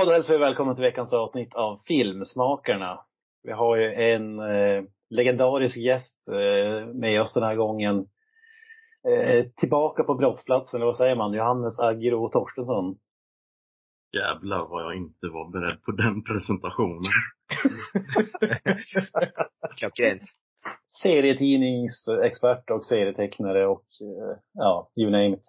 Ja, 0.00 0.06
då 0.06 0.12
hälsar 0.12 0.34
vi 0.34 0.40
välkomna 0.40 0.74
till 0.74 0.82
veckans 0.84 1.12
avsnitt 1.12 1.54
av 1.54 1.82
Filmsmakarna. 1.86 3.04
Vi 3.42 3.52
har 3.52 3.76
ju 3.76 3.94
en 3.94 4.38
eh, 4.38 4.84
legendarisk 5.10 5.76
gäst 5.76 6.28
eh, 6.28 6.86
med 6.86 7.20
oss 7.22 7.32
den 7.32 7.42
här 7.42 7.56
gången. 7.56 8.06
Eh, 9.08 9.46
tillbaka 9.56 10.04
på 10.04 10.14
brottsplatsen, 10.14 10.78
eller 10.78 10.86
vad 10.86 10.96
säger 10.96 11.16
man? 11.16 11.32
Johannes 11.32 11.80
Agro 11.80 12.28
Torstensson. 12.28 12.98
Jävlar 14.12 14.66
vad 14.66 14.82
jag 14.84 14.96
inte 14.96 15.26
var 15.26 15.50
beredd 15.50 15.82
på 15.82 15.92
den 15.92 16.24
presentationen. 16.24 17.02
Klockrent. 19.76 20.22
Serietidningsexpert 21.02 22.70
och 22.70 22.84
serietecknare 22.84 23.66
och 23.66 23.84
eh, 24.00 24.38
ja, 24.52 24.90
you 24.96 25.10
name 25.10 25.28
it. 25.28 25.48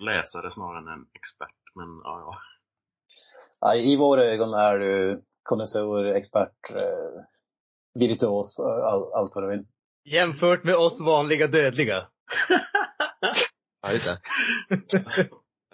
Läsare 0.00 0.50
snarare 0.50 0.78
än 0.78 0.88
en 0.88 1.06
expert, 1.12 1.74
men 1.74 2.00
ja, 2.04 2.20
ja. 2.20 2.38
I 3.76 3.96
våra 3.96 4.24
ögon 4.24 4.54
är 4.54 4.78
du 4.78 5.22
konnässör, 5.42 6.04
expert, 6.04 6.70
eh, 6.70 7.22
virtuos, 7.94 8.60
all, 8.60 9.12
allt 9.12 9.34
vad 9.34 9.44
du 9.44 9.50
vill. 9.50 9.64
Jämfört 10.04 10.64
med 10.64 10.74
oss 10.74 11.00
vanliga 11.00 11.46
dödliga. 11.46 12.06
Ja, 13.82 13.92
just 13.92 14.04
det. 14.04 14.20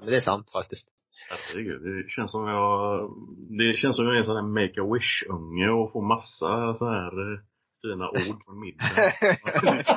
Men 0.01 0.07
det 0.07 0.17
är 0.17 0.21
sant 0.21 0.51
faktiskt. 0.51 0.89
Herregud, 1.31 1.83
det 1.83 2.11
känns 2.11 2.31
som 2.31 2.49
jag, 2.49 3.11
det 3.59 3.77
känns 3.79 3.97
som 3.97 4.05
jag 4.05 4.15
är 4.15 4.19
en 4.19 4.25
sån 4.25 4.37
här 4.37 4.43
make-a-wish-unge 4.43 5.69
och 5.71 5.93
får 5.93 6.03
massa 6.03 6.75
så 6.75 6.91
här 6.91 7.33
eh, 7.33 7.41
fina 7.83 8.09
ord 8.11 8.45
från 8.45 8.61
middagen. 8.61 9.85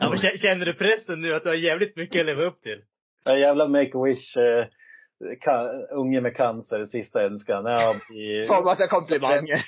Ja, 0.00 0.32
känner 0.36 0.66
du 0.66 0.74
pressen 0.74 1.20
nu 1.22 1.34
att 1.34 1.42
du 1.42 1.48
har 1.48 1.56
jävligt 1.56 1.96
mycket 1.96 2.20
att 2.20 2.26
leva 2.26 2.42
upp 2.42 2.62
till? 2.62 2.82
Ja, 3.24 3.38
jävla 3.38 3.68
make-a-wish, 3.68 4.36
eh, 4.36 4.66
ka- 5.44 5.86
unge 5.90 6.20
med 6.20 6.36
cancer, 6.36 6.86
sista 6.86 7.22
önskan. 7.22 7.64
Ja, 7.64 7.94
i, 8.14 8.46
Får 8.48 8.64
massa 8.64 8.86
komplimanger. 8.88 9.64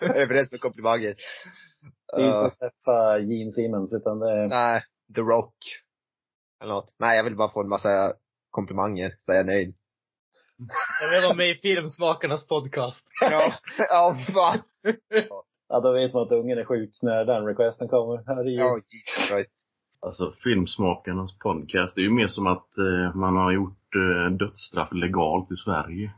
Överens 0.00 0.50
med 0.52 0.60
komplimanger. 0.60 1.14
det 2.16 2.22
är 2.22 2.26
inte 2.26 2.38
att 2.38 2.58
träffa 2.58 3.18
Gene 3.18 3.52
Simmons 3.52 3.92
utan 3.92 4.18
det 4.18 4.30
är, 4.30 4.48
nej, 4.48 4.82
The 5.14 5.20
Rock. 5.20 5.54
Eller 6.62 6.72
något. 6.74 6.94
Nej, 6.98 7.16
jag 7.16 7.24
vill 7.24 7.36
bara 7.36 7.48
få 7.52 7.60
en 7.62 7.68
massa 7.68 8.12
komplimanger, 8.50 9.14
så 9.18 9.32
är 9.32 9.36
jag 9.36 9.46
nöjd. 9.46 9.74
Jag 11.00 11.10
vill 11.10 11.22
vara 11.22 11.34
med 11.34 11.50
i 11.50 11.54
Filmsmakarnas 11.54 12.46
podcast. 12.48 13.04
Ja, 13.20 13.52
ja 13.78 14.16
fan. 14.32 14.58
ja 15.68 15.80
då 15.80 15.92
vet 15.92 16.12
man 16.12 16.22
att 16.22 16.32
ungen 16.32 16.58
är 16.58 16.64
sjuk 16.64 16.98
när 17.02 17.24
den 17.24 17.46
requesten 17.46 17.88
kommer. 17.88 18.22
Herregud. 18.26 18.60
Ja, 18.60 18.76
Jesus 18.76 19.28
Christ. 19.28 19.50
Alltså 20.06 20.32
Filmsmakarnas 20.42 21.38
podcast, 21.38 21.94
det 21.94 22.00
är 22.00 22.02
ju 22.02 22.10
mer 22.10 22.26
som 22.26 22.46
att 22.46 22.78
eh, 22.78 23.14
man 23.14 23.36
har 23.36 23.52
gjort 23.52 23.94
eh, 23.94 24.32
dödsstraff 24.36 24.88
legalt 24.92 25.52
i 25.52 25.56
Sverige. 25.56 26.12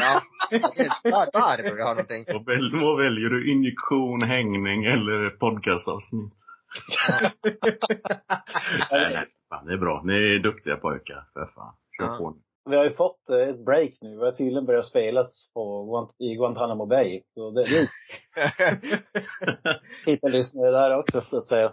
Ja, 0.00 0.22
där, 0.50 1.32
där 1.32 1.62
borde 1.62 1.74
vi 1.76 1.82
ha 1.82 1.90
någonting. 1.90 2.24
Vad, 2.28 2.44
väl, 2.46 2.80
vad 2.82 2.98
väljer 2.98 3.28
du? 3.28 3.52
Injektion, 3.52 4.22
hängning 4.22 4.84
eller 4.84 5.30
podcastavsnitt? 5.30 6.32
nej, 8.90 9.12
nej, 9.14 9.26
fan, 9.48 9.66
det 9.66 9.72
är 9.72 9.78
bra. 9.78 10.02
Ni 10.04 10.12
är 10.14 10.38
duktiga 10.38 10.76
pojkar, 10.76 11.24
för 11.32 11.46
fan. 11.54 11.74
Kör 11.98 12.06
Ja. 12.06 12.16
på. 12.18 12.36
Vi 12.70 12.76
har 12.76 12.84
ju 12.84 12.94
fått 12.94 13.30
eh, 13.30 13.48
ett 13.48 13.64
break 13.64 13.90
nu. 14.00 14.16
Vi 14.18 14.24
har 14.24 14.32
tydligen 14.32 14.66
börjat 14.66 14.86
spelas 14.86 15.50
på, 15.54 15.60
Guant- 15.84 16.14
i 16.28 16.34
Guantanamo 16.34 16.86
Bay. 16.86 17.22
Så 17.34 17.50
det, 17.50 17.62
det 20.04 20.10
hittar 20.12 20.28
lyssnare 20.28 20.70
där 20.70 20.98
också 20.98 21.22
så 21.26 21.38
att 21.38 21.46
säga. 21.46 21.72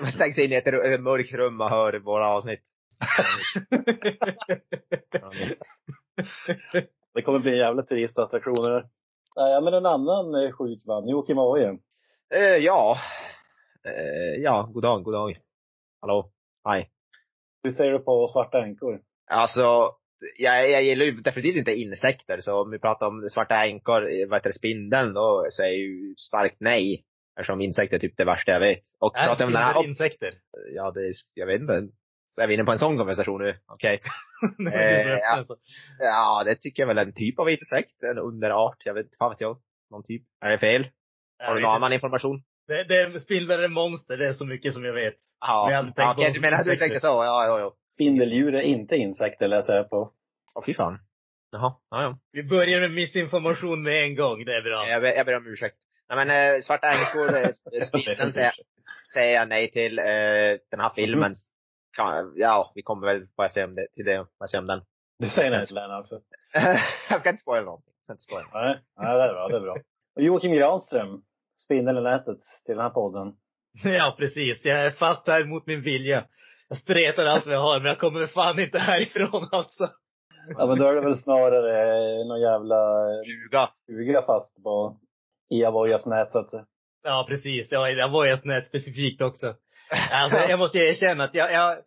Man 0.00 0.12
stängs 0.12 0.38
in 0.38 0.52
i 0.52 0.54
ett 0.54 0.66
ett 0.66 1.00
mörkt 1.00 1.32
rum 1.32 1.60
och 1.60 1.70
hör 1.70 1.98
våra 1.98 2.28
avsnitt. 2.28 2.62
Det 7.14 7.22
kommer 7.22 7.38
bli 7.38 7.50
en 7.50 7.58
jävla 7.58 7.82
turistattraktion 7.82 8.64
där. 8.64 8.88
Nej, 9.36 9.62
men 9.62 9.74
en 9.74 9.86
annan 9.86 10.34
eh, 10.34 10.52
sjuk 10.52 10.86
man, 10.86 11.08
Joakim 11.08 11.38
Ahoje. 11.38 11.78
Eh, 12.34 12.56
ja. 12.60 12.96
Eh, 13.84 14.42
ja, 14.42 14.70
god 14.72 14.82
dag, 14.82 15.02
god 15.02 15.14
dag. 15.14 15.38
Hallå. 16.00 16.30
Hej. 16.68 16.90
Hur 17.62 17.70
ser 17.70 17.90
du 17.90 17.98
på 17.98 18.28
svarta 18.28 18.64
änkor? 18.64 19.00
Alltså, 19.30 19.90
jag, 20.38 20.70
jag 20.70 20.82
gillar 20.82 21.04
ju 21.04 21.12
definitivt 21.12 21.56
inte 21.56 21.74
insekter, 21.74 22.40
så 22.40 22.62
om 22.62 22.70
vi 22.70 22.78
pratar 22.78 23.06
om 23.06 23.28
svarta 23.30 23.66
änkor, 23.66 24.10
eh, 24.10 24.28
vad 24.28 24.38
heter 24.38 24.48
det, 24.48 24.58
spindeln, 24.58 25.14
då 25.14 25.48
säger 25.56 25.70
jag 25.70 25.78
ju 25.78 26.14
starkt 26.16 26.56
nej. 26.60 27.04
Eftersom 27.40 27.60
insekter 27.60 27.96
är 27.96 28.00
typ 28.00 28.16
det 28.16 28.24
värsta 28.24 28.52
jag 28.52 28.60
vet. 28.60 28.82
Och 28.98 29.16
Är 29.16 29.26
pratar 29.26 29.38
vi 29.38 29.44
om 29.44 29.52
den 29.52 29.62
här, 29.62 29.84
insekter? 29.84 30.34
ja 30.74 30.90
det 30.90 31.00
är, 31.00 31.12
jag 31.34 31.46
vet 31.46 31.60
inte. 31.60 31.88
Så 32.26 32.40
är 32.40 32.46
vi 32.46 32.54
inne 32.54 32.64
på 32.64 32.72
en 32.72 32.78
sån 32.78 32.98
konversation 32.98 33.42
nu? 33.42 33.56
Okej. 33.66 34.00
Som 34.56 34.66
Eh, 34.66 35.06
ja. 35.08 35.44
Ja, 35.98 36.42
det 36.44 36.54
tycker 36.54 36.82
jag 36.82 36.86
väl 36.86 36.98
är 36.98 37.02
en 37.02 37.12
typ 37.12 37.38
av 37.38 37.50
insekt, 37.50 38.02
en 38.02 38.18
underart, 38.18 38.76
jag 38.84 38.94
vet 38.94 39.04
inte, 39.06 39.16
fan 39.16 39.30
vet 39.30 39.40
jag. 39.40 39.56
Någon 39.90 40.02
typ. 40.02 40.22
Är 40.40 40.50
det 40.50 40.58
fel? 40.58 40.82
Har 41.38 41.46
Jag 41.46 41.56
du 41.56 41.62
någon 41.62 41.70
annan 41.74 41.92
information? 41.92 42.42
Det, 42.68 42.84
det, 42.84 43.20
spindlar 43.20 43.58
är 43.58 43.68
monster, 43.68 44.16
det 44.18 44.28
är 44.28 44.32
så 44.32 44.44
mycket 44.46 44.74
som 44.74 44.84
jag 44.84 44.92
vet. 44.92 45.14
Men 45.14 45.48
jag 45.50 45.72
Ja, 45.72 45.76
aldrig 45.76 45.94
ja 45.96 46.04
tänkt 46.04 46.16
på 46.16 46.22
okej, 46.22 46.32
du 46.32 46.40
menar 46.40 46.58
att 46.58 46.64
du 46.64 46.76
tänkte 46.76 47.00
så? 47.00 47.06
Ja, 47.06 47.46
ja, 47.46 47.58
ja. 47.58 47.74
Spindeldjur 47.94 48.54
är 48.54 48.60
inte 48.60 48.96
insekter 48.96 49.48
läser 49.48 49.74
jag 49.76 49.90
på. 49.90 50.12
Åh 50.54 50.64
fy 50.66 50.74
fan. 50.74 50.98
Jaha, 51.52 51.74
ja, 51.90 52.02
ja. 52.02 52.18
Vi 52.32 52.42
börjar 52.42 52.80
med 52.80 52.90
missinformation 52.92 53.82
med 53.82 54.04
en 54.04 54.16
gång, 54.16 54.44
det 54.44 54.56
är 54.56 54.62
bra. 54.62 54.88
Jag, 54.88 55.16
jag 55.16 55.26
ber 55.26 55.36
om 55.36 55.46
ursäkt. 55.46 55.76
Nej 56.10 56.26
men 56.26 56.54
äh, 56.56 56.60
Svarta 56.60 56.86
änkor, 56.86 57.36
äh, 57.36 57.50
spindeln 57.88 58.32
säger, 58.32 58.52
säger 59.14 59.34
jag 59.34 59.48
nej 59.48 59.70
till. 59.70 59.98
Äh, 59.98 60.04
den 60.70 60.80
här 60.80 60.92
filmen, 60.94 61.34
kan, 61.96 62.32
ja 62.36 62.72
vi 62.74 62.82
kommer 62.82 63.06
väl 63.06 63.26
bara 63.36 63.48
se 63.48 63.64
om 63.64 63.74
det, 63.74 63.86
till 63.94 64.04
det, 64.04 64.26
bara 64.38 64.46
se 64.46 64.58
om 64.58 64.66
den. 64.66 64.80
Du 65.18 65.28
säger 65.28 65.50
nej 65.50 65.66
till 65.66 65.74
den 65.74 65.98
också. 66.00 66.20
jag 67.10 67.20
ska 67.20 67.30
inte 67.30 67.42
spoila 67.42 67.62
någonting. 67.62 67.92
Jag 67.96 68.04
ska 68.04 68.12
inte 68.12 68.22
spoila. 68.22 68.48
Nej, 68.52 68.80
nej 68.96 69.16
det 69.16 69.22
är 69.22 69.32
bra, 69.32 69.48
det 69.48 69.56
är 69.56 69.60
bra. 69.60 69.76
Och 70.16 70.22
Joakim 70.22 70.52
Granström, 70.52 71.22
Spindeln 71.64 71.98
i 71.98 72.00
nätet 72.00 72.40
till 72.66 72.74
den 72.74 72.84
här 72.84 72.90
podden. 72.90 73.34
Ja, 73.84 74.14
precis. 74.18 74.64
Jag 74.64 74.86
är 74.86 74.90
fast 74.90 75.28
här 75.28 75.44
mot 75.44 75.66
min 75.66 75.82
vilja. 75.82 76.24
Jag 76.68 76.78
stretar 76.78 77.24
allt 77.24 77.46
vad 77.46 77.54
jag 77.54 77.60
har, 77.60 77.80
men 77.80 77.88
jag 77.88 77.98
kommer 77.98 78.26
fan 78.26 78.58
inte 78.58 78.78
härifrån 78.78 79.48
alltså. 79.52 79.88
Ja 80.58 80.66
men 80.66 80.78
då 80.78 80.86
är 80.86 80.94
det 80.94 81.00
väl 81.00 81.18
snarare 81.18 81.96
eh, 81.96 82.26
någon 82.26 82.40
jävla 82.40 83.08
Ljuga. 83.26 83.68
stuga 83.82 84.22
fast 84.22 84.62
på 84.62 84.96
i 85.50 85.64
Avoyas 85.64 86.06
nät 86.06 86.32
så 86.32 86.38
att 86.38 86.50
säga. 86.50 86.64
Ja, 87.02 87.26
precis. 87.28 87.72
Ja, 87.72 87.90
jag 87.90 88.08
var 88.08 88.26
just 88.26 88.44
nät 88.44 88.66
specifikt 88.66 89.22
också. 89.22 89.54
Alltså, 90.10 90.38
jag 90.38 90.58
måste 90.58 90.78
ju 90.78 90.84
erkänna 90.84 91.24
att 91.24 91.34
jag, 91.34 91.52
jag 91.52 91.78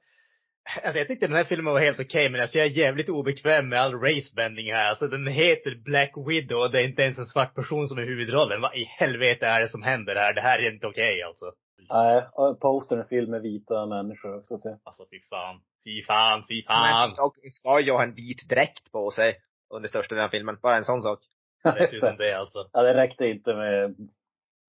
Alltså 0.84 1.00
jag 1.00 1.08
tyckte 1.08 1.28
den 1.28 1.36
här 1.36 1.44
filmen 1.44 1.74
var 1.74 1.80
helt 1.80 2.00
okej, 2.00 2.30
men 2.30 2.42
alltså 2.42 2.58
jag 2.58 2.68
är 2.68 2.72
jävligt 2.72 3.10
obekväm 3.10 3.70
med 3.70 3.82
all 3.82 3.94
racebending 3.94 4.74
här. 4.74 4.90
Alltså 4.90 5.08
den 5.08 5.28
heter 5.28 5.76
Black 5.76 6.14
Widow 6.28 6.60
och 6.60 6.72
det 6.72 6.82
är 6.82 6.86
inte 6.86 7.04
ens 7.04 7.18
en 7.18 7.26
svart 7.26 7.56
person 7.56 7.88
som 7.88 7.98
är 7.98 8.06
huvudrollen. 8.06 8.62
Vad 8.62 8.76
i 8.76 8.84
helvete 8.84 9.46
är 9.48 9.60
det 9.60 9.68
som 9.68 9.84
händer 9.84 10.16
här? 10.16 10.34
Det 10.34 10.42
här 10.42 10.60
är 10.60 10.74
inte 10.74 10.88
okej 10.88 11.24
alltså. 11.24 11.52
Nej, 11.90 12.24
och 12.34 12.60
postern 12.60 13.00
är 13.00 13.04
fylld 13.04 13.30
med 13.30 13.42
vita 13.42 13.86
människor 13.86 14.38
också 14.38 14.58
så. 14.58 14.80
Alltså 14.84 15.04
fy 15.12 15.20
fan. 15.30 15.62
Fy 15.84 16.04
fan, 16.04 16.44
fy 16.48 16.64
fan. 16.64 17.10
Men, 17.10 17.26
och 17.26 17.36
ska 17.52 17.80
ju 17.80 17.92
ha 17.92 18.04
en 18.04 18.14
vit 18.14 18.50
dräkt 18.50 18.92
på 18.92 19.12
sig 19.12 19.36
under 19.74 19.90
största 19.90 20.16
delen 20.16 20.26
av 20.26 20.30
filmen. 20.30 20.58
Bara 20.62 20.78
en 20.78 20.86
sån 20.86 21.02
sak. 21.02 21.20
Dessutom 21.64 22.16
det 22.18 22.34
alltså. 22.40 22.70
Ja, 22.74 22.82
det 22.84 22.94
räckte 22.94 23.26
inte 23.28 23.56
med 23.56 23.96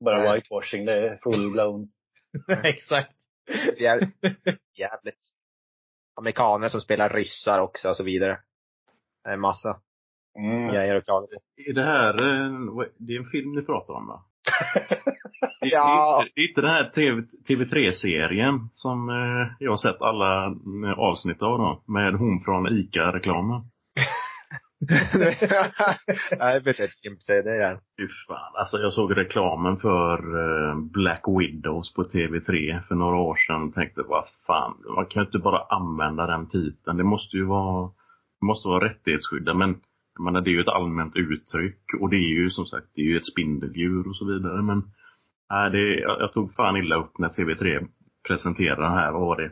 bara 0.05 0.19
Nej. 0.19 0.35
whitewashing. 0.35 0.85
Det 0.85 0.93
är 1.09 1.17
full 1.23 1.53
blown. 1.53 1.89
Exakt. 2.65 3.11
Jä- 3.81 4.11
Jävligt. 4.79 5.21
Amerikaner 6.17 6.69
som 6.69 6.81
spelar 6.81 7.09
ryssar 7.09 7.61
också 7.61 7.89
och 7.89 7.97
så 7.97 8.05
vidare. 8.05 8.39
Det 9.25 9.31
är 9.31 9.35
en 9.35 9.41
massa 9.41 9.81
Mm. 10.39 10.69
grejer 10.69 11.01
klaga 11.01 11.27
på. 11.27 11.33
Är 11.71 11.73
det 11.73 11.85
här, 11.85 12.13
det 12.99 13.13
är 13.15 13.19
en 13.19 13.31
film 13.31 13.55
ni 13.55 13.63
pratar 13.63 13.95
om 13.95 14.07
va? 14.07 14.25
Det, 15.61 15.69
Ja. 15.69 16.25
det, 16.25 16.25
är 16.25 16.25
inte, 16.25 16.33
det 16.35 16.41
är 16.43 16.49
inte 16.49 16.61
den 16.61 16.71
här 16.71 16.91
TV, 16.91 17.21
TV3-serien 17.49 18.69
som 18.73 19.09
eh, 19.09 19.57
jag 19.59 19.73
har 19.73 19.77
sett 19.77 20.03
alla 20.03 20.47
eh, 20.47 20.99
avsnitt 20.99 21.43
av 21.43 21.59
då. 21.59 21.83
Med 21.93 22.15
hon 22.15 22.41
från 22.41 22.67
ICA-reklamen. 22.79 23.61
Nej, 26.39 26.55
jag 26.55 26.61
vet 26.61 26.79
inte 26.79 26.93
vilken 27.03 27.21
säga 27.21 27.43
det 27.43 27.65
är. 27.65 27.75
Fy 27.75 28.09
fan. 28.29 28.53
Alltså 28.55 28.79
jag 28.79 28.93
såg 28.93 29.17
reklamen 29.17 29.77
för 29.77 30.19
eh, 30.19 30.77
Black 30.77 31.25
Widows 31.39 31.95
på 31.95 32.05
TV3 32.05 32.81
för 32.89 32.95
några 32.95 33.17
år 33.17 33.37
sedan. 33.37 33.69
och 33.69 33.75
Tänkte 33.75 34.03
vad 34.03 34.25
fan, 34.47 34.75
man 34.97 35.07
kan 35.07 35.23
ju 35.23 35.27
inte 35.27 35.39
bara 35.39 35.59
använda 35.59 36.27
den 36.27 36.49
titeln. 36.49 36.97
Det 36.97 37.05
måste 37.05 37.37
ju 37.37 37.45
vara 37.45 37.91
måste 38.41 38.69
vara 38.69 38.85
rättighetsskyddat. 38.89 39.57
men 39.57 39.81
jag 40.15 40.25
menar, 40.25 40.41
det 40.41 40.51
är 40.51 40.53
ju 40.53 40.61
ett 40.61 40.69
allmänt 40.69 41.17
uttryck 41.17 41.81
och 42.01 42.11
det 42.11 42.17
är 42.17 42.35
ju 42.43 42.51
som 42.51 42.67
sagt, 42.67 42.87
det 42.95 43.01
är 43.01 43.07
ju 43.07 43.17
ett 43.17 43.27
spindeldjur 43.27 44.09
och 44.09 44.17
så 44.17 44.25
vidare 44.27 44.63
men 44.63 44.83
nej, 45.51 45.71
det, 45.71 46.01
jag, 46.01 46.21
jag 46.21 46.33
tog 46.33 46.55
fan 46.55 46.77
illa 46.77 46.97
upp 46.97 47.19
när 47.19 47.29
TV3 47.29 47.89
presenterade 48.29 48.83
det 48.83 48.89
här, 48.89 49.13
vad 49.13 49.21
var 49.21 49.37
det? 49.37 49.51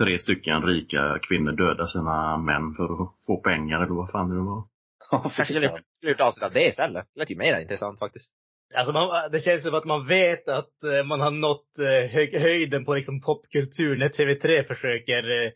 Tre 0.00 0.18
stycken 0.18 0.62
rika 0.62 1.18
kvinnor 1.22 1.52
dödar 1.52 1.86
sina 1.86 2.36
män 2.36 2.74
för 2.76 2.84
att 2.84 3.10
få 3.26 3.36
pengar 3.42 3.76
eller 3.82 3.94
vad 3.94 4.10
fan 4.10 4.28
det 4.28 4.34
nu 4.34 4.40
var. 4.40 4.64
Kanske 5.10 5.44
skulle 5.44 5.82
skulle 5.96 6.12
gjort 6.12 6.20
avsnitt 6.20 6.44
av 6.44 6.52
det 6.52 6.66
istället. 6.66 7.06
Det 7.14 7.20
lät 7.20 7.30
ju 7.30 7.36
mer 7.36 7.60
intressant 7.60 7.98
faktiskt. 7.98 8.32
Alltså 8.74 8.92
man, 8.92 9.30
det 9.32 9.40
känns 9.40 9.62
som 9.62 9.74
att 9.74 9.84
man 9.84 10.06
vet 10.06 10.48
att 10.48 10.84
eh, 10.84 11.06
man 11.06 11.20
har 11.20 11.30
nått 11.30 11.78
eh, 11.78 12.10
hög, 12.10 12.40
höjden 12.40 12.84
på 12.84 12.94
liksom 12.94 13.20
popkultur 13.20 13.96
när 13.96 14.08
TV3 14.08 14.66
försöker 14.66 15.22
eh, 15.30 15.50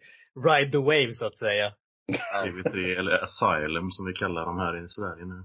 ride 0.46 0.72
the 0.72 0.78
wave 0.78 1.12
så 1.12 1.26
att 1.26 1.38
säga. 1.38 1.72
TV3 2.44 2.98
eller 2.98 3.22
Asylum 3.22 3.90
som 3.90 4.06
vi 4.06 4.12
kallar 4.12 4.46
dem 4.46 4.58
här 4.58 4.84
i 4.84 4.88
Sverige 4.88 5.24
nu. 5.24 5.44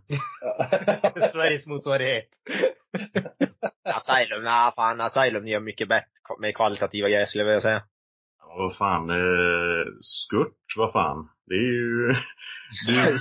Sveriges 1.34 1.68
motsvarighet. 1.68 2.30
Asylum, 3.84 4.44
nej 4.44 4.72
fan 4.76 5.02
Asylum 5.02 5.48
gör 5.48 5.60
mycket 5.60 5.88
bättre, 5.90 6.10
mer 6.40 6.52
kvalitativa 6.52 7.10
grejer 7.10 7.26
skulle 7.26 7.44
jag 7.44 7.48
vilja 7.48 7.62
säga. 7.62 7.84
Ja, 8.50 8.56
vad 8.58 8.76
fan, 8.78 9.10
eh, 9.10 9.86
skurt, 10.02 10.58
vad 10.78 10.92
fan. 10.92 11.30
Det 11.46 11.54
är 11.54 11.72
ju... 11.74 12.08
Det 12.88 12.92
är 12.94 13.12
ju 13.12 13.18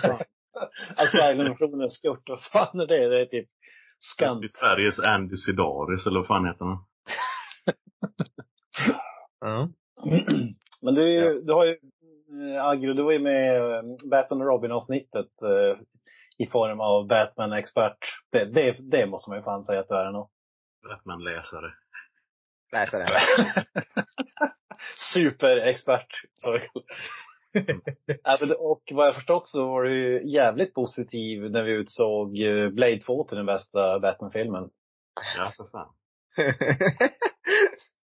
Asylum-versionen 0.97 1.91
skurt, 1.91 2.23
vad 2.29 2.43
fan 2.43 2.81
är 2.81 2.87
det? 2.87 3.09
Det 3.09 3.21
är 3.21 3.27
typ 3.27 3.49
skant. 3.99 4.41
det 4.41 4.47
är 4.47 4.59
Sveriges 4.59 4.99
Andy 4.99 5.37
Sidaris 5.37 6.07
eller 6.07 6.19
vad 6.21 6.27
fan 6.27 6.47
heter 6.47 6.65
han? 6.65 6.79
Ja. 9.41 9.69
Men 10.83 10.95
du, 10.95 11.09
ju- 11.13 11.41
du 11.41 11.53
har 11.53 11.65
ju, 11.65 11.71
eh, 12.55 12.65
Agro, 12.65 12.93
du 12.93 13.03
var 13.03 13.13
ju 13.13 13.19
med 13.19 13.57
eh, 13.57 13.83
Batman 14.11 14.41
och 14.41 14.47
Robin-avsnittet 14.47 15.43
eh, 15.43 15.79
i 16.39 16.47
form 16.47 16.81
av 16.81 17.07
Batman-expert. 17.07 17.99
Det, 18.33 18.45
det, 18.45 18.77
det 18.91 19.07
måste 19.07 19.31
man 19.31 19.39
ju 19.39 19.45
fan 19.45 19.65
säga 19.65 19.81
att 19.81 19.89
du 19.89 19.95
är 19.95 20.05
ändå. 20.07 20.31
Batman-läsare. 20.89 21.73
Läsa 22.73 22.99
det. 22.99 23.07
Superexpert. 25.13 26.23
Och 28.59 28.83
vad 28.93 29.07
jag 29.07 29.15
förstått 29.15 29.47
så 29.47 29.69
var 29.69 29.83
du 29.83 30.23
jävligt 30.31 30.75
positiv 30.75 31.51
när 31.51 31.63
vi 31.63 31.73
utsåg 31.73 32.39
eh, 32.39 32.69
Blade 32.69 33.01
2 33.01 33.25
till 33.25 33.37
den 33.37 33.47
bästa 33.47 34.01
Batman-filmen. 34.01 34.71
Ja, 35.37 35.53
för 35.57 35.71
fan. 35.71 35.89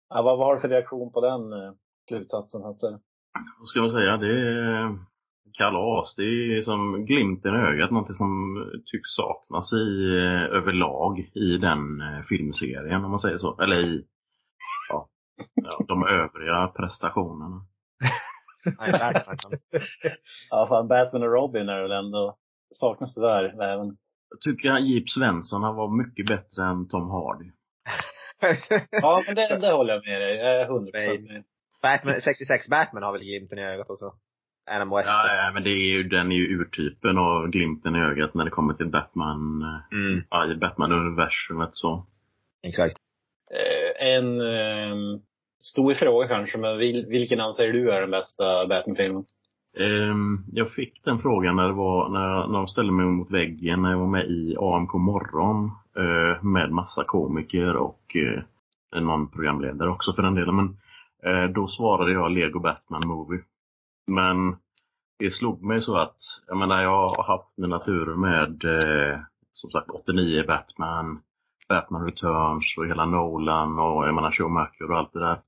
Ja, 0.09 0.23
vad, 0.23 0.39
vad 0.39 0.47
har 0.47 0.55
du 0.55 0.61
för 0.61 0.69
reaktion 0.69 1.13
på 1.13 1.21
den 1.21 1.53
eh, 1.53 1.73
slutsatsen 2.09 2.79
säga? 2.79 2.99
Vad 3.59 3.69
ska 3.69 3.81
man 3.81 3.93
säga? 3.93 4.17
Det 4.17 4.27
är 4.27 4.99
kalas. 5.53 6.15
Det 6.17 6.23
är 6.23 6.63
som 6.63 7.05
glimten 7.05 7.55
i 7.55 7.59
ögat. 7.59 7.91
Någonting 7.91 8.15
som 8.15 8.57
tycks 8.87 9.11
saknas 9.17 9.73
i, 9.73 10.17
eh, 10.17 10.57
överlag 10.59 11.19
i 11.19 11.57
den 11.57 12.01
eh, 12.01 12.23
filmserien 12.29 13.05
om 13.05 13.11
man 13.11 13.19
säger 13.19 13.39
så. 13.39 13.61
Eller 13.61 13.81
i 13.81 14.05
ja, 15.55 15.85
de 15.89 16.07
övriga 16.07 16.67
prestationerna. 16.77 17.67
Nej. 18.79 19.25
Ja, 20.51 20.67
fan 20.69 20.89
Batman 20.89 21.23
och 21.23 21.33
Robin 21.33 21.69
är 21.69 21.83
väl 21.83 21.93
ändå, 21.93 22.37
saknas 22.75 23.15
det 23.15 23.21
där 23.21 23.45
även. 23.63 23.97
Jag 24.31 24.41
tycker 24.41 24.71
att 24.71 24.87
Jeep 24.89 25.09
Svensson 25.11 25.63
han 25.63 25.77
var 25.77 25.89
mycket 25.97 26.27
bättre 26.27 26.65
än 26.65 26.89
Tom 26.89 27.11
Hardy. 27.11 27.51
Ja, 28.91 29.23
men 29.27 29.35
det, 29.35 29.59
det 29.59 29.73
håller 29.73 29.95
jag 29.95 30.05
med 30.07 30.21
dig. 30.21 30.37
Jag 30.37 30.61
är 30.61 30.67
hundra 30.67 30.93
procent 30.93 31.29
med. 31.29 31.45
Batman, 31.83 32.21
66 32.21 32.69
Batman 32.69 33.03
har 33.03 33.13
väl 33.13 33.21
glimten 33.23 33.59
i 33.59 33.63
ögat 33.63 33.91
också. 33.91 34.13
Adam 34.71 34.91
West. 34.91 35.09
Ja, 35.09 35.37
ja, 35.37 35.51
men 35.55 35.63
det 35.63 35.71
är 35.71 35.87
ju, 35.95 36.03
den 36.03 36.33
är 36.33 36.37
ju 36.37 36.61
urtypen 36.61 37.19
av 37.19 37.49
glimten 37.49 37.97
i 37.97 37.99
ögat 37.99 38.35
när 38.35 38.45
det 38.45 38.51
kommer 38.51 38.75
till 38.75 38.91
Batman, 38.91 39.63
eh, 39.63 39.97
Mm, 39.99 40.23
ja, 40.31 40.47
i 40.53 40.55
Batman-universumet 40.55 41.71
så. 41.73 42.07
exakt. 42.63 42.96
En 44.15 44.41
eh, 44.41 44.97
stor 45.63 45.95
fråga 45.95 46.29
kanske, 46.29 46.59
men 46.59 46.79
vil, 46.79 47.07
vilken 47.09 47.41
anser 47.41 47.73
du 47.73 47.91
är 47.93 48.01
den 48.01 48.11
bästa 48.11 48.67
Batman-filmen? 48.67 49.25
Ehm, 49.79 50.39
jag 50.53 50.71
fick 50.73 51.05
den 51.05 51.19
frågan 51.19 51.57
när, 51.57 51.67
det 51.67 51.73
var, 51.73 52.09
när, 52.09 52.29
jag- 52.29 52.51
när 52.51 52.59
de 52.59 52.69
ställde 52.69 52.93
mig 52.93 53.07
mot 53.07 53.31
väggen 53.31 53.83
när 53.83 53.91
jag 53.91 53.99
var 53.99 54.07
med 54.07 54.27
i 54.31 54.57
AMK 54.61 54.95
morgon 54.95 55.71
eh, 55.97 56.43
med 56.45 56.71
massa 56.71 57.05
komiker 57.05 57.77
och 57.77 58.17
eh, 58.97 59.01
någon 59.03 59.29
programledare 59.31 59.91
också 59.91 60.13
för 60.13 60.23
den 60.23 60.35
delen. 60.35 60.57
Men 60.57 60.77
eh, 61.27 61.51
då 61.51 61.69
svarade 61.69 62.13
jag 62.13 62.31
Lego 62.33 62.61
Batman 62.61 63.09
Movie. 63.09 63.41
Men 64.07 64.57
det 65.19 65.31
slog 65.31 65.63
mig 65.63 65.83
så 65.83 65.97
att, 65.97 66.17
jag 66.47 66.57
menar 66.57 66.83
jag 66.83 67.09
har 67.09 67.23
haft 67.25 67.57
mina 67.57 67.79
turer 67.79 68.15
med 68.17 68.65
eh, 68.65 69.19
som 69.53 69.71
sagt 69.71 69.91
89 69.91 70.45
Batman, 70.47 71.21
Batman 71.69 72.05
Returns 72.05 72.75
och 72.79 72.87
hela 72.87 73.07
Nolan 73.07 73.79
och 73.79 74.09
jag 74.09 74.15
menar 74.15 74.31
Schumacher 74.31 74.91
och 74.91 74.99
allt 74.99 75.13
det 75.13 75.21
där. 75.21 75.41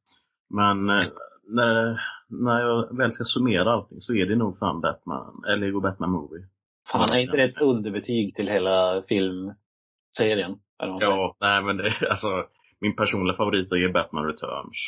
Men 0.51 0.91
eh, 0.91 1.05
när, 1.49 2.01
när 2.29 2.61
jag 2.61 2.97
väl 2.97 3.13
ska 3.13 3.25
summera 3.25 3.73
allting 3.73 4.01
så 4.01 4.15
är 4.15 4.27
det 4.27 4.37
nog 4.37 4.59
fan 4.59 4.81
Batman, 4.81 5.43
eller 5.49 5.67
Lego 5.67 5.81
Batman 5.81 6.11
Movie. 6.11 6.45
Fan, 6.93 7.13
är 7.13 7.19
inte 7.19 7.37
det 7.37 7.45
ett 7.45 7.61
underbetyg 7.61 8.35
till 8.35 8.49
hela 8.49 9.03
filmserien? 9.09 10.59
Eller 10.83 10.93
vad? 10.93 11.03
Ja, 11.03 11.37
nej 11.41 11.63
men 11.63 11.77
det, 11.77 11.95
alltså 12.11 12.45
min 12.81 12.97
personliga 12.97 13.37
favorit 13.37 13.73
är 13.73 13.93
Batman 13.93 14.27
Returns. 14.27 14.79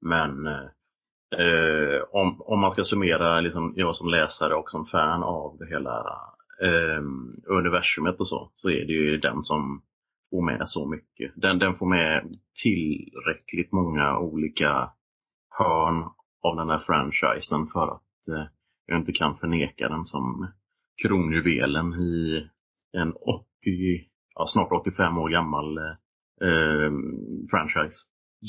Men 0.00 0.46
eh, 1.36 2.02
om, 2.12 2.40
om 2.40 2.60
man 2.60 2.72
ska 2.72 2.84
summera 2.84 3.40
liksom, 3.40 3.72
jag 3.76 3.96
som 3.96 4.08
läsare 4.08 4.54
och 4.54 4.70
som 4.70 4.86
fan 4.86 5.22
av 5.22 5.56
det 5.58 5.66
hela 5.66 6.00
eh, 6.62 7.02
universumet 7.46 8.20
och 8.20 8.28
så, 8.28 8.50
så 8.56 8.70
är 8.70 8.86
det 8.86 8.92
ju 8.92 9.16
den 9.16 9.42
som 9.42 9.82
får 10.30 10.42
med 10.42 10.68
så 10.68 10.88
mycket. 10.88 11.32
Den, 11.36 11.58
den 11.58 11.74
får 11.76 11.86
med 11.86 12.36
tillräckligt 12.62 13.72
många 13.72 14.18
olika 14.18 14.90
hörn 15.58 16.04
av 16.42 16.56
den 16.56 16.70
här 16.70 16.78
franchisen 16.78 17.66
för 17.66 17.94
att 17.94 18.28
eh, 18.28 18.46
jag 18.86 18.98
inte 19.00 19.12
kan 19.12 19.36
förneka 19.36 19.88
den 19.88 20.04
som 20.04 20.52
kronjuvelen 21.02 21.94
i 21.94 22.48
en 22.92 23.12
80, 23.12 23.46
ja, 24.34 24.46
snart 24.46 24.72
85 24.72 25.18
år 25.18 25.28
gammal 25.28 25.78
eh, 25.78 26.48
eh, 26.48 26.92
franchise. 27.50 27.96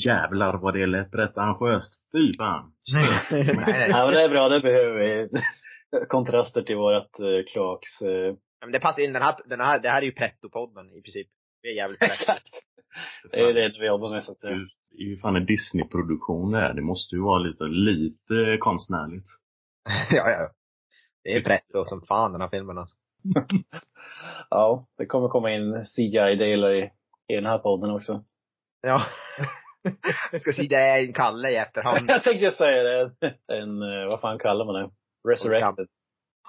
Jävlar 0.06 0.58
vad 0.58 0.74
det 0.74 0.86
lät 0.86 1.10
pretentiöst. 1.10 1.92
Fy 2.12 2.36
fan. 2.36 2.72
nej, 3.30 3.56
nej. 3.56 3.88
Ja, 3.90 4.04
men 4.04 4.14
det 4.14 4.22
är 4.22 4.28
bra, 4.28 4.48
det 4.48 4.60
behöver 4.60 4.98
vi. 4.98 5.28
Kontraster 6.08 6.62
till 6.62 6.76
vårat 6.76 7.20
eh, 7.20 7.52
kloaks... 7.52 8.02
Eh, 8.02 8.34
Men 8.60 8.72
det 8.72 8.80
passar 8.80 9.02
in, 9.02 9.12
den 9.12 9.22
här, 9.22 9.34
den 9.44 9.60
här, 9.60 9.80
det 9.82 9.88
här 9.88 10.02
är 10.02 10.06
ju 10.06 10.12
pretto-podden 10.12 10.98
i 10.98 11.02
princip. 11.02 11.28
Vi 11.62 11.68
är 11.70 11.76
jävligt 11.76 12.02
exakt. 12.02 12.48
Det 13.30 13.40
är 13.40 13.46
ju 13.46 13.52
det 13.52 13.76
vi 13.80 13.86
jobbar 13.86 14.10
med 14.10 14.24
så 14.24 14.32
att 14.32 14.40
Det 14.40 14.68
det 14.90 15.02
är 15.02 15.06
ju 15.06 15.18
fan 15.18 15.36
en 15.36 15.46
Disney-produktion 15.46 16.50
det 16.50 16.58
är. 16.58 16.74
Det 16.74 16.82
måste 16.82 17.14
ju 17.16 17.22
vara 17.22 17.38
lite, 17.38 17.64
lite 17.64 18.56
konstnärligt. 18.60 19.26
ja, 20.10 20.30
ja. 20.30 20.48
Det 21.24 21.36
är 21.36 21.40
pretto 21.42 21.84
som 21.84 22.02
fan 22.02 22.32
den 22.32 22.40
här 22.40 22.48
filmen 22.48 22.78
alltså. 22.78 22.96
Ja, 24.50 24.86
det 24.98 25.06
kommer 25.06 25.28
komma 25.28 25.50
in 25.50 25.86
CGI-delar 25.86 26.70
i, 26.74 26.90
i 27.28 27.34
den 27.34 27.46
här 27.46 27.58
podden 27.58 27.90
också. 27.90 28.24
Ja. 28.82 29.02
Jag 30.32 30.40
ska 30.42 30.52
säga 30.52 30.68
det 30.68 30.76
är 30.76 31.06
en 31.06 31.12
Kalle 31.12 31.50
i 31.50 31.56
efterhand. 31.56 32.10
Jag 32.10 32.24
tänkte 32.24 32.50
säga 32.50 32.82
det. 32.82 33.12
En, 33.48 33.82
eh, 33.82 34.06
vad 34.10 34.20
fan 34.20 34.38
kallar 34.38 34.64
man 34.64 34.74
det? 34.74 34.90
Resurrected. 35.28 35.86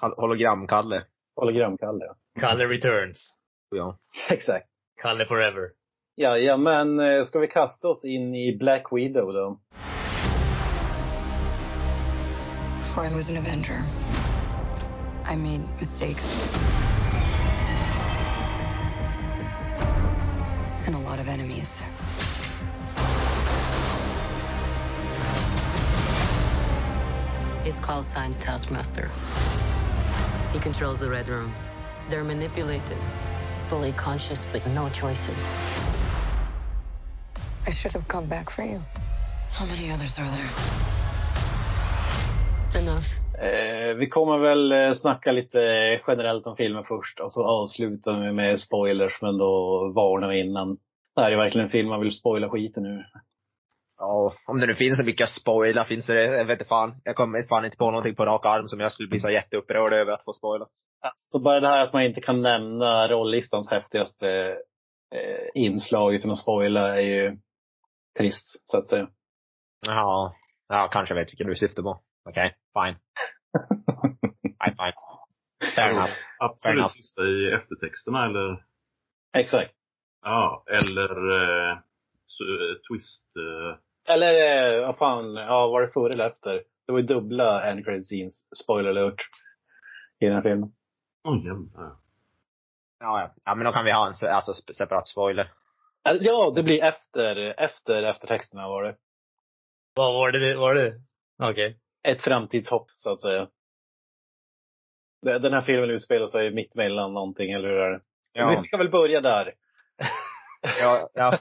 Hol- 0.00 0.14
Hologram-Kalle. 0.16 1.02
Hologram-Kalle, 1.36 2.04
ja. 2.04 2.14
Kalle 2.40 2.64
Returns. 2.68 3.34
Ja. 3.70 3.98
Exakt. 4.28 4.68
Kalle 5.04 5.26
Forever. 5.26 5.70
Ja, 6.14 6.38
ja, 6.38 6.56
men 6.56 7.00
eh, 7.00 7.24
ska 7.24 7.38
vi 7.38 7.48
kasta 7.48 7.88
oss 7.88 8.04
in 8.04 8.34
i 8.34 8.56
Black 8.56 8.92
Widow 8.92 9.32
då? 9.32 9.60
Before 12.76 13.06
I 13.06 13.14
was 13.14 13.30
an 13.30 13.36
Avenger, 13.36 13.82
I 15.32 15.36
made 15.36 15.62
mistakes. 15.78 16.50
And 20.86 20.96
a 20.96 21.10
lot 21.10 21.20
of 21.20 21.28
enemies. 21.28 21.84
His 27.64 27.78
call 27.78 28.02
sign's 28.02 28.38
Taskmaster. 28.38 29.10
He 30.52 30.58
controls 30.58 30.98
the 30.98 31.10
Red 31.10 31.28
Room. 31.28 31.52
They're 32.08 32.24
manipulated, 32.24 32.98
fully 33.68 33.92
conscious, 33.92 34.46
but 34.52 34.66
no 34.74 34.88
choices. 34.88 35.48
I 37.66 37.70
should 37.70 37.94
have 37.94 38.08
come 38.08 38.28
back 38.28 38.50
for 38.50 38.64
you. 38.64 38.80
How 39.52 39.66
many 39.66 39.90
others 39.90 40.18
are 40.18 40.28
there? 40.36 40.50
Enough. 42.80 43.24
Eh, 43.38 43.94
vi 43.94 44.08
kommer 44.08 44.38
väl 44.38 44.72
eh, 44.72 44.94
snacka 44.94 45.32
lite 45.32 45.58
generellt 46.06 46.46
om 46.46 46.56
filmen 46.56 46.84
först 46.84 47.20
och 47.20 47.32
så 47.32 47.44
avslutar 47.44 48.20
vi 48.20 48.32
med 48.32 48.60
spoilers 48.60 49.22
men 49.22 49.38
då 49.38 49.78
varnar 49.94 50.28
vi 50.28 50.40
innan. 50.40 50.76
Det 51.14 51.22
här 51.22 51.32
är 51.32 51.36
verkligen 51.36 51.64
en 51.64 51.70
film 51.70 51.88
man 51.88 52.00
vill 52.00 52.12
spoila 52.12 52.50
skiten 52.50 52.86
ur. 52.86 53.06
Ja, 53.98 54.34
om 54.46 54.60
det 54.60 54.66
nu 54.66 54.74
finns 54.74 54.98
så 54.98 55.04
mycket 55.04 55.24
att 55.24 55.40
spoila, 55.40 55.84
finns 55.84 56.06
det 56.06 56.24
Jag 56.24 56.44
vet 56.44 56.58
inte 56.60 56.68
fan. 56.68 57.00
Jag 57.04 57.16
kommer 57.16 57.42
fan 57.42 57.64
inte 57.64 57.76
på 57.76 57.90
någonting 57.90 58.14
på 58.14 58.26
rak 58.26 58.46
arm 58.46 58.68
som 58.68 58.80
jag 58.80 58.92
skulle 58.92 59.08
bli 59.08 59.20
så 59.20 59.30
jätteupprörd 59.30 59.92
över 59.92 60.12
att 60.12 60.24
få 60.24 60.32
spoilat. 60.32 60.70
Så 61.14 61.38
bara 61.38 61.60
det 61.60 61.68
här 61.68 61.80
att 61.80 61.92
man 61.92 62.02
inte 62.02 62.20
kan 62.20 62.42
nämna 62.42 63.08
rollistans 63.08 63.70
häftigaste 63.70 64.28
eh, 65.14 65.48
inslag 65.54 66.14
utan 66.14 66.30
att 66.30 66.38
spoila 66.38 66.96
är 66.96 67.00
ju 67.00 67.38
trist, 68.18 68.60
så 68.64 68.78
att 68.78 68.88
säga. 68.88 69.08
Ja, 69.86 70.34
ja 70.68 70.88
kanske 70.92 71.14
vet 71.14 71.32
vilken 71.32 71.46
du 71.46 71.56
syftar 71.56 71.82
på. 71.82 72.00
Okej, 72.28 72.54
fine. 72.74 72.96
fine, 74.42 74.76
fine. 74.76 74.94
Fair 75.74 75.90
enough. 75.90 76.06
Fair 76.06 76.14
Absolut 76.38 76.78
enough. 76.78 76.92
sista 76.92 77.22
i 77.22 77.52
eftertexterna 77.52 78.26
eller, 78.26 78.64
Exakt. 79.36 79.74
ja, 80.22 80.64
eller 80.66 81.10
eh, 81.10 81.72
eh, 81.72 82.76
twist. 82.88 83.24
Eh, 83.36 83.78
Eller, 84.08 84.32
eh, 84.78 84.86
vad 84.86 84.98
fan, 84.98 85.34
ja, 85.34 85.68
var 85.68 85.80
det 85.80 85.88
före 85.92 86.12
eller 86.12 86.26
efter? 86.26 86.62
Det 86.86 86.92
var 86.92 86.98
ju 86.98 87.06
dubbla 87.06 87.70
end 87.70 87.84
credit 87.84 88.06
scenes, 88.06 88.46
spoiler 88.62 88.90
alert, 88.90 89.20
i 90.20 90.26
den 90.26 90.34
här 90.34 90.42
filmen. 90.42 90.72
Oj, 91.24 91.46
jävlar. 91.46 91.96
Ja, 93.00 93.20
ja. 93.20 93.34
ja, 93.44 93.54
men 93.54 93.64
då 93.64 93.72
kan 93.72 93.84
vi 93.84 93.92
ha 93.92 94.06
en 94.06 94.28
alltså, 94.28 94.52
separat 94.74 95.08
spoiler. 95.08 95.52
Äh, 96.08 96.16
Ja, 96.20 96.52
det 96.56 96.62
blir 96.62 96.82
efter, 96.82 97.36
efter 97.36 98.02
eftertexterna 98.02 98.68
var 98.68 98.84
det. 98.84 98.96
Vad 99.94 100.14
var 100.14 100.32
det? 100.32 100.56
Var 100.56 100.74
det? 100.74 100.92
Okej. 101.42 101.78
Ett 102.02 102.20
framtidshopp, 102.20 102.90
så 102.96 103.10
att 103.10 103.20
säga. 103.20 103.48
Den 105.22 105.52
här 105.52 105.62
filmen 105.62 105.90
utspelar 105.90 106.26
sig 106.26 106.54
mitt 106.54 106.74
mellan 106.74 107.12
någonting, 107.14 107.52
eller 107.52 107.68
hur 107.68 107.78
är 107.78 107.90
det? 107.90 108.00
Ja. 108.32 108.60
Vi 108.62 108.68
ska 108.68 108.76
väl 108.76 108.90
börja 108.90 109.20
där. 109.20 109.54
Ja, 110.80 111.10
ja. 111.14 111.38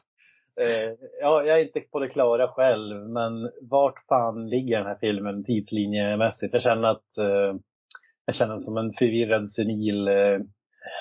Eh, 0.62 0.92
ja, 1.22 1.44
jag 1.44 1.60
är 1.60 1.64
inte 1.64 1.80
på 1.80 2.00
det 2.00 2.10
klara 2.10 2.48
själv, 2.48 3.10
men 3.10 3.52
vart 3.62 4.06
fan 4.10 4.50
ligger 4.50 4.78
den 4.78 4.88
här 4.88 4.98
filmen 5.02 5.44
tidslinjemässigt? 5.44 6.54
Jag 6.54 6.62
känner 6.64 6.88
att 6.88 7.18
eh, 7.18 7.56
jag 8.26 8.36
känner 8.36 8.60
som 8.60 8.78
en 8.78 8.94
förvirrad, 8.94 9.50
senil 9.50 10.08
eh, 10.08 10.40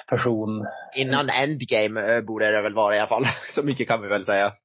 person. 0.08 0.62
Innan 0.96 1.30
Endgame 1.30 2.00
eh, 2.16 2.22
borde 2.24 2.50
det 2.50 2.62
väl 2.62 2.74
vara 2.74 2.96
i 2.96 2.98
alla 2.98 3.08
fall. 3.08 3.24
Så 3.54 3.62
mycket 3.62 3.88
kan 3.88 4.02
vi 4.02 4.08
väl 4.08 4.24
säga. 4.24 4.44
Eller, 4.46 4.56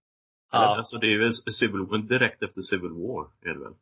Ja, 0.51 0.77
Alltså 0.77 0.98
det 0.98 1.08
är 1.08 1.10
ju 1.10 1.32
Civil 1.32 1.86
War, 1.89 1.98
direkt 1.98 2.44
efter 2.44 2.62
Civil 2.62 2.91
War 2.91 3.25
är 3.46 3.53
det 3.53 3.63
väl? 3.63 3.74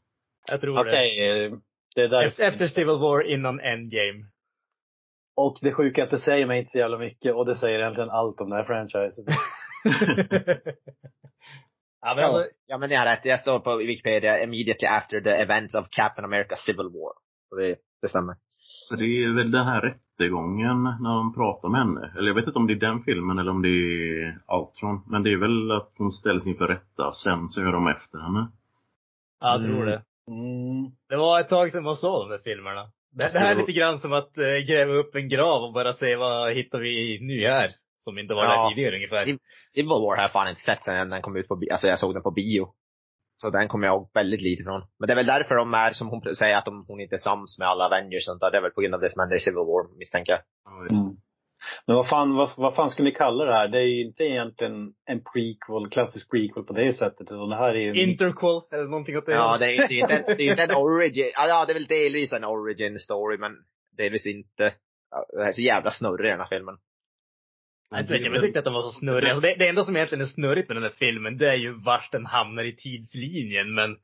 jag 0.48 0.62
tror 0.62 0.80
Okej, 0.80 1.18
det. 1.20 1.46
eh, 1.46 1.54
det 1.96 2.08
där. 2.08 2.28
Efter, 2.28 2.44
efter 2.44 2.68
Civil 2.68 3.00
War, 3.00 3.22
innan 3.24 3.60
Endgame. 3.60 4.26
Och 5.38 5.58
det 5.62 5.74
sjuka 5.74 6.02
är 6.02 6.06
att 6.06 6.12
det 6.12 6.20
säger 6.20 6.46
mig 6.48 6.60
inte 6.60 6.72
så 6.72 6.78
jävla 6.78 6.98
mycket 6.98 7.36
och 7.36 7.46
det 7.46 7.56
säger 7.56 7.80
egentligen 7.80 8.10
allt 8.10 8.42
om 8.42 8.50
det 8.50 8.56
här 8.56 8.64
franchiset. 8.64 9.26
ja, 12.01 12.15
men 12.15 12.24
alltså, 12.25 12.44
Ja, 12.68 12.77
men 12.77 12.89
ni 12.89 12.96
har 12.96 13.06
rätt. 13.06 13.25
Jag 13.25 13.39
står 13.39 13.60
på 13.60 13.75
Wikipedia 13.75 14.44
immediately 14.44 14.88
after 14.88 15.22
the 15.22 15.30
events 15.30 15.75
of 15.75 15.88
Captain 15.89 16.25
America 16.25 16.56
Civil 16.56 16.86
War. 16.86 17.13
Så 17.50 17.56
det, 17.56 17.75
det 18.01 18.10
stämmer. 18.10 18.36
Så 18.89 18.96
det 18.96 19.06
är 19.06 19.36
väl 19.36 19.51
den 19.51 19.65
här 19.65 19.82
rättegången 19.82 20.84
när 20.84 21.15
de 21.15 21.34
pratar 21.34 21.70
med 21.70 21.80
henne. 21.82 22.13
Eller 22.18 22.27
jag 22.27 22.36
vet 22.36 22.48
inte 22.48 22.60
om 22.60 22.68
det 22.68 22.74
är 22.74 22.88
den 22.89 23.04
filmen 23.04 23.39
eller 23.39 23.51
om 23.51 23.62
det 23.62 23.70
är 23.70 24.39
Ultron. 24.58 25.04
Men 25.08 25.24
det 25.24 25.32
är 25.32 25.38
väl 25.38 25.72
att 25.72 25.92
hon 25.98 26.12
ställs 26.12 26.48
inför 26.48 26.68
rätta. 26.68 27.12
Sen 27.13 27.50
så 27.50 27.62
gör 27.62 27.72
de 27.72 27.88
efter 27.88 28.18
henne. 28.20 28.51
ja, 29.42 29.51
jag 29.51 29.62
tror 29.62 29.75
Mm. 29.82 29.86
det. 29.86 30.01
Mm. 30.27 30.92
Det 31.10 31.18
var 31.18 31.39
ett 31.39 31.50
tag 31.50 31.72
sedan 31.72 31.84
man 31.84 31.96
såg 31.96 32.24
de 32.24 32.30
där 32.30 32.44
filmerna. 32.44 32.84
Det, 33.12 33.34
det 33.34 33.39
här 33.39 33.51
är 33.51 33.56
lite 33.56 33.72
grann 33.72 34.00
som 34.00 34.13
att 34.13 34.38
eh, 34.38 34.58
gräva 34.68 34.94
upp 34.94 35.15
en 35.15 35.30
grav 35.30 35.63
och 35.63 35.74
bara 35.74 35.94
se 35.94 36.15
vad 36.15 36.54
hittar 36.54 36.80
vi 36.80 37.20
nu 37.22 37.48
här. 37.48 37.70
Som 38.06 38.18
inte 38.18 38.34
var 38.34 38.44
Ja. 38.44 38.50
där 38.64 38.70
tidigare 38.70 38.96
ungefär. 38.96 39.26
Civ- 39.26 39.40
Civil 39.74 39.90
War 39.90 40.16
har 40.16 40.22
jag 40.24 40.32
fan 40.32 40.50
inte 40.50 40.62
sett 40.62 40.84
sen 40.84 41.10
den 41.10 41.22
kom 41.22 41.36
ut 41.38 41.48
på 41.48 41.56
bio. 41.56 41.72
Alltså 41.72 41.88
jag 41.88 42.00
såg 42.00 42.14
den 42.14 42.24
på 42.24 42.32
bio. 42.32 42.68
Så 43.42 43.50
den 43.50 43.68
kommer 43.68 43.88
jag 43.88 43.94
ihåg 43.96 44.10
väldigt 44.14 44.42
lite 44.42 44.64
från. 44.64 44.82
Men 45.00 45.08
det 45.08 45.14
är 45.14 45.16
väl 45.16 45.26
därför 45.26 45.56
de 45.56 45.74
är, 45.74 45.92
som 45.94 46.08
hon 46.08 46.36
säger, 46.36 46.58
att 46.58 46.66
de, 46.66 46.86
hon 46.88 47.00
inte 47.02 47.16
är 47.16 47.18
sams 47.18 47.60
med 47.60 47.68
alla 47.68 47.86
Avengers 47.86 48.24
och 48.28 48.32
sånt 48.32 48.42
där. 48.42 48.52
Det 48.52 48.58
är 48.58 48.62
väl 48.62 48.72
på 48.72 48.82
grund 48.82 48.96
av 48.96 49.02
det 49.02 49.10
som 49.10 49.20
händer 49.20 49.36
i 49.36 49.40
Civil 49.40 49.58
War, 49.70 49.98
misstänker 49.98 50.32
jag. 50.34 50.42
Mm. 50.92 51.16
Men 51.88 51.96
vad 51.96 52.08
fan, 52.10 52.36
vad, 52.36 52.50
vad 52.58 52.76
fan 52.76 52.90
skulle 52.90 53.10
ni 53.10 53.16
kalla 53.16 53.46
det 53.46 53.54
här? 53.54 53.68
Det 53.68 53.78
är 53.80 53.84
ju 53.96 54.02
inte 54.06 54.24
egentligen 54.24 54.94
en 55.06 55.22
prequel, 55.34 55.90
klassisk 55.92 56.32
prequel 56.32 56.64
på 56.64 56.74
det 56.74 56.94
sättet. 56.94 57.22
Utan 57.22 57.50
det 57.50 57.56
här 57.56 57.70
är 57.76 57.80
ju... 57.80 58.04
Interquel, 58.04 58.62
eller 58.72 58.84
någonting 58.90 59.18
åt 59.18 59.26
det 59.26 59.32
Ja, 59.32 59.58
det 59.60 59.66
är 59.66 59.90
ju 59.92 60.00
inte, 60.00 60.24
det 60.38 60.44
är 60.44 60.52
inte 60.52 60.64
en 60.64 60.76
origin. 60.86 61.32
Ja, 61.36 61.66
det 61.66 61.72
är 61.72 61.80
väl 61.80 61.86
delvis 61.86 62.34
en 62.34 62.46
origin 62.46 63.00
story, 63.00 63.38
men 63.38 63.52
delvis 63.98 64.26
inte. 64.26 64.74
Det 65.38 65.44
är 65.44 65.52
så 65.52 65.62
jävla 65.62 65.92
snurrig 65.92 66.32
den 66.32 66.40
här 66.40 66.48
filmen. 66.48 66.78
Jag 67.92 67.98
vet 67.98 68.12
inte, 68.12 68.30
jag 68.30 68.42
tyckte 68.42 68.60
att 68.60 68.65
den 68.65 68.74
var 68.74 68.92
så 68.92 69.00
snurrig. 69.00 69.30
Alltså 69.30 69.42
det, 69.42 69.56
det 69.60 69.68
enda 69.68 69.86
som 69.86 69.96
egentligen 69.96 70.22
är 70.22 70.25
snurrigt 70.30 70.68
med 70.70 70.75
den 70.77 70.84
här 70.84 70.94
filmen, 71.00 71.38
det 71.38 71.50
är 71.51 71.56
ju 71.56 71.74
vart 71.74 72.12
den 72.12 72.25
hamnar 72.25 72.63
i 72.63 72.75
tidslinjen. 72.75 73.74
Men 73.74 73.92
e- 73.92 73.96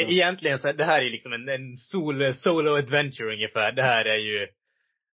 Mm. 0.00 0.10
egentligen 0.12 0.58
så 0.58 0.72
det 0.72 0.84
här 0.84 1.02
är 1.02 1.10
liksom 1.10 1.32
en, 1.32 1.48
en 1.48 1.76
sol, 1.76 2.34
solo 2.34 2.70
adventure 2.76 3.32
ungefär. 3.32 3.72
Det 3.72 3.82
här 3.82 4.04
är 4.04 4.16
ju, 4.16 4.46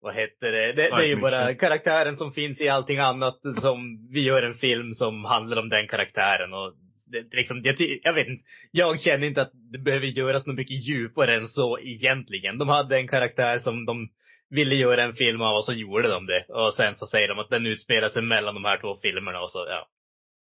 vad 0.00 0.14
heter 0.14 0.52
det? 0.52 0.66
Det, 0.72 0.72
det 0.72 0.90
är 0.90 1.06
ju 1.06 1.16
bara 1.16 1.54
karaktären 1.54 2.16
som 2.16 2.32
finns 2.32 2.60
i 2.60 2.68
allting 2.68 2.98
annat 2.98 3.40
som 3.60 4.08
vi 4.10 4.24
gör 4.24 4.42
en 4.42 4.54
film 4.54 4.94
som 4.94 5.24
handlar 5.24 5.56
om 5.56 5.68
den 5.68 5.88
karaktären. 5.88 6.52
Och 6.52 6.74
det, 7.06 7.36
liksom, 7.36 7.60
jag, 7.64 7.76
jag 8.02 8.12
vet 8.12 8.28
inte, 8.28 8.44
jag 8.70 9.00
känner 9.00 9.26
inte 9.26 9.42
att 9.42 9.52
det 9.72 9.78
behöver 9.78 10.06
göras 10.06 10.46
något 10.46 10.56
mycket 10.56 10.88
djupare 10.88 11.34
än 11.34 11.48
så 11.48 11.78
egentligen. 11.78 12.58
De 12.58 12.68
hade 12.68 12.96
en 12.96 13.08
karaktär 13.08 13.58
som 13.58 13.86
de 13.86 14.08
ville 14.54 14.74
göra 14.74 15.04
en 15.04 15.14
film 15.14 15.40
av 15.42 15.54
och 15.56 15.64
så 15.64 15.72
gjorde 15.72 16.08
de 16.08 16.26
det. 16.26 16.44
Och 16.48 16.74
sen 16.74 16.96
så 16.96 17.06
säger 17.06 17.28
de 17.28 17.38
att 17.38 17.50
den 17.50 17.66
utspelar 17.66 18.08
sig 18.08 18.22
mellan 18.22 18.54
de 18.54 18.64
här 18.64 18.78
två 18.80 18.96
filmerna 19.02 19.40
och 19.40 19.50
så, 19.50 19.58
ja. 19.68 19.86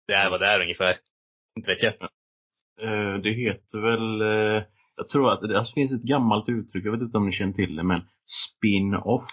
Det 0.06 0.14
är 0.14 0.30
vad 0.30 0.40
det 0.40 0.46
är 0.46 0.60
ungefär. 0.60 0.94
Inte 1.56 1.70
vet 1.70 1.82
jag. 1.82 1.94
Eh, 2.80 3.14
det 3.22 3.32
heter 3.32 3.78
väl, 3.78 4.20
eh, 4.20 4.62
jag 4.96 5.08
tror 5.08 5.32
att 5.32 5.40
det 5.40 5.58
alltså, 5.58 5.74
finns 5.74 5.92
ett 5.92 6.02
gammalt 6.02 6.48
uttryck, 6.48 6.84
jag 6.84 6.92
vet 6.92 7.00
inte 7.00 7.18
om 7.18 7.26
ni 7.26 7.32
känner 7.32 7.52
till 7.52 7.76
det, 7.76 7.82
men 7.82 8.00
spin-off. 8.46 9.30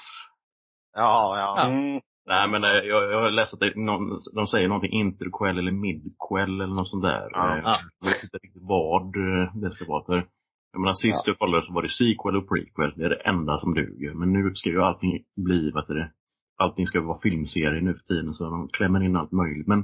Ja, 0.93 1.37
ja. 1.37 1.67
Mm. 1.67 2.01
Nej 2.25 2.47
men 2.47 2.63
eh, 2.63 2.69
jag, 2.69 3.11
jag 3.11 3.21
har 3.21 3.31
läst 3.31 3.53
att 3.53 3.59
det, 3.59 3.75
någon, 3.75 4.19
de 4.35 4.47
säger 4.47 4.67
någonting 4.67 4.99
interquel 4.99 5.57
eller 5.57 5.71
midquel 5.71 6.61
eller 6.61 6.75
något 6.75 6.89
sånt 6.89 7.03
där. 7.03 7.29
Ja. 7.31 7.61
Ja. 7.63 7.75
Jag 7.99 8.09
vet 8.09 8.23
inte 8.23 8.37
riktigt 8.37 8.61
vad 8.61 9.13
det 9.61 9.71
ska 9.71 9.85
vara 9.85 10.05
för. 10.05 10.27
Jag 10.75 10.81
menar 10.81 10.93
sist 10.93 11.27
jag 11.27 11.39
kollade 11.39 11.65
så 11.65 11.73
var 11.73 11.81
det 11.81 11.89
sequel 11.89 12.35
och 12.39 12.49
prequel. 12.49 12.93
Det 12.97 13.05
är 13.05 13.09
det 13.09 13.21
enda 13.31 13.57
som 13.57 13.73
duger. 13.73 14.13
Men 14.13 14.33
nu 14.33 14.55
ska 14.55 14.69
ju 14.69 14.81
allting 14.81 15.23
bli, 15.35 15.71
vad 15.71 15.87
det, 15.87 16.11
allting 16.57 16.87
ska 16.87 17.01
vara 17.01 17.19
filmserie 17.21 17.81
nu 17.81 17.93
för 17.93 18.03
tiden 18.03 18.33
så 18.33 18.43
de 18.43 18.69
klämmer 18.77 19.03
in 19.05 19.15
allt 19.15 19.31
möjligt. 19.31 19.67
Men 19.67 19.81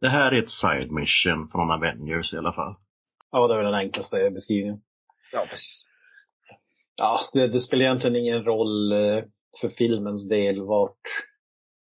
det 0.00 0.08
här 0.08 0.32
är 0.32 0.42
ett 0.42 0.50
side 0.50 0.90
mission 0.92 1.48
från 1.52 1.70
Avengers 1.70 2.34
i 2.34 2.36
alla 2.36 2.52
fall. 2.52 2.74
Ja, 3.30 3.48
det 3.48 3.54
är 3.54 3.58
väl 3.58 3.66
den 3.72 3.74
enklaste 3.74 4.30
beskrivningen. 4.30 4.80
Ja, 5.32 5.46
precis. 5.50 5.84
Ja, 6.96 7.20
det, 7.32 7.48
det 7.48 7.60
spelar 7.60 7.84
egentligen 7.84 8.16
ingen 8.16 8.44
roll 8.44 8.92
eh, 8.92 9.24
för 9.60 9.68
filmens 9.68 10.28
del 10.28 10.62
vart 10.62 11.04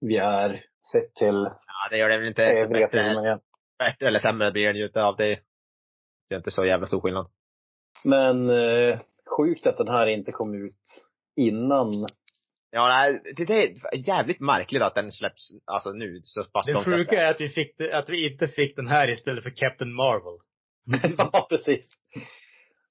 vi 0.02 0.18
är 0.18 0.64
sett 0.92 1.16
till 1.16 1.36
Ja, 1.68 1.90
det 1.90 1.98
gör 1.98 2.10
det 2.10 2.18
väl 2.18 2.28
inte 2.28 2.44
övriga 2.46 2.88
bättre, 2.88 3.02
filmen. 3.02 3.24
igen. 3.26 3.40
bättre 3.80 4.08
eller 4.08 4.20
sämre 4.20 4.52
blir 4.52 4.68
den 4.68 4.76
ju 4.76 4.86
inte 4.86 5.04
av 5.04 5.16
det. 5.18 5.40
Det 6.30 6.36
är 6.36 6.38
inte 6.38 6.52
så 6.52 6.66
jävla 6.66 6.88
stor 6.88 7.02
skillnad. 7.02 7.28
Men 8.04 8.50
eh, 8.50 9.00
sjukt 9.38 9.68
att 9.68 9.78
den 9.78 9.88
här 9.88 10.08
inte 10.08 10.32
kom 10.32 10.56
ut 10.56 10.76
innan. 11.36 12.08
Ja, 12.72 12.88
nej, 12.88 13.22
det 13.36 13.50
är 13.54 14.08
jävligt 14.08 14.40
märkligt 14.40 14.82
att 14.82 14.96
den 14.96 15.12
släpps, 15.12 15.52
alltså 15.66 15.92
nu, 15.92 16.20
så 16.24 16.44
pass 16.44 16.66
Det 16.66 16.76
sjuka 16.76 17.22
är 17.22 17.32
att 17.32 17.42
vi, 17.42 17.50
fick 17.50 17.78
det, 17.78 17.98
att 17.98 18.10
vi 18.10 18.34
inte 18.34 18.48
fick 18.48 18.76
den 18.76 18.88
här 18.88 19.10
istället 19.10 19.44
för 19.44 19.50
Captain 19.50 19.94
Marvel. 19.94 20.40
ja, 21.18 21.48
precis. 21.50 21.88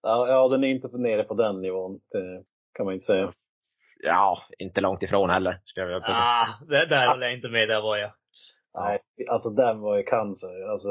Ja, 0.02 0.28
ja, 0.28 0.48
den 0.48 0.64
är 0.64 0.68
inte 0.68 0.88
nere 0.98 1.24
på 1.24 1.34
den 1.34 1.60
nivån. 1.60 2.00
Det 2.10 2.44
kan 2.74 2.86
man 2.86 2.94
inte 2.94 3.06
säga. 3.06 3.32
Ja, 4.02 4.38
inte 4.58 4.80
långt 4.80 5.02
ifrån 5.02 5.30
heller, 5.30 5.60
skulle 5.64 5.86
jag 5.86 5.88
vilja 5.88 6.00
påstå. 6.00 6.12
Ah, 6.12 6.46
det, 6.68 6.86
där 6.86 7.08
håller 7.08 7.26
jag 7.26 7.36
inte 7.36 7.48
med, 7.48 7.68
där 7.68 7.82
var 7.82 7.96
jag. 7.96 8.12
Nej, 8.74 9.00
alltså 9.30 9.50
den 9.50 9.80
var 9.80 9.96
ju 9.96 10.02
cancer. 10.02 10.70
Alltså, 10.70 10.88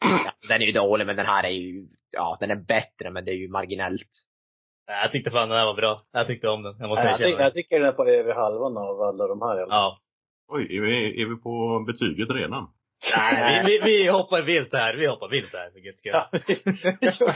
Ja, 0.00 0.32
den 0.48 0.62
är 0.62 0.66
ju 0.66 0.72
dålig, 0.72 1.06
men 1.06 1.16
den 1.16 1.26
här 1.26 1.44
är 1.44 1.48
ju, 1.50 1.86
ja, 2.10 2.36
den 2.40 2.50
är 2.50 2.56
bättre, 2.56 3.10
men 3.10 3.24
det 3.24 3.30
är 3.30 3.34
ju 3.36 3.48
marginellt. 3.48 4.08
Nej, 4.88 5.00
Jag 5.02 5.12
tyckte 5.12 5.30
fan 5.30 5.48
den 5.48 5.58
här 5.58 5.66
var 5.66 5.74
bra. 5.74 6.02
Jag 6.12 6.26
tyckte 6.26 6.48
om 6.48 6.62
den. 6.62 6.76
Jag 6.78 6.88
måste 6.88 7.04
jag, 7.04 7.12
erkänna 7.12 7.30
tycker, 7.30 7.42
jag 7.42 7.52
det. 7.52 7.54
tycker 7.54 7.78
den 7.80 7.88
är 7.88 7.92
på 7.92 8.04
över 8.06 8.34
halvan 8.34 8.76
av 8.76 9.02
alla 9.02 9.26
de 9.26 9.40
här. 9.42 9.56
fall. 9.56 9.66
Ja. 9.70 9.98
Oj, 10.48 10.76
är 10.76 10.80
vi, 10.80 11.22
är 11.22 11.26
vi 11.26 11.36
på 11.36 11.84
betyget 11.86 12.30
redan? 12.30 12.68
Nej, 13.16 13.64
vi, 13.66 13.78
vi, 13.78 14.02
vi 14.02 14.08
hoppar 14.08 14.42
vilt 14.42 14.72
här. 14.72 14.96
Vi 14.96 15.06
hoppar 15.06 15.28
vilt 15.28 15.52
här 15.52 15.70
för 15.70 15.80
guds 15.80 15.98
skull. 15.98 16.12
Ja, 16.12 16.28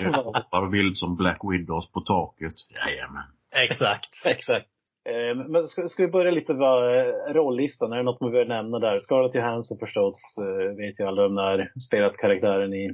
Jag 0.00 0.02
man. 0.02 0.24
hoppar 0.24 0.70
vild 0.70 0.96
som 0.96 1.16
Black 1.16 1.38
Widows 1.52 1.92
på 1.92 2.00
taket. 2.00 2.54
Jajamän. 2.70 3.22
Exakt. 3.56 4.10
Exakt. 4.26 4.66
Eh, 5.04 5.36
Men 5.48 5.66
ska, 5.66 5.88
ska 5.88 6.02
vi 6.06 6.12
börja 6.12 6.30
lite 6.30 6.54
med 6.54 6.98
eh, 6.98 7.34
rollistan? 7.34 7.92
Är 7.92 7.96
det 7.96 8.02
något 8.02 8.20
man 8.20 8.30
behöver 8.30 8.48
nämna 8.48 8.78
där? 8.78 8.98
Scarlett 9.00 9.34
Johansson 9.34 9.78
förstås, 9.78 10.16
eh, 10.38 10.76
vet 10.76 11.00
ju 11.00 11.04
alla 11.04 11.22
de 11.22 11.34
där. 11.34 11.72
Spelat 11.88 12.16
karaktären 12.16 12.74
i 12.74 12.90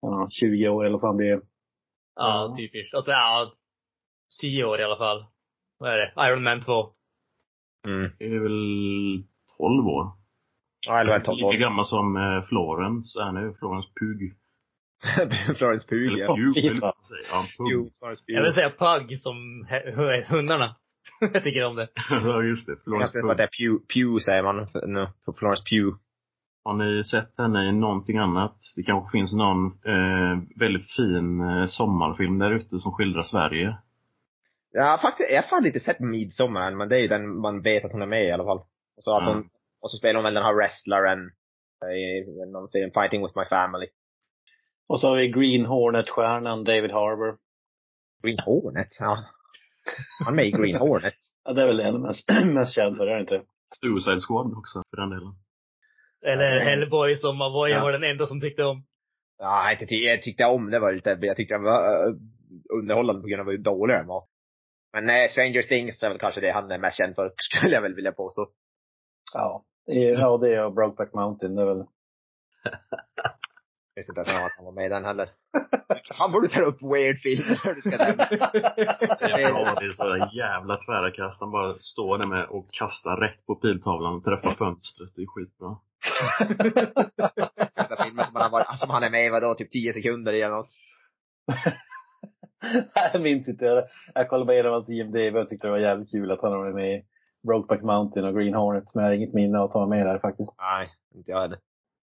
ja, 0.00 0.28
20 0.30 0.68
år 0.68 0.84
eller 0.84 0.98
vad 0.98 1.00
fan 1.00 1.16
det 1.16 1.28
är. 1.28 1.40
Ja, 2.14 2.54
typiskt. 2.58 2.94
Alltså, 2.94 3.10
ja, 3.10 3.52
tio 4.40 4.64
år 4.64 4.80
i 4.80 4.84
alla 4.84 4.96
fall. 4.98 5.24
Vad 5.78 5.90
är 5.90 5.96
det? 5.96 6.12
Iron 6.28 6.42
Man 6.42 6.60
2. 6.60 6.72
Mm. 7.86 8.10
Det 8.18 8.24
är 8.24 8.40
väl 8.40 9.24
12 9.58 9.86
år. 9.86 10.06
Ja, 10.86 11.00
eller 11.00 11.12
väl 11.12 11.22
tolv 11.24 11.36
Lika 11.36 11.46
år. 11.46 11.52
gammal 11.54 11.86
som 11.86 12.16
eh, 12.16 12.44
Florence 12.48 13.22
är 13.22 13.32
nu. 13.32 13.54
Florence 13.58 13.88
Pugh. 14.00 14.34
Florence 15.58 15.94
Eller 15.94 16.18
ja. 16.18 16.36
Säger. 16.54 17.26
Ja, 17.30 17.46
Jo, 17.58 17.82
Pugh. 17.82 17.92
Florence 17.98 18.22
Jag 18.26 18.42
vill 18.42 18.52
säga 18.52 18.70
Pug 18.70 19.18
som 19.18 19.66
hundarna. 20.30 20.76
jag 21.32 21.44
tycker 21.44 21.64
om 21.64 21.76
det. 21.76 21.88
Ja, 22.10 22.42
just 22.42 22.66
det. 22.66 22.76
Florence 22.84 23.06
att 23.06 23.12
det 23.12 23.20
Pugh. 23.20 23.42
är 23.42 23.46
Pew, 23.46 23.86
Pew 23.94 24.20
säger 24.24 24.42
man 24.42 24.66
på 25.24 25.32
Florence 25.32 25.62
Pugh. 25.70 25.96
Har 26.64 26.74
ni 26.74 27.04
sett 27.04 27.34
henne 27.38 27.68
i 27.68 27.72
någonting 27.72 28.18
annat? 28.18 28.56
Det 28.76 28.82
kanske 28.82 29.10
finns 29.18 29.32
någon 29.34 29.66
eh, 29.66 30.38
väldigt 30.56 30.90
fin 30.92 31.40
eh, 31.40 31.66
sommarfilm 31.66 32.38
där 32.38 32.50
ute 32.50 32.78
som 32.78 32.92
skildrar 32.92 33.22
Sverige. 33.22 33.76
Har 34.78 34.98
faktiskt, 34.98 35.30
jag 35.30 35.42
har 35.42 35.48
fan 35.48 35.66
inte 35.66 35.80
sett 35.80 36.00
Midsommar 36.00 36.70
men 36.70 36.88
det 36.88 36.96
är 36.96 37.00
ju 37.00 37.08
den 37.08 37.40
man 37.40 37.62
vet 37.62 37.84
att 37.84 37.92
hon 37.92 38.02
är 38.02 38.06
med 38.06 38.24
i 38.24 38.30
alla 38.32 38.44
fall. 38.44 38.58
Och 38.96 39.02
så, 39.04 39.16
att 39.16 39.22
Mm. 39.22 39.34
hon, 39.34 39.48
och 39.80 39.90
så 39.90 39.96
spelar 39.96 40.14
hon 40.14 40.24
väl 40.24 40.34
den 40.34 40.42
här 40.44 40.54
wrestlaren 40.54 41.30
i 41.96 42.46
någon 42.52 42.68
film, 42.70 42.90
Fighting 42.94 43.22
with 43.22 43.38
my 43.38 43.44
family. 43.44 43.86
Och 44.88 45.00
så 45.00 45.08
har 45.08 45.16
vi 45.16 45.28
Green 45.28 45.66
Hornet-stjärnan 45.66 46.64
David 46.64 46.90
Harbour. 46.90 47.36
Green 48.22 48.38
Hornet, 48.38 48.96
ja. 49.00 49.24
Han 50.24 50.32
är 50.32 50.36
med 50.36 50.46
i 50.46 50.50
Green 50.50 50.76
Hornet. 50.76 51.14
Ja, 51.44 51.52
det 51.52 51.62
är 51.62 51.66
väl 51.66 51.76
det 51.76 51.84
han 51.84 51.94
är 51.94 51.98
mest, 51.98 52.28
mest 52.44 52.74
känd 52.74 52.96
för, 52.96 53.06
är 53.06 53.14
det 53.14 53.20
inte? 53.20 53.42
Suicide 53.80 54.20
Squad 54.28 54.58
också, 54.58 54.82
för 54.90 54.96
den 54.96 55.10
delen. 55.10 55.34
Eller 56.26 56.54
Alltså- 56.54 56.68
Hellboy 56.70 57.16
som 57.16 57.40
Avoya 57.42 57.74
Ja. 57.76 57.82
var 57.82 57.92
den 57.92 58.04
enda 58.04 58.26
som 58.26 58.40
tyckte 58.40 58.64
om. 58.64 58.84
Ja, 59.38 59.72
inte 59.72 59.86
ty- 59.86 59.96
jag 60.04 60.22
tyckte 60.22 60.44
om 60.44 60.70
det 60.70 60.78
var 60.78 60.92
lite, 60.92 61.18
jag 61.20 61.36
tyckte 61.36 61.54
den 61.54 61.62
var 61.62 62.08
uh, 62.08 62.16
underhållande 62.80 63.22
på 63.22 63.28
grund 63.28 63.40
av 63.40 63.46
hur 63.46 63.58
dålig 63.58 63.96
den 63.96 64.06
var. 64.06 64.24
Men 64.92 65.08
eh, 65.10 65.28
Stranger 65.30 65.62
Things 65.62 66.02
är 66.02 66.08
väl 66.08 66.18
kanske 66.18 66.40
det 66.40 66.50
han 66.52 66.70
är 66.70 66.78
mest 66.78 66.98
känd 66.98 67.14
för, 67.14 67.32
skulle 67.36 67.74
jag 67.74 67.82
väl 67.82 67.94
vilja 67.94 68.12
påstå. 68.12 68.48
Ja. 69.34 69.64
Ja, 69.86 70.38
det 70.38 70.54
är 70.54 70.70
Brokeback 70.70 71.14
Mountain, 71.14 71.54
det 71.54 71.62
är 71.62 71.66
väl. 71.66 71.84
Jag 73.94 74.08
inte 74.08 74.20
om 74.20 74.44
att 74.46 74.56
han 74.56 74.64
var 74.64 74.72
med 74.72 74.86
i 74.86 74.88
den 74.88 75.04
heller. 75.04 75.28
Han 76.18 76.32
borde 76.32 76.48
ta 76.48 76.60
upp 76.60 76.82
weird 76.82 77.18
filmer 77.18 77.60
när 77.64 77.74
du 77.74 77.80
ska 77.80 77.90
nämna. 77.90 78.26
Ja, 79.20 79.76
det 79.80 79.86
är 79.86 79.92
så 79.92 80.28
jävla 80.36 80.76
tvära 80.76 81.10
kast. 81.10 81.40
Han 81.40 81.50
bara 81.50 81.74
står 81.74 82.18
där 82.18 82.26
med 82.26 82.44
och 82.44 82.70
kastar 82.70 83.16
rätt 83.16 83.46
på 83.46 83.54
piltavlan 83.54 84.14
och 84.14 84.24
träffar 84.24 84.54
fönstret. 84.54 85.10
Det 85.16 85.22
är 85.22 85.26
skitbra. 85.26 85.76
Bästa 87.76 88.04
filmer 88.04 88.24
som 88.24 88.34
han, 88.34 88.42
har 88.42 88.50
varit, 88.50 88.78
som 88.78 88.90
han 88.90 89.02
är 89.02 89.10
med 89.10 89.26
i, 89.26 89.30
vadå, 89.30 89.54
typ 89.54 89.70
10 89.70 89.92
sekunder 89.92 90.32
eller 90.32 90.48
något. 90.48 90.70
jag 93.12 93.22
minns 93.22 93.48
inte. 93.48 93.64
Jag, 93.64 93.84
jag 94.14 94.28
kollade 94.28 94.58
en 94.58 94.66
av 94.66 94.72
hans 94.72 94.88
IMDB 94.88 95.36
och 95.36 95.48
tyckte 95.48 95.66
det 95.66 95.70
var 95.70 95.78
jävligt 95.78 96.10
kul 96.10 96.30
att 96.30 96.42
han 96.42 96.52
varit 96.52 96.74
med 96.74 96.94
i 96.94 97.04
Brokeback 97.46 97.82
Mountain 97.82 98.26
och 98.26 98.34
Green 98.34 98.54
Hornet. 98.54 98.94
Men 98.94 99.04
jag 99.04 99.10
har 99.10 99.16
inget 99.16 99.34
minne 99.34 99.58
av 99.58 99.64
att 99.64 99.72
han 99.72 99.80
var 99.80 99.96
med 99.96 100.06
där 100.06 100.18
faktiskt. 100.18 100.54
Nej, 100.58 100.88
inte 101.14 101.30
jag 101.30 101.40
heller. 101.40 101.58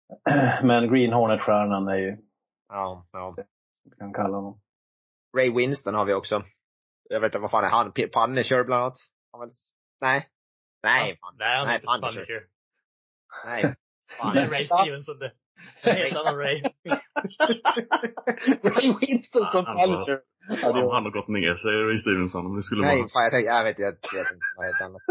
Men 0.63 0.93
Green 0.95 1.13
Hornet-stjärnan 1.13 1.89
är 1.89 1.97
ju, 1.97 2.17
Ja, 2.69 3.07
ja. 3.13 3.35
vad 3.85 3.99
kan 3.99 4.13
kalla 4.13 4.37
honom. 4.37 4.61
Ray 5.37 5.51
Winston 5.51 5.95
har 5.95 6.05
vi 6.05 6.15
också. 6.15 6.43
Jag 7.09 7.21
vet 7.21 7.29
inte, 7.29 7.39
vad 7.39 7.51
fan 7.51 7.65
är 7.65 7.69
han? 7.69 7.93
P- 7.93 8.09
Punisher 8.09 8.65
bland 8.65 8.83
annat? 8.83 8.97
Han 9.33 9.53
Nej. 10.01 10.29
Nej, 10.83 11.19
fan. 11.21 11.35
Nej, 11.39 11.57
han 11.59 11.67
Nej, 11.67 11.75
heter 11.75 11.87
Punisher. 11.87 12.15
Punisher. 12.27 12.47
Nej. 13.47 13.75
Fan. 14.19 14.35
Det 14.35 14.41
är 14.43 14.49
Ray 14.51 14.67
Stevenson 14.67 15.19
det. 15.19 15.33
Helt 15.83 16.17
annan 16.17 16.37
Ray. 16.39 16.63
Ray 18.63 18.95
Winston 19.01 19.47
som 19.47 19.65
Han- 19.67 19.77
han- 19.79 19.89
Punisher. 19.89 20.21
Ja, 20.49 20.57
Han, 20.63 20.75
han 20.75 21.05
har 21.05 21.11
gått 21.11 21.29
ner 21.29 21.55
sig, 21.57 21.71
Ray 21.71 21.99
Stevenson, 21.99 22.47
om 22.47 22.57
det 22.57 22.63
skulle 22.63 22.83
Nej, 22.83 23.09
fan 23.13 23.23
jag 23.23 23.33
tänkte, 23.33 23.51
jag 23.53 23.65
vet, 23.65 23.79
jag 23.79 23.93
vet 23.93 24.33
inte 24.33 24.47
vad 24.57 24.67
helt 24.67 24.81
annat. 24.81 25.03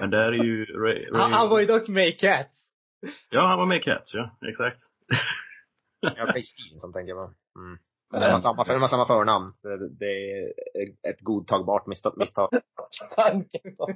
Men 0.00 0.10
där 0.10 0.18
är 0.32 0.44
ju 0.44 0.64
Ray, 0.64 1.04
Ray... 1.06 1.18
Han, 1.20 1.32
han 1.32 1.48
var 1.48 1.60
ju 1.60 1.66
dock 1.66 1.88
med 1.88 2.08
i 2.08 2.12
Cats. 2.12 2.69
Ja, 3.30 3.46
han 3.46 3.58
var 3.58 3.66
med 3.66 3.78
i 3.78 3.82
Cats, 3.82 4.14
ja. 4.14 4.36
Exakt. 4.48 4.82
Ja, 6.00 6.26
Ray 6.26 6.42
Stevenson 6.52 6.92
tänker 6.92 7.14
jag 7.14 7.18
på. 7.28 7.34
Mm. 7.60 7.78
Men 8.12 8.20
de 8.20 8.30
har 8.30 8.38
samma, 8.38 8.64
de 8.64 8.82
har 8.82 8.88
samma 8.88 9.06
förnamn. 9.06 9.52
Det, 9.62 9.88
det 9.88 10.32
är 10.32 11.10
ett 11.10 11.20
godtagbart 11.20 11.86
misstag. 11.86 12.14
misstag. 12.16 12.48
tanken 13.14 13.76
på, 13.76 13.88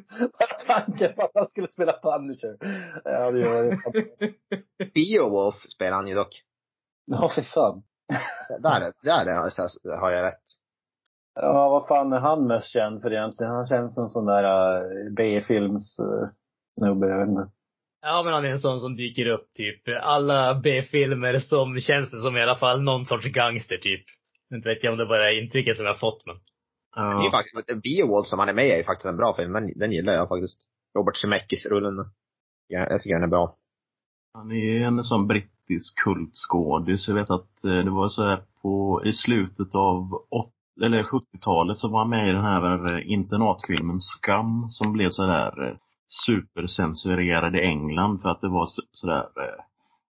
tanken 0.66 1.14
på 1.14 1.22
att 1.22 1.30
han 1.34 1.48
skulle 1.48 1.68
spela 1.68 1.92
Punisher. 1.92 2.56
Ja, 3.04 3.30
det 3.30 3.40
gör 3.40 3.78
Beowulf 4.94 5.54
spelar 5.68 5.96
han 5.96 6.06
ju 6.06 6.14
dock. 6.14 6.42
Ja, 7.04 7.28
för 7.34 7.42
fan. 7.42 7.82
Där, 8.62 8.92
där 9.02 9.34
har 9.34 9.52
jag, 9.56 9.96
har 9.96 10.10
jag 10.10 10.22
rätt. 10.22 10.44
Ja, 11.34 11.68
vad 11.68 11.88
fan 11.88 12.12
är 12.12 12.20
han 12.20 12.46
mest 12.46 12.68
känd 12.68 13.02
för 13.02 13.12
egentligen? 13.12 13.52
Han 13.52 13.66
känns 13.66 13.94
som 13.94 14.02
en 14.02 14.08
sån 14.08 14.26
där 14.26 14.44
uh, 14.44 15.12
B-films 15.12 15.98
uh, 16.00 16.28
snubbe, 16.78 17.08
jag 17.08 17.18
vet 17.18 17.28
inte. 17.28 17.50
Ja, 18.06 18.22
men 18.24 18.32
han 18.32 18.44
är 18.44 18.48
en 18.48 18.58
sån 18.58 18.80
som 18.80 18.96
dyker 18.96 19.26
upp 19.26 19.54
typ 19.54 19.82
alla 20.02 20.54
B-filmer 20.54 21.38
som 21.38 21.80
känns 21.80 22.10
det 22.10 22.20
som 22.20 22.36
i 22.36 22.42
alla 22.42 22.56
fall 22.56 22.82
någon 22.82 23.06
sorts 23.06 23.26
gangster 23.26 23.76
typ. 23.76 24.04
Inte 24.54 24.68
vet 24.68 24.84
jag 24.84 24.92
om 24.92 24.98
det 24.98 25.06
bara 25.06 25.30
är 25.30 25.42
intrycket 25.42 25.76
som 25.76 25.86
jag 25.86 25.92
har 25.92 25.98
fått 25.98 26.26
men. 26.26 26.36
Det 26.94 27.00
är 27.00 27.20
ju 27.20 27.24
Ja, 27.24 27.30
faktiskt, 27.30 27.82
Beowulf 27.82 28.26
som 28.26 28.38
han 28.38 28.48
är 28.48 28.54
med 28.54 28.66
i 28.66 28.70
är 28.70 28.76
ju 28.76 28.84
faktiskt 28.84 29.06
en 29.06 29.16
bra 29.16 29.36
film. 29.36 29.52
Den, 29.52 29.78
den 29.78 29.92
gillar 29.92 30.12
jag 30.12 30.28
faktiskt. 30.28 30.58
Robert 30.98 31.16
Zemeckis-rullen. 31.16 32.10
Ja, 32.68 32.86
jag 32.90 33.02
tycker 33.02 33.14
den 33.14 33.22
är 33.22 33.28
bra. 33.28 33.56
han 34.34 34.52
är 34.52 34.80
en 34.80 35.04
sån 35.04 35.26
brittisk 35.26 35.98
kultskådis. 36.04 37.08
Jag 37.08 37.14
vet 37.14 37.30
att 37.30 37.64
eh, 37.64 37.84
det 37.84 37.90
var 37.90 38.08
så 38.08 38.22
här 38.22 38.42
på, 38.62 39.02
i 39.04 39.12
slutet 39.12 39.74
av 39.74 40.26
åt, 40.30 40.52
eller 40.82 41.02
70-talet 41.02 41.78
så 41.78 41.88
var 41.88 41.98
han 41.98 42.10
med 42.10 42.28
i 42.28 42.32
den 42.32 42.44
här 42.44 42.94
eh, 42.94 43.12
internatfilmen 43.12 44.00
Scum 44.00 44.66
som 44.70 44.92
blev 44.92 45.10
så 45.10 45.22
där 45.22 45.78
supercensurerad 46.26 47.56
i 47.56 47.60
England 47.60 48.22
för 48.22 48.28
att 48.28 48.40
det 48.40 48.48
var 48.48 48.66
så, 48.66 48.82
så 48.92 49.06
där 49.06 49.20
eh, 49.22 49.64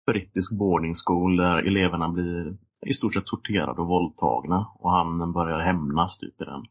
brittisk 0.06 0.52
boarding 0.60 0.94
school 1.06 1.38
där 1.38 1.58
eleverna 1.58 2.10
blir 2.10 2.58
i 2.86 2.94
stort 2.94 3.14
sett 3.14 3.26
torterade 3.26 3.82
och 3.82 3.88
våldtagna 3.88 4.68
och 4.80 4.92
han 4.92 5.34
börjar 5.34 5.60
hämnas 5.60 6.20
typ 6.20 6.42
i 6.42 6.46
den. 6.46 6.64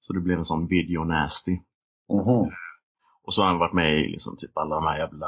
Så 0.00 0.12
det 0.12 0.20
blev 0.20 0.38
en 0.38 0.44
sån 0.44 0.66
video 0.66 1.04
nasty. 1.04 1.52
Mhm. 2.12 2.50
Och 3.26 3.34
så 3.34 3.42
har 3.42 3.48
han 3.48 3.58
varit 3.58 3.72
med 3.72 3.98
i 3.98 4.08
liksom 4.08 4.36
typ 4.36 4.56
alla 4.56 4.74
de 4.74 4.84
här 4.86 4.98
jävla 4.98 5.26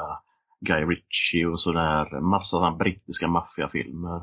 Guy 0.60 0.84
Ritchie 0.84 1.46
och 1.46 1.60
sådär. 1.60 2.20
Massa 2.20 2.44
sådana 2.50 2.76
brittiska 2.76 3.28
maffiafilmer. 3.28 4.16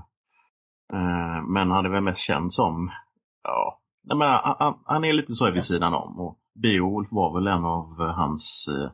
Eh, 0.94 1.42
men 1.48 1.72
han 1.72 1.86
är 1.86 1.90
väl 1.90 2.04
mest 2.04 2.20
känd 2.28 2.54
som, 2.54 2.92
ja, 3.44 3.80
nej, 4.04 4.18
men 4.18 4.28
han, 4.28 4.56
han- 4.60 4.80
han 4.86 5.04
är 5.04 5.14
lite 5.14 5.34
så 5.34 5.52
vid 5.52 5.64
sidan 5.64 5.94
om. 5.94 6.20
Och 6.20 6.38
Beowulf 6.62 7.08
var 7.12 7.34
väl 7.34 7.48
en 7.48 7.66
av 7.66 7.98
hans 8.16 8.68
eh, 8.70 8.92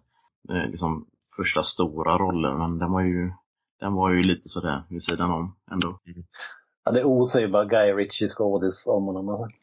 eh, 0.50 0.70
liksom 0.72 1.06
första 1.36 1.64
stora 1.64 2.18
roller. 2.18 2.54
Men 2.54 2.80
den 2.80 2.92
var 2.92 3.02
ju, 3.02 3.32
den 3.80 3.94
var 3.94 4.10
ju 4.12 4.24
lite 4.24 4.50
sådär 4.50 4.84
vid 4.90 5.04
sidan 5.04 5.32
om 5.32 5.56
ändå. 5.72 6.00
Ja, 6.86 6.92
det 6.92 7.04
osar 7.04 7.40
ju 7.40 7.48
bara 7.48 7.66
Guy 7.66 7.94
Ritchie 7.94 8.28
skådis 8.28 8.88
om 8.88 9.04
honom 9.04 9.30
alltså. 9.30 9.46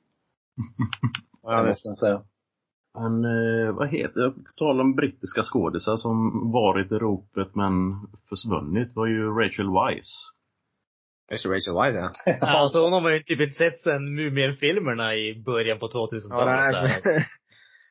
Ja, 1.43 1.63
Det 1.63 1.69
måste 1.69 1.89
jag 1.89 1.99
säga. 1.99 2.23
Men 2.95 3.25
eh, 3.25 3.73
vad 3.73 3.89
heter 3.89 4.21
det? 4.21 4.31
På 4.31 4.53
tal 4.57 4.81
om 4.81 4.95
brittiska 4.95 5.43
skådisar 5.43 5.97
som 5.97 6.51
varit 6.53 6.93
i 6.93 6.95
ropet 6.95 7.55
men 7.55 7.73
försvunnit 8.29 8.95
var 8.95 9.07
ju 9.07 9.31
Rachel 9.31 9.71
Weisz. 9.71 10.13
Just 11.31 11.45
det, 11.45 11.51
Rachel 11.51 11.75
Weisz 11.75 12.13
ja. 12.25 12.37
Alltså 12.47 12.81
hon 12.81 12.93
har 12.93 13.01
man 13.01 13.13
ju 13.15 13.23
typ 13.23 13.41
inte 13.41 13.55
sett 13.55 13.81
sen 13.81 14.15
Mumien-filmerna 14.15 15.15
i 15.15 15.43
början 15.45 15.79
på 15.79 15.87
2000-talet. 15.87 17.03
Ja. 17.05 17.13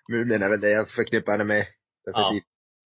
Mumien 0.17 0.41
är 0.41 0.49
väl 0.49 0.61
det 0.61 0.69
jag 0.69 0.89
förknippar 0.89 1.31
henne 1.31 1.43
med. 1.43 1.65
Definitivt. 2.05 2.50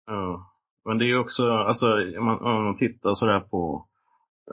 Ja. 0.07 0.53
Men 0.85 0.97
det 0.97 1.05
är 1.05 1.07
ju 1.07 1.19
också, 1.19 1.49
alltså 1.51 1.93
om 2.19 2.25
man, 2.25 2.39
om 2.41 2.63
man 2.63 2.77
tittar 2.77 3.13
sådär 3.13 3.39
på, 3.39 3.85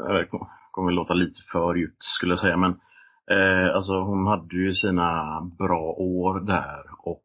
det 0.09 0.29
kommer 0.71 0.93
låta 0.93 1.15
lite 1.15 1.41
för 1.53 1.75
djupt 1.75 2.03
skulle 2.03 2.33
jag 2.33 2.41
säga, 2.41 2.57
men 2.57 2.71
eh, 3.31 3.75
alltså 3.75 4.01
hon 4.01 4.27
hade 4.27 4.57
ju 4.57 4.75
sina 4.75 5.41
bra 5.59 5.95
år 5.99 6.41
där 6.41 6.83
och 6.99 7.23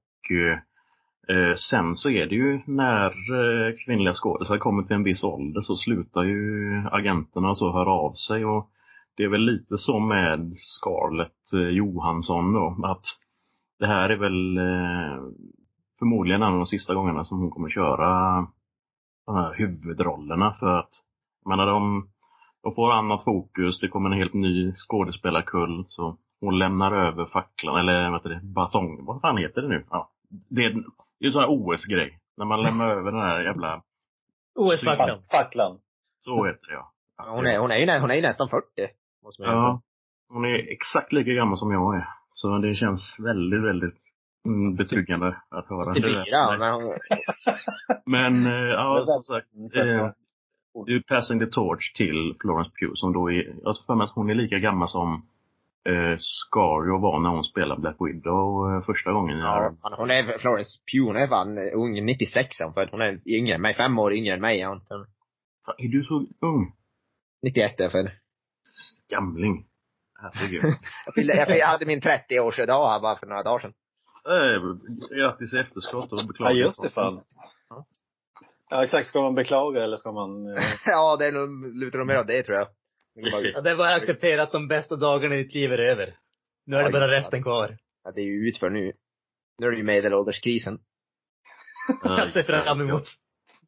eh, 1.35 1.55
sen 1.55 1.95
så 1.95 2.09
är 2.09 2.25
det 2.25 2.35
ju 2.35 2.61
när 2.65 3.09
eh, 3.09 3.73
kvinnliga 3.85 4.13
skådespelare 4.13 4.59
kommer 4.59 4.83
till 4.83 4.95
en 4.95 5.03
viss 5.03 5.23
ålder 5.23 5.61
så 5.61 5.75
slutar 5.75 6.23
ju 6.23 6.73
agenterna 6.91 7.55
så 7.55 7.71
höra 7.71 7.91
av 7.91 8.13
sig 8.13 8.45
och 8.45 8.69
det 9.17 9.23
är 9.23 9.29
väl 9.29 9.45
lite 9.45 9.77
så 9.77 9.99
med 9.99 10.53
Scarlett 10.57 11.53
eh, 11.53 11.69
Johansson 11.69 12.53
då, 12.53 12.77
att 12.83 13.05
det 13.79 13.87
här 13.87 14.09
är 14.09 14.17
väl 14.17 14.57
eh, 14.57 15.23
förmodligen 15.99 16.41
en 16.41 16.47
av 16.53 16.57
de 16.57 16.65
sista 16.65 16.93
gångerna 16.93 17.25
som 17.25 17.39
hon 17.39 17.49
kommer 17.49 17.69
köra 17.69 18.07
de 19.25 19.35
här 19.35 19.53
huvudrollerna 19.53 20.55
för 20.59 20.79
att, 20.79 20.89
jag 21.43 21.49
menar 21.49 21.65
de, 21.65 22.09
de 22.63 22.75
får 22.75 22.91
annat 22.91 23.23
fokus, 23.23 23.79
det 23.79 23.87
kommer 23.87 24.09
en 24.09 24.17
helt 24.17 24.33
ny 24.33 24.73
skådespelarkull 24.75 25.85
så 25.89 26.17
hon 26.41 26.59
lämnar 26.59 26.91
över 26.91 27.25
facklan, 27.25 27.79
eller 27.79 28.09
vad 28.09 28.19
heter 28.19 28.29
det, 28.29 28.41
batong, 28.43 29.05
vad 29.05 29.21
fan 29.21 29.37
heter 29.37 29.61
det 29.61 29.67
nu? 29.67 29.85
Ja, 29.89 30.09
det 30.49 30.61
är 30.61 30.69
ju 31.19 31.27
en 31.27 31.31
sån 31.31 31.41
här 31.41 31.49
OS-grej, 31.49 32.19
när 32.37 32.45
man 32.45 32.61
lämnar 32.61 32.89
över 32.97 33.11
den 33.11 33.21
här 33.21 33.41
jävla, 33.41 33.81
OS-facklan. 34.55 35.19
Facklan. 35.31 35.79
så 36.19 36.45
heter 36.45 36.67
det 36.67 36.73
ja. 36.73 36.91
Hon 37.17 37.45
är, 37.47 37.59
hon 37.59 37.71
är 37.71 37.77
ju 37.77 37.99
hon 38.01 38.11
är 38.11 38.15
ju 38.15 38.21
nästan 38.21 38.49
40. 38.49 38.65
Måste 39.23 39.41
man 39.41 39.51
ju 39.51 39.59
säga. 39.59 39.69
Ja, 39.69 39.81
hon 40.29 40.45
är 40.45 40.71
exakt 40.71 41.13
lika 41.13 41.31
gammal 41.31 41.57
som 41.57 41.71
jag 41.71 41.95
är. 41.95 42.07
Så 42.33 42.57
det 42.57 42.75
känns 42.75 43.15
väldigt, 43.19 43.63
väldigt 43.63 44.08
mm, 44.45 44.75
betryggande 44.75 45.27
att 45.49 45.69
höra. 45.69 45.91
84, 45.91 46.57
men 46.59 46.73
hon, 46.73 46.93
Men, 48.05 48.45
eh, 48.45 48.69
ja, 48.69 49.05
som 49.07 49.23
sagt. 49.23 49.47
Eh, 49.77 50.11
det 50.85 50.93
är 50.93 50.99
Passing 51.07 51.39
the 51.39 51.45
Torch 51.45 51.93
till 51.95 52.35
Florence 52.41 52.71
Pugh 52.79 52.91
som 52.95 53.13
då 53.13 53.31
är, 53.31 53.55
jag 53.61 53.69
har 53.69 53.85
för 53.87 53.95
mig 53.95 54.05
att 54.05 54.11
hon 54.15 54.29
är 54.29 54.35
lika 54.35 54.57
gammal 54.59 54.89
som 54.89 55.13
eh, 55.89 56.17
Scario 56.19 56.99
var 56.99 57.19
när 57.19 57.29
hon 57.29 57.43
spelade 57.43 57.81
Black 57.81 57.95
Widow 57.99 58.75
eh, 58.75 58.81
första 58.85 59.11
gången. 59.11 59.37
Ja, 59.37 59.73
han- 59.81 59.93
hon 59.93 60.11
är, 60.11 60.37
Florence 60.37 60.79
Pugh, 60.91 61.05
hon 61.07 61.15
är 61.15 61.27
fan 61.27 61.57
ung, 61.57 62.05
96 62.05 62.59
är 62.59 62.65
hon 62.65 62.73
född. 62.73 62.89
Hon 62.91 63.01
är 63.01 63.19
yngre 63.25 63.55
än 63.55 63.61
mig, 63.61 63.73
fem 63.73 63.99
år 63.99 64.13
yngre 64.13 64.33
än 64.33 64.41
mig 64.41 64.61
är 64.61 64.67
hon. 64.67 64.81
Är 65.77 65.87
du 65.87 66.03
så 66.03 66.25
ung? 66.41 66.73
91 67.43 67.79
är 67.79 67.83
jag 67.83 67.91
född. 67.91 68.11
Gamling. 69.09 69.65
Herregud. 70.21 70.61
Jag, 71.05 71.13
fyllde, 71.15 71.35
jag, 71.35 71.57
jag 71.57 71.67
hade 71.67 71.85
min 71.85 72.01
30-årsdag 72.01 72.89
här 72.89 73.01
bara 73.01 73.15
för 73.15 73.27
några 73.27 73.43
dagar 73.43 73.59
sedan. 73.59 73.73
Eh, 74.25 75.17
Grattis 75.17 75.53
i 75.53 75.57
efterskott 75.57 76.11
och 76.11 76.19
Ja, 76.19 76.27
beklagar. 76.27 76.53
just 76.53 76.81
det 76.81 76.89
fan. 76.89 77.21
Ja, 78.69 78.83
exakt. 78.83 79.07
Ska 79.07 79.21
man 79.21 79.35
beklaga 79.35 79.83
eller 79.83 79.97
ska 79.97 80.11
man... 80.11 80.47
Eh, 80.47 80.63
ja, 80.85 81.15
det 81.19 81.25
är 81.25 81.31
nog, 81.31 81.75
lutar 81.75 81.99
nog 81.99 82.07
mer 82.07 82.19
åt 82.19 82.27
det 82.27 82.43
tror 82.43 82.57
jag. 82.57 82.67
Ja, 83.13 83.61
det 83.61 83.69
är 83.71 83.75
bara 83.77 83.95
att 83.95 84.01
acceptera 84.01 84.43
att 84.43 84.51
de 84.51 84.67
bästa 84.67 84.95
dagarna 84.95 85.35
i 85.35 85.43
ditt 85.43 85.53
liv 85.53 85.71
är 85.73 85.79
över. 85.79 86.13
Nu 86.65 86.75
är 86.75 86.83
det 86.83 86.91
bara 86.91 87.11
resten 87.11 87.43
kvar. 87.43 87.77
Ja, 88.03 88.11
det 88.11 88.21
är 88.21 88.25
ju 88.25 88.49
utför 88.49 88.69
nu. 88.69 88.93
Nu 89.59 89.67
är 89.67 89.71
det 89.71 89.77
ju 89.77 89.83
medelålderskrisen. 89.83 90.79
Jag 92.03 92.33
ser 92.33 92.43
fram 92.43 92.81
emot. 92.81 93.03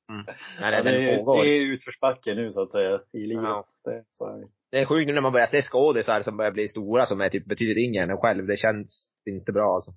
Nej, 0.07 0.73
ja, 0.73 0.83
det, 0.83 0.89
är, 0.89 1.17
pågår. 1.17 1.43
det 1.43 1.49
är 1.49 1.61
utförsbacke 1.61 2.35
nu 2.35 2.53
så 2.53 2.61
att 2.61 2.71
säga, 2.71 2.99
i 3.13 3.19
livet. 3.27 3.43
Ja. 3.43 3.63
Det, 3.83 4.03
så 4.11 4.25
är 4.27 4.39
det. 4.39 4.47
Det 4.71 4.79
är 4.79 4.85
sjukt 4.85 5.07
nu 5.07 5.13
när 5.13 5.21
man 5.21 5.31
börjar 5.31 5.47
se 5.47 5.61
skådisar 5.61 6.21
som 6.21 6.37
börjar 6.37 6.51
bli 6.51 6.67
stora 6.67 7.05
som 7.05 7.21
är 7.21 7.29
typ 7.29 7.45
betydligt 7.45 7.77
yngre 7.77 8.03
än 8.03 8.09
en 8.09 8.17
själv. 8.17 8.47
Det 8.47 8.57
känns 8.57 9.15
inte 9.25 9.51
bra 9.51 9.75
alltså. 9.75 9.91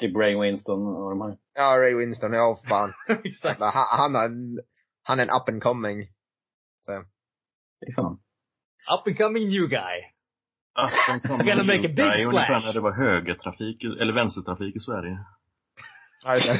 Typ 0.00 0.16
Ray 0.16 0.40
Winston 0.40 0.86
och 0.96 1.10
de 1.10 1.20
här. 1.20 1.36
Ja, 1.54 1.78
Ray 1.80 1.94
Winston, 1.94 2.32
ja 2.32 2.60
fan. 2.68 2.92
Exakt. 3.24 3.60
han, 3.60 3.72
han, 3.98 4.14
har 4.14 4.24
en- 4.24 4.60
han 5.02 5.18
är 5.18 5.22
en 5.22 5.30
up 5.30 5.48
and 5.48 5.62
coming. 5.62 6.06
Så. 6.80 7.04
Fy 7.86 7.92
fan. 7.94 8.12
Up 8.98 9.06
and 9.06 9.18
coming 9.18 9.48
new 9.48 9.68
guy. 9.68 10.02
Afton 10.74 11.38
Gonna 11.46 11.64
make 11.64 11.86
a 11.88 11.92
big 11.96 12.26
ungefär 12.26 12.44
splash. 12.44 12.66
när 12.66 12.72
det 12.72 12.80
var 12.80 12.92
högertrafik, 12.92 13.84
eller 13.84 14.12
vänstertrafik 14.12 14.76
i 14.76 14.80
Sverige. 14.80 15.18
Ja. 16.24 16.36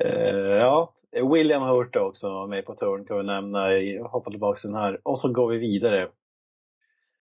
Eh, 0.00 0.58
ja, 0.60 0.94
William 1.32 1.62
Hurt 1.62 1.96
också 1.96 2.46
med 2.46 2.66
på 2.66 2.74
touren 2.74 3.04
kan 3.04 3.16
vi 3.18 3.24
nämna. 3.24 3.72
Jag 3.72 4.04
hoppar 4.08 4.30
tillbaka 4.30 4.60
till 4.60 4.70
den 4.70 4.80
här. 4.80 5.00
Och 5.04 5.18
så 5.18 5.32
går 5.32 5.48
vi 5.50 5.58
vidare. 5.58 6.08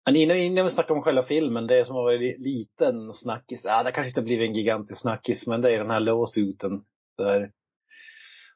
Men 0.06 0.16
innan, 0.16 0.38
innan 0.38 0.66
vi 0.66 0.72
snackar 0.72 0.96
om 0.96 1.02
själva 1.02 1.24
filmen, 1.24 1.68
det 1.68 1.86
som 1.86 1.96
har 1.96 2.04
varit 2.04 2.40
liten 2.40 3.14
snackis, 3.14 3.62
ja 3.64 3.84
det 3.84 3.92
kanske 3.92 4.08
inte 4.08 4.20
har 4.20 4.26
blivit 4.26 4.50
en 4.50 4.56
gigantisk 4.56 5.02
snackis, 5.02 5.48
men 5.48 5.62
det 5.62 5.74
är 5.74 5.78
den 5.78 5.92
här 5.92 6.00
lawsuiten. 6.00 6.82
Där 7.18 7.52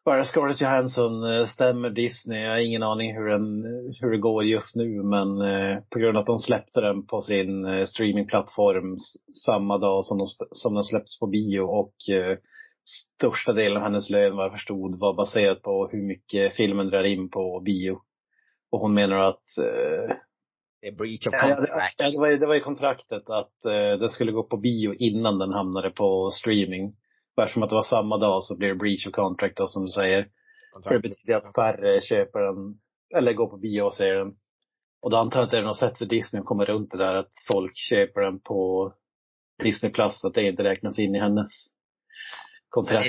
bara 0.06 0.26
Scarlett 0.26 0.62
Johansson 0.62 1.24
eh, 1.24 1.48
stämmer 1.48 1.90
Disney. 1.90 2.44
Jag 2.44 2.52
har 2.52 2.60
ingen 2.60 2.84
aning 2.84 3.16
hur, 3.16 3.30
den, 3.30 3.64
hur 4.02 4.12
det 4.12 4.18
går 4.18 4.44
just 4.44 4.76
nu, 4.76 5.04
men 5.04 5.42
eh, 5.42 5.78
på 5.90 6.00
grund 6.00 6.18
av 6.18 6.22
att 6.22 6.28
de 6.28 6.40
släppte 6.40 6.82
den 6.82 7.06
på 7.06 7.22
sin 7.22 7.66
eh, 7.66 7.86
streamingplattform 7.86 8.98
samma 9.46 9.78
dag 9.78 10.06
som, 10.06 10.18
de, 10.18 10.28
som 10.52 10.74
den 10.74 10.84
släpptes 10.84 11.20
på 11.20 11.28
bio 11.28 11.60
och 11.60 11.96
eh, 12.10 12.38
största 12.86 13.54
delen 13.54 13.78
av 13.78 13.84
hennes 13.84 14.10
lön 14.10 14.36
vad 14.36 14.46
jag 14.46 14.54
förstod 14.54 15.00
var 15.00 15.14
baserat 15.14 15.62
på 15.62 15.90
hur 15.92 16.02
mycket 16.02 16.56
filmen 16.56 16.88
drar 16.88 17.04
in 17.04 17.30
på 17.30 17.62
bio. 17.66 17.98
Och 18.72 18.80
hon 18.80 18.94
menar 18.94 19.20
att 19.20 19.58
eh, 19.58 20.16
det 20.82 20.88
är 20.88 20.92
breach 20.92 21.28
of 21.28 21.34
contract. 21.42 21.96
ja, 21.98 22.10
det, 22.10 22.20
var, 22.20 22.30
det 22.30 22.48
var 22.48 22.54
ju 22.54 22.60
kontraktet 22.60 23.30
att 23.30 23.66
eh, 23.66 24.00
den 24.00 24.10
skulle 24.10 24.32
gå 24.32 24.44
på 24.44 24.58
bio 24.58 24.94
innan 24.94 25.38
den 25.38 25.54
hamnade 25.54 25.90
på 25.90 26.32
streaming. 26.32 26.96
Eftersom 27.42 27.64
att 27.64 27.70
det 27.70 27.76
var 27.76 27.84
samma 27.84 28.18
dag 28.18 28.44
så 28.44 28.58
blir 28.58 28.70
det 28.70 28.76
breach 28.76 29.08
of 29.08 29.14
contract 29.14 29.58
då, 29.58 29.68
som 29.68 29.86
du 29.86 29.92
säger. 29.92 30.28
Det 30.90 31.00
betyder 31.00 31.38
att 31.38 31.56
färre 31.56 32.02
köper 32.02 32.40
den, 32.40 32.80
eller 33.16 33.34
går 33.34 33.48
på 33.48 33.58
bio 33.58 33.82
och 33.82 33.94
ser 33.94 34.16
den. 34.16 34.36
Och 35.02 35.12
då 35.12 35.18
antar 35.18 35.40
jag 35.40 35.46
att 35.46 35.52
det 35.52 35.58
är 35.58 35.62
något 35.62 35.78
sätt 35.78 35.98
för 35.98 36.06
Disney 36.06 36.40
att 36.40 36.46
komma 36.46 36.66
runt 36.66 36.92
det 36.92 36.98
där 36.98 37.16
att 37.16 37.32
folk 37.52 37.78
köper 37.78 38.22
den 38.22 38.40
på 38.40 38.94
Disney 39.64 39.92
Plus, 39.92 40.26
att 40.26 40.34
det 40.34 40.48
inte 40.48 40.64
räknas 40.64 41.00
in 41.00 41.16
i 41.16 41.20
hennes 41.20 41.52
kontrakt. 42.70 43.08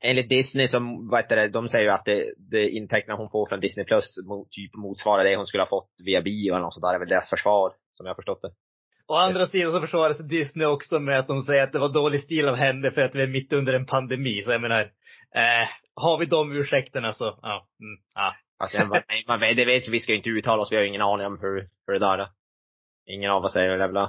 Enligt, 0.00 0.28
Disney 0.28 0.68
som, 0.68 1.08
vad 1.08 1.20
heter 1.20 1.36
det, 1.36 1.48
de 1.48 1.68
säger 1.68 1.84
ju 1.84 1.90
att 1.90 2.04
det, 2.04 2.34
det 2.38 2.68
intäkterna 2.68 3.16
hon 3.16 3.30
får 3.30 3.46
från 3.46 3.60
Disney 3.60 3.86
Plus 3.86 4.14
typ 4.50 4.74
motsvarar 4.74 5.24
det 5.24 5.36
hon 5.36 5.46
skulle 5.46 5.62
ha 5.62 5.68
fått 5.68 5.90
via 6.04 6.22
bio 6.22 6.52
eller 6.52 6.62
något 6.62 6.74
sånt 6.74 6.82
där. 6.84 6.90
Det 6.92 6.96
är 6.96 6.98
väl 6.98 7.08
deras 7.08 7.30
försvar, 7.30 7.72
som 7.92 8.06
jag 8.06 8.10
har 8.10 8.16
förstått 8.16 8.42
det. 8.42 8.50
Å 9.06 9.14
andra 9.14 9.46
sidan 9.46 9.72
så 9.72 9.80
försvarar 9.80 10.12
sig 10.12 10.26
Disney 10.26 10.66
också 10.66 10.98
med 10.98 11.18
att 11.18 11.26
de 11.26 11.42
säger 11.42 11.62
att 11.62 11.72
det 11.72 11.78
var 11.78 11.88
dålig 11.88 12.20
stil 12.20 12.48
av 12.48 12.54
henne 12.54 12.90
för 12.90 13.02
att 13.02 13.14
vi 13.14 13.22
är 13.22 13.26
mitt 13.26 13.52
under 13.52 13.72
en 13.72 13.86
pandemi. 13.86 14.42
Så 14.42 14.52
jag 14.52 14.60
menar, 14.60 14.80
eh, 15.34 15.68
har 15.94 16.18
vi 16.18 16.26
de 16.26 16.52
ursäkterna 16.52 17.12
så, 17.12 17.24
ja. 17.42 17.68
Mm, 17.80 18.00
ja. 18.14 18.34
Alltså, 18.58 18.78
man, 18.78 19.02
man, 19.28 19.40
vet- 19.40 19.56
det 19.56 19.64
vet 19.64 19.88
vi, 19.88 20.00
ska 20.00 20.12
ju 20.12 20.18
inte 20.18 20.28
uttala 20.30 20.62
oss, 20.62 20.72
vi 20.72 20.76
har 20.76 20.82
ju 20.82 20.88
ingen 20.88 21.02
aning 21.02 21.26
om 21.26 21.38
hur, 21.40 21.68
hur 21.86 21.92
det 21.92 21.98
där 21.98 22.18
är. 22.18 22.28
Ingen 23.06 23.30
av 23.30 23.44
oss 23.44 23.56
är 23.56 23.76
väl 23.76 24.08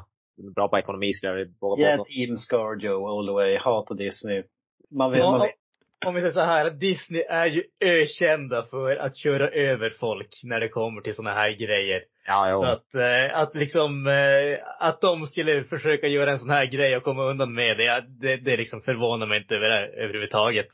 bra 0.56 0.68
på 0.68 0.78
ekonomi 0.78 1.14
skulle 1.14 1.32
jag 1.32 1.48
våga 1.62 1.84
Yeah, 1.84 1.98
påstå. 1.98 2.14
team 2.14 2.38
Scarjo 2.38 3.08
all 3.08 3.28
the 3.28 3.32
way. 3.34 3.58
Hatar 3.58 3.96
Disney. 3.96 4.44
Man 4.92 5.12
vet, 5.12 5.24
man 5.24 5.34
Om, 5.34 5.42
vet. 5.42 5.56
Om 6.06 6.16
vi 6.16 6.22
säger 6.22 6.34
så 6.34 6.42
här, 6.42 6.66
att 6.66 6.80
Disney 6.80 7.22
är 7.30 7.48
ju 7.48 7.64
ökända 7.80 8.64
för 8.64 8.96
att 8.96 9.18
köra 9.18 9.50
över 9.50 9.90
folk 9.90 10.40
när 10.44 10.60
det 10.60 10.68
kommer 10.68 11.02
till 11.02 11.16
såna 11.16 11.34
här 11.34 11.52
grejer. 11.52 12.02
Ja, 12.28 12.50
jo. 12.52 12.58
Så 12.58 12.66
att, 12.66 12.96
eh, 12.96 13.40
att 13.40 13.56
liksom, 13.56 14.08
eh, 14.08 14.60
att 14.80 15.02
de 15.02 15.28
skulle 15.28 15.64
försöka 15.64 16.08
göra 16.08 16.32
en 16.32 16.40
sån 16.40 16.50
här 16.50 16.66
grej 16.66 16.98
och 16.98 17.04
komma 17.04 17.24
undan 17.24 17.54
med 17.54 17.78
det, 17.78 18.06
det, 18.08 18.38
det 18.38 18.58
liksom 18.58 18.82
förvånar 18.82 19.26
mig 19.28 19.38
inte 19.38 19.56
över, 19.56 19.70
överhuvudtaget. 20.04 20.68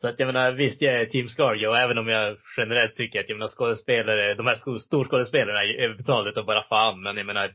Så 0.00 0.08
att 0.08 0.14
jag 0.18 0.26
menar, 0.26 0.52
visst 0.52 0.82
jag 0.82 1.00
är 1.00 1.06
Team 1.06 1.28
Scarjo, 1.28 1.74
även 1.74 1.98
om 1.98 2.08
jag 2.08 2.36
generellt 2.56 2.96
tycker 2.96 3.20
att 3.20 3.28
jag 3.28 3.38
menar 3.38 3.48
skådespelare, 3.48 4.34
de 4.34 4.46
här 4.46 4.78
storskådespelarna 4.78 5.64
är 5.64 5.84
överbetalda 5.84 6.30
utav 6.30 6.44
bara 6.44 6.68
fan. 6.68 7.02
Men 7.02 7.16
jag 7.16 7.26
menar, 7.26 7.50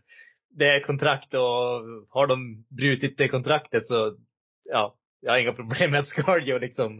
det 0.57 0.65
är 0.69 0.77
ett 0.77 0.85
kontrakt 0.85 1.33
och 1.33 1.81
har 2.09 2.27
de 2.27 2.65
brutit 2.77 3.17
det 3.17 3.27
kontraktet 3.27 3.85
så, 3.85 4.17
ja, 4.69 4.95
jag 5.23 5.31
har 5.31 5.39
inga 5.39 5.53
problem 5.53 5.91
med 5.91 5.99
att 5.99 6.07
Scarjo 6.07 6.57
liksom 6.57 6.99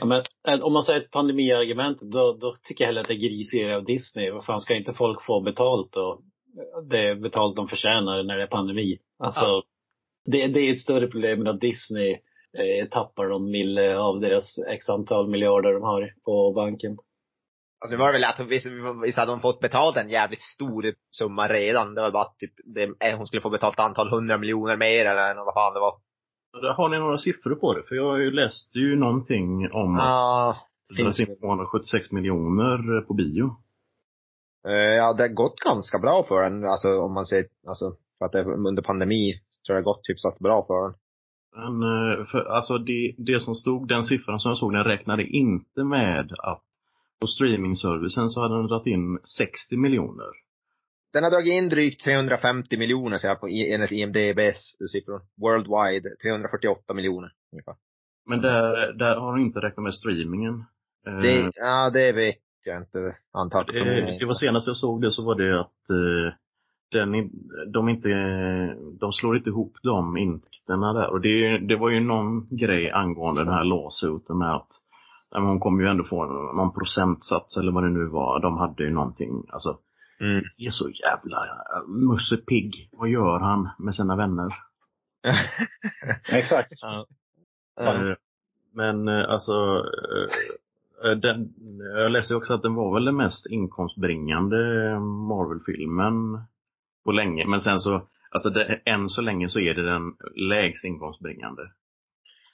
Ja, 0.00 0.06
men, 0.06 0.22
eh, 0.48 0.64
om 0.64 0.72
man 0.72 0.82
säger 0.82 1.00
ett 1.00 1.10
pandemiargument, 1.10 2.00
då, 2.00 2.32
då 2.32 2.54
tycker 2.64 2.84
jag 2.84 2.86
hellre 2.86 3.00
att 3.00 3.08
det 3.08 3.14
är 3.14 3.28
grisigare 3.28 3.76
av 3.76 3.84
Disney. 3.84 4.30
Vad 4.30 4.44
fan, 4.44 4.60
ska 4.60 4.74
inte 4.74 4.92
folk 4.94 5.24
få 5.24 5.40
betalt 5.40 5.96
och 5.96 6.22
det 6.90 7.14
betalt 7.14 7.56
de 7.56 7.68
förtjänar 7.68 8.22
när 8.22 8.36
det 8.36 8.42
är 8.42 8.46
pandemi? 8.46 8.98
Alltså, 9.18 9.44
Ja. 9.44 9.62
det, 10.24 10.46
det 10.46 10.60
är 10.60 10.72
ett 10.72 10.80
större 10.80 11.06
problem 11.06 11.40
än 11.40 11.46
att 11.46 11.60
Disney 11.60 12.12
eh, 12.58 12.88
tappar 12.90 13.26
någon 13.26 13.50
mille 13.50 13.96
av 13.96 14.20
deras 14.20 14.58
x 14.68 14.88
antal 14.88 15.28
miljarder 15.28 15.72
de 15.72 15.82
har 15.82 16.14
på 16.24 16.52
banken. 16.52 16.90
Alltså, 17.80 17.96
nu 17.96 17.96
var 17.96 18.06
det 18.06 18.12
väl 18.12 18.24
att 18.24 18.40
visst, 18.40 18.66
visst 19.04 19.18
hade 19.18 19.32
hon 19.32 19.40
fått 19.40 19.60
betalt 19.60 19.96
en 19.96 20.10
jävligt 20.10 20.42
stor 20.42 20.94
summa 21.10 21.48
redan. 21.48 21.94
Det 21.94 22.00
var 22.00 22.10
bara 22.10 22.22
att 22.22 22.38
typ, 22.38 22.52
det, 22.64 22.82
eh, 22.82 23.16
hon 23.16 23.26
skulle 23.26 23.42
få 23.42 23.50
betalt 23.50 23.74
ett 23.74 23.84
antal 23.84 24.10
hundra 24.10 24.38
miljoner 24.38 24.76
mer 24.76 25.04
eller 25.06 25.44
vad 25.44 25.54
fan 25.54 25.74
det 25.74 25.80
var. 25.80 25.94
Har 26.52 26.88
ni 26.88 26.98
några 26.98 27.18
siffror 27.18 27.54
på 27.54 27.74
det? 27.74 27.82
För 27.82 27.94
jag 27.94 28.10
har 28.10 28.18
ju 28.72 28.96
någonting 28.96 29.70
om 29.72 29.94
att 29.94 30.04
Ja, 30.04 30.56
det 30.88 30.94
finns 30.94 31.16
finns 31.16 31.38
276 31.38 32.10
miljoner 32.12 33.00
på 33.00 33.14
bio. 33.14 33.56
Eh, 34.68 34.72
Ja, 34.72 35.12
det 35.12 35.22
har 35.22 35.34
gått 35.34 35.60
ganska 35.60 35.98
bra 35.98 36.24
för 36.28 36.42
den. 36.42 36.64
Alltså 36.64 37.00
om 37.00 37.14
man 37.14 37.26
ser, 37.26 37.44
alltså 37.66 37.96
för 38.18 38.26
att 38.26 38.32
det 38.32 38.44
under 38.44 38.82
pandemi 38.82 39.32
tror 39.66 39.76
jag 39.76 39.84
det 39.84 39.88
har 39.88 39.94
gått 39.94 40.08
hyfsat 40.08 40.38
bra 40.38 40.64
för 40.66 40.82
den. 40.82 40.94
Men, 41.56 41.82
eh, 41.82 42.24
för, 42.26 42.44
alltså 42.44 42.78
det, 42.78 43.14
det 43.18 43.40
som 43.40 43.54
stod, 43.54 43.88
den 43.88 44.04
siffran 44.04 44.38
som 44.38 44.48
jag 44.48 44.58
såg, 44.58 44.72
den 44.72 44.84
räknade 44.84 45.24
inte 45.24 45.84
med 45.84 46.32
att 46.38 46.62
på 47.20 47.26
streamingservicen 47.26 48.28
så 48.28 48.40
hade 48.40 48.56
den 48.56 48.66
dragit 48.66 48.86
in 48.86 49.18
60 49.38 49.76
miljoner. 49.76 50.30
Den 51.12 51.24
har 51.24 51.30
dragit 51.30 51.52
in 51.52 51.68
drygt 51.68 52.04
350 52.04 52.78
miljoner 52.78 53.16
så 53.16 53.26
jag 53.26 53.40
på 53.40 53.48
enligt 53.48 53.92
IMDBs 53.92 54.76
siffror. 54.92 55.20
Worldwide 55.42 56.08
348 56.22 56.94
miljoner 56.94 57.30
ungefär. 57.52 57.74
Men 58.26 58.40
där, 58.40 58.92
där 58.92 59.16
har 59.16 59.36
de 59.36 59.42
inte 59.42 59.60
räknat 59.60 59.84
med 59.84 59.94
streamingen. 59.94 60.64
Eh, 61.06 61.18
Det, 61.18 61.50
ja, 61.54 61.90
det 61.90 62.12
vet 62.12 62.36
jag 62.64 62.76
inte. 62.76 63.16
Antagligen. 63.32 63.86
det, 63.86 64.18
det 64.18 64.26
var 64.26 64.34
senast 64.34 64.66
jag 64.66 64.76
såg 64.76 65.02
det 65.02 65.12
så 65.12 65.22
var 65.24 65.34
det 65.34 65.60
att 65.60 65.90
eh, 65.90 66.34
den, 66.92 67.30
de 67.72 67.88
inte, 67.88 68.08
de 69.00 69.12
slår 69.12 69.36
inte 69.36 69.50
ihop 69.50 69.76
de 69.82 70.16
intäkterna 70.16 70.92
där. 70.92 71.10
Och 71.10 71.20
det, 71.20 71.58
det 71.58 71.76
var 71.76 71.90
ju 71.90 72.00
någon 72.00 72.56
grej 72.56 72.90
angående 72.90 73.44
den 73.44 73.54
här 73.54 73.64
lawsuiten 73.64 74.38
med 74.38 74.54
att 74.54 74.68
hon 75.30 75.60
kommer 75.60 75.82
ju 75.82 75.90
ändå 75.90 76.04
få 76.04 76.24
någon 76.56 76.72
procentsats 76.72 77.56
eller 77.56 77.72
vad 77.72 77.84
det 77.84 77.90
nu 77.90 78.06
var. 78.06 78.40
De 78.40 78.56
hade 78.56 78.82
ju 78.82 78.90
någonting, 78.90 79.44
alltså 79.48 79.78
Mm. 80.22 80.44
det 80.56 80.64
är 80.66 80.70
så 80.70 80.90
jävla 80.90 81.44
eh, 81.46 81.88
Musse 81.88 82.36
Pigg. 82.36 82.88
Vad 82.92 83.08
gör 83.08 83.38
han 83.38 83.68
med 83.78 83.94
sina 83.94 84.16
vänner? 84.16 84.54
Exakt. 86.32 86.72
Ja. 86.82 87.06
Eh, 87.80 88.16
Men 88.74 89.08
eh, 89.08 89.30
alltså, 89.30 89.84
eh, 91.04 91.10
den, 91.10 91.54
jag 91.96 92.12
läste 92.12 92.34
också 92.34 92.54
att 92.54 92.62
den 92.62 92.74
var 92.74 92.94
väl 92.94 93.04
den 93.04 93.16
mest 93.16 93.46
inkomstbringande 93.46 94.56
Marvel-filmen 95.00 96.40
på 97.04 97.12
länge. 97.12 97.46
Men 97.46 97.60
sen 97.60 97.80
så, 97.80 98.08
alltså 98.30 98.50
det, 98.50 98.80
än 98.84 99.08
så 99.08 99.20
länge 99.20 99.48
så 99.48 99.60
är 99.60 99.74
det 99.74 99.82
den 99.82 100.14
lägst 100.34 100.84
inkomstbringande. 100.84 101.62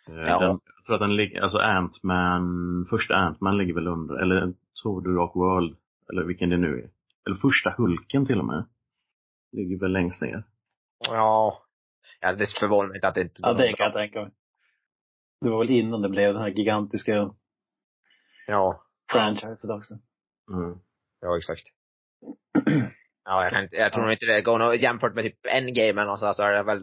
Ja. 0.07 0.39
Den, 0.39 0.61
jag 0.77 0.85
tror 0.87 0.95
att 0.95 1.01
den 1.01 1.17
ligger, 1.17 1.41
alltså 1.41 1.59
Ant-Man, 1.59 2.87
första 2.91 3.15
Ant-Man 3.15 3.57
ligger 3.59 3.75
väl 3.75 3.89
under, 3.89 4.15
eller 4.15 4.55
Thor 4.83 5.03
The 5.03 5.09
Dark 5.09 5.35
World, 5.37 5.77
eller 6.13 6.23
vilken 6.23 6.51
det 6.51 6.57
nu 6.57 6.79
är. 6.83 6.98
Eller 7.29 7.37
första 7.37 7.75
Hulken 7.79 8.27
till 8.27 8.39
och 8.39 8.45
med. 8.47 8.67
Ligger 9.53 9.79
väl 9.81 9.93
längst 9.93 10.23
ner. 10.23 10.45
Ja. 10.99 11.63
Ja, 12.21 12.33
det 12.33 12.47
förvånar 12.61 12.89
mig 12.89 12.97
inte 12.97 13.09
att 13.09 13.15
det 13.15 13.21
inte 13.21 13.35
Ja, 13.43 13.53
det 13.53 13.73
kan 13.73 13.85
jag 13.85 13.93
tänka 13.93 14.23
mig. 14.23 14.31
Det 15.41 15.51
var 15.51 15.59
väl 15.59 15.71
innan 15.71 16.03
det 16.03 16.09
blev 16.09 16.33
den 16.33 16.43
här 16.43 16.49
gigantiska 16.49 17.35
Ja. 18.47 18.83
franchisen 19.13 19.71
också. 19.71 19.95
Mm. 20.53 20.79
Ja, 21.21 21.37
exakt. 21.37 21.63
Ja, 23.25 23.43
jag 23.43 23.53
kan 23.53 23.63
inte, 23.63 23.77
jag 23.77 23.93
tror 23.93 24.13
inte 24.13 24.27
det 24.27 24.43
går 24.43 24.59
något, 24.59 24.81
jämfört 24.81 25.15
med 25.15 25.25
typ 25.25 25.47
Endgame 25.47 25.89
eller 26.01 26.05
något 26.05 26.21
sånt, 26.21 26.37
så 26.37 26.43
är 26.43 26.53
det 26.53 26.63
väl, 26.63 26.81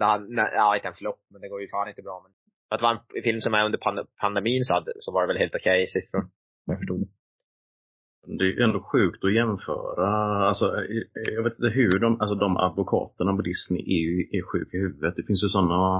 ja 0.55 0.75
inte 0.75 0.88
en 0.88 0.93
flopp, 0.93 1.21
men 1.29 1.41
det 1.41 1.49
går 1.49 1.62
ju 1.62 1.69
fan 1.69 1.89
inte 1.89 2.01
bra. 2.01 2.21
Men 2.23 2.31
för 2.69 2.75
att 2.75 2.79
det 2.79 2.84
var 2.84 3.17
en 3.17 3.23
film 3.23 3.41
som 3.41 3.53
är 3.53 3.65
under 3.65 3.77
pand 3.77 3.99
pandemin 4.21 4.65
så, 4.65 4.73
hade, 4.73 4.93
så 4.99 5.12
var 5.12 5.21
det 5.21 5.27
väl 5.27 5.38
helt 5.38 5.55
okej 5.55 5.88
siffror. 5.88 6.29
Jag 6.65 6.77
förstod 6.79 7.10
det. 8.27 8.38
Det 8.38 8.61
är 8.61 8.63
ändå 8.63 8.79
sjukt 8.79 9.23
att 9.23 9.33
jämföra. 9.33 10.07
Alltså, 10.47 10.65
jag 11.35 11.43
vet 11.43 11.53
inte 11.53 11.69
hur 11.69 11.99
de, 11.99 12.21
alltså 12.21 12.35
de 12.35 12.57
advokaterna 12.57 13.35
på 13.35 13.41
Disney 13.41 13.81
är 13.81 14.01
ju 14.07 14.19
är 14.31 14.41
sjuka 14.51 14.77
i 14.77 14.79
huvudet. 14.79 15.15
Det 15.15 15.23
finns 15.23 15.43
ju 15.43 15.49
sådana 15.49 15.97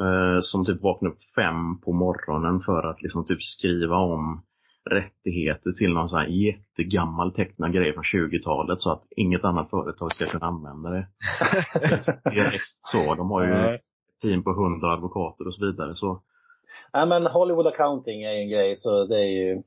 eh, 0.00 0.40
som 0.40 0.66
typ 0.66 0.82
vaknar 0.82 1.10
upp 1.10 1.22
fem 1.34 1.80
på 1.80 1.92
morgonen 1.92 2.60
för 2.60 2.82
att 2.90 3.02
liksom 3.02 3.26
typ 3.26 3.42
skriva 3.42 3.96
om 3.96 4.42
rättigheter 4.90 5.72
till 5.72 5.92
någon 5.92 6.08
sån 6.08 6.18
här 6.18 6.26
jättegammal 6.26 7.32
tecknad 7.32 7.72
grej 7.72 7.94
från 7.94 8.04
20-talet 8.04 8.80
så 8.80 8.92
att 8.92 9.02
inget 9.16 9.44
annat 9.44 9.70
företag 9.70 10.12
ska 10.12 10.24
kunna 10.26 10.46
använda 10.46 10.90
det. 10.90 11.06
Direkt 12.30 12.78
så. 12.82 13.14
De 13.14 13.30
har 13.30 13.44
ju 13.44 13.78
team 14.22 14.44
på 14.44 14.50
100 14.50 14.92
advokater 14.92 15.46
och 15.46 15.54
så 15.54 15.66
vidare. 15.66 15.94
Så 15.94 16.22
Nej 16.92 17.08
men 17.08 17.26
Hollywood 17.26 17.66
accounting 17.66 18.22
är 18.22 18.42
en 18.42 18.50
grej 18.50 18.76
så 18.76 19.06
det 19.06 19.20
är 19.20 19.28
ju 19.28 19.62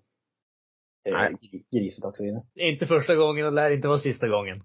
Nej. 1.12 1.36
grisigt 1.72 2.06
också 2.06 2.24
inne. 2.24 2.44
Inte 2.56 2.86
första 2.86 3.16
gången 3.16 3.46
och 3.46 3.54
lär 3.54 3.72
inte 3.72 3.88
vara 3.88 3.98
sista 3.98 4.28
gången. 4.28 4.64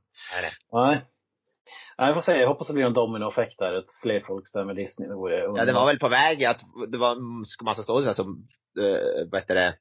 Nej. 0.72 1.04
Nej, 1.98 2.06
jag 2.08 2.14
får 2.14 2.22
säga, 2.22 2.40
jag 2.40 2.48
hoppas 2.48 2.68
det 2.68 2.74
blir 2.74 2.84
en 2.84 2.92
dominoeffekt 2.92 3.58
där, 3.58 3.72
att 3.74 3.86
fler 4.02 4.20
folk 4.26 4.48
stämmer 4.48 4.74
Disney. 4.74 5.08
Det 5.08 5.14
vore 5.14 5.36
Ja, 5.36 5.64
det 5.64 5.72
var 5.72 5.86
väl 5.86 5.98
på 5.98 6.08
väg 6.08 6.44
att 6.44 6.60
det 6.88 6.98
var 6.98 7.12
en 7.12 7.44
massa 7.64 7.82
skådisar 7.82 8.12
som, 8.12 8.46
äh, 8.80 9.28
vad 9.30 9.40
heter 9.40 9.54
det, 9.54 9.74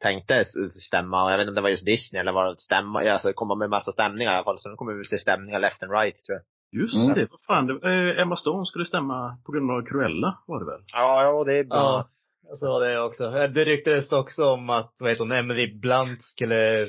tänkte 0.00 0.44
stämma. 0.80 1.30
Jag 1.30 1.38
vet 1.38 1.44
inte 1.44 1.50
om 1.50 1.54
det 1.54 1.60
var 1.60 1.68
just 1.68 1.86
Disney 1.86 2.20
eller 2.20 2.32
var 2.32 2.50
det 2.50 2.60
stämma, 2.60 3.04
ja, 3.04 3.12
alltså 3.12 3.32
komma 3.32 3.54
med 3.54 3.70
massa 3.70 3.92
stämningar 3.92 4.32
i 4.32 4.34
alla 4.34 4.44
fall. 4.44 4.58
Så 4.58 4.68
nu 4.68 4.76
kommer 4.76 4.92
vi 4.92 5.04
se 5.04 5.18
stämningar 5.18 5.58
left 5.58 5.82
and 5.82 5.92
right 5.92 6.24
tror 6.24 6.38
jag. 6.38 6.44
just 6.82 6.94
Mm. 6.94 7.14
det, 7.14 7.28
vad 7.30 7.40
fan. 7.46 7.66
Det, 7.66 7.72
eh, 7.72 8.22
Emma 8.22 8.36
Stone 8.36 8.66
skulle 8.66 8.86
stämma 8.86 9.38
på 9.46 9.52
grund 9.52 9.70
av 9.70 9.82
Cruella 9.86 10.38
var 10.46 10.60
det 10.60 10.66
väl? 10.66 10.80
Ja, 10.92 11.22
ja 11.22 11.44
det 11.44 11.58
är 11.58 11.64
bra. 11.64 11.76
Ja, 11.78 12.08
jag 12.48 12.58
sa 12.58 12.78
det 12.78 13.00
också. 13.00 13.30
Det 13.30 13.64
ryktades 13.64 14.12
också 14.12 14.44
om 14.44 14.70
att, 14.70 14.92
vad 15.00 15.10
heter 15.10 15.24
hon, 15.24 15.32
Emily 15.32 15.78
Blunt 15.80 16.22
skulle 16.22 16.88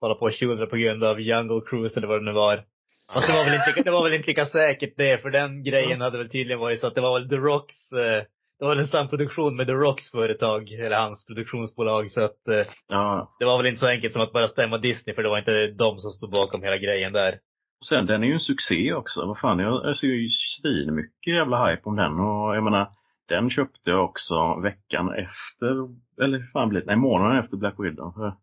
hålla 0.00 0.14
på 0.14 0.24
och 0.24 0.32
tjudra 0.32 0.66
på 0.66 0.76
grund 0.76 1.04
av 1.04 1.20
Jungle 1.20 1.60
Cruise 1.66 1.96
eller 1.98 2.08
vad 2.08 2.20
det 2.20 2.24
nu 2.24 2.32
var. 2.32 2.64
Fast 3.12 3.26
det 3.26 3.32
var 3.32 3.44
väl 3.44 3.54
inte, 3.54 3.82
det 3.82 3.90
var 3.90 4.04
väl 4.04 4.14
inte 4.14 4.26
lika 4.28 4.46
säkert 4.46 4.94
det, 4.96 5.22
för 5.22 5.30
den 5.30 5.62
grejen 5.62 6.00
hade 6.00 6.18
väl 6.18 6.28
tydligen 6.28 6.60
varit 6.60 6.80
så 6.80 6.86
att 6.86 6.94
det 6.94 7.00
var 7.00 7.20
väl 7.20 7.28
The 7.28 7.36
Rocks, 7.36 7.92
eh, 7.92 8.22
det 8.58 8.64
var 8.64 8.68
väl 8.68 8.78
en 8.78 8.86
samproduktion 8.86 9.56
med 9.56 9.66
The 9.66 9.72
Rocks 9.72 10.10
företag, 10.10 10.72
eller 10.72 10.96
hans 10.96 11.26
produktionsbolag, 11.26 12.10
så 12.10 12.20
att 12.20 12.48
eh, 12.48 12.66
Ja. 12.88 13.36
det 13.38 13.44
var 13.44 13.56
väl 13.56 13.66
inte 13.66 13.80
så 13.80 13.86
enkelt 13.88 14.12
som 14.12 14.22
att 14.22 14.32
bara 14.32 14.48
stämma 14.48 14.78
Disney, 14.78 15.14
för 15.14 15.22
det 15.22 15.28
var 15.28 15.38
inte 15.38 15.66
de 15.66 15.98
som 15.98 16.10
stod 16.10 16.30
bakom 16.30 16.62
hela 16.62 16.76
grejen 16.76 17.12
där. 17.12 17.32
Och 17.80 17.86
sen 17.86 18.06
den 18.06 18.22
är 18.22 18.26
ju 18.26 18.32
en 18.34 18.40
succé 18.40 18.92
också. 18.94 19.26
Vad 19.26 19.38
fan, 19.38 19.58
jag, 19.58 19.88
jag 19.88 19.96
ser 19.96 20.06
ju 20.06 20.28
svinmycket 20.30 21.26
jävla 21.26 21.66
hype 21.70 21.82
om 21.84 21.96
den 21.96 22.12
och 22.12 22.56
jag 22.56 22.64
menar, 22.64 22.88
den 23.28 23.50
köpte 23.50 23.90
jag 23.90 24.04
också 24.04 24.60
veckan 24.62 25.14
efter, 25.14 25.88
eller 26.22 26.38
hur 26.38 26.50
fan 26.52 26.68
blir 26.68 26.80
det? 26.80 26.86
Nej, 26.86 26.96
månaden 26.96 27.38
efter 27.38 27.56
Black 27.56 27.74
Widow. 27.78 28.12
För, 28.14 28.34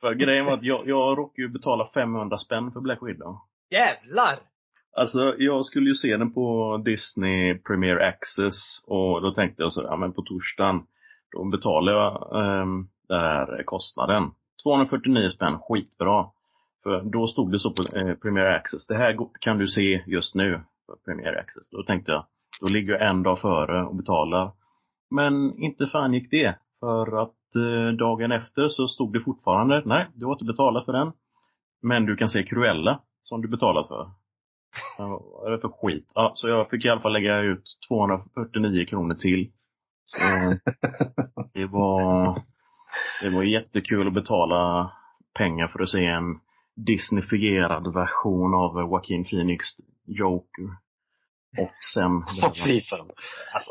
för 0.00 0.14
grejen 0.14 0.44
var 0.44 0.54
att 0.54 0.62
jag, 0.62 0.88
jag 0.88 1.18
råkade 1.18 1.42
ju 1.42 1.48
betala 1.48 1.90
500 1.94 2.38
spänn 2.38 2.72
för 2.72 2.80
Black 2.80 2.98
Widow. 3.02 3.38
Jävlar! 3.70 4.38
Alltså, 4.96 5.34
jag 5.38 5.66
skulle 5.66 5.90
ju 5.90 5.94
se 5.94 6.16
den 6.16 6.32
på 6.32 6.76
Disney 6.84 7.58
Premier 7.58 7.96
Access 7.96 8.84
och 8.86 9.22
då 9.22 9.32
tänkte 9.32 9.62
jag 9.62 9.72
så, 9.72 9.82
ja 9.82 9.96
men 9.96 10.12
på 10.12 10.22
torsdagen, 10.22 10.82
då 11.32 11.44
betalar 11.44 11.92
jag 11.92 12.28
um, 12.62 12.88
den 13.08 13.20
här 13.20 13.62
kostnaden. 13.62 14.30
249 14.62 15.28
spänn, 15.28 15.58
skitbra. 15.58 16.26
För 16.82 17.02
då 17.02 17.26
stod 17.26 17.52
det 17.52 17.58
så 17.58 17.70
på 17.70 17.98
eh, 17.98 18.14
Premier 18.14 18.44
Access, 18.46 18.86
det 18.86 18.96
här 18.96 19.16
kan 19.40 19.58
du 19.58 19.68
se 19.68 20.02
just 20.06 20.34
nu 20.34 20.60
på 20.86 20.96
Premier 21.04 21.38
Access. 21.38 21.70
Då 21.70 21.82
tänkte 21.82 22.12
jag, 22.12 22.26
då 22.60 22.66
ligger 22.66 22.92
jag 22.92 23.10
en 23.10 23.22
dag 23.22 23.40
före 23.40 23.84
och 23.84 23.96
betalar. 23.96 24.52
Men 25.10 25.58
inte 25.58 25.86
fan 25.86 26.14
gick 26.14 26.30
det. 26.30 26.58
För 26.80 27.22
att 27.22 27.56
eh, 27.56 27.96
dagen 27.98 28.32
efter 28.32 28.68
så 28.68 28.88
stod 28.88 29.12
det 29.12 29.20
fortfarande, 29.20 29.82
nej, 29.84 30.06
du 30.14 30.26
har 30.26 30.32
inte 30.32 30.44
betalat 30.44 30.84
för 30.84 30.92
den. 30.92 31.12
Men 31.82 32.06
du 32.06 32.16
kan 32.16 32.28
se 32.28 32.42
Cruella 32.42 33.00
som 33.22 33.42
du 33.42 33.48
betalat 33.48 33.88
för. 33.88 34.10
Vad 34.98 35.46
är 35.46 35.50
det 35.50 35.60
för 35.60 35.68
skit? 35.68 36.10
Ja, 36.14 36.32
så 36.34 36.48
jag 36.48 36.70
fick 36.70 36.84
i 36.84 36.88
alla 36.88 37.00
fall 37.00 37.12
lägga 37.12 37.38
ut 37.38 37.64
249 37.88 38.86
kronor 38.86 39.14
till. 39.14 39.50
Så 40.04 40.18
det 41.54 41.66
var, 41.66 42.38
det 43.22 43.30
var 43.30 43.42
jättekul 43.42 44.06
att 44.06 44.14
betala 44.14 44.92
pengar 45.34 45.68
för 45.68 45.82
att 45.82 45.90
se 45.90 46.06
en 46.06 46.40
Disneyfierad 46.76 47.94
version 47.94 48.54
av 48.54 48.80
Joaquin 48.80 49.24
Phoenix 49.24 49.64
Joker. 50.06 50.85
Och 51.58 51.74
sen... 51.94 52.24
Fy 52.64 52.80
fan. 52.80 53.10
Alltså, 53.54 53.70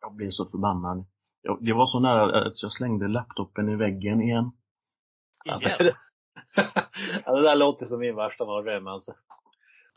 jag 0.00 0.14
blev 0.14 0.30
så 0.30 0.46
förbannad. 0.46 1.04
Jag, 1.42 1.64
det 1.64 1.72
var 1.72 1.86
så 1.86 2.00
nära 2.00 2.46
att 2.46 2.62
jag 2.62 2.72
slängde 2.72 3.08
laptopen 3.08 3.68
i 3.68 3.76
väggen 3.76 4.22
igen. 4.22 4.52
Igen. 5.44 5.92
ja, 7.24 7.32
det 7.32 7.42
där 7.42 7.56
låter 7.56 7.86
som 7.86 8.00
min 8.00 8.16
värsta 8.16 8.44
mardröm 8.44 8.86
alltså. 8.86 9.12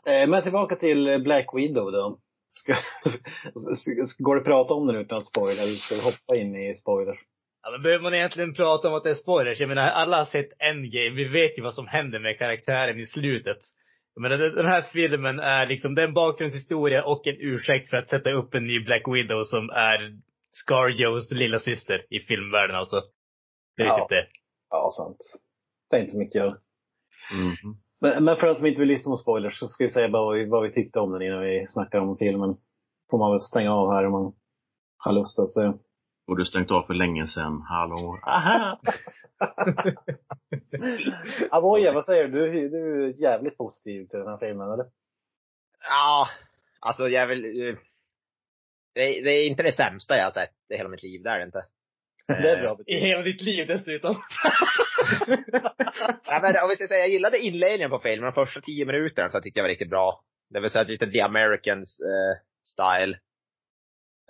Eh, 0.06 0.28
men 0.28 0.42
tillbaka 0.42 0.76
till 0.76 1.22
Black 1.22 1.46
Widow 1.54 1.92
då. 1.92 2.18
Ska, 2.50 2.72
går 4.18 4.34
det 4.34 4.40
att 4.40 4.46
prata 4.46 4.74
om 4.74 4.86
den 4.86 4.96
utan 4.96 5.24
spoiler? 5.24 5.62
Eller 5.62 5.74
ska 5.74 5.94
vi 5.94 6.00
hoppa 6.00 6.36
in 6.36 6.56
i 6.56 6.74
spoilers? 6.74 7.18
Ja, 7.62 7.70
men 7.70 7.82
behöver 7.82 8.02
man 8.02 8.14
egentligen 8.14 8.54
prata 8.54 8.88
om 8.88 8.94
att 8.94 9.04
det 9.04 9.10
är 9.10 9.14
spoilers? 9.14 9.60
Jag 9.60 9.68
menar, 9.68 9.88
alla 9.88 10.18
har 10.18 10.24
sett 10.24 10.62
Endgame. 10.62 11.10
Vi 11.10 11.24
vet 11.24 11.58
ju 11.58 11.62
vad 11.62 11.74
som 11.74 11.86
händer 11.86 12.18
med 12.18 12.38
karaktären 12.38 13.00
i 13.00 13.06
slutet. 13.06 13.58
Menar, 14.20 14.38
den 14.38 14.54
den 14.54 14.66
här 14.66 14.82
filmen 14.82 15.40
är 15.40 15.66
liksom, 15.66 15.94
det 15.94 16.02
är 16.02 16.08
en 16.08 16.14
bakgrundshistoria 16.14 17.04
och 17.04 17.26
en 17.26 17.36
ursäkt 17.38 17.90
för 17.90 17.96
att 17.96 18.08
sätta 18.08 18.30
upp 18.30 18.54
en 18.54 18.66
ny 18.66 18.84
Black 18.84 19.02
Widow 19.08 19.44
som 19.44 19.70
är 19.70 20.18
Scarjos 20.52 21.30
lilla 21.30 21.58
syster 21.58 22.06
i 22.10 22.20
filmvärlden 22.20 22.76
alltså. 22.76 23.02
Det 23.76 23.82
är 23.82 23.86
Ja. 23.86 23.92
riktigt 23.96 24.08
det. 24.08 24.26
Ja, 24.70 24.90
sant. 24.96 25.18
Det 25.90 25.96
är 25.96 26.00
inte 26.00 26.12
så 26.12 26.18
mycket 26.18 26.42
att. 26.42 26.60
Mhm. 27.32 27.76
Men, 28.00 28.24
men 28.24 28.36
för 28.36 28.46
den 28.46 28.56
som 28.56 28.66
inte 28.66 28.80
vill 28.80 28.88
lyssna 28.88 29.10
på 29.12 29.16
spoilers 29.16 29.58
så 29.58 29.68
ska 29.68 29.84
vi 29.84 29.90
säga 29.90 30.08
bara 30.08 30.24
vad 30.24 30.38
vi, 30.38 30.44
vad 30.48 30.62
vi 30.62 30.72
tyckte 30.72 31.00
om 31.00 31.12
den 31.12 31.22
innan 31.22 31.42
vi 31.42 31.66
snackar 31.66 31.98
om 31.98 32.16
filmen. 32.16 32.56
Får 33.10 33.18
man 33.18 33.30
väl 33.30 33.40
stänga 33.40 33.74
av 33.74 33.92
här 33.92 34.06
om 34.06 34.12
man 34.12 34.32
har 34.96 35.12
lust 35.12 35.38
att 35.38 35.52
se. 35.52 35.72
Och 36.26 36.36
du 36.36 36.44
stängt 36.44 36.70
av 36.70 36.82
för 36.86 36.94
länge 36.94 37.26
sedan. 37.26 37.62
Hallå? 37.68 38.18
Aha! 38.22 38.80
Avoya, 41.50 41.92
vad 41.92 42.06
säger 42.06 42.28
du? 42.28 42.52
Du, 42.52 42.68
du 42.68 43.04
är 43.04 43.08
jävligt 43.22 43.56
positiv 43.58 44.06
till 44.06 44.18
den 44.18 44.28
här 44.28 44.38
filmen, 44.38 44.72
eller? 44.72 44.86
Ja, 45.88 46.28
alltså 46.80 47.08
jag 47.08 47.26
vill, 47.26 47.68
eh, 47.68 47.74
det, 48.94 49.18
är- 49.18 49.24
det 49.24 49.30
är 49.30 49.46
inte 49.46 49.62
det 49.62 49.72
sämsta 49.72 50.16
jag 50.16 50.24
har 50.24 50.30
sett 50.30 50.54
i 50.74 50.76
hela 50.76 50.88
mitt 50.88 51.02
liv, 51.02 51.22
det 51.22 51.30
är 51.30 51.38
det 51.38 51.44
inte. 51.44 51.64
Det 52.26 52.50
är 52.50 52.60
bra 52.60 52.76
I 52.86 52.96
hela 52.96 53.22
ditt 53.22 53.42
liv 53.42 53.66
dessutom. 53.66 54.16
Ja, 56.26 56.38
men 56.42 56.54
om 56.62 56.68
vi 56.68 56.76
ska 56.76 56.86
säga, 56.86 57.00
jag 57.00 57.08
gillade 57.08 57.38
inledningen 57.38 57.90
på 57.90 57.98
filmen, 57.98 58.24
de 58.24 58.32
första 58.46 58.60
tio 58.60 58.86
minuterna 58.86 59.30
så 59.30 59.40
tyckte 59.40 59.58
jag 59.60 59.64
var 59.64 59.68
riktigt 59.68 59.90
bra. 59.90 60.20
Det 60.50 60.60
vill 60.60 60.70
säga 60.70 60.84
lite 60.84 61.10
the 61.10 61.20
Americans 61.20 62.00
eh, 62.00 62.40
style. 62.64 63.18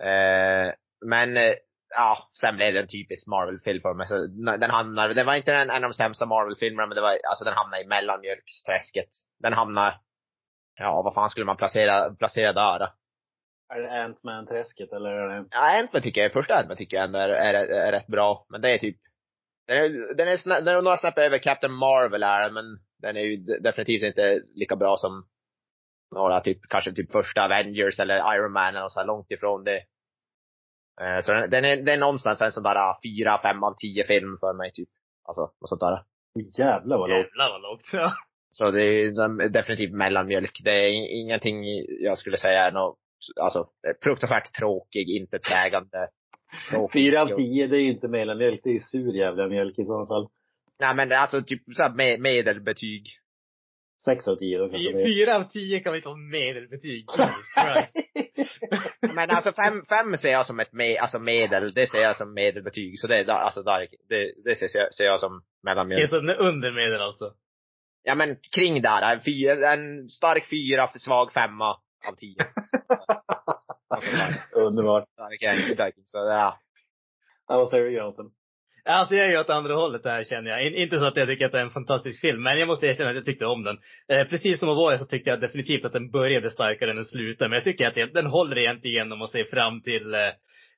Eh, 0.03 0.73
men, 1.05 1.37
eh, 1.37 1.53
ja, 1.95 2.29
sen 2.41 2.55
blev 2.55 2.73
det 2.73 2.79
en 2.79 2.87
typisk 2.87 3.27
Marvel-film 3.27 3.81
för 3.81 3.93
mig. 3.93 4.07
Så 4.07 4.27
den 4.57 4.71
hamnar, 4.71 5.09
det 5.09 5.23
var 5.23 5.35
inte 5.35 5.53
en, 5.53 5.69
en 5.69 5.83
av 5.83 5.89
de 5.89 5.93
sämsta 5.93 6.25
Marvel-filmerna, 6.25 6.87
men 6.87 6.95
det 6.95 7.01
var, 7.01 7.17
alltså 7.29 7.45
den 7.45 7.53
hamnar 7.53 7.83
i 7.83 7.87
mellanmjölksträsket. 7.87 9.09
Den 9.39 9.53
hamnar, 9.53 9.93
ja 10.75 11.01
vad 11.03 11.13
fan 11.13 11.29
skulle 11.29 11.45
man 11.45 11.57
placera, 11.57 12.13
placera 12.13 12.53
där 12.53 12.79
då? 12.79 12.87
Är 13.73 13.81
det 13.81 14.03
Ant-Man-träsket 14.03 14.93
eller 14.93 15.09
är 15.09 15.27
det... 15.29 15.47
Ja, 15.51 15.79
Ant-Man 15.79 16.01
tycker 16.01 16.21
jag, 16.21 16.33
första 16.33 16.55
Ant-Man 16.55 16.77
tycker 16.77 16.97
jag 16.97 17.03
ändå 17.03 17.19
är, 17.19 17.29
är, 17.29 17.53
är 17.53 17.91
rätt 17.91 18.07
bra. 18.07 18.45
Men 18.49 18.61
det 18.61 18.69
är 18.69 18.77
typ, 18.77 18.97
den 19.67 19.77
är, 19.77 20.13
den 20.15 20.27
är, 20.27 20.37
snä, 20.37 20.61
den 20.61 20.75
är 20.75 20.81
några 20.81 20.97
snäpp 20.97 21.17
över 21.17 21.37
Captain 21.37 21.73
Marvel 21.73 22.23
är 22.23 22.49
men 22.49 22.65
den 23.01 23.17
är 23.17 23.21
ju 23.21 23.37
de- 23.37 23.59
definitivt 23.59 24.03
inte 24.03 24.41
lika 24.55 24.75
bra 24.75 24.97
som 24.97 25.27
några 26.15 26.41
typ, 26.41 26.59
kanske 26.69 26.91
typ 26.93 27.11
första 27.11 27.45
Avengers 27.45 27.99
eller 27.99 28.35
Iron 28.35 28.51
Man 28.51 28.75
eller 28.75 28.87
så 28.87 28.99
här 28.99 29.07
långt 29.07 29.31
ifrån 29.31 29.63
det. 29.63 29.81
Eh, 31.01 31.21
Så 31.21 31.33
den, 31.33 31.49
den 31.49 31.65
är, 31.65 31.77
det 31.77 31.93
är 31.93 31.97
någonstans 31.97 32.41
en 32.41 32.51
sån 32.51 32.63
där 32.63 32.75
ah, 32.75 32.97
fyra, 33.03 33.39
fem 33.41 33.63
av 33.63 33.75
tio 33.77 34.03
film 34.03 34.37
för 34.39 34.53
mig 34.53 34.71
typ. 34.73 34.89
Alltså, 35.27 35.41
något 35.41 35.69
sånt 35.69 35.81
där. 35.81 36.03
Jävlar 36.57 36.97
vad 36.97 37.09
lågt. 37.09 37.17
Jävlar 37.17 37.49
vad 37.49 37.61
lågt. 37.61 37.89
Ja. 37.93 38.11
Så 38.51 38.71
det 38.71 38.85
är 38.85 39.11
den 39.11 39.51
definitivt 39.51 39.93
mellanmjölk. 39.93 40.61
Det 40.63 40.71
är 40.71 41.21
ingenting 41.21 41.63
jag 41.99 42.17
skulle 42.17 42.37
säga 42.37 42.67
är 42.67 42.71
något, 42.71 42.97
alltså, 43.41 43.67
fruktansvärt 44.03 44.53
tråkig, 44.53 45.09
intetsägande 45.09 46.09
Fyra 46.93 47.21
av 47.21 47.27
tio, 47.27 47.67
det 47.67 47.77
är 47.77 47.81
ju 47.81 47.91
inte 47.91 48.07
mellanmjölk, 48.07 48.61
det 48.63 48.69
är 48.69 48.79
sur 48.79 49.15
jävla 49.15 49.47
mjölk 49.47 49.79
i 49.79 49.83
så 49.83 50.05
fall. 50.05 50.29
Nej 50.79 50.95
men 50.95 51.11
alltså 51.11 51.41
typ 51.41 51.61
såhär 51.75 51.89
med, 51.89 52.19
medelbetyg. 52.19 53.07
Sex 54.05 54.27
av 54.27 54.35
tio 54.35 54.57
då 54.57 54.69
kanske. 54.69 55.03
Fyra 55.03 55.35
av 55.35 55.43
tio 55.43 55.79
kan 55.79 55.93
vi 55.93 56.01
ta 56.01 56.15
medelbetyg. 56.15 57.05
Men 59.15 59.29
alltså 59.29 59.51
fem, 59.51 59.85
fem 59.89 60.17
ser 60.17 60.29
jag 60.29 60.45
som 60.45 60.59
ett 60.59 60.73
me, 60.73 60.97
alltså 60.97 61.19
medel, 61.19 61.73
det 61.73 61.87
ser 61.87 61.97
jag 61.97 62.17
som 62.17 62.33
medelbetyg. 62.33 62.99
Så 62.99 63.07
det, 63.07 63.17
är 63.19 63.25
alltså 63.29 63.63
där, 63.63 63.87
det, 64.09 64.33
det 64.43 64.55
ser, 64.55 64.79
jag- 64.79 64.93
ser 64.93 65.03
jag 65.03 65.19
som 65.19 65.31
Det 65.63 65.69
är 65.69 65.75
mellanmjölk. 65.75 66.09
så 66.09 66.17
under 66.17 66.71
medel 66.71 67.01
alltså. 67.01 67.33
Ja 68.03 68.15
men 68.15 68.37
kring 68.55 68.81
där, 68.81 69.01
en, 69.15 69.21
fyra, 69.23 69.73
en 69.73 70.09
stark 70.09 70.45
fyra, 70.45 70.87
svag 70.99 71.31
femma 71.31 71.69
av 72.07 72.15
tio. 72.17 72.45
alltså, 73.89 74.09
Underbart. 74.59 75.05
kan 75.39 75.49
jag 75.49 75.55
inte 75.69 75.91
Så. 76.05 76.17
Ja, 76.17 76.59
vad 77.47 77.69
säger 77.69 77.85
du 77.85 77.91
Granström? 77.91 78.31
Alltså 78.85 79.15
jag 79.15 79.25
är 79.25 79.31
ju 79.31 79.39
åt 79.39 79.49
andra 79.49 79.75
hållet 79.75 80.05
här 80.05 80.23
känner 80.23 80.51
jag. 80.51 80.67
In, 80.67 80.75
inte 80.75 80.99
så 80.99 81.05
att 81.05 81.17
jag 81.17 81.27
tycker 81.27 81.45
att 81.45 81.51
det 81.51 81.59
är 81.59 81.63
en 81.63 81.69
fantastisk 81.69 82.21
film, 82.21 82.43
men 82.43 82.59
jag 82.59 82.67
måste 82.67 82.87
erkänna 82.87 83.09
att 83.09 83.15
jag 83.15 83.25
tyckte 83.25 83.45
om 83.45 83.63
den. 83.63 83.77
Eh, 84.09 84.27
precis 84.27 84.59
som 84.59 84.69
Avoya 84.69 84.97
så 84.97 85.05
tyckte 85.05 85.29
jag 85.29 85.41
definitivt 85.41 85.85
att 85.85 85.93
den 85.93 86.11
började 86.11 86.51
starkare 86.51 86.89
än 86.89 86.95
den 86.95 87.05
slutade. 87.05 87.49
Men 87.49 87.55
jag 87.55 87.63
tycker 87.63 87.87
att 87.87 87.95
det, 87.95 88.13
den 88.13 88.25
håller 88.25 88.57
egentligen 88.57 89.11
om 89.11 89.19
man 89.19 89.27
ser 89.27 89.43
fram 89.43 89.81
till 89.81 90.13
eh, 90.13 90.19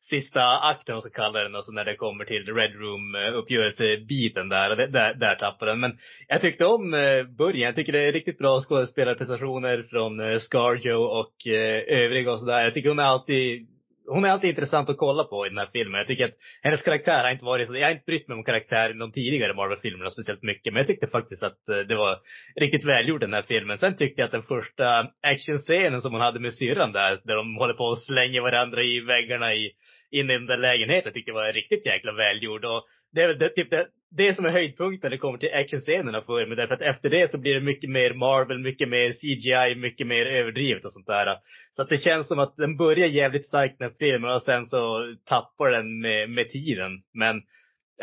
sista 0.10 0.60
akten, 0.60 0.96
om 0.96 1.02
man 1.04 1.12
ska 1.12 1.30
den, 1.30 1.56
alltså 1.56 1.72
när 1.72 1.86
det 1.86 1.96
kommer 1.96 2.26
till 2.26 2.54
Red 2.56 2.76
Room 2.76 3.16
eh, 3.16 3.38
uppgörelsebiten 3.40 4.50
där, 4.50 4.76
där, 4.76 5.14
där 5.14 5.36
tappar 5.36 5.66
den. 5.66 5.80
Men 5.80 5.98
jag 6.28 6.42
tyckte 6.42 6.66
om 6.66 6.94
eh, 6.94 7.24
början. 7.24 7.66
Jag 7.66 7.76
tycker 7.76 7.94
det 7.94 8.08
är 8.08 8.12
riktigt 8.12 8.38
bra 8.38 8.62
skådespelarprestationer 8.62 9.88
från 9.90 10.20
eh, 10.20 10.40
Scarjo 10.40 10.98
och 10.98 11.48
eh, 11.48 12.04
övriga 12.04 12.32
och 12.32 12.40
sådär. 12.40 12.64
Jag 12.64 12.74
tycker 12.74 12.90
hon 12.90 13.00
är 13.00 13.04
alltid 13.04 13.68
hon 14.08 14.26
är 14.26 14.30
alltid 14.30 14.50
intressant 14.50 14.90
att 14.90 14.98
kolla 14.98 15.24
på 15.24 15.46
i 15.46 15.50
den 15.50 15.58
här 15.58 15.70
filmen. 15.74 15.98
Jag 15.98 16.08
tycker 16.08 16.26
att 16.26 16.38
hennes 16.62 16.82
karaktär 16.82 17.24
har 17.24 17.32
inte 17.32 17.46
varit 17.46 17.68
så, 17.68 17.76
jag 17.78 17.88
har 17.88 17.92
inte 17.92 18.06
brytt 18.06 18.28
mig 18.28 18.38
om 18.38 18.44
karaktär 18.44 18.90
i 18.90 18.94
de 18.94 19.12
tidigare 19.12 19.54
Marvel-filmerna 19.54 20.10
speciellt 20.10 20.44
mycket, 20.44 20.74
men 20.74 20.80
jag 20.80 20.88
tyckte 20.88 21.08
faktiskt 21.08 21.44
att 21.44 21.70
eh, 21.70 21.78
det 21.78 21.96
var 21.96 22.18
riktigt 22.56 22.86
välgjord 22.86 23.22
den 23.22 23.34
här 23.34 23.46
filmen. 23.48 23.78
Sen 23.78 23.96
tyckte 23.96 24.22
jag 24.22 24.26
att 24.26 24.32
den 24.32 24.44
första 24.44 25.12
actionscenen 25.22 26.02
som 26.02 26.12
hon 26.12 26.22
hade 26.22 26.40
med 26.40 26.54
syrran 26.54 26.92
där, 26.92 27.20
där 27.24 27.36
de 27.36 27.56
håller 27.56 27.74
på 27.74 27.84
och 27.84 27.98
slänger 27.98 28.42
varandra 28.42 28.82
i 28.82 29.00
väggarna 29.00 29.54
i, 29.54 29.72
in 30.12 30.30
i 30.30 30.34
den 30.34 30.46
där 30.46 30.58
lägenheten, 30.58 31.14
tyckte 31.14 31.32
jag 31.32 31.36
var 31.36 31.54
riktigt 31.54 31.86
jäkla 31.86 32.14
välgjord. 32.14 32.66
Och 32.66 32.84
det 33.14 33.22
är 33.22 33.28
väl 33.28 33.40
det, 33.40 33.50
typ 33.50 33.70
det, 33.70 33.88
det 34.10 34.34
som 34.34 34.46
är 34.46 34.50
höjdpunkten 34.50 35.10
när 35.10 35.18
det 35.18 35.22
kommer 35.22 35.38
till 35.38 35.54
actionscenerna 35.54 36.22
för 36.22 36.46
mig. 36.46 36.58
Därför 36.58 36.74
att 36.74 36.82
efter 36.82 37.10
det 37.10 37.32
så 37.32 37.38
blir 37.38 37.54
det 37.54 37.62
mycket 37.62 37.90
mer 37.90 38.14
Marvel, 38.14 38.60
mycket 38.60 38.90
mer 38.90 39.12
CGI, 39.12 39.76
mycket 39.76 40.08
mer 40.08 40.26
överdrivet 40.26 40.86
och 40.86 40.94
sånt 40.94 41.08
där. 41.08 41.38
Så 41.72 41.82
att 41.82 41.90
det 41.90 41.98
känns 41.98 42.28
som 42.28 42.40
att 42.40 42.58
den 42.58 42.78
börjar 42.78 43.08
jävligt 43.08 43.46
starkt 43.46 43.80
den 43.80 43.90
här 43.90 43.96
filmen 44.00 44.36
och 44.36 44.42
sen 44.42 44.66
så 44.66 45.14
tappar 45.26 45.72
den 45.72 46.02
med, 46.02 46.30
med 46.30 46.50
tiden. 46.50 46.92
Men 47.14 47.42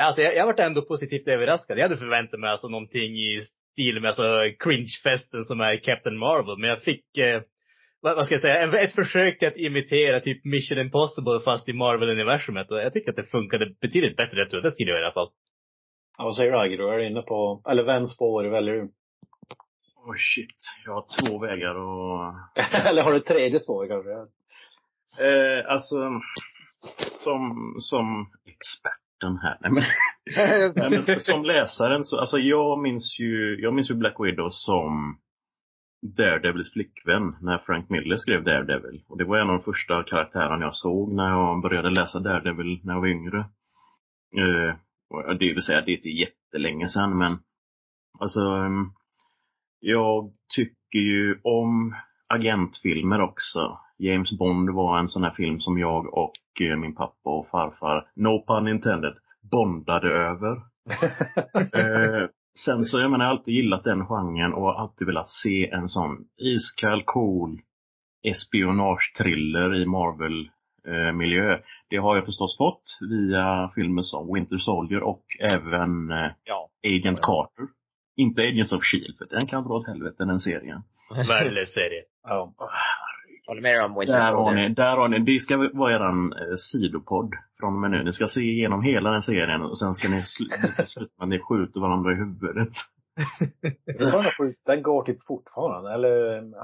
alltså 0.00 0.22
jag, 0.22 0.36
jag 0.36 0.46
varit 0.46 0.60
ändå 0.60 0.82
positivt 0.82 1.28
överraskad. 1.28 1.78
Jag 1.78 1.82
hade 1.82 1.96
förväntat 1.96 2.40
mig 2.40 2.50
alltså 2.50 2.68
någonting 2.68 3.16
i 3.16 3.40
stil 3.72 4.00
med 4.00 4.08
alltså 4.08 4.22
cringe-festen 4.58 5.44
som 5.44 5.60
är 5.60 5.76
Captain 5.76 6.18
Marvel. 6.18 6.58
Men 6.58 6.70
jag 6.70 6.82
fick, 6.82 7.18
eh, 7.18 7.42
vad, 8.00 8.16
vad 8.16 8.26
ska 8.26 8.34
jag 8.34 8.42
säga, 8.42 8.80
ett 8.80 8.94
försök 8.94 9.38
till 9.38 9.48
att 9.48 9.56
imitera 9.56 10.20
typ 10.20 10.44
Mission 10.44 10.78
Impossible 10.78 11.40
fast 11.44 11.68
i 11.68 11.72
Marvel-universumet. 11.72 12.70
Och 12.70 12.78
jag 12.78 12.92
tycker 12.92 13.10
att 13.10 13.16
det 13.16 13.30
funkade 13.30 13.74
betydligt 13.80 14.16
bättre 14.16 14.32
än 14.32 14.38
jag 14.38 14.50
trodde 14.50 14.68
det 14.68 14.72
skulle 14.72 14.90
göra 14.90 15.00
i 15.00 15.04
alla 15.04 15.14
fall. 15.14 15.30
Ja, 16.18 16.24
vad 16.24 16.36
säger 16.36 16.52
du 16.52 16.58
Agro? 16.58 16.88
Är 16.88 16.98
du 16.98 17.06
inne 17.06 17.22
på, 17.22 17.62
eller 17.68 17.82
vems 17.82 18.12
spår 18.12 18.44
väljer 18.44 18.74
du? 18.74 18.82
Oh 20.06 20.14
shit, 20.16 20.56
jag 20.84 20.92
har 20.92 21.06
två 21.18 21.38
vägar 21.38 21.74
och... 21.74 22.34
eller 22.88 23.02
har 23.02 23.10
du 23.10 23.16
ett 23.16 23.26
tredje 23.26 23.60
spår 23.60 23.88
kanske? 23.88 24.12
Eh, 25.24 25.72
alltså, 25.72 26.20
som, 27.24 27.74
som 27.78 28.30
experten 28.44 29.38
här. 29.42 29.58
Nej, 29.60 29.70
men, 29.72 29.82
nej, 30.90 31.02
men 31.06 31.20
som 31.20 31.44
läsaren 31.44 32.04
så, 32.04 32.20
alltså 32.20 32.38
jag 32.38 32.78
minns 32.78 33.16
ju, 33.20 33.60
jag 33.60 33.74
minns 33.74 33.90
ju 33.90 33.94
Black 33.94 34.16
Widow 34.18 34.48
som 34.50 35.18
Daredevils 36.16 36.72
flickvän 36.72 37.36
när 37.40 37.58
Frank 37.58 37.90
Miller 37.90 38.16
skrev 38.16 38.44
Daredevil. 38.44 39.04
Och 39.08 39.18
det 39.18 39.24
var 39.24 39.38
en 39.38 39.50
av 39.50 39.56
de 39.56 39.62
första 39.62 40.02
karaktärerna 40.02 40.64
jag 40.64 40.74
såg 40.74 41.12
när 41.12 41.30
jag 41.30 41.62
började 41.62 41.90
läsa 41.90 42.20
Daredevil 42.20 42.80
när 42.84 42.94
jag 42.94 43.00
var 43.00 43.08
yngre. 43.08 43.38
Eh, 44.36 44.74
det 45.38 45.54
vill 45.54 45.62
säga, 45.62 45.80
det 45.80 45.92
är 45.92 45.96
inte 45.96 46.08
jättelänge 46.08 46.88
sedan 46.88 47.18
men 47.18 47.38
alltså 48.20 48.40
ehm, 48.40 48.90
jag 49.80 50.32
tycker 50.56 50.98
ju 50.98 51.40
om 51.42 51.94
agentfilmer 52.28 53.20
också. 53.20 53.78
James 53.98 54.38
Bond 54.38 54.70
var 54.70 54.98
en 54.98 55.08
sån 55.08 55.24
här 55.24 55.30
film 55.30 55.60
som 55.60 55.78
jag 55.78 56.14
och 56.14 56.60
eh, 56.60 56.76
min 56.76 56.94
pappa 56.94 57.30
och 57.30 57.48
farfar, 57.48 58.08
no 58.14 58.44
pun 58.46 58.68
intended, 58.68 59.14
bondade 59.50 60.08
över. 60.08 60.56
eh, 61.54 62.28
sen 62.58 62.84
så, 62.84 62.98
jag 62.98 63.10
menar, 63.10 63.24
jag 63.24 63.30
har 63.30 63.38
alltid 63.38 63.54
gillat 63.54 63.84
den 63.84 64.06
genren 64.06 64.54
och 64.54 64.62
har 64.62 64.74
alltid 64.74 65.06
velat 65.06 65.28
se 65.28 65.70
en 65.70 65.88
sån 65.88 66.24
iskall, 66.36 67.02
cool 67.04 67.60
espionage-thriller 68.22 69.74
i 69.82 69.86
Marvel-miljö. 70.88 71.58
Det 71.90 71.96
har 71.96 72.16
jag 72.16 72.24
förstås 72.24 72.56
fått 72.58 72.82
via 73.00 73.70
filmer 73.74 74.02
som 74.02 74.34
Winter 74.34 74.58
Soldier 74.58 75.02
och 75.02 75.24
även 75.40 76.10
eh, 76.10 76.30
Ja. 76.44 76.68
Agent 76.86 77.20
Carter. 77.22 77.64
Inte 78.16 78.42
Agents 78.42 78.72
of 78.72 78.84
Shield, 78.84 79.18
för 79.18 79.26
den 79.26 79.46
kan 79.46 79.64
dra 79.64 79.74
åt 79.74 79.86
helvete 79.86 80.24
den 80.24 80.40
serien. 80.40 80.82
Värdelös 81.28 81.72
serie. 81.72 82.02
Ja. 82.22 82.54
Håller 83.46 83.62
med 83.62 83.84
om 83.84 83.94
Winter 83.98 84.14
Där 84.18 84.32
har 84.32 84.44
Soldier. 84.44 84.68
ni, 84.68 84.74
där 84.74 84.96
har 84.96 85.08
ni, 85.08 85.18
det 85.18 85.40
ska 85.40 85.56
vara 85.72 85.94
eran 85.94 86.32
eh, 86.32 86.38
sidopodd 86.72 87.30
från 87.60 87.74
och 87.74 87.80
med 87.80 87.90
nu. 87.90 88.04
Ni 88.04 88.12
ska 88.12 88.26
se 88.26 88.40
igenom 88.40 88.82
hela 88.82 89.10
den 89.10 89.22
serien 89.22 89.62
och 89.62 89.78
sen 89.78 89.94
ska 89.94 90.08
ni, 90.08 90.16
sl- 90.16 90.62
ni 90.66 90.72
ska 90.72 90.86
sluta 90.86 91.12
med 91.18 91.22
att 91.24 91.28
ni 91.28 91.38
skjuter 91.38 91.80
varandra 91.80 92.12
i 92.12 92.14
huvudet. 92.14 92.68
Den 94.66 94.82
går 94.82 95.02
typ 95.04 95.26
fortfarande, 95.26 95.92
eller? 95.94 96.08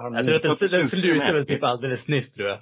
Har 0.00 0.04
Jag 0.04 0.12
den 0.12 0.26
tror 0.26 0.52
att 0.52 0.58
den, 0.70 0.88
den 1.02 1.18
med- 1.18 1.34
väl 1.34 1.46
typ 1.46 1.64
alldeles 1.64 2.08
nyss 2.08 2.34
tror 2.34 2.48
jag. 2.48 2.58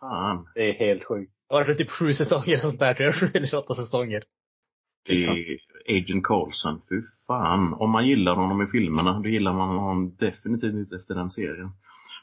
Fan. 0.00 0.48
Det 0.54 0.70
är 0.70 0.72
helt 0.72 1.04
sjukt. 1.04 1.32
Var 1.48 1.64
det 1.64 1.74
typ 1.74 1.90
sju 1.90 2.12
säsonger 2.12 2.54
och 2.54 2.60
sånt 2.60 2.78
där 2.78 2.94
tror 2.94 3.06
jag. 3.06 3.14
Sju 3.20 3.30
eller 3.34 3.54
åtta 3.54 3.74
säsonger. 3.74 4.22
Det 5.04 5.24
är 5.24 5.58
Agent 5.88 6.24
Coulson. 6.24 6.82
Fy 6.88 7.02
fan. 7.26 7.74
Om 7.74 7.90
man 7.90 8.06
gillar 8.06 8.34
honom 8.34 8.62
i 8.62 8.66
filmerna, 8.66 9.20
då 9.20 9.28
gillar 9.28 9.52
man 9.52 9.68
honom 9.68 10.16
definitivt 10.16 10.74
inte 10.74 10.96
efter 10.96 11.14
den 11.14 11.30
serien. 11.30 11.70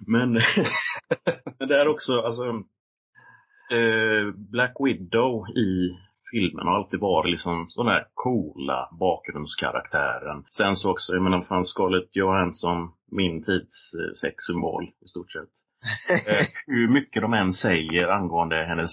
Men, 0.08 0.32
men 1.60 1.68
det 1.68 1.82
är 1.82 1.88
också, 1.88 2.20
alltså, 2.20 2.46
eh, 3.72 4.34
Black 4.36 4.76
Widow 4.80 5.50
i 5.50 5.98
filmen 6.32 6.68
har 6.68 6.76
alltid 6.76 7.00
varit 7.00 7.32
liksom 7.32 7.68
sån 7.70 7.86
där 7.86 8.08
coola 8.14 8.90
bakgrundskaraktären. 9.00 10.44
Sen 10.50 10.76
så 10.76 10.92
också, 10.92 11.14
jag 11.14 11.24
menar 11.24 11.42
fan 11.42 11.66
Scarlett 11.66 12.16
Johansson, 12.16 12.92
min 13.12 13.44
tids 13.44 13.94
eh, 13.94 14.14
sexsymbol 14.22 14.84
i 15.06 15.08
stort 15.08 15.32
sett. 15.32 15.65
Eh, 16.28 16.48
hur 16.68 16.88
mycket 16.88 17.22
de 17.22 17.34
än 17.34 17.54
säger 17.54 18.08
angående 18.08 18.66
hennes 18.66 18.92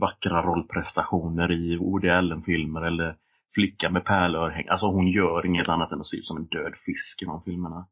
vackra 0.00 0.42
rollprestationer 0.42 1.52
i 1.52 1.76
Woody 1.76 2.08
Allen-filmer 2.08 2.82
eller 2.82 3.16
Flicka 3.54 3.90
med 3.90 4.04
pärlörhäng. 4.04 4.68
Alltså 4.68 4.86
hon 4.86 5.08
gör 5.08 5.46
inget 5.46 5.68
annat 5.68 5.92
än 5.92 6.00
att 6.00 6.06
se 6.06 6.16
ut 6.16 6.26
som 6.26 6.36
en 6.36 6.46
död 6.46 6.74
fisk 6.86 7.22
i 7.22 7.24
de 7.24 7.42
filmerna. 7.42 7.86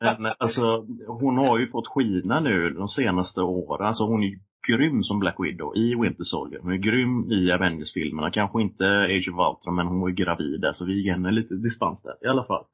Men 0.20 0.32
alltså, 0.38 0.86
hon 1.06 1.38
har 1.38 1.58
ju 1.58 1.70
fått 1.70 1.88
skina 1.88 2.40
nu 2.40 2.70
de 2.70 2.88
senaste 2.88 3.40
åren. 3.40 3.86
Alltså 3.86 4.04
hon 4.04 4.22
är 4.22 4.38
grym 4.68 5.02
som 5.02 5.18
Black 5.18 5.36
Widow 5.38 5.76
i 5.76 5.94
Winter 5.94 6.24
Soldier. 6.24 6.60
Hon 6.60 6.72
är 6.72 6.76
grym 6.76 7.32
i 7.32 7.52
Avengers-filmerna. 7.52 8.30
Kanske 8.30 8.62
inte 8.62 8.84
Age 8.84 9.28
of 9.32 9.56
Ultron, 9.56 9.74
men 9.74 9.86
hon 9.86 10.00
var 10.00 10.08
ju 10.08 10.14
gravid 10.14 10.60
där, 10.60 10.72
så 10.72 10.84
vi 10.84 11.04
ger 11.04 11.12
henne 11.12 11.30
lite 11.30 11.54
dispens 11.54 12.02
där 12.02 12.26
i 12.26 12.28
alla 12.28 12.44
fall. 12.44 12.64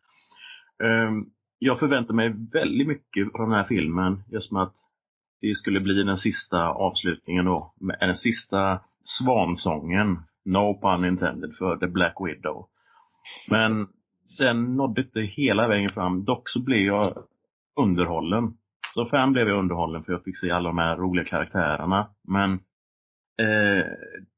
Ehm, 0.84 1.26
jag 1.58 1.78
förväntar 1.78 2.14
mig 2.14 2.34
väldigt 2.52 2.88
mycket 2.88 3.32
från 3.32 3.50
den 3.50 3.58
här 3.58 3.68
filmen, 3.68 4.22
just 4.32 4.52
med 4.52 4.62
att 4.62 4.74
det 5.40 5.54
skulle 5.54 5.80
bli 5.80 6.02
den 6.02 6.16
sista 6.16 6.68
avslutningen 6.68 7.44
då, 7.44 7.74
den 8.00 8.14
sista 8.14 8.80
svansången, 9.02 10.18
no 10.44 10.80
pun 10.80 11.04
intended, 11.04 11.56
för 11.58 11.76
The 11.76 11.86
Black 11.86 12.14
Widow. 12.20 12.66
Men 13.48 13.88
den 14.38 14.76
nådde 14.76 15.00
inte 15.00 15.20
hela 15.20 15.68
vägen 15.68 15.90
fram. 15.90 16.24
Dock 16.24 16.48
så 16.48 16.60
blev 16.60 16.80
jag 16.80 17.24
underhållen. 17.76 18.52
Som 18.94 19.08
fan 19.08 19.32
blev 19.32 19.48
jag 19.48 19.58
underhållen 19.58 20.04
för 20.04 20.12
jag 20.12 20.24
fick 20.24 20.38
se 20.38 20.50
alla 20.50 20.68
de 20.68 20.78
här 20.78 20.96
roliga 20.96 21.24
karaktärerna. 21.24 22.10
Men 22.28 22.52
eh, 23.38 23.86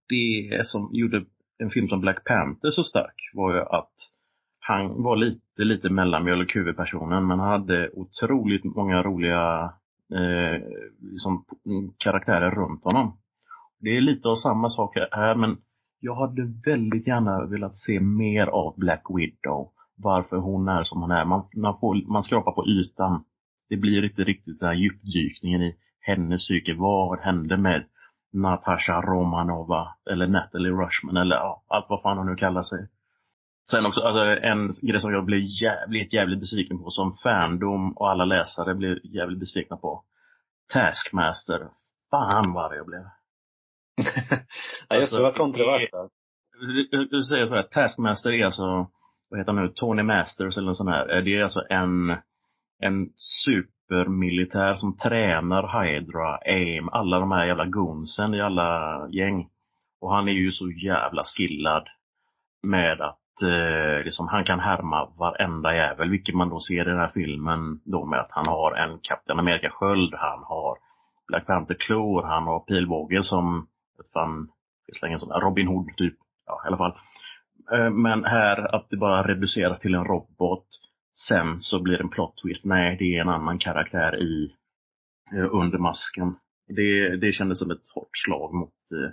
det 0.08 0.66
som 0.66 0.90
gjorde 0.92 1.24
en 1.58 1.70
film 1.70 1.88
som 1.88 2.00
Black 2.00 2.24
Panther 2.24 2.70
så 2.70 2.84
stark 2.84 3.30
var 3.34 3.54
ju 3.54 3.60
att 3.60 3.92
han 4.70 5.02
var 5.02 5.16
lite, 5.16 5.62
lite 5.62 5.88
mellanmjölk 5.88 6.56
huvudpersonen 6.56 7.26
men 7.26 7.38
han 7.38 7.50
hade 7.50 7.90
otroligt 7.94 8.64
många 8.64 9.02
roliga 9.02 9.72
eh, 10.14 10.62
liksom, 11.00 11.44
karaktärer 11.98 12.50
runt 12.50 12.84
honom. 12.84 13.18
Det 13.80 13.96
är 13.96 14.00
lite 14.00 14.28
av 14.28 14.36
samma 14.36 14.68
sak 14.68 14.96
här 15.12 15.34
men 15.34 15.56
jag 16.00 16.14
hade 16.14 16.52
väldigt 16.64 17.06
gärna 17.06 17.46
velat 17.46 17.76
se 17.76 18.00
mer 18.00 18.46
av 18.46 18.74
Black 18.78 19.02
Widow. 19.08 19.68
Varför 19.96 20.36
hon 20.36 20.68
är 20.68 20.82
som 20.82 21.00
hon 21.00 21.10
är. 21.10 21.24
Man, 21.24 21.48
man, 21.56 21.78
får, 21.80 22.12
man 22.12 22.22
skrapar 22.22 22.52
på 22.52 22.66
ytan. 22.66 23.24
Det 23.68 23.76
blir 23.76 24.04
inte 24.04 24.24
riktigt 24.24 24.60
den 24.60 24.68
här 24.68 24.76
djupdykningen 24.76 25.62
i 25.62 25.76
hennes 26.00 26.40
psyke. 26.40 26.74
Vad 26.74 27.20
hände 27.20 27.56
med 27.56 27.84
Natasha 28.32 29.00
Romanova 29.00 29.88
eller 30.10 30.26
Natalie 30.26 30.72
Rushman 30.72 31.16
eller 31.16 31.36
ja, 31.36 31.64
allt 31.68 31.86
vad 31.88 32.02
fan 32.02 32.18
hon 32.18 32.26
nu 32.26 32.36
kallar 32.36 32.62
sig. 32.62 32.88
Sen 33.70 33.86
också, 33.86 34.00
alltså 34.00 34.20
en 34.20 34.70
grej 34.82 35.00
som 35.00 35.12
jag 35.12 35.24
blev 35.24 35.40
jävligt, 35.62 36.12
jävligt 36.12 36.40
besviken 36.40 36.78
på 36.78 36.90
som 36.90 37.16
fandom 37.16 37.92
och 37.92 38.10
alla 38.10 38.24
läsare 38.24 38.74
blev 38.74 38.98
jävligt 39.04 39.40
besvikna 39.40 39.76
på. 39.76 40.04
Taskmaster. 40.72 41.68
Fan 42.10 42.52
vad 42.52 42.76
jag 42.76 42.86
blev. 42.86 43.00
ja, 44.88 44.96
just 44.96 45.12
det, 45.12 45.22
var 45.22 45.32
kontroversiellt. 45.32 46.12
Du, 46.90 47.04
du 47.04 47.24
säger 47.24 47.46
så 47.46 47.54
här, 47.54 47.62
Taskmaster 47.62 48.32
är 48.32 48.44
alltså, 48.44 48.90
vad 49.30 49.40
heter 49.40 49.52
han 49.52 49.62
nu, 49.62 49.72
Tony 49.74 50.02
Masters 50.02 50.56
eller 50.56 50.68
en 50.68 50.74
sån 50.74 50.88
här. 50.88 51.22
Det 51.22 51.36
är 51.36 51.42
alltså 51.42 51.64
en, 51.70 52.10
en 52.78 53.08
supermilitär 53.44 54.74
som 54.74 54.96
tränar 54.96 55.82
Hydra, 55.82 56.36
AIM, 56.36 56.88
alla 56.88 57.18
de 57.18 57.32
här 57.32 57.46
jävla 57.46 57.66
goonsen 57.66 58.34
i 58.34 58.40
alla 58.40 59.08
gäng. 59.12 59.48
Och 60.00 60.14
han 60.14 60.28
är 60.28 60.32
ju 60.32 60.52
så 60.52 60.70
jävla 60.70 61.24
skillad 61.24 61.88
med 62.62 63.00
att 63.00 63.20
eh, 63.42 64.04
liksom, 64.04 64.28
han 64.28 64.44
kan 64.44 64.60
härma 64.60 65.08
varenda 65.18 65.74
jävel, 65.74 66.10
vilket 66.10 66.34
man 66.34 66.48
då 66.48 66.60
ser 66.60 66.80
i 66.80 66.90
den 66.90 66.98
här 66.98 67.10
filmen 67.14 67.80
då 67.84 68.04
med 68.04 68.20
att 68.20 68.30
han 68.30 68.46
har 68.46 68.72
en 68.72 68.98
Captain 69.02 69.38
America-sköld, 69.38 70.14
han 70.14 70.42
har 70.44 70.78
Black 71.28 71.46
Panther-klor, 71.46 72.22
han 72.22 72.46
har 72.46 72.60
pilbåge 72.60 73.22
som, 73.22 73.66
vet 73.98 74.12
fan, 74.12 74.48
finns 74.86 75.02
en 75.02 75.18
sån 75.18 75.40
Robin 75.40 75.68
Hood 75.68 75.96
typ, 75.96 76.14
ja 76.46 76.62
i 76.64 76.66
alla 76.66 76.76
fall. 76.76 76.98
Eh, 77.72 77.90
men 77.90 78.24
här 78.24 78.74
att 78.74 78.90
det 78.90 78.96
bara 78.96 79.28
reduceras 79.28 79.78
till 79.78 79.94
en 79.94 80.04
robot, 80.04 80.66
sen 81.28 81.60
så 81.60 81.80
blir 81.82 81.98
det 81.98 82.04
en 82.04 82.10
plot 82.10 82.34
twist, 82.42 82.64
nej 82.64 82.96
det 82.98 83.16
är 83.16 83.20
en 83.20 83.28
annan 83.28 83.58
karaktär 83.58 84.22
i 84.22 84.54
eh, 85.34 85.54
under 85.54 85.78
masken. 85.78 86.36
Det, 86.76 87.16
det 87.16 87.32
kändes 87.32 87.58
som 87.58 87.70
ett 87.70 87.88
hårt 87.94 88.18
slag 88.24 88.54
mot 88.54 88.74
eh, 88.92 89.10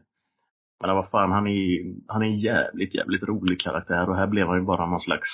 men 0.80 0.96
vad 0.96 1.10
fan, 1.10 1.32
han 1.32 1.48
är, 1.48 1.96
han 2.08 2.22
är 2.22 2.26
en 2.26 2.40
jävligt, 2.40 2.96
jävligt 2.96 3.24
rolig 3.24 3.60
karaktär 3.60 4.10
och 4.10 4.16
här 4.16 4.28
blev 4.28 4.48
han 4.48 4.60
ju 4.60 4.66
bara 4.66 4.86
någon 4.86 5.02
slags 5.02 5.30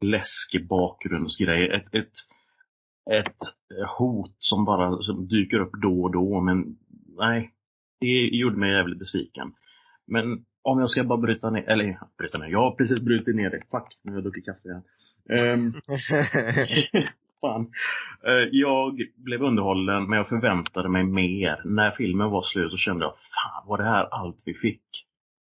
läskig 0.00 0.68
bakgrundsgrej. 0.68 1.70
Ett, 1.70 1.94
ett, 1.94 2.12
ett 3.10 3.36
hot 3.98 4.34
som 4.38 4.64
bara 4.64 5.02
som 5.02 5.28
dyker 5.28 5.58
upp 5.58 5.72
då 5.82 6.02
och 6.02 6.12
då, 6.12 6.40
men 6.40 6.76
nej. 7.18 7.52
Det 8.00 8.36
gjorde 8.36 8.56
mig 8.56 8.72
jävligt 8.72 8.98
besviken. 8.98 9.52
Men 10.06 10.44
om 10.62 10.80
jag 10.80 10.90
ska 10.90 11.04
bara 11.04 11.18
bryta 11.18 11.50
ner, 11.50 11.68
eller 11.68 11.98
bryta 12.18 12.38
ner, 12.38 12.46
jag 12.46 12.58
har 12.58 12.76
precis 12.76 13.00
brutit 13.00 13.36
ner 13.36 13.50
det. 13.50 13.62
Fuck, 13.70 13.98
nu 14.02 14.10
har 14.10 14.16
jag 14.16 14.24
druckit 14.24 14.44
kaffe 14.44 14.68
igen. 14.68 14.82
Um, 15.54 15.74
fan. 17.40 17.72
Eh, 18.26 18.48
jag 18.52 19.00
blev 19.16 19.42
underhållen, 19.42 20.08
men 20.08 20.16
jag 20.16 20.28
förväntade 20.28 20.88
mig 20.88 21.04
mer. 21.04 21.62
När 21.64 21.90
filmen 21.90 22.30
var 22.30 22.42
slut 22.42 22.70
så 22.70 22.76
kände 22.76 23.04
jag, 23.04 23.12
fan 23.12 23.68
var 23.68 23.78
det 23.78 23.84
här 23.84 24.04
allt 24.04 24.42
vi 24.46 24.54
fick? 24.54 24.82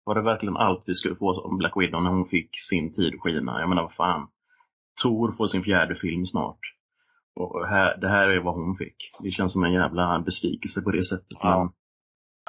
Var 0.03 0.15
det 0.15 0.21
verkligen 0.21 0.57
allt 0.57 0.83
vi 0.85 0.95
skulle 0.95 1.15
få 1.15 1.41
om 1.41 1.57
Black 1.57 1.73
Widow 1.77 2.03
när 2.03 2.09
hon 2.09 2.29
fick 2.29 2.49
sin 2.69 2.93
tid 2.93 3.13
att 3.13 3.21
skina? 3.21 3.59
Jag 3.59 3.69
menar, 3.69 3.81
vad 3.83 3.93
fan. 3.93 4.27
Tor 5.03 5.31
får 5.37 5.47
sin 5.47 5.63
fjärde 5.63 5.95
film 5.95 6.25
snart. 6.25 6.59
Och 7.35 7.67
här, 7.67 7.97
det 7.97 8.09
här 8.09 8.27
är 8.27 8.39
vad 8.39 8.53
hon 8.53 8.77
fick. 8.77 8.95
Det 9.19 9.31
känns 9.31 9.53
som 9.53 9.63
en 9.63 9.73
jävla 9.73 10.19
besvikelse 10.19 10.81
på 10.81 10.91
det 10.91 11.03
sättet. 11.03 11.37
Ja. 11.41 11.57
Men, 11.57 11.69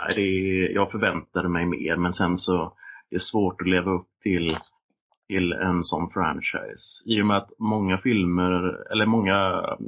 nej, 0.07 0.15
det, 0.17 0.73
jag 0.73 0.91
förväntade 0.91 1.49
mig 1.49 1.67
mer, 1.67 1.97
men 1.97 2.13
sen 2.13 2.37
så, 2.37 2.77
det 3.11 3.17
är 3.17 3.21
svårt 3.21 3.61
att 3.61 3.69
leva 3.69 3.91
upp 3.91 4.09
till 4.23 4.57
till 5.31 5.53
en 5.53 5.85
sån 5.85 6.11
franchise. 6.11 7.03
I 7.05 7.23
och 7.23 7.27
med 7.27 7.37
att 7.37 7.51
många 7.59 7.99
filmer, 7.99 8.53
eller 8.93 9.07
många, 9.07 9.37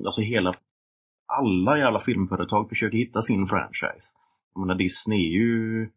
alltså 0.07 0.21
hela, 0.21 0.55
alla 1.27 1.79
jävla 1.79 2.01
filmföretag 2.01 2.69
försöker 2.69 2.99
hitta 2.99 3.23
sin 3.23 3.47
franchise. 3.47 4.09
Jag 4.55 4.61
menar 4.61 4.75
Disney 4.75 5.19
är 5.19 5.33
ju, 5.33 5.89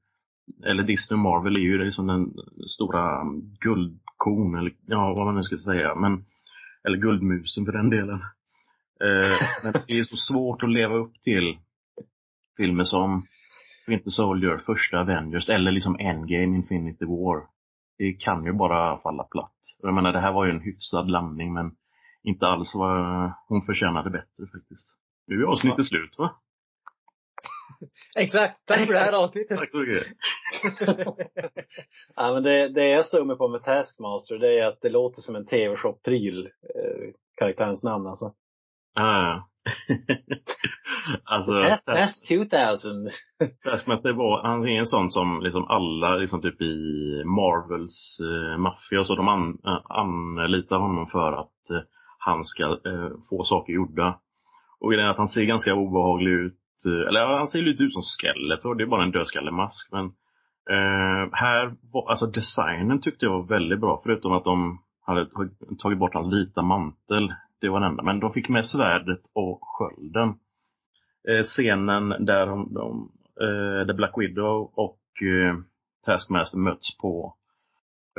eller 0.65 0.83
Disney 0.83 1.15
och 1.15 1.23
Marvel 1.23 1.57
är 1.57 1.61
ju 1.61 1.85
liksom 1.85 2.07
den 2.07 2.33
stora 2.67 3.23
guldkon, 3.59 4.55
eller 4.55 4.71
ja, 4.85 5.13
vad 5.17 5.25
man 5.25 5.35
nu 5.35 5.43
ska 5.43 5.57
säga, 5.57 5.95
men, 5.95 6.25
eller 6.87 6.97
guldmusen 6.97 7.65
för 7.65 7.71
den 7.71 7.89
delen. 7.89 8.19
Eh, 9.05 9.47
men 9.63 9.73
det 9.87 9.99
är 9.99 10.03
så 10.03 10.17
svårt 10.17 10.63
att 10.63 10.69
leva 10.69 10.95
upp 10.95 11.13
till 11.23 11.57
filmer 12.57 12.83
som 12.83 13.23
Winter 13.87 14.09
Soldier, 14.09 14.61
första 14.65 14.99
Avengers 14.99 15.49
eller 15.49 15.71
liksom 15.71 15.99
Endgame, 15.99 16.57
Infinity 16.57 17.05
War 17.05 17.54
det 17.97 18.13
kan 18.13 18.45
ju 18.45 18.53
bara 18.53 18.97
falla 18.97 19.23
platt. 19.23 19.51
Jag 19.81 19.93
menar, 19.93 20.13
det 20.13 20.19
här 20.19 20.31
var 20.31 20.45
ju 20.45 20.51
en 20.51 20.61
hyfsad 20.61 21.09
landning, 21.09 21.53
men 21.53 21.71
inte 22.23 22.47
alls 22.47 22.75
vad 22.75 23.31
hon 23.47 23.65
förtjänade 23.65 24.09
bättre 24.09 24.47
faktiskt. 24.53 24.87
Nu 25.27 25.41
är 25.41 25.45
avsnittet 25.45 25.77
ja. 25.77 25.83
slut, 25.83 26.15
va? 26.17 26.35
Exakt. 28.17 28.65
Tack 28.65 28.87
för 28.87 28.93
det 28.93 28.99
här 28.99 29.23
avsnittet. 29.23 29.59
Tack 29.59 29.71
så 29.71 29.77
mycket. 29.77 30.07
ja, 32.15 32.33
men 32.33 32.43
det, 32.43 32.69
det 32.69 32.87
jag 32.87 33.05
stod 33.05 33.27
mig 33.27 33.37
på 33.37 33.47
med 33.47 33.63
Taskmaster, 33.63 34.37
det 34.37 34.59
är 34.59 34.67
att 34.67 34.81
det 34.81 34.89
låter 34.89 35.21
som 35.21 35.35
en 35.35 35.45
tv-shop-pryl, 35.45 36.45
eh, 36.45 37.13
karaktärens 37.37 37.83
namn 37.83 38.07
alltså. 38.07 38.33
Ah. 38.95 39.39
alltså, 41.23 41.51
That's, 41.51 41.85
that's 41.85 42.21
2000. 42.27 43.09
Taskmaster 43.63 44.11
var, 44.13 44.43
han 44.43 44.67
är 44.67 44.79
en 44.79 44.85
sån 44.85 45.09
som 45.09 45.41
liksom 45.43 45.65
alla 45.67 46.15
liksom 46.15 46.41
typ 46.41 46.61
i 46.61 46.75
Marvels 47.25 48.19
eh, 48.21 48.57
maffia 48.57 49.03
så 49.03 49.15
de 49.15 49.27
an, 49.27 49.57
äh, 49.65 49.81
anlitar 49.85 50.77
honom 50.77 51.07
för 51.07 51.31
att 51.33 51.69
eh, 51.71 51.81
han 52.19 52.43
ska 52.43 52.63
eh, 52.63 53.09
få 53.29 53.43
saker 53.43 53.73
gjorda. 53.73 54.19
Och 54.79 54.91
grejen 54.91 55.07
är 55.07 55.11
att 55.11 55.17
han 55.17 55.27
ser 55.27 55.43
ganska 55.43 55.73
obehaglig 55.73 56.31
ut. 56.31 56.59
Eh, 56.87 57.07
eller 57.07 57.37
han 57.37 57.47
ser 57.47 57.61
lite 57.61 57.83
ut 57.83 57.93
som 57.93 58.03
Skeletor, 58.03 58.75
det 58.75 58.83
är 58.83 58.87
bara 58.87 59.03
en 59.03 59.11
dödskallemask. 59.11 59.91
Men 59.91 60.05
eh, 60.69 61.29
här, 61.31 61.75
var, 61.93 62.09
alltså 62.09 62.25
designen 62.25 63.01
tyckte 63.01 63.25
jag 63.25 63.31
var 63.31 63.47
väldigt 63.47 63.79
bra. 63.79 64.01
Förutom 64.03 64.31
att 64.31 64.43
de 64.43 64.79
hade 65.05 65.27
tagit 65.79 65.99
bort 65.99 66.13
hans 66.13 66.33
vita 66.33 66.61
mantel 66.61 67.33
det 67.61 67.69
var 67.69 67.79
den 67.79 67.89
enda. 67.89 68.03
Men 68.03 68.19
de 68.19 68.33
fick 68.33 68.49
med 68.49 68.65
svärdet 68.65 69.21
och 69.33 69.59
skölden. 69.61 70.29
Eh, 71.27 71.43
scenen 71.43 72.09
där, 72.09 72.45
de, 72.45 72.73
de, 72.73 73.11
eh, 73.41 73.85
där 73.87 73.93
Black 73.93 74.13
Widow 74.17 74.71
och 74.75 74.99
eh, 75.21 75.57
Taskmaster 76.05 76.57
möts 76.57 76.97
på 76.97 77.35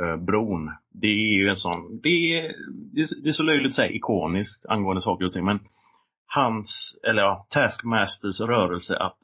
eh, 0.01 0.17
bron. 0.17 0.71
Det 0.91 1.07
är 1.07 1.33
ju 1.39 1.49
en 1.49 1.57
sån, 1.57 1.99
det 2.03 2.09
är, 2.09 2.55
det 2.93 3.01
är, 3.01 3.23
det 3.23 3.29
är 3.29 3.33
så 3.33 3.43
löjligt 3.43 3.69
att 3.69 3.75
säga 3.75 3.91
ikoniskt 3.91 4.65
angående 4.65 5.01
saker 5.01 5.25
och 5.25 5.33
ting. 5.33 5.45
Men 5.45 5.59
hans, 6.27 6.99
eller 7.03 7.21
ja, 7.21 7.47
Taskmasters 7.49 8.39
rörelse 8.39 8.97
att 8.97 9.17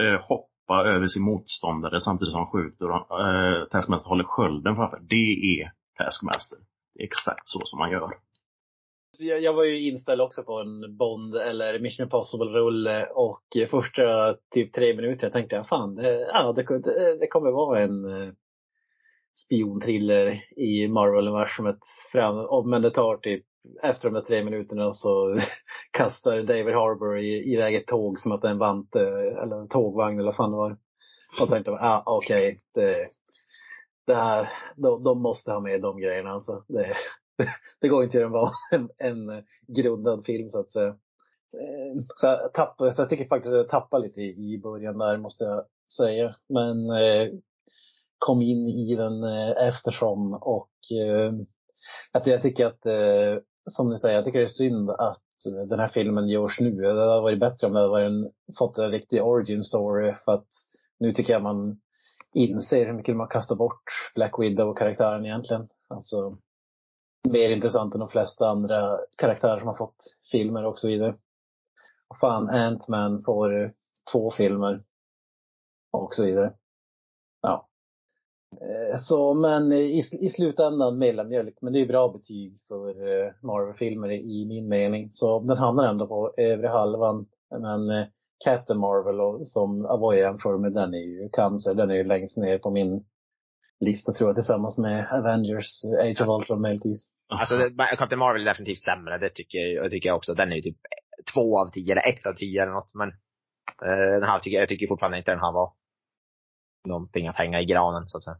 eh, 0.00 0.20
hoppa 0.20 0.84
över 0.84 1.06
sin 1.06 1.22
motståndare 1.22 2.00
samtidigt 2.00 2.32
som 2.32 2.40
han 2.40 2.50
skjuter 2.50 2.90
och 2.90 3.20
eh, 3.28 3.64
Taskmaster 3.64 4.08
håller 4.08 4.24
skölden 4.24 4.76
framför. 4.76 4.98
Det 5.00 5.60
är 5.60 5.72
Taskmaster. 5.98 6.58
Det 6.94 7.02
är 7.02 7.06
exakt 7.06 7.48
så 7.48 7.60
som 7.64 7.78
man 7.78 7.90
gör 7.90 8.12
jag, 9.20 9.40
jag 9.42 9.52
var 9.52 9.64
ju 9.64 9.88
inställd 9.88 10.20
också 10.20 10.42
på 10.42 10.60
en 10.60 10.96
Bond 10.96 11.36
eller 11.36 11.78
Mission 11.78 12.04
Impossible-rulle 12.04 13.06
och 13.06 13.42
första 13.70 14.34
typ 14.50 14.74
tre 14.74 14.96
minuter 14.96 15.24
jag 15.24 15.32
tänkte 15.32 15.56
jag 15.56 15.68
fan, 15.68 15.94
det, 15.94 16.20
ja, 16.20 16.52
det, 16.52 16.62
det, 16.62 17.10
eh, 17.10 17.16
det 17.20 17.26
kommer 17.26 17.50
vara 17.50 17.80
en 17.80 18.04
eh, 18.04 18.32
spionthriller 19.44 20.44
i 20.56 20.88
Marvel-universumet. 20.88 21.78
Men 22.64 22.82
det 22.82 22.90
tar 22.90 23.16
typ, 23.16 23.44
efter 23.82 24.10
de 24.10 24.14
där 24.14 24.26
tre 24.26 24.44
minuterna 24.44 24.92
så 24.92 25.40
kastar 25.90 26.42
David 26.42 26.74
Harbour 26.74 27.18
i, 27.18 27.52
iväg 27.52 27.74
ett 27.74 27.86
tåg 27.86 28.18
som 28.18 28.32
att 28.32 28.42
det 28.42 28.48
är 28.48 28.52
en 28.52 28.58
vante 28.58 29.00
eller 29.42 29.56
en 29.56 29.68
tågvagn 29.68 30.18
eller 30.18 30.28
vad 30.28 30.36
fan 30.36 30.50
det 30.50 30.56
var. 30.56 30.76
Och 31.40 31.48
tänkte 31.48 31.70
ja 31.70 31.78
ah, 31.80 32.16
okej, 32.16 32.48
okay, 32.48 32.60
det, 32.74 33.08
det 34.06 34.14
här, 34.14 34.52
de, 34.76 35.02
de 35.04 35.22
måste 35.22 35.52
ha 35.52 35.60
med 35.60 35.80
de 35.80 36.00
grejerna 36.00 36.30
alltså. 36.30 36.64
Det, 36.68 36.96
det 37.80 37.88
går 37.88 38.04
inte 38.04 38.18
att 38.18 38.32
göra 38.32 38.50
en, 38.70 38.88
en 38.98 39.30
eh, 39.30 39.44
grundad 39.66 40.24
film 40.26 40.50
så 40.50 40.60
att 40.60 40.72
säga. 40.72 40.96
Så 42.16 42.26
jag, 42.26 42.52
tappade, 42.52 42.92
så 42.92 43.02
jag 43.02 43.08
tycker 43.08 43.28
faktiskt 43.28 43.52
att 43.52 43.56
jag 43.56 43.68
tappade 43.68 44.06
lite 44.06 44.20
i 44.20 44.60
början 44.62 44.98
där 44.98 45.16
måste 45.16 45.44
jag 45.44 45.64
säga. 45.96 46.34
Men 46.48 46.90
eh, 46.90 47.28
kom 48.18 48.42
in 48.42 48.68
i 48.68 48.96
den 48.96 49.24
eh, 49.24 49.68
eftersom 49.68 50.34
och 50.34 50.70
eh, 51.06 51.32
att 52.12 52.26
jag 52.26 52.42
tycker 52.42 52.66
att, 52.66 52.86
eh, 52.86 53.42
som 53.70 53.90
ni 53.90 53.98
säger, 53.98 54.14
jag 54.14 54.24
tycker 54.24 54.38
det 54.38 54.44
är 54.44 54.48
synd 54.48 54.90
att 54.90 55.22
den 55.68 55.78
här 55.78 55.88
filmen 55.88 56.28
görs 56.28 56.60
nu. 56.60 56.70
Det 56.70 56.88
hade 56.88 57.20
varit 57.20 57.40
bättre 57.40 57.66
om 57.66 57.72
det 57.72 57.78
hade 57.78 57.90
varit 57.90 58.10
en, 58.10 58.30
fått 58.58 58.78
en 58.78 58.90
riktig 58.90 59.22
origin 59.22 59.62
story 59.62 60.14
för 60.24 60.32
att 60.32 60.48
nu 60.98 61.12
tycker 61.12 61.32
jag 61.32 61.42
man 61.42 61.80
inser 62.34 62.86
hur 62.86 62.92
mycket 62.92 63.16
man 63.16 63.28
kastar 63.28 63.56
bort 63.56 63.82
Black 64.14 64.38
Widow-karaktären 64.38 65.26
egentligen. 65.26 65.68
Alltså, 65.88 66.38
mer 67.28 67.50
intressant 67.50 67.94
än 67.94 68.00
de 68.00 68.08
flesta 68.08 68.48
andra 68.48 68.98
karaktärer 69.18 69.58
som 69.58 69.68
har 69.68 69.74
fått 69.76 70.16
filmer 70.32 70.64
och 70.64 70.78
så 70.78 70.88
vidare. 70.88 71.14
Och 72.08 72.18
fan, 72.18 72.48
Ant-Man 72.48 73.22
får 73.24 73.72
två 74.12 74.30
filmer. 74.30 74.82
Och 75.92 76.14
så 76.14 76.24
vidare. 76.24 76.52
Ja. 77.42 77.68
Eh, 78.60 78.98
så, 79.00 79.34
men 79.34 79.72
i, 79.72 80.02
i 80.20 80.30
slutändan 80.30 80.98
mellanmjölk. 80.98 81.58
Men 81.60 81.72
det 81.72 81.80
är 81.80 81.86
bra 81.86 82.08
betyg 82.08 82.58
för 82.68 82.88
eh, 82.88 83.32
Marvel-filmer 83.42 84.10
i 84.10 84.46
min 84.46 84.68
mening. 84.68 85.08
Så 85.12 85.40
den 85.40 85.58
hamnar 85.58 85.84
ändå 85.84 86.06
på 86.06 86.34
övre 86.36 86.68
halvan. 86.68 87.26
Men 87.50 87.90
eh, 87.90 88.06
Captain 88.44 88.80
Marvel 88.80 89.20
och, 89.20 89.46
som 89.46 89.86
Avoy 89.86 90.18
jämför 90.18 90.58
med, 90.58 90.72
den 90.72 90.94
är 90.94 90.98
ju 90.98 91.28
cancer. 91.32 91.74
Den 91.74 91.90
är 91.90 91.94
ju 91.94 92.04
längst 92.04 92.36
ner 92.36 92.58
på 92.58 92.70
min 92.70 93.04
lista 93.80 94.12
tror 94.12 94.28
jag 94.28 94.36
tillsammans 94.36 94.78
med 94.78 95.12
Avengers, 95.12 95.84
Age 96.02 96.20
of 96.20 96.40
Ultron 96.40 96.62
möjligtvis. 96.62 97.06
Alltså, 97.28 97.56
Captain 97.98 98.18
Marvel 98.18 98.42
är 98.42 98.50
definitivt 98.50 98.80
sämre. 98.80 99.18
Det 99.18 99.30
tycker 99.30 99.58
jag, 99.58 99.90
tycker 99.90 100.08
jag 100.08 100.16
också. 100.16 100.34
Den 100.34 100.52
är 100.52 100.56
ju 100.56 100.62
typ 100.62 100.76
två 101.34 101.60
av 101.60 101.70
tio 101.70 101.92
eller 101.92 102.08
ett 102.08 102.26
av 102.26 102.32
tio 102.32 102.62
eller 102.62 102.72
något. 102.72 102.94
Men 102.94 103.08
eh, 103.82 104.20
den 104.20 104.28
här 104.30 104.38
tycker 104.38 104.54
jag, 104.54 104.62
jag 104.62 104.68
tycker 104.68 104.86
fortfarande 104.86 105.18
inte 105.18 105.30
den 105.30 105.40
här 105.40 105.52
var 105.52 105.72
någonting 106.88 107.28
att 107.28 107.36
hänga 107.36 107.60
i 107.60 107.64
granen 107.64 108.08
så 108.08 108.16
att 108.16 108.24
säga. 108.24 108.36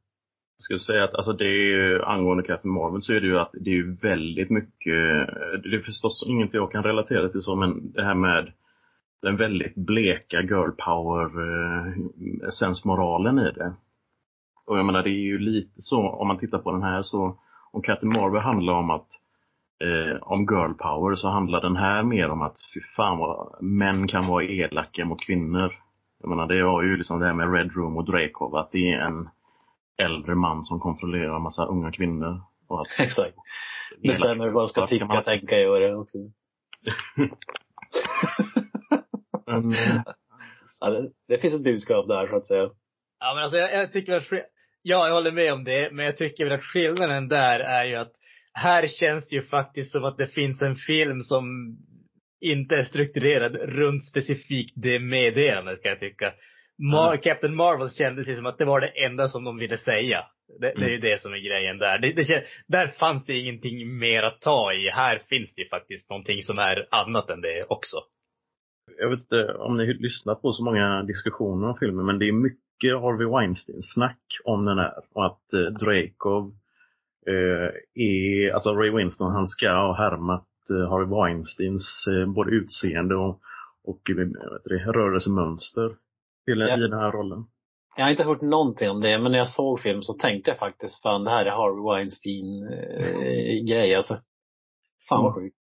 Jag 0.56 0.62
skulle 0.62 0.80
säga 0.80 1.04
att 1.04 1.14
alltså 1.14 1.32
det 1.32 1.44
är 1.44 1.64
ju, 1.74 2.02
angående 2.02 2.42
Captain 2.42 2.74
Marvel 2.74 3.02
så 3.02 3.12
är 3.12 3.20
det 3.20 3.26
ju 3.26 3.38
att 3.38 3.50
det 3.52 3.70
är 3.70 3.74
ju 3.74 3.96
väldigt 3.96 4.50
mycket, 4.50 5.26
det 5.62 5.76
är 5.76 5.82
förstås 5.84 6.24
inget 6.26 6.54
jag 6.54 6.72
kan 6.72 6.82
relatera 6.82 7.28
till 7.28 7.42
så, 7.42 7.56
men 7.56 7.92
det 7.92 8.04
här 8.04 8.14
med 8.14 8.52
den 9.22 9.36
väldigt 9.36 9.74
bleka 9.74 10.40
girl 10.40 10.70
power 10.70 11.24
eh, 11.24 12.48
sensmoralen 12.50 13.38
i 13.38 13.52
det. 13.52 13.74
Och 14.70 14.78
jag 14.78 14.86
menar 14.86 15.02
det 15.02 15.10
är 15.10 15.24
ju 15.32 15.38
lite 15.38 15.82
så, 15.82 16.08
om 16.08 16.28
man 16.28 16.38
tittar 16.38 16.58
på 16.58 16.72
den 16.72 16.82
här 16.82 17.02
så, 17.02 17.38
om 17.72 17.82
Captain 17.82 18.12
Marvel 18.12 18.42
handlar 18.42 18.72
om 18.72 18.90
att 18.90 19.08
eh, 19.84 20.22
om 20.22 20.40
girl 20.40 20.72
power 20.72 21.16
så 21.16 21.28
handlar 21.28 21.60
den 21.60 21.76
här 21.76 22.02
mer 22.02 22.28
om 22.30 22.42
att 22.42 22.56
fy 22.74 22.80
fan 22.96 23.18
vad 23.18 23.62
män 23.62 24.08
kan 24.08 24.26
vara 24.26 24.44
elaka 24.44 25.04
mot 25.04 25.20
kvinnor. 25.20 25.72
Jag 26.20 26.28
menar 26.28 26.46
det 26.46 26.64
var 26.64 26.82
ju 26.82 26.96
liksom 26.96 27.20
det 27.20 27.26
här 27.26 27.34
med 27.34 27.52
Red 27.52 27.72
Room 27.72 27.96
och 27.96 28.04
Drakov, 28.04 28.56
att 28.56 28.72
det 28.72 28.92
är 28.92 29.00
en 29.00 29.28
äldre 30.02 30.34
man 30.34 30.64
som 30.64 30.80
kontrollerar 30.80 31.36
en 31.36 31.42
massa 31.42 31.64
unga 31.64 31.92
kvinnor. 31.92 32.40
Och 32.68 32.80
att 32.80 32.86
Exakt. 33.00 33.36
Bestämmer 34.02 34.48
vad 34.50 34.62
de 34.64 34.68
ska 34.68 34.86
tycka, 34.86 35.06
man- 35.06 35.24
tänka, 35.24 35.58
göra 35.58 35.96
också. 35.98 36.18
Men, 39.46 39.72
eh, 39.72 40.02
Ja, 40.80 40.90
det, 40.90 41.10
det 41.28 41.38
finns 41.38 41.54
ett 41.54 41.62
budskap 41.64 42.08
där 42.08 42.26
så 42.26 42.36
att 42.36 42.46
säga. 42.46 42.70
Ja 43.20 43.34
men 43.34 43.42
alltså 43.44 43.58
jag, 43.58 43.72
jag 43.74 43.92
tycker 43.92 44.16
att, 44.16 44.26
ja 44.82 45.06
jag 45.08 45.14
håller 45.14 45.30
med 45.30 45.52
om 45.52 45.64
det, 45.64 45.92
men 45.92 46.04
jag 46.04 46.16
tycker 46.16 46.44
väl 46.44 46.52
att 46.52 46.64
skillnaden 46.64 47.28
där 47.28 47.60
är 47.60 47.84
ju 47.84 47.96
att 47.96 48.12
här 48.52 48.86
känns 48.86 49.28
det 49.28 49.36
ju 49.36 49.42
faktiskt 49.42 49.92
som 49.92 50.04
att 50.04 50.18
det 50.18 50.26
finns 50.26 50.62
en 50.62 50.76
film 50.76 51.22
som 51.22 51.44
inte 52.40 52.76
är 52.76 52.82
strukturerad 52.82 53.54
runt 53.54 54.04
specifikt 54.04 54.72
det 54.76 54.98
meddelandet 54.98 55.82
kan 55.82 55.90
jag 55.90 56.00
tycka. 56.00 56.32
Mar- 56.92 57.08
Mm. 57.08 57.20
Captain 57.20 57.54
Marvel 57.54 57.90
kändes 57.90 58.28
ju 58.28 58.36
som 58.36 58.46
att 58.46 58.58
det 58.58 58.64
var 58.64 58.80
det 58.80 59.04
enda 59.04 59.28
som 59.28 59.44
de 59.44 59.58
ville 59.58 59.78
säga. 59.78 60.24
Det, 60.60 60.72
det 60.76 60.84
är 60.84 60.90
ju 60.90 60.98
det 60.98 61.20
som 61.20 61.32
är 61.32 61.38
grejen 61.38 61.78
där. 61.78 61.98
Det, 61.98 62.12
det, 62.12 62.44
där 62.68 62.86
fanns 62.98 63.26
det 63.26 63.38
ingenting 63.38 63.98
mer 63.98 64.22
att 64.22 64.40
ta 64.40 64.72
i. 64.72 64.90
Här 64.90 65.22
finns 65.28 65.54
det 65.54 65.62
ju 65.62 65.68
faktiskt 65.68 66.10
någonting 66.10 66.42
som 66.42 66.58
är 66.58 66.86
annat 66.90 67.30
än 67.30 67.40
det 67.40 67.64
också. 67.68 67.96
jag 68.98 69.10
vet 69.10 69.20
inte 69.20 69.52
om 69.54 69.76
ni 69.76 69.94
lyssnat 69.94 70.42
på 70.42 70.52
så 70.52 70.64
många 70.64 71.02
diskussioner 71.02 71.68
om 71.68 71.76
filmen, 71.80 72.06
men 72.06 72.18
det 72.18 72.28
är 72.28 72.32
mycket 72.80 73.00
Harvey 73.02 73.26
Weinstein-snack 73.26 74.18
om 74.44 74.64
den 74.64 74.78
här. 74.78 74.92
Och 75.14 75.26
att 75.26 75.52
eh, 75.52 75.60
Drakov 75.60 76.52
eh, 77.26 78.02
är, 78.04 78.52
alltså 78.52 78.74
Ray 78.74 78.90
Winston, 78.90 79.32
han 79.32 79.46
ska 79.46 79.68
ha 79.70 79.96
härmat 79.96 80.46
eh, 80.70 80.90
Harvey 80.90 81.22
Weinsteins 81.22 82.06
eh, 82.08 82.32
både 82.32 82.50
utseende 82.50 83.14
och, 83.14 83.40
och 83.84 84.10
eh, 84.10 84.16
det, 84.64 84.78
rörelsemönster 84.92 85.88
till, 86.44 86.60
Ja. 86.60 86.76
i 86.76 86.80
den 86.80 86.92
här 86.92 87.12
rollen. 87.12 87.44
Jag 87.96 88.04
har 88.04 88.10
inte 88.10 88.24
hört 88.24 88.40
någonting 88.40 88.90
om 88.90 89.00
det, 89.00 89.18
men 89.18 89.32
när 89.32 89.38
jag 89.38 89.48
såg 89.48 89.80
film 89.80 90.02
så 90.02 90.14
tänkte 90.14 90.50
jag 90.50 90.58
faktiskt, 90.58 91.02
fan 91.02 91.24
det 91.24 91.30
här 91.30 91.44
är 91.46 91.50
Harvey 91.50 91.82
Weinstein 91.94 92.68
eh, 93.92 93.96
alltså. 93.96 94.20
Fan 95.08 95.24
vad 95.24 95.34
sjukt. 95.34 95.56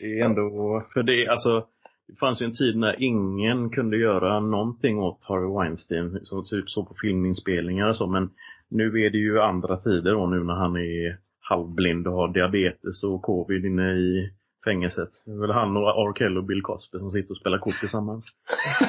Det 0.00 0.20
är 0.20 0.24
ändå, 0.24 0.82
för 0.92 1.02
det, 1.02 1.28
alltså, 1.28 1.66
det 2.10 2.16
fanns 2.20 2.42
ju 2.42 2.46
en 2.46 2.52
tid 2.52 2.76
när 2.76 3.02
ingen 3.02 3.70
kunde 3.70 3.96
göra 3.96 4.40
någonting 4.40 4.98
åt 4.98 5.24
Harvey 5.28 5.58
Weinstein, 5.58 6.18
så 6.22 6.42
typ 6.42 6.70
så 6.70 6.84
på 6.84 6.94
filminspelningar 7.02 7.88
och 7.88 7.96
så, 7.96 8.06
men 8.06 8.30
nu 8.70 8.86
är 8.86 9.10
det 9.10 9.18
ju 9.18 9.40
andra 9.40 9.76
tider 9.76 10.12
då, 10.12 10.26
nu 10.26 10.44
när 10.44 10.54
han 10.54 10.76
är 10.76 11.18
halvblind 11.40 12.06
och 12.06 12.14
har 12.14 12.28
diabetes 12.28 13.04
och 13.04 13.22
covid 13.22 13.64
inne 13.64 13.92
i 13.92 14.30
fängelset. 14.64 15.08
Det 15.26 15.32
är 15.32 15.40
väl 15.40 15.50
han 15.50 15.76
och 15.76 15.88
R. 15.88 16.12
Kelly 16.18 16.38
och 16.38 16.44
Bill 16.44 16.62
Cosby 16.62 16.98
som 16.98 17.10
sitter 17.10 17.30
och 17.30 17.40
spelar 17.40 17.58
kort 17.58 17.80
tillsammans. 17.80 18.24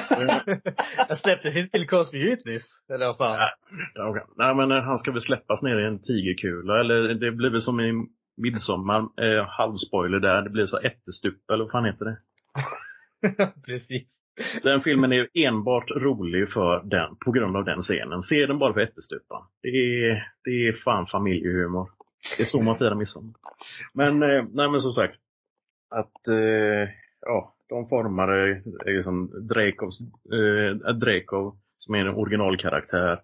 jag 1.08 1.18
släppte 1.18 1.50
sitt 1.50 1.72
Bill 1.72 1.88
Cosby 1.88 2.18
ut 2.18 2.46
nyss. 2.46 2.84
Eller 2.94 3.06
vad 3.06 3.16
fan. 3.16 3.38
Ja, 3.94 4.08
okej. 4.08 4.22
Nej 4.36 4.54
men 4.54 4.72
eh, 4.72 4.82
han 4.82 4.98
ska 4.98 5.12
väl 5.12 5.20
släppas 5.20 5.62
ner 5.62 5.78
i 5.78 5.86
en 5.86 6.02
tigerkula, 6.02 6.80
eller 6.80 7.14
det 7.14 7.32
blir 7.32 7.50
väl 7.50 7.60
som 7.60 7.80
i 7.80 7.92
Midsommar, 8.36 9.00
eh, 9.00 9.46
halvspoiler 9.46 10.20
där, 10.20 10.42
det 10.42 10.50
blir 10.50 10.66
så 10.66 10.78
ättestup, 10.78 11.50
eller 11.50 11.64
vad 11.64 11.72
fan 11.72 11.84
heter 11.84 12.04
det? 12.04 12.16
Precis. 13.66 14.02
Den 14.62 14.80
filmen 14.80 15.12
är 15.12 15.28
enbart 15.34 15.90
rolig 15.90 16.50
för 16.50 16.82
den, 16.84 17.16
på 17.16 17.32
grund 17.32 17.56
av 17.56 17.64
den 17.64 17.82
scenen. 17.82 18.22
Se 18.22 18.46
den 18.46 18.58
bara 18.58 18.74
för 18.74 18.80
ättestupan. 18.80 19.42
Det 19.62 19.68
är, 19.68 20.26
det 20.44 20.68
är 20.68 20.72
fan 20.72 21.06
familjehumor. 21.06 21.90
Det 22.36 22.42
är 22.42 22.46
så 22.46 22.60
man 22.62 22.78
firar 22.78 22.94
midsommar. 22.94 23.34
Men, 23.94 24.22
eh, 24.22 24.44
nej 24.52 24.70
men 24.70 24.80
som 24.80 24.92
sagt. 24.92 25.18
Att, 25.90 26.28
eh, 26.28 26.88
ja, 27.20 27.54
de 27.68 27.88
formade 27.88 28.62
liksom 28.86 29.46
Drakovs, 29.48 30.00
eh, 30.32 30.92
Drakov, 30.94 31.46
eh, 31.46 31.52
som 31.78 31.94
är 31.94 31.98
en 31.98 32.14
originalkaraktär. 32.14 33.20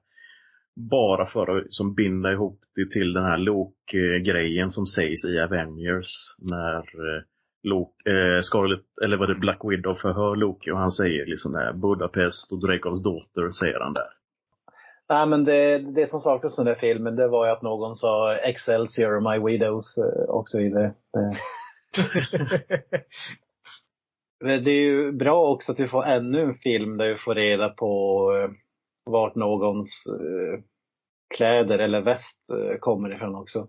Bara 0.90 1.26
för 1.26 1.58
att 1.58 1.64
som 1.74 1.94
binda 1.94 2.32
ihop 2.32 2.60
det 2.74 2.90
till 2.90 3.12
den 3.12 3.24
här 3.24 3.38
Loke-grejen 3.38 4.70
som 4.70 4.86
sägs 4.86 5.24
i 5.24 5.38
Avengers. 5.40 6.36
När 6.38 6.78
eh, 6.78 7.22
Loke, 7.62 8.10
eh, 8.10 8.27
Scarlet, 8.42 8.80
eller 9.04 9.16
vad 9.16 9.28
det 9.28 9.34
Black 9.34 9.60
Widow 9.64 9.94
förhör 9.94 10.36
Loki 10.36 10.70
och 10.70 10.78
han 10.78 10.92
säger 10.92 11.26
liksom 11.26 11.52
där 11.52 11.72
Budapest 11.72 12.52
och 12.52 12.60
Drakovs 12.60 13.02
dotter, 13.02 13.50
säger 13.52 13.80
han 13.80 13.92
där. 13.92 14.08
Nej 15.08 15.26
men 15.26 15.44
det, 15.44 15.78
det 15.78 16.06
som 16.06 16.20
saknas 16.20 16.58
med 16.58 16.66
den 16.66 16.74
här 16.74 16.80
filmen, 16.80 17.16
det 17.16 17.28
var 17.28 17.46
ju 17.46 17.52
att 17.52 17.62
någon 17.62 17.96
sa 17.96 18.34
Excelsior, 18.34 19.20
My 19.20 19.46
Widows 19.46 19.98
eh, 19.98 20.28
och 20.28 20.48
så 20.48 20.58
vidare. 20.58 20.92
Det, 24.40 24.58
det 24.64 24.70
är 24.70 24.82
ju 24.82 25.12
bra 25.12 25.48
också 25.48 25.72
att 25.72 25.80
vi 25.80 25.88
får 25.88 26.04
ännu 26.04 26.42
en 26.42 26.54
film 26.54 26.96
där 26.96 27.08
vi 27.08 27.18
får 27.18 27.34
reda 27.34 27.68
på 27.68 28.22
eh, 28.36 28.50
vart 29.04 29.34
någons 29.34 30.04
eh, 30.06 30.60
kläder 31.36 31.78
eller 31.78 32.00
väst 32.00 32.50
eh, 32.52 32.78
kommer 32.78 33.14
ifrån 33.14 33.34
också. 33.34 33.58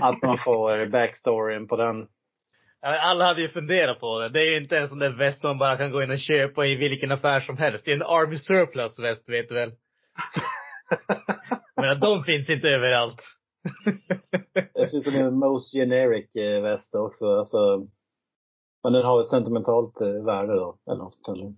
Att 0.00 0.22
man 0.22 0.38
får 0.38 0.90
backstoryn 0.90 1.68
på 1.68 1.76
den. 1.76 2.06
Alla 2.82 3.24
hade 3.24 3.42
ju 3.42 3.48
funderat 3.48 4.00
på 4.00 4.18
det. 4.20 4.28
Det 4.28 4.40
är 4.40 4.50
ju 4.50 4.56
inte 4.56 4.78
en 4.78 4.88
sån 4.88 4.98
där 4.98 5.10
väst 5.10 5.42
man 5.42 5.58
bara 5.58 5.76
kan 5.76 5.90
gå 5.90 6.02
in 6.02 6.10
och 6.10 6.18
köpa 6.18 6.66
i 6.66 6.76
vilken 6.76 7.12
affär 7.12 7.40
som 7.40 7.56
helst. 7.56 7.84
Det 7.84 7.90
är 7.90 7.96
en 7.96 8.02
Army 8.02 8.38
Surplus 8.38 8.98
väst, 8.98 9.28
vet 9.28 9.48
du 9.48 9.54
väl? 9.54 9.72
Men 11.76 11.90
att 11.90 12.00
de 12.00 12.24
finns 12.24 12.50
inte 12.50 12.68
överallt. 12.68 13.22
Jag 14.74 14.90
syns 14.90 15.04
som 15.04 15.14
en 15.14 15.38
most 15.38 15.72
generic 15.72 16.34
eh, 16.34 16.62
väst 16.62 16.94
också. 16.94 17.38
Alltså, 17.38 17.86
men 18.82 18.92
den 18.92 19.04
har 19.04 19.20
ett 19.20 19.26
sentimentalt 19.26 20.00
eh, 20.00 20.24
värde 20.24 20.54
då, 20.54 20.78
eller 20.90 21.08
ska 21.08 21.32
kalla 21.32 21.54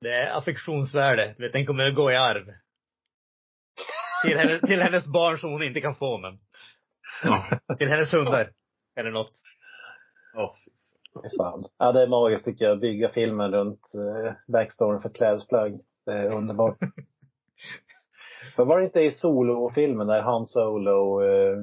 det. 0.00 0.14
Är 0.14 0.38
affektionsvärde. 0.38 1.34
Du 1.38 1.44
vet, 1.44 1.52
den 1.52 1.66
kommer 1.66 1.86
att 1.86 1.94
gå 1.94 2.12
i 2.12 2.16
arv. 2.16 2.44
Till, 4.24 4.38
henne, 4.38 4.60
till 4.60 4.82
hennes 4.82 5.06
barn 5.06 5.38
som 5.38 5.50
hon 5.50 5.62
inte 5.62 5.80
kan 5.80 5.94
få, 5.94 6.18
men. 6.18 6.38
Ja. 7.24 7.60
Till 7.78 7.88
hennes 7.88 8.12
hundar. 8.12 8.52
Eller 8.96 9.10
något. 9.10 9.32
Ja, 10.38 10.54
Fy 11.22 11.36
Fan. 11.36 11.64
Ja, 11.78 11.92
det 11.92 12.02
är 12.02 12.08
magiskt 12.08 12.44
tycker 12.44 12.64
jag. 12.64 12.80
Bygga 12.80 13.08
filmen 13.08 13.52
runt 13.52 13.80
eh, 13.94 14.32
backstoryn 14.52 15.00
för 15.00 15.08
klädesplagg. 15.08 15.80
Det 16.06 16.12
är 16.12 16.32
underbart. 16.36 16.76
Men 18.56 18.66
var 18.68 18.78
det 18.78 18.84
inte 18.84 19.00
i 19.00 19.12
Solo-filmen 19.12 20.06
där 20.06 20.22
Han 20.22 20.46
Solo, 20.46 21.22
eh, 21.22 21.56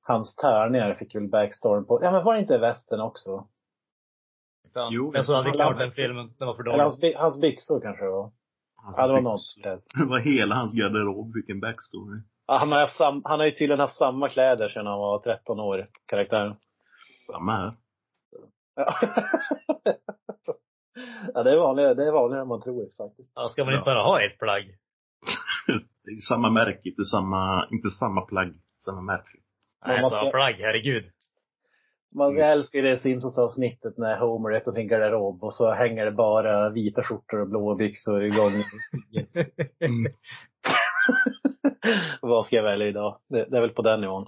hans 0.00 0.36
tärningar 0.36 0.94
fick 0.94 1.14
väl 1.14 1.28
backstoryn 1.28 1.84
på. 1.84 2.00
Ja 2.02 2.10
men 2.12 2.24
var 2.24 2.34
det 2.34 2.40
inte 2.40 2.58
västen 2.58 3.00
också? 3.00 3.46
Fan. 4.74 4.92
Jo, 4.92 5.12
jag 5.14 5.24
såg 5.24 5.36
aldrig 5.36 5.54
han- 5.60 5.72
klart 5.72 5.78
den 5.78 5.92
filmen. 5.92 6.34
Den 6.38 6.46
var 6.48 6.54
för 6.54 6.62
Eller 6.62 6.70
dålig. 6.72 6.82
hans, 6.82 7.00
by- 7.00 7.14
hans 7.16 7.40
byxor 7.40 7.80
kanske 7.80 8.04
det 8.04 8.10
var. 8.10 8.30
Ja, 8.96 9.06
det 9.06 9.12
var 9.12 9.20
något. 9.20 9.40
Det 9.94 10.04
var 10.04 10.18
hela 10.18 10.54
hans 10.54 10.72
garderob, 10.74 11.34
vilken 11.34 11.60
backstory. 11.60 12.20
Ja, 12.46 12.56
han, 12.56 12.72
har 12.72 12.78
haft 12.80 12.96
sam, 12.96 13.22
han 13.24 13.38
har 13.38 13.46
ju 13.46 13.52
tydligen 13.52 13.80
haft 13.80 13.96
samma 13.96 14.28
kläder 14.28 14.68
sedan 14.68 14.86
han 14.86 14.98
var 14.98 15.18
13 15.18 15.60
år, 15.60 15.88
karaktären. 16.06 16.56
Samma 17.26 17.56
här. 17.56 17.76
Ja, 18.76 18.94
ja 21.34 21.42
det, 21.42 21.50
är 21.52 21.56
vanligare, 21.56 21.94
det 21.94 22.06
är 22.06 22.12
vanligare 22.12 22.42
än 22.42 22.48
man 22.48 22.62
tror 22.62 22.88
faktiskt. 22.96 23.32
Ja, 23.34 23.48
ska 23.48 23.64
man 23.64 23.72
Ja. 23.74 23.78
inte 23.78 23.84
bara 23.88 24.02
ha 24.02 24.20
ett 24.22 24.38
plagg? 24.38 24.64
Det 26.04 26.10
är 26.10 26.16
samma 26.28 26.50
märke, 26.50 26.88
inte 26.88 27.04
samma, 27.04 27.68
inte 27.72 27.90
samma 27.90 28.20
plagg, 28.20 28.54
samma 28.84 29.00
märke. 29.00 29.38
Nej, 29.86 30.02
så 30.02 30.10
ska- 30.10 30.30
plagg, 30.30 30.54
herregud. 30.58 31.04
Man 32.14 32.30
Mm. 32.30 32.42
älskar 32.50 32.78
ju 32.78 32.84
det 32.84 32.96
Simpsons-avsnittet 32.98 33.98
när 33.98 34.18
Homer 34.18 34.50
äter 34.50 34.72
sin 34.72 34.88
garderob 34.88 35.44
och 35.44 35.54
så 35.54 35.70
hänger 35.72 36.04
det 36.04 36.10
bara 36.12 36.70
vita 36.70 37.02
skjortor 37.04 37.40
och 37.40 37.48
blåa 37.48 37.74
byxor 37.74 38.24
i 38.24 38.30
gången. 38.30 38.62
Mm. 39.80 40.12
Vad 42.20 42.46
ska 42.46 42.56
jag 42.56 42.62
välja 42.62 42.86
idag? 42.88 43.18
Det, 43.28 43.44
det 43.50 43.56
är 43.56 43.60
väl 43.60 43.70
på 43.70 43.82
den 43.82 44.00
nivån. 44.00 44.26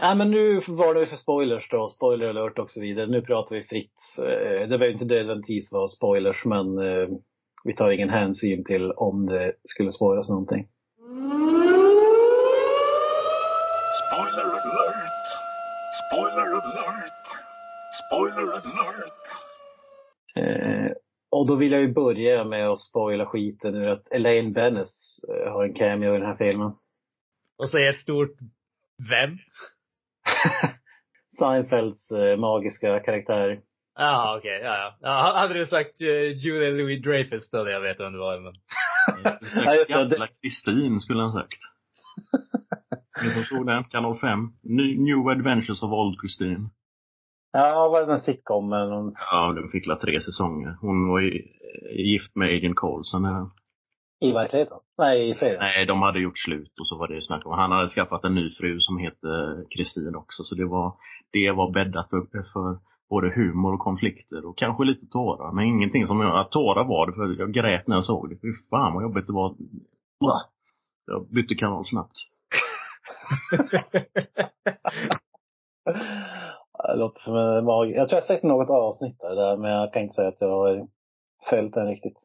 Nej 0.00 0.16
men 0.16 0.30
nu 0.30 0.60
varnar 0.60 1.00
vi 1.00 1.06
för 1.06 1.16
spoilers 1.16 1.68
då, 1.70 1.88
spoiler 1.88 2.28
alert 2.28 2.58
och 2.58 2.70
så 2.70 2.80
vidare. 2.80 3.06
Nu 3.06 3.22
pratar 3.22 3.56
vi 3.56 3.64
fritt. 3.64 4.00
Eh, 4.18 4.24
Det 4.68 4.78
behöver 4.78 4.90
inte 4.92 5.04
nödvändigtvis 5.04 5.72
vara 5.72 5.88
spoilers 5.88 6.44
men 6.44 6.78
eh, 6.78 7.08
vi 7.64 7.74
tar 7.74 7.90
ingen 7.90 8.10
hänsyn 8.10 8.64
till 8.64 8.92
om 8.92 9.26
det 9.26 9.52
skulle 9.64 9.92
spoilas 9.92 10.28
någonting. 10.28 10.68
Spoiler 14.00 14.44
alert! 14.44 15.26
Spoiler 16.00 16.42
alert! 16.42 17.26
Spoiler 18.06 18.52
alert! 18.52 19.26
Eh, 20.36 20.92
och 21.30 21.46
då 21.46 21.54
vill 21.54 21.72
jag 21.72 21.80
ju 21.80 21.92
börja 21.92 22.44
med 22.44 22.68
att 22.68 22.80
spoila 22.80 23.26
skiten 23.26 23.74
ur 23.74 23.88
att 23.88 24.12
Elaine 24.12 24.52
Bennis 24.52 25.20
har 25.46 25.64
en 25.64 25.74
cameo 25.74 26.14
i 26.14 26.18
den 26.18 26.26
här 26.26 26.36
filmen. 26.36 26.72
Och 27.58 27.70
säga 27.70 27.90
ett 27.90 27.98
stort 27.98 28.36
vem? 29.10 29.38
Seinfelds 31.38 32.10
eh, 32.10 32.36
magiska 32.36 33.00
karaktär. 33.00 33.60
Jaha, 33.98 34.38
okej. 34.38 34.60
Ja, 34.62 34.76
ja. 34.78 34.94
ja. 35.00 35.32
Hade 35.36 35.54
du 35.54 35.66
sagt 35.66 36.02
uh, 36.02 36.08
Julia 36.08 36.70
Louis 36.70 37.02
Dreyfus 37.02 37.50
då 37.50 37.58
hade 37.58 37.72
jag 37.72 37.80
vetat 37.80 38.06
vem 38.06 38.12
det 38.12 38.18
var. 38.18 38.40
Men... 38.40 38.52
Ja. 39.54 39.74
Jävla 39.88 40.28
Kristin 40.42 41.00
skulle 41.00 41.22
han 41.22 41.32
sagt. 41.32 41.58
Ni 43.22 43.30
som 43.30 43.44
såg 43.44 43.66
den, 43.66 43.84
kanal 43.84 44.18
5. 44.18 44.40
New, 44.62 45.00
New 45.00 45.28
Adventures 45.28 45.82
of 45.82 45.92
Old 45.92 46.16
Christine. 46.20 46.68
Ja, 47.52 47.88
var 47.88 48.00
det 48.00 48.06
den 48.06 48.20
sitcomen? 48.20 48.90
Hon... 48.90 49.14
Ja, 49.30 49.52
den 49.52 49.68
fick 49.68 49.86
la 49.86 49.96
tre 49.96 50.20
säsonger. 50.20 50.76
Hon 50.80 51.08
var 51.08 51.20
ju 51.20 51.42
gift 51.90 52.36
med 52.36 52.48
Agent 52.48 52.76
Coulson. 52.76 53.24
I 54.20 54.32
verkligheten? 54.32 54.78
Nej, 54.98 55.30
i 55.30 55.34
serien? 55.34 55.58
Nej, 55.58 55.86
de 55.86 56.02
hade 56.02 56.20
gjort 56.20 56.38
slut 56.38 56.80
och 56.80 56.86
så 56.86 56.98
var 56.98 57.08
det 57.08 57.22
snack 57.22 57.46
om. 57.46 57.52
Han 57.52 57.72
hade 57.72 57.88
skaffat 57.88 58.24
en 58.24 58.34
ny 58.34 58.54
fru 58.54 58.80
som 58.80 58.98
hette 58.98 59.28
Kristin 59.70 60.16
också. 60.16 60.42
Så 60.44 60.54
det 60.54 60.66
var, 60.66 60.94
det 61.32 61.50
var 61.50 61.70
bäddat 61.70 62.10
för, 62.10 62.20
för 62.52 62.78
både 63.10 63.30
humor 63.34 63.74
och 63.74 63.80
konflikter 63.80 64.46
och 64.46 64.58
kanske 64.58 64.84
lite 64.84 65.06
tårar. 65.06 65.52
Men 65.52 65.64
ingenting 65.64 66.06
som 66.06 66.20
jag, 66.20 66.40
att 66.40 66.50
tårar 66.50 66.84
var 66.84 67.06
det 67.06 67.12
för 67.12 67.40
jag 67.40 67.52
grät 67.52 67.86
när 67.86 67.96
jag 67.96 68.04
såg 68.04 68.30
det. 68.30 68.36
Fy 68.36 68.52
fan 68.70 68.94
vad 68.94 69.02
jobbigt 69.02 69.26
det 69.26 69.32
var. 69.32 69.56
Jag 71.06 71.28
bytte 71.30 71.54
kanal 71.54 71.86
snabbt. 71.86 72.16
Det 76.88 76.96
låter 76.96 77.20
som 77.20 77.36
en 77.36 77.64
mag... 77.64 77.90
Jag 77.90 78.08
tror 78.08 78.16
jag 78.16 78.22
har 78.22 78.34
sett 78.34 78.42
något 78.42 78.70
avsnitt 78.70 79.20
där, 79.20 79.34
där, 79.34 79.56
men 79.56 79.70
jag 79.70 79.92
kan 79.92 80.02
inte 80.02 80.14
säga 80.14 80.28
att 80.28 80.40
jag 80.40 80.48
har 80.48 80.88
följt 81.50 81.74
den 81.74 81.86
riktigt. 81.86 82.16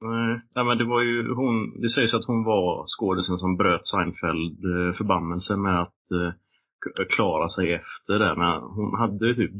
Nej, 0.00 0.64
men 0.64 0.78
det 0.78 0.84
var 0.84 1.02
ju 1.02 1.34
hon, 1.34 1.80
det 1.80 1.88
sägs 1.88 2.14
att 2.14 2.24
hon 2.24 2.44
var 2.44 2.84
skådisen 2.86 3.38
som 3.38 3.56
bröt 3.56 3.86
Seinfeld 3.86 4.64
eh, 4.64 4.94
förbannelsen 4.96 5.62
med 5.62 5.80
att 5.82 6.10
eh, 6.10 7.06
klara 7.16 7.48
sig 7.48 7.72
efter 7.72 8.18
det. 8.18 8.34
Men 8.36 8.60
hon 8.60 8.98
hade 8.98 9.34
typ 9.34 9.52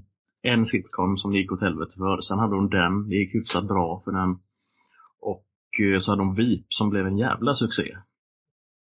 en 0.43 0.66
sitcom 0.66 1.16
som 1.16 1.32
det 1.32 1.39
gick 1.39 1.53
åt 1.53 1.61
helvete 1.61 1.95
för. 1.99 2.20
Sen 2.20 2.39
hade 2.39 2.57
hon 2.57 2.68
den, 2.68 3.09
det 3.09 3.14
gick 3.14 3.34
hyfsat 3.34 3.68
bra 3.68 4.03
för 4.05 4.12
den. 4.12 4.30
Och 5.20 5.47
eh, 5.84 6.01
så 6.01 6.12
hade 6.12 6.22
hon 6.22 6.34
VIP 6.34 6.66
som 6.68 6.91
blev 6.91 7.07
en 7.07 7.18
jävla 7.18 7.55
succé. 7.55 7.97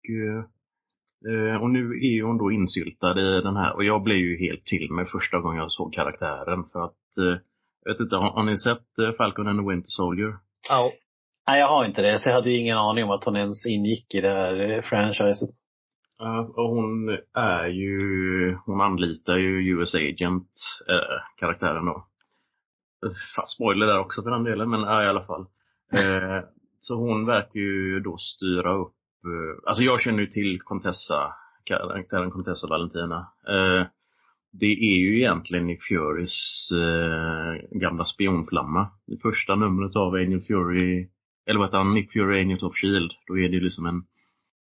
Och, 0.03 1.31
eh, 1.31 1.61
och 1.61 1.69
nu 1.69 1.79
är 1.79 2.23
hon 2.23 2.37
då 2.37 2.51
insyltad 2.51 3.19
i 3.21 3.41
den 3.41 3.55
här, 3.55 3.75
och 3.75 3.83
jag 3.83 4.03
blev 4.03 4.17
ju 4.17 4.37
helt 4.37 4.65
till 4.65 4.91
mig 4.91 5.05
första 5.05 5.39
gången 5.39 5.57
jag 5.57 5.71
såg 5.71 5.93
karaktären 5.93 6.63
för 6.71 6.85
att, 6.85 7.03
jag 7.85 7.93
vet 7.93 8.01
inte, 8.01 8.15
har, 8.15 8.31
har 8.31 8.43
ni 8.43 8.57
sett 8.57 9.17
Falcon 9.17 9.47
and 9.47 9.59
the 9.59 9.69
Winter 9.69 9.89
Soldier? 9.89 10.33
Ja. 10.69 10.91
Nej, 11.47 11.59
jag 11.59 11.67
har 11.67 11.85
inte 11.85 12.01
det, 12.01 12.19
så 12.19 12.29
jag 12.29 12.35
hade 12.35 12.49
ju 12.49 12.57
ingen 12.57 12.77
aning 12.77 13.03
om 13.03 13.11
att 13.11 13.23
hon 13.23 13.35
ens 13.35 13.65
ingick 13.65 14.15
i 14.15 14.21
det 14.21 14.29
här 14.29 14.69
eh, 14.69 14.81
franchiset. 14.81 15.49
Uh, 16.21 16.39
och 16.39 16.69
hon 16.69 17.09
är 17.33 17.67
ju, 17.67 18.57
hon 18.65 18.81
anlitar 18.81 19.37
ju 19.37 19.69
US 19.69 19.95
Agent, 19.95 20.49
uh, 20.89 21.21
karaktären 21.39 21.85
då. 21.85 22.07
Fan, 23.35 23.47
spoiler 23.47 23.85
där 23.85 23.99
också 23.99 24.23
för 24.23 24.31
den 24.31 24.43
delen, 24.43 24.69
men 24.69 24.79
uh, 24.79 25.03
i 25.03 25.07
alla 25.07 25.25
fall. 25.25 25.41
Uh, 25.93 26.41
så 26.81 26.95
hon 26.95 27.25
verkar 27.25 27.59
ju 27.59 27.99
då 27.99 28.17
styra 28.17 28.73
upp, 28.73 28.95
alltså 29.65 29.83
jag 29.83 30.01
känner 30.01 30.19
ju 30.19 30.27
till 30.27 30.61
Contessa, 30.61 31.33
karaktären 31.63 32.31
Contessa 32.31 32.67
Valentina. 32.67 33.27
Det 34.51 34.65
är 34.65 34.97
ju 34.99 35.17
egentligen 35.17 35.67
Nick 35.67 35.83
Furys 35.83 36.69
gamla 37.71 38.05
spionflamma. 38.05 38.87
Det 39.07 39.17
första 39.21 39.55
numret 39.55 39.95
av 39.95 40.13
Angel 40.13 40.41
Fury, 40.41 41.07
eller 41.45 41.59
vad 41.59 41.67
heter 41.67 41.77
han, 41.77 41.93
Nick 41.93 42.11
Fury 42.13 42.41
Agent 42.41 42.63
of 42.63 42.75
Shield. 42.75 43.11
Då 43.27 43.37
är 43.37 43.49
det 43.49 43.59
liksom 43.59 43.85
en 43.85 44.03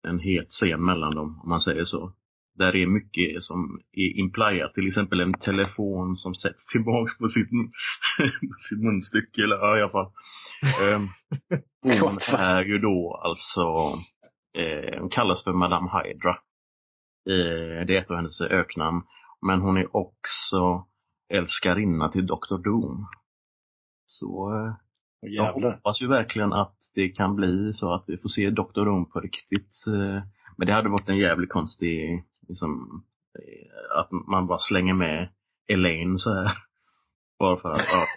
en 0.05 0.19
het 0.19 0.49
scen 0.49 0.85
mellan 0.85 1.15
dem, 1.15 1.39
om 1.43 1.49
man 1.49 1.61
säger 1.61 1.85
så. 1.85 2.13
Där 2.57 2.75
är 2.75 2.87
mycket 2.87 3.43
som 3.43 3.79
är 3.91 4.19
implyat, 4.19 4.73
till 4.73 4.87
exempel 4.87 5.19
en 5.19 5.33
telefon 5.33 6.17
som 6.17 6.35
sätts 6.35 6.67
tillbaks 6.67 7.17
på 7.17 7.27
sitt, 7.27 7.49
på 8.19 8.55
sitt 8.69 8.83
munstycke, 8.83 9.43
eller 9.43 9.55
ja, 9.55 9.77
i 9.77 9.81
alla 9.81 9.91
fall. 9.91 10.11
Ehm, 10.81 11.07
hon 12.01 12.19
är 12.27 12.61
ju 12.61 12.77
då 12.77 13.21
alltså, 13.23 13.61
eh, 14.57 14.99
hon 14.99 15.09
kallas 15.09 15.43
för 15.43 15.53
Madame 15.53 15.89
Hydra. 15.93 16.31
Eh, 17.29 17.85
det 17.85 17.95
är 17.95 18.01
ett 18.01 18.09
av 18.09 18.15
hennes 18.15 18.41
öknamn. 18.41 19.01
Men 19.41 19.61
hon 19.61 19.77
är 19.77 19.95
också 19.95 20.85
älskarinna 21.29 22.09
till 22.09 22.25
Dr. 22.25 22.63
Doom. 22.63 23.07
Så 24.05 24.51
eh, 25.23 25.29
jag 25.29 25.53
hoppas 25.53 26.01
ju 26.01 26.07
verkligen 26.07 26.53
att 26.53 26.75
det 26.95 27.09
kan 27.09 27.35
bli 27.35 27.73
så 27.73 27.93
att 27.93 28.03
vi 28.07 28.17
får 28.17 28.29
se 28.29 28.49
Dr. 28.49 28.85
Doom 28.85 29.09
på 29.11 29.19
riktigt. 29.19 29.83
eh, 29.87 30.21
Men 30.57 30.67
det 30.67 30.73
hade 30.73 30.89
varit 30.89 31.09
en 31.09 31.17
jävligt 31.17 31.49
konstig, 31.49 32.23
liksom, 32.47 33.03
eh, 33.39 33.99
att 33.99 34.11
man 34.11 34.47
bara 34.47 34.59
slänger 34.59 34.93
med 34.93 35.29
Elaine 35.67 36.19
så 36.19 36.33
här. 36.33 36.57
Bara 37.39 37.57
för 37.57 37.69
att, 37.73 37.85
ja, 37.87 38.07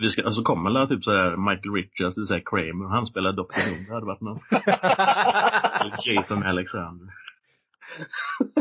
vi 0.00 0.10
ska, 0.10 0.24
alltså 0.24 0.42
kommer 0.42 0.70
alla 0.70 0.86
typ 0.86 1.04
så 1.04 1.10
här 1.10 1.36
Michael 1.36 1.74
Richards, 1.74 2.14
det 2.14 2.20
vill 2.20 2.28
säga 2.28 2.42
Kramer, 2.44 2.88
han 2.88 3.06
spelar 3.06 3.32
Dr. 3.32 3.70
Doom, 3.70 3.84
det 3.88 3.94
hade 3.94 4.06
varit 4.06 4.20
något. 4.20 4.42
Eller 5.80 5.96
Jason 6.16 6.42
Alexander. 6.42 7.08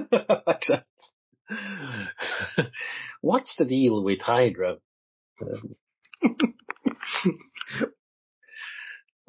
Exakt. 0.48 0.88
What's 3.22 3.58
the 3.58 3.64
deal 3.66 4.06
with 4.08 4.24
Hydra? 4.30 4.78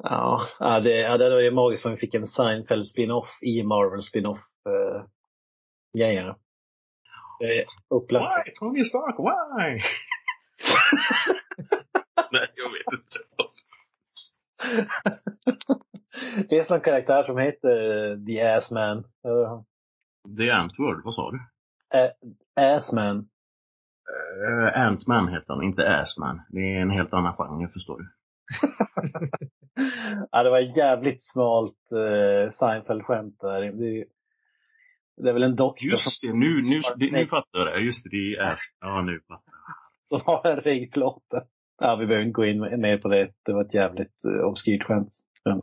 Ja, 0.03 0.47
ja, 0.59 0.79
det, 0.79 0.99
ja, 0.99 1.17
det 1.17 1.29
var 1.29 1.39
ju 1.39 1.51
magiskt 1.51 1.85
om 1.85 1.91
vi 1.91 1.97
fick 1.97 2.13
en 2.13 2.27
Seinfeld 2.27 2.87
spin-off 2.87 3.29
i 3.41 3.63
Marvel 3.63 4.03
spin-off 4.03 4.39
uh, 4.69 5.05
grejerna. 5.97 6.37
Är 7.39 7.65
upplagt. 7.89 8.47
Why? 8.47 8.53
Tony 8.53 8.85
Stark, 8.85 9.19
why? 9.19 9.81
Nej, 12.31 12.51
jag 12.55 12.69
vet 12.71 12.87
inte. 12.99 13.19
det 16.49 16.55
är 16.55 16.59
en 16.59 16.65
sån 16.65 16.81
karaktär 16.81 17.23
som 17.23 17.37
heter 17.37 18.11
eh, 18.11 18.25
The 18.25 18.41
Assman. 18.41 18.97
Uh, 18.97 19.61
The 20.37 20.49
Antword, 20.49 21.01
vad 21.03 21.15
sa 21.15 21.31
du? 21.31 21.39
Assman. 22.55 23.29
Uh, 24.09 24.79
Ant-Man 24.87 25.27
heter 25.27 25.53
han, 25.53 25.63
inte 25.63 25.97
Assman. 25.97 26.41
Det 26.49 26.59
är 26.59 26.81
en 26.81 26.89
helt 26.89 27.13
annan 27.13 27.33
genre, 27.33 27.67
förstår 27.67 27.99
du. 27.99 28.09
ja, 30.31 30.43
det 30.43 30.49
var 30.49 30.61
ett 30.61 30.77
jävligt 30.77 31.23
smalt 31.23 31.77
uh, 31.91 32.51
Seinfeld-skämt 32.51 33.37
där. 33.41 33.61
Det, 33.61 33.67
är- 34.01 34.05
det 35.17 35.29
är 35.29 35.33
väl 35.33 35.43
en 35.43 35.55
doktor 35.55 35.89
Just 35.89 36.21
det, 36.21 36.33
nu, 36.33 36.61
nu, 36.61 36.81
det, 36.95 37.11
nu 37.11 37.27
fattar 37.27 37.59
jag 37.59 37.67
det. 37.67 37.79
Just 37.79 38.03
det, 38.03 38.09
det 38.09 38.35
är. 38.35 38.57
Ja, 38.81 39.01
nu 39.01 39.19
fattar 39.27 39.51
jag. 39.51 39.75
som 40.05 40.21
har 40.25 40.47
en 40.51 40.61
ringplåte. 40.61 41.45
Ja, 41.81 41.95
vi 41.95 42.05
behöver 42.05 42.25
inte 42.27 42.33
gå 42.35 42.45
in 42.45 42.59
mer 42.81 42.97
på 42.97 43.07
det. 43.07 43.31
Det 43.45 43.53
var 43.53 43.61
ett 43.65 43.73
jävligt 43.73 44.25
uh, 44.27 44.45
obskyrt 44.45 44.83
skämt. 44.83 45.11
Ja. 45.43 45.61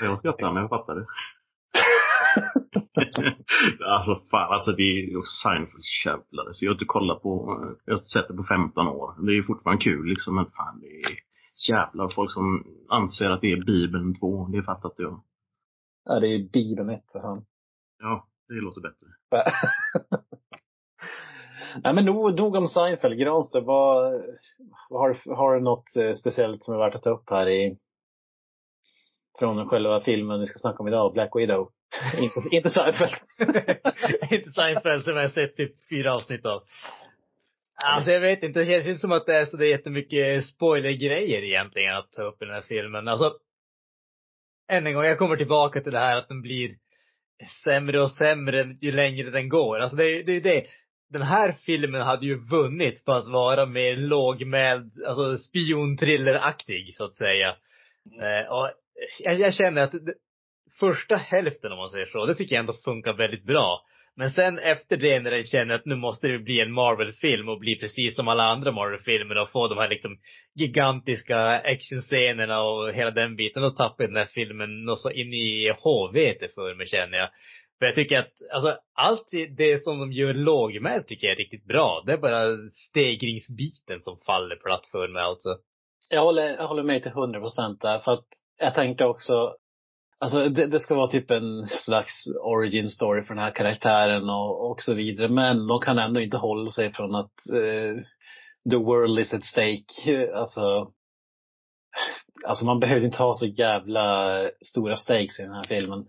Jag 0.00 0.18
skrattar, 0.18 0.52
men 0.52 0.60
jag 0.62 0.70
fattar 0.70 0.94
det. 0.94 1.06
alltså 3.86 4.22
fan, 4.30 4.52
alltså 4.54 4.72
det 4.72 4.82
är 4.82 5.22
Seinfeld 5.42 5.84
jävlar. 6.06 6.52
Så 6.52 6.64
jag 6.64 6.70
har 6.70 6.74
inte 6.74 6.84
kollat 6.84 7.22
på, 7.22 7.58
jag 7.84 7.94
har 7.94 8.02
sett 8.02 8.28
det 8.28 8.34
på 8.34 8.44
15 8.44 8.88
år. 8.88 9.26
Det 9.26 9.32
är 9.38 9.42
fortfarande 9.42 9.84
kul 9.84 10.06
liksom, 10.06 10.34
men 10.34 10.44
fan 10.56 10.80
det 10.80 10.86
är 10.86 11.02
jävlar 11.68 12.08
folk 12.08 12.32
som 12.32 12.64
anser 12.88 13.30
att 13.30 13.40
det 13.40 13.52
är 13.52 13.64
Bibeln 13.64 14.14
2. 14.14 14.46
Det 14.46 14.62
fattar 14.62 14.88
inte 14.88 15.02
jag. 15.02 15.22
ja, 16.04 16.20
det 16.20 16.26
är 16.26 16.48
Bibeln 16.52 16.90
1 16.90 17.04
för 17.12 17.20
fan. 17.20 17.44
Ja, 17.98 18.26
det 18.48 18.54
låter 18.54 18.80
bättre. 18.80 19.06
Nej 21.84 21.94
men 21.94 22.04
nog, 22.04 22.38
nog 22.38 22.54
om 22.56 22.68
Seinfeld. 22.68 23.18
Granström, 23.18 23.64
vad, 23.64 24.22
vad 24.90 25.00
har, 25.00 25.36
har 25.36 25.54
du 25.54 25.60
något 25.60 25.96
eh, 25.96 26.12
speciellt 26.12 26.64
som 26.64 26.74
är 26.74 26.78
värt 26.78 26.94
att 26.94 27.02
ta 27.02 27.10
upp 27.10 27.30
här 27.30 27.48
i 27.48 27.78
från 29.38 29.68
själva 29.68 30.00
filmen 30.00 30.40
vi 30.40 30.46
ska 30.46 30.58
snacka 30.58 30.78
om 30.78 30.88
idag, 30.88 31.12
Black 31.12 31.36
Widow? 31.36 31.70
inte, 32.18 32.56
inte 32.56 32.70
Seinfeld. 32.70 33.14
inte 34.30 34.50
Seinfeld 34.52 35.04
som 35.04 35.14
jag 35.14 35.22
har 35.22 35.28
sett 35.28 35.56
typ 35.56 35.88
fyra 35.90 36.14
avsnitt 36.14 36.46
av. 36.46 36.62
Alltså 37.84 38.10
jag 38.10 38.20
vet 38.20 38.42
inte, 38.42 38.60
det 38.60 38.66
känns 38.66 38.86
inte 38.86 38.98
som 38.98 39.12
att 39.12 39.26
det 39.26 39.36
är 39.36 39.44
så 39.44 39.56
det 39.56 39.66
är 39.66 39.70
jättemycket 39.70 40.44
spoilergrejer 40.44 41.42
egentligen 41.42 41.96
att 41.96 42.12
ta 42.12 42.22
upp 42.22 42.42
i 42.42 42.44
den 42.44 42.54
här 42.54 42.62
filmen. 42.62 43.08
Alltså, 43.08 43.34
än 44.68 44.86
en 44.86 44.94
gång, 44.94 45.04
jag 45.04 45.18
kommer 45.18 45.36
tillbaka 45.36 45.80
till 45.80 45.92
det 45.92 45.98
här 45.98 46.16
att 46.16 46.28
den 46.28 46.42
blir 46.42 46.76
sämre 47.64 48.02
och 48.02 48.10
sämre 48.10 48.76
ju 48.80 48.92
längre 48.92 49.30
den 49.30 49.48
går. 49.48 49.78
Alltså 49.78 49.96
det 49.96 50.04
är 50.04 50.24
det. 50.24 50.36
Är 50.36 50.40
det. 50.40 50.66
Den 51.10 51.22
här 51.22 51.52
filmen 51.52 52.00
hade 52.00 52.26
ju 52.26 52.48
vunnit 52.48 53.04
på 53.04 53.12
att 53.12 53.28
vara 53.28 53.66
mer 53.66 53.96
lågmäld, 53.96 54.92
alltså 55.06 55.38
spionthrilleraktig 55.38 56.94
så 56.94 57.04
att 57.04 57.16
säga. 57.16 57.48
Eh, 58.22 58.52
och 58.52 58.70
jag, 59.18 59.40
jag 59.40 59.54
känner 59.54 59.82
att 59.82 59.92
det, 59.92 60.14
första 60.80 61.16
hälften 61.16 61.72
om 61.72 61.78
man 61.78 61.90
säger 61.90 62.06
så, 62.06 62.26
det 62.26 62.34
tycker 62.34 62.54
jag 62.54 62.60
ändå 62.60 62.72
funkar 62.72 63.12
väldigt 63.12 63.44
bra. 63.44 63.86
Men 64.16 64.30
sen 64.30 64.58
efter 64.58 64.96
det 64.96 65.20
när 65.20 65.30
jag 65.30 65.46
känner 65.46 65.74
att 65.74 65.86
nu 65.86 65.94
måste 65.94 66.28
det 66.28 66.38
bli 66.38 66.60
en 66.60 66.72
Marvel-film 66.72 67.48
och 67.48 67.58
bli 67.58 67.76
precis 67.76 68.14
som 68.14 68.28
alla 68.28 68.42
andra 68.42 68.72
Marvel-filmer 68.72 69.38
och 69.38 69.50
få 69.50 69.68
de 69.68 69.78
här 69.78 69.88
liksom 69.88 70.18
gigantiska 70.54 71.38
actionscenerna 71.46 72.62
och 72.62 72.92
hela 72.92 73.10
den 73.10 73.36
biten. 73.36 73.62
Då 73.62 73.70
tappar 73.70 74.04
den 74.04 74.16
här 74.16 74.28
filmen 74.34 74.88
och 74.88 74.98
så 74.98 75.10
in 75.10 75.32
i 75.32 75.68
HVT 75.68 76.54
för 76.54 76.74
mig 76.74 76.86
känner 76.86 77.18
jag. 77.18 77.28
För 77.78 77.86
jag 77.86 77.94
tycker 77.94 78.18
att, 78.18 78.32
alltså 78.52 78.78
allt 78.94 79.28
det 79.56 79.82
som 79.82 79.98
de 79.98 80.12
gör 80.12 80.34
lågmält 80.34 81.06
tycker 81.06 81.26
jag 81.26 81.34
är 81.34 81.38
riktigt 81.38 81.64
bra. 81.64 82.02
Det 82.06 82.12
är 82.12 82.18
bara 82.18 82.56
stegringsbiten 82.72 84.02
som 84.02 84.18
faller 84.26 84.56
platt 84.56 84.86
för 84.86 85.08
mig 85.08 85.22
alltså. 85.22 85.48
Jag 86.10 86.22
håller, 86.22 86.56
jag 86.56 86.68
håller 86.68 86.82
med 86.82 87.02
till 87.02 87.12
hundra 87.12 87.40
procent 87.40 87.80
där. 87.80 87.98
För 87.98 88.12
att 88.12 88.24
jag 88.58 88.74
tänkte 88.74 89.04
också, 89.04 89.56
Alltså 90.22 90.48
det, 90.48 90.66
det, 90.66 90.80
ska 90.80 90.94
vara 90.94 91.10
typ 91.10 91.30
en 91.30 91.66
slags 91.66 92.24
origin 92.42 92.88
story 92.88 93.22
för 93.22 93.34
den 93.34 93.44
här 93.44 93.54
karaktären 93.54 94.30
och, 94.30 94.70
och 94.70 94.82
så 94.82 94.94
vidare. 94.94 95.28
Men 95.28 95.66
de 95.66 95.80
kan 95.80 95.98
ändå 95.98 96.20
inte 96.20 96.36
hålla 96.36 96.70
sig 96.70 96.92
från 96.92 97.14
att 97.14 97.32
uh, 97.54 98.02
the 98.70 98.76
world 98.76 99.18
is 99.18 99.34
at 99.34 99.44
stake. 99.44 100.32
Alltså, 100.34 100.92
alltså 102.46 102.64
man 102.64 102.80
behöver 102.80 103.06
inte 103.06 103.22
ha 103.22 103.34
så 103.34 103.46
jävla 103.46 104.38
stora 104.60 104.96
stakes 104.96 105.40
i 105.40 105.42
den 105.42 105.54
här 105.54 105.64
filmen. 105.68 106.06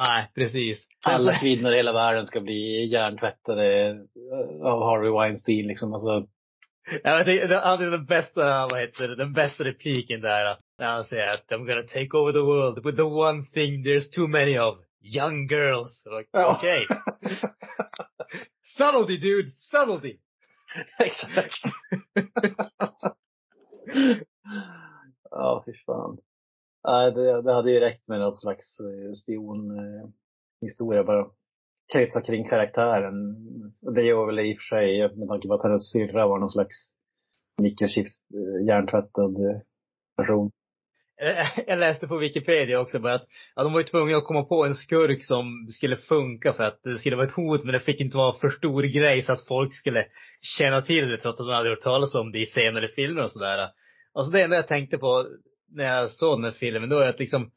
Nej, 0.00 0.30
precis. 0.34 0.86
Alla 1.04 1.32
kvinnor 1.32 1.72
i 1.72 1.76
hela 1.76 1.92
världen 1.92 2.26
ska 2.26 2.40
bli 2.40 2.86
hjärntvättade 2.86 3.90
av 4.62 4.82
Harvey 4.82 5.10
Weinstein 5.10 5.66
liksom. 5.66 5.92
Alltså, 5.92 6.26
Ja, 7.04 7.24
det, 7.24 7.60
hade 7.64 7.90
den 7.90 8.06
bästa, 8.06 8.68
vad 8.70 8.80
heter 8.80 9.08
det, 9.08 9.16
den 9.16 9.32
bästa 9.32 9.64
repliken 9.64 10.20
där. 10.20 10.56
När 10.78 10.86
han 10.86 11.04
säger 11.04 11.28
att 11.30 11.50
I'm 11.52 11.66
gonna 11.66 11.82
take 11.82 12.16
over 12.16 12.32
the 12.32 12.38
world 12.38 12.84
with 12.84 12.96
the 12.96 13.02
one 13.02 13.44
thing 13.46 13.84
there's 13.84 14.10
too 14.14 14.26
many 14.28 14.58
of. 14.58 14.78
Young 15.04 15.46
girls. 15.48 16.06
Like, 16.06 16.28
Ja. 16.32 16.56
Okej. 16.58 16.86
subtlety 18.76 19.16
dude, 19.16 19.52
subtlety. 19.56 20.18
Exakt. 20.98 21.62
Ja, 25.30 25.62
fy 25.66 25.72
fan. 25.86 26.18
Nej, 26.88 27.12
det, 27.12 27.42
det 27.42 27.54
hade 27.54 27.70
ju 27.72 27.80
räckt 27.80 28.08
med 28.08 28.20
något 28.20 28.40
slags 28.40 28.80
eh, 28.80 29.12
spionhistoria 29.12 31.04
bara. 31.04 31.26
Kretsa 31.92 32.20
kring 32.20 32.48
karaktären. 32.48 33.14
Det 33.94 34.02
gör 34.02 34.26
väl 34.26 34.38
i 34.38 34.52
och 34.52 34.56
för 34.56 34.76
sig 34.76 35.16
med 35.18 35.28
tanke 35.28 35.48
på 35.48 35.54
att 35.54 35.62
hennes 35.62 35.92
syrra 35.92 36.26
var 36.26 36.38
någon 36.38 36.50
slags 36.50 36.74
mikrochip, 37.58 38.06
eh, 38.06 38.66
hjärntvättad 38.66 39.36
eh, 39.36 39.60
person. 40.16 40.50
Eh, 41.20 41.46
jag 41.66 41.78
läste 41.78 42.06
på 42.06 42.16
Wikipedia 42.16 42.80
också 42.80 42.98
bara 42.98 43.14
att 43.14 43.26
ja, 43.56 43.62
de 43.62 43.72
var 43.72 43.80
ju 43.80 43.86
tvungna 43.86 44.16
att 44.16 44.24
komma 44.24 44.44
på 44.44 44.64
en 44.64 44.74
skurk 44.74 45.24
som 45.24 45.68
skulle 45.70 45.96
funka 45.96 46.52
för 46.52 46.64
att 46.64 46.82
det 46.82 46.98
skulle 46.98 47.16
vara 47.16 47.26
ett 47.26 47.32
hot 47.32 47.64
men 47.64 47.72
det 47.72 47.80
fick 47.80 48.00
inte 48.00 48.16
vara 48.16 48.38
för 48.38 48.50
stor 48.50 48.82
grej 48.82 49.22
så 49.22 49.32
att 49.32 49.46
folk 49.46 49.74
skulle 49.74 50.06
känna 50.58 50.82
till 50.82 51.08
det 51.08 51.16
trots 51.16 51.40
att 51.40 51.46
de 51.46 51.52
aldrig 51.52 51.76
hört 51.76 51.84
talas 51.84 52.14
om 52.14 52.32
det 52.32 52.38
i 52.38 52.46
senare 52.46 52.88
filmer 52.88 53.24
och 53.24 53.30
sådär. 53.30 53.68
Alltså 54.14 54.32
det 54.32 54.42
enda 54.42 54.56
jag 54.56 54.68
tänkte 54.68 54.98
på 54.98 55.26
när 55.68 55.84
jag 55.84 56.10
såg 56.10 56.38
den 56.38 56.44
här 56.44 56.52
filmen 56.52 56.88
då 56.88 56.98
är 56.98 57.08
att 57.08 57.18
liksom 57.18 57.50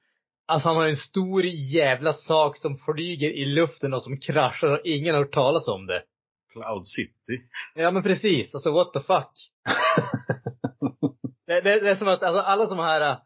Alltså 0.47 0.67
han 0.67 0.77
har 0.77 0.87
en 0.87 0.95
stor 0.95 1.43
jävla 1.45 2.13
sak 2.13 2.57
som 2.57 2.77
flyger 2.77 3.29
i 3.31 3.45
luften 3.45 3.93
och 3.93 4.01
som 4.03 4.19
kraschar 4.19 4.67
och 4.67 4.81
ingen 4.83 5.15
har 5.15 5.21
hört 5.21 5.33
talas 5.33 5.67
om 5.67 5.87
det. 5.87 6.03
Cloud 6.53 6.87
City. 6.87 7.43
Ja 7.75 7.91
men 7.91 8.03
precis, 8.03 8.55
alltså 8.55 8.71
what 8.71 8.93
the 8.93 8.99
fuck. 8.99 9.31
det, 11.47 11.61
det, 11.61 11.79
det 11.79 11.89
är 11.89 11.95
som 11.95 12.07
att 12.07 12.23
alltså, 12.23 12.41
alla 12.41 12.65
de 12.65 12.79
här, 12.79 13.19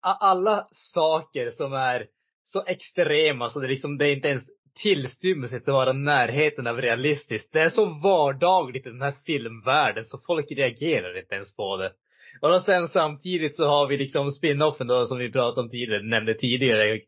alla 0.00 0.68
saker 0.72 1.50
som 1.50 1.72
är 1.72 2.06
så 2.44 2.64
extrema 2.66 3.50
så 3.50 3.60
det 3.60 3.68
liksom, 3.68 3.98
det 3.98 4.08
är 4.08 4.16
inte 4.16 4.28
ens 4.28 4.44
tillstymmelse 4.82 5.60
till 5.60 5.68
att 5.68 5.74
vara 5.74 5.92
närheten 5.92 6.66
av 6.66 6.76
realistiskt. 6.76 7.52
Det 7.52 7.60
är 7.60 7.70
så 7.70 7.84
vardagligt 7.84 8.86
i 8.86 8.90
den 8.90 9.02
här 9.02 9.14
filmvärlden 9.26 10.04
så 10.04 10.18
folk 10.26 10.50
reagerar 10.50 11.18
inte 11.18 11.34
ens 11.34 11.56
på 11.56 11.76
det. 11.76 11.92
Och 12.40 12.62
sen 12.62 12.88
samtidigt 12.88 13.56
så 13.56 13.64
har 13.64 13.88
vi 13.88 13.96
liksom 13.96 14.32
spin-offen 14.32 14.86
då 14.86 15.06
som 15.06 15.18
vi 15.18 15.32
pratade 15.32 15.60
om 15.60 15.70
tidigare, 15.70 16.02
nämnde 16.02 16.34
tidigare, 16.34 17.00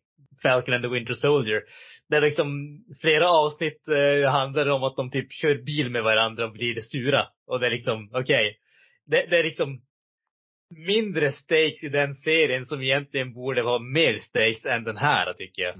Falcon 0.43 0.75
and 0.75 0.83
the 0.85 0.89
Winter 0.89 1.15
Soldier. 1.15 1.63
Där 2.09 2.21
liksom 2.21 2.49
flera 3.01 3.29
avsnitt 3.31 3.89
eh, 3.89 4.31
handlar 4.31 4.69
om 4.69 4.85
att 4.85 4.97
de 4.97 5.11
typ 5.11 5.33
kör 5.33 5.55
bil 5.55 5.91
med 5.91 6.03
varandra 6.03 6.45
och 6.45 6.53
blir 6.53 6.81
sura. 6.81 7.27
Och 7.47 7.61
det 7.61 7.67
är 7.67 7.71
liksom, 7.71 8.11
okej. 8.13 8.59
Det, 9.07 9.27
det 9.31 9.39
är 9.39 9.45
liksom 9.45 9.81
mindre 10.87 11.33
stakes 11.33 11.83
i 11.83 11.89
den 11.89 12.15
serien 12.15 12.67
som 12.67 12.83
egentligen 12.83 13.33
borde 13.33 13.63
vara 13.63 13.79
mer 13.79 14.15
stakes 14.15 14.65
än 14.65 14.85
den 14.85 14.97
här 14.97 15.33
tycker 15.33 15.63
jag. 15.63 15.75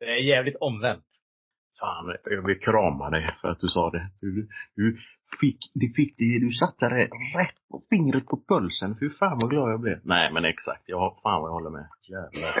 Det 0.00 0.06
är 0.06 0.22
jävligt 0.22 0.56
omvänt. 0.60 1.04
Fan, 1.80 2.16
jag 2.24 2.46
vill 2.46 2.60
krama 2.60 3.10
dig 3.10 3.36
för 3.40 3.48
att 3.48 3.60
du 3.60 3.68
sa 3.68 3.90
det. 3.90 4.10
Du, 4.20 4.48
du 4.76 4.98
fick, 5.40 5.58
du 5.74 5.92
fick 5.96 6.14
det, 6.18 6.38
du 6.46 6.50
satte 6.50 6.88
det 6.88 6.94
rätt 7.04 7.56
på 7.70 7.82
fingret 7.90 8.26
på 8.26 8.42
pulsen. 8.48 8.96
Fy 9.00 9.08
fan 9.10 9.38
vad 9.40 9.50
glad 9.50 9.72
jag 9.72 9.80
blev. 9.80 9.98
Nej 10.04 10.32
men 10.32 10.44
exakt, 10.44 10.82
jag 10.86 11.16
fan 11.22 11.40
vad 11.42 11.48
jag 11.50 11.54
håller 11.54 11.70
med. 11.70 11.86
Jävlar. 12.08 12.54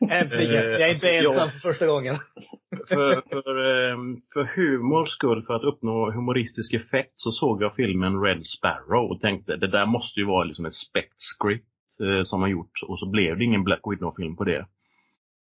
Äntligen. 0.20 0.54
Eh, 0.64 0.70
Jag 0.70 0.80
är 0.90 0.94
inte 0.94 1.06
alltså, 1.08 1.08
ensam 1.08 1.38
jag- 1.38 1.52
för 1.52 1.58
första 1.68 1.86
gången. 1.86 2.14
för, 2.88 3.22
för, 3.30 3.54
ehm, 3.92 4.16
för 4.34 4.44
humors 4.56 5.08
skull, 5.10 5.42
för 5.46 5.54
att 5.54 5.62
uppnå 5.64 6.10
humoristisk 6.10 6.74
effekt, 6.74 7.12
så 7.16 7.30
såg 7.32 7.62
jag 7.62 7.74
filmen 7.74 8.22
Red 8.22 8.46
Sparrow 8.46 9.10
och 9.10 9.20
tänkte 9.20 9.56
det 9.56 9.66
där 9.70 9.86
måste 9.86 10.20
ju 10.20 10.26
vara 10.26 10.44
liksom 10.44 10.66
ett 10.66 10.74
spec 10.74 11.04
script 11.18 12.00
eh, 12.02 12.22
som 12.22 12.40
har 12.40 12.48
gjort 12.48 12.82
och 12.88 12.98
så 12.98 13.10
blev 13.10 13.38
det 13.38 13.44
ingen 13.44 13.64
Black 13.64 13.80
Widow-film 13.90 14.36
på 14.36 14.44
det. 14.44 14.66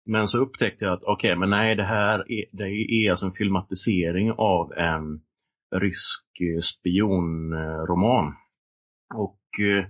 Men 0.08 0.28
så 0.28 0.38
upptäckte 0.38 0.84
jag 0.84 0.94
att 0.94 1.02
okej, 1.02 1.36
men 1.36 1.50
nej 1.50 1.74
det 1.76 1.84
här 1.84 2.32
är, 2.32 2.44
det 2.52 2.64
är 2.64 3.10
alltså 3.10 3.26
en 3.26 3.32
filmatisering 3.32 4.32
av 4.32 4.72
en 4.72 5.20
rysk 5.70 6.40
eh, 6.40 6.60
spionroman. 6.60 8.26
Eh, 8.26 9.20
och 9.20 9.40
eh, 9.60 9.86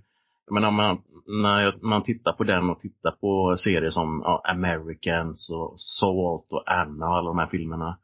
jag 0.46 0.54
menar, 0.54 0.70
man, 0.70 1.02
när 1.26 1.86
man 1.86 2.02
tittar 2.02 2.32
på 2.32 2.44
den 2.44 2.70
och 2.70 2.80
tittar 2.80 3.10
på 3.10 3.56
serier 3.56 3.90
som 3.90 4.22
ja, 4.24 4.42
Americans 4.44 5.50
och 5.50 5.80
Salt 5.80 6.46
och 6.50 6.72
Anna 6.72 7.08
och 7.08 7.16
alla 7.16 7.28
de 7.28 7.38
här 7.38 7.46
filmerna. 7.46 7.98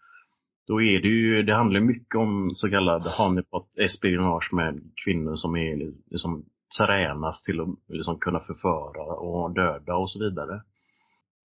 Då 0.67 0.83
är 0.83 1.01
det 1.01 1.09
ju, 1.09 1.43
det 1.43 1.55
handlar 1.55 1.81
mycket 1.81 2.15
om 2.15 2.51
så 2.55 2.71
kallad 2.71 3.03
honeypot 3.03 3.79
espionage 3.79 4.53
med 4.53 4.81
kvinnor 5.05 5.37
som 5.37 5.57
är 5.57 5.93
liksom 6.11 6.45
tränas 6.79 7.43
till 7.43 7.61
att 7.61 7.69
liksom 7.89 8.19
kunna 8.19 8.41
förföra 8.41 9.03
och 9.03 9.55
döda 9.55 9.95
och 9.95 10.11
så 10.11 10.19
vidare. 10.19 10.63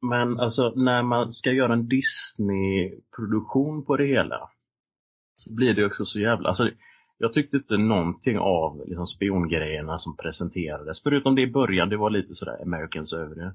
Men 0.02 0.40
alltså 0.40 0.74
när 0.76 1.04
man 1.04 1.34
ska 1.34 1.52
göra 1.52 1.74
en 1.74 1.88
Disney-produktion 1.88 3.86
på 3.86 3.98
det 3.98 4.06
hela 4.06 4.50
så 5.36 5.54
blir 5.54 5.74
det 5.74 5.86
också 5.86 6.06
så 6.06 6.20
jävla, 6.20 6.50
alltså 6.50 6.70
jag 7.18 7.34
tyckte 7.34 7.58
inte 7.58 7.78
någonting 7.78 8.40
av 8.40 8.84
liksom 8.88 9.08
spiongrejerna 9.08 10.00
som 10.00 10.18
presenterades. 10.18 11.04
Förutom 11.04 11.36
det 11.36 11.42
i 11.42 11.52
början, 11.52 11.90
det 11.90 11.98
var 11.98 12.10
lite 12.10 12.36
sådär 12.36 12.62
Americans 12.62 13.14
över 13.14 13.36
det. 13.36 13.54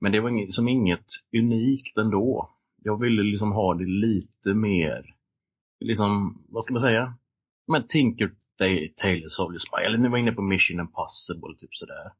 Men 0.00 0.12
det 0.12 0.20
var 0.20 0.30
inget, 0.30 0.54
som 0.54 0.68
inget 0.68 1.06
unikt 1.36 1.98
ändå. 1.98 2.50
Jag 2.82 3.00
ville 3.00 3.22
liksom 3.22 3.52
ha 3.52 3.74
det 3.74 3.84
lite 3.84 4.54
mer, 4.54 5.14
liksom, 5.80 6.38
vad 6.48 6.64
ska 6.64 6.72
man 6.72 6.82
säga? 6.82 7.14
Men 7.66 7.86
Tinker 7.88 8.30
Tailor 8.96 9.28
Soldier 9.28 9.58
Spy, 9.58 9.82
eller 9.86 9.98
ni 9.98 10.08
var 10.08 10.18
inne 10.18 10.32
på 10.32 10.42
Mission 10.42 10.80
Impossible, 10.80 11.56
typ 11.58 11.74
sådär. 11.74 12.12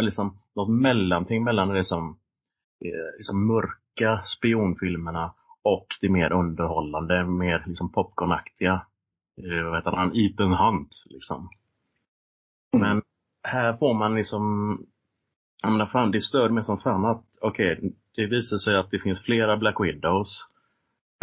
Liksom 0.00 0.38
något 0.54 0.70
mellanting 0.70 1.44
mellan 1.44 1.68
det 1.68 1.84
som 1.84 2.18
eh, 2.84 3.16
liksom 3.16 3.46
mörka 3.46 4.22
spionfilmerna 4.36 5.34
och 5.62 5.86
det 6.00 6.08
mer 6.08 6.32
underhållande, 6.32 7.24
mer 7.24 7.64
liksom 7.66 7.92
popcornaktiga 7.92 8.86
eh, 9.36 9.64
vad 9.64 9.76
heter 9.76 9.90
han, 9.90 10.16
Ethan 10.16 10.52
Hunt 10.52 11.04
liksom. 11.10 11.48
Men 12.72 13.02
här 13.42 13.76
får 13.76 13.94
man 13.94 14.14
liksom, 14.14 14.78
jag 15.62 15.72
menar 15.72 15.86
fan 15.86 16.10
det 16.10 16.20
stör 16.20 16.48
mig 16.48 16.64
som 16.64 16.78
fan 16.78 17.04
att, 17.04 17.24
okej, 17.40 17.94
det 18.16 18.26
visar 18.26 18.56
sig 18.56 18.76
att 18.76 18.90
det 18.90 18.98
finns 18.98 19.22
flera 19.22 19.56
Black 19.56 19.80
Widows. 19.80 20.48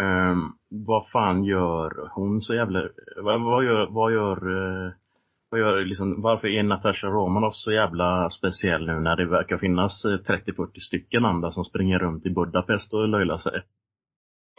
Um, 0.01 0.57
vad 0.69 1.09
fan 1.09 1.43
gör 1.43 2.09
hon 2.11 2.41
så 2.41 2.55
jävla, 2.55 2.89
vad, 3.21 3.41
vad 3.41 3.65
gör, 3.65 3.87
vad 3.89 4.13
gör, 4.13 4.37
eh, 4.87 4.91
vad 5.49 5.59
gör 5.59 5.85
liksom, 5.85 6.21
varför 6.21 6.47
är 6.47 6.63
Natasha 6.63 7.07
Romanoff 7.07 7.55
så 7.55 7.71
jävla 7.71 8.29
speciell 8.29 8.85
nu 8.85 8.99
när 8.99 9.15
det 9.15 9.25
verkar 9.25 9.57
finnas 9.57 10.05
eh, 10.05 10.09
30-40 10.09 10.79
stycken 10.79 11.25
andra 11.25 11.51
som 11.51 11.65
springer 11.65 11.99
runt 11.99 12.25
i 12.25 12.29
Budapest 12.29 12.93
och 12.93 13.07
löjlar 13.07 13.37
sig? 13.37 13.61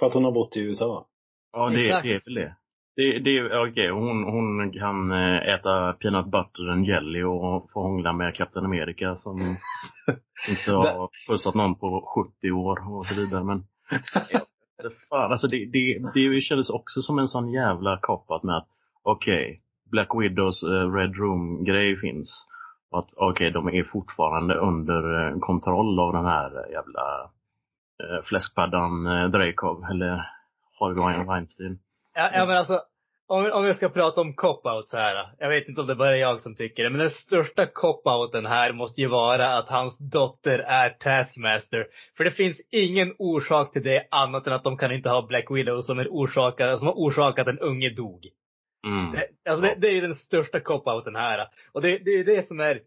För 0.01 0.07
att 0.07 0.15
hon 0.15 0.25
har 0.25 0.33
bott 0.33 0.57
i 0.57 0.61
USA. 0.61 1.07
Ja, 1.53 1.69
det, 1.69 1.87
Exakt. 1.87 2.03
det 2.03 2.15
är 2.15 2.21
väl 2.27 2.35
det. 2.35 2.55
Det, 2.97 3.19
det 3.19 3.39
är 3.39 3.71
okej, 3.71 3.91
hon, 3.91 4.25
hon 4.25 4.73
kan 4.73 5.13
eh, 5.13 5.55
äta 5.55 5.93
peanut 5.93 6.27
butter 6.27 6.71
and 6.73 6.87
jelly 6.87 7.23
och 7.23 7.71
få 7.73 7.83
hångla 7.83 8.13
med 8.13 8.35
Captain 8.35 8.65
America 8.65 9.17
som 9.17 9.41
inte 10.49 10.71
har 10.73 11.09
pussat 11.29 11.55
någon 11.55 11.75
på 11.75 12.15
70 12.41 12.51
år 12.51 12.93
och 12.93 13.07
så 13.07 13.15
vidare. 13.15 13.45
Men 13.45 13.65
Det 14.83 14.91
Fan, 15.09 15.33
alltså 15.33 15.47
det, 15.49 15.67
det, 15.67 15.99
det 16.15 16.41
kändes 16.41 16.71
också 16.71 17.03
som 17.03 17.19
en 17.19 17.29
sån 17.29 17.53
jävla 17.53 17.99
cop 18.03 18.43
med 18.43 18.57
att 18.57 18.69
okej, 19.03 19.63
Black 19.91 20.09
Widows 20.15 20.63
eh, 20.63 20.93
Red 20.93 21.17
Room-grej 21.17 21.97
finns. 21.97 22.47
Och 22.91 22.99
att 22.99 23.13
okej, 23.17 23.51
de 23.51 23.69
är 23.69 23.85
fortfarande 23.85 24.55
under 24.55 25.29
eh, 25.29 25.39
kontroll 25.39 26.01
av 26.01 26.13
den 26.13 26.25
här 26.25 26.71
jävla 26.73 27.31
eh, 28.01 28.25
fläskpaddan 28.25 29.07
eh, 29.07 29.31
Dreykov, 29.31 29.85
eller 29.91 30.27
Harvey 30.79 31.27
Weinstein. 31.27 31.79
Ja, 32.15 32.31
ja 32.33 32.47
men 32.47 32.57
alltså, 32.57 32.81
om, 33.31 33.51
om 33.53 33.65
jag 33.67 33.77
ska 33.77 33.89
prata 33.89 34.21
om 34.21 34.35
cop-outs 34.35 34.93
här. 34.93 35.27
Jag 35.39 35.49
vet 35.49 35.69
inte 35.69 35.81
om 35.81 35.87
det 35.87 35.95
bara 35.95 36.17
är 36.17 36.21
jag 36.21 36.41
som 36.41 36.55
tycker 36.55 36.83
det, 36.83 36.91
men 36.91 36.99
den 36.99 37.11
största 37.11 37.67
cop-outen 37.67 38.47
här 38.47 38.73
måste 38.73 39.01
ju 39.01 39.09
vara 39.09 39.47
att 39.47 39.69
hans 39.69 39.99
dotter 39.99 40.59
är 40.59 40.91
Taskmaster. 40.91 41.87
För 42.17 42.25
det 42.25 42.31
finns 42.31 42.61
ingen 42.71 43.15
orsak 43.19 43.73
till 43.73 43.83
det 43.83 44.07
annat 44.11 44.47
än 44.47 44.53
att 44.53 44.65
de 44.65 44.77
kan 44.77 44.93
inte 44.93 45.11
ha 45.11 45.27
Black 45.27 45.51
Widow 45.51 45.81
som, 45.81 45.99
är 45.99 46.09
orsakad, 46.11 46.79
som 46.79 46.87
har 46.87 46.95
orsakat 46.95 47.49
en 47.49 47.59
unge 47.59 47.91
dog. 47.91 48.27
Mm. 48.87 49.13
Det, 49.13 49.51
alltså 49.51 49.63
det, 49.63 49.75
det 49.79 49.89
är 49.89 49.93
ju 49.93 50.01
den 50.01 50.15
största 50.15 50.61
cop-outen 50.61 51.17
här. 51.17 51.47
Och 51.73 51.83
det, 51.83 51.99
det 51.99 52.11
är 52.11 52.25
det 52.25 52.49
som 52.49 52.61
är, 52.61 52.81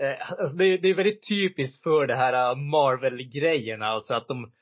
Eh, 0.00 0.32
alltså 0.40 0.56
det, 0.56 0.76
det 0.76 0.88
är 0.88 0.94
väldigt 0.94 1.28
typiskt 1.28 1.82
för 1.82 2.06
det 2.06 2.14
här 2.14 2.50
eh, 2.50 2.56
Marvel-grejen 2.56 3.82
alltså 3.82 4.14
att 4.14 4.28
de, 4.28 4.52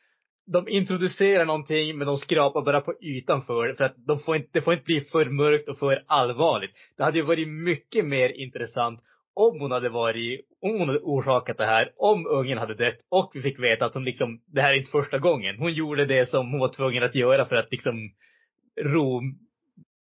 de 0.46 0.68
introducerar 0.68 1.44
någonting 1.44 1.98
men 1.98 2.06
de 2.06 2.16
skrapar 2.16 2.62
bara 2.62 2.80
på 2.80 2.94
ytan 3.02 3.44
för 3.46 3.68
det. 3.68 3.74
För 3.74 3.84
att 3.84 4.06
de 4.06 4.18
får 4.18 4.36
inte, 4.36 4.48
det 4.52 4.62
får 4.62 4.72
inte 4.72 4.84
bli 4.84 5.00
för 5.00 5.24
mörkt 5.24 5.68
och 5.68 5.78
för 5.78 6.04
allvarligt. 6.06 6.70
Det 6.96 7.04
hade 7.04 7.18
ju 7.18 7.24
varit 7.24 7.48
mycket 7.48 8.04
mer 8.04 8.28
intressant 8.28 9.00
om 9.34 9.60
hon 9.60 9.72
hade 9.72 9.88
varit, 9.88 10.40
om 10.62 10.78
hon 10.78 10.88
hade 10.88 11.00
orsakat 11.00 11.58
det 11.58 11.64
här, 11.64 11.92
om 11.96 12.26
ungen 12.26 12.58
hade 12.58 12.74
dött 12.74 12.98
och 13.08 13.30
vi 13.34 13.42
fick 13.42 13.58
veta 13.58 13.84
att 13.84 13.94
hon 13.94 14.04
liksom, 14.04 14.40
det 14.46 14.60
här 14.60 14.72
är 14.72 14.78
inte 14.78 14.90
första 14.90 15.18
gången. 15.18 15.58
Hon 15.58 15.72
gjorde 15.72 16.06
det 16.06 16.28
som 16.28 16.50
hon 16.50 16.60
var 16.60 16.68
tvungen 16.68 17.02
att 17.02 17.14
göra 17.14 17.44
för 17.44 17.56
att 17.56 17.70
liksom 17.70 18.10
ro 18.80 19.22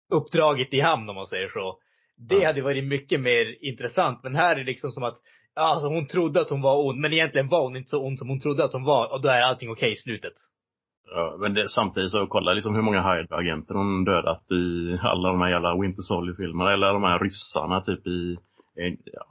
uppdraget 0.10 0.74
i 0.74 0.80
hamn 0.80 1.10
om 1.10 1.16
man 1.16 1.28
säger 1.28 1.48
så. 1.48 1.80
Det 2.18 2.36
Ja. 2.36 2.48
hade 2.48 2.62
varit 2.62 2.84
mycket 2.84 3.22
mer 3.22 3.66
intressant. 3.66 4.20
Men 4.24 4.36
här 4.36 4.52
är 4.56 4.60
det 4.60 4.64
liksom 4.64 4.92
som 4.92 5.04
att, 5.04 5.18
ja, 5.56 5.62
alltså 5.62 5.88
hon 5.88 6.08
trodde 6.08 6.42
att 6.42 6.50
hon 6.50 6.62
var 6.62 6.86
ond, 6.88 7.00
men 7.00 7.14
egentligen 7.14 7.50
var 7.50 7.64
hon 7.64 7.76
inte 7.76 7.90
så 7.90 8.06
ond 8.08 8.20
som 8.20 8.30
hon 8.30 8.40
trodde 8.40 8.64
att 8.64 8.74
hon 8.74 8.84
var. 8.84 9.14
Och 9.14 9.22
då 9.22 9.30
är 9.30 9.42
allting 9.42 9.70
okej 9.72 9.92
i 9.92 9.96
slutet. 9.96 10.34
Ja, 11.12 11.38
men 11.40 11.54
det, 11.54 11.70
samtidigt 11.70 12.12
så 12.12 12.28
kolla 12.28 12.54
liksom 12.54 12.76
hur 12.76 12.82
många 12.82 13.02
Hydra-agenter 13.14 13.74
hon 13.74 14.06
dödat 14.06 14.52
i 14.52 14.98
alla 15.02 15.30
de 15.30 15.42
här 15.42 15.50
jävla 15.50 15.82
Winter 15.82 16.02
Soldier-filmerna. 16.02 16.74
Eller 16.74 16.94
de 16.94 17.04
här 17.04 17.20
ryssarna 17.20 17.82
typ 17.82 18.08
i, 18.08 18.38
i 18.82 18.98
ja, 19.06 19.26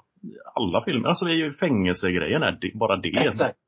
alla 0.55 0.85
filmer. 0.85 1.09
Alltså 1.09 1.25
det 1.25 1.33
är 1.33 1.37
ju 1.37 1.55
fängelsegrejen 1.55 2.43
är 2.43 2.53
det, 2.61 2.79
bara 2.79 2.97
det. 2.97 3.09
Exakt. 3.09 3.59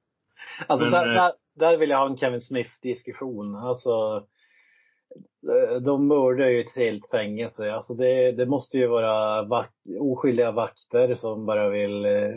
Alltså 0.66 0.86
Men, 0.86 0.92
där, 0.92 1.08
eh, 1.08 1.14
där, 1.14 1.32
där 1.58 1.78
vill 1.78 1.90
jag 1.90 1.98
ha 1.98 2.06
en 2.06 2.16
Kevin 2.16 2.40
Smith-diskussion. 2.40 3.56
Alltså, 3.56 4.22
de 5.84 6.06
mördar 6.08 6.46
ju 6.46 6.60
ett 6.60 6.74
helt 6.74 7.10
fängelse. 7.10 7.72
Alltså 7.72 7.94
det, 7.94 8.32
det 8.32 8.46
måste 8.46 8.78
ju 8.78 8.86
vara 8.86 9.42
vak 9.42 9.70
oskyldiga 10.00 10.52
vakter 10.52 11.14
som 11.14 11.46
bara 11.46 11.68
vill 11.68 12.04
eh, 12.04 12.34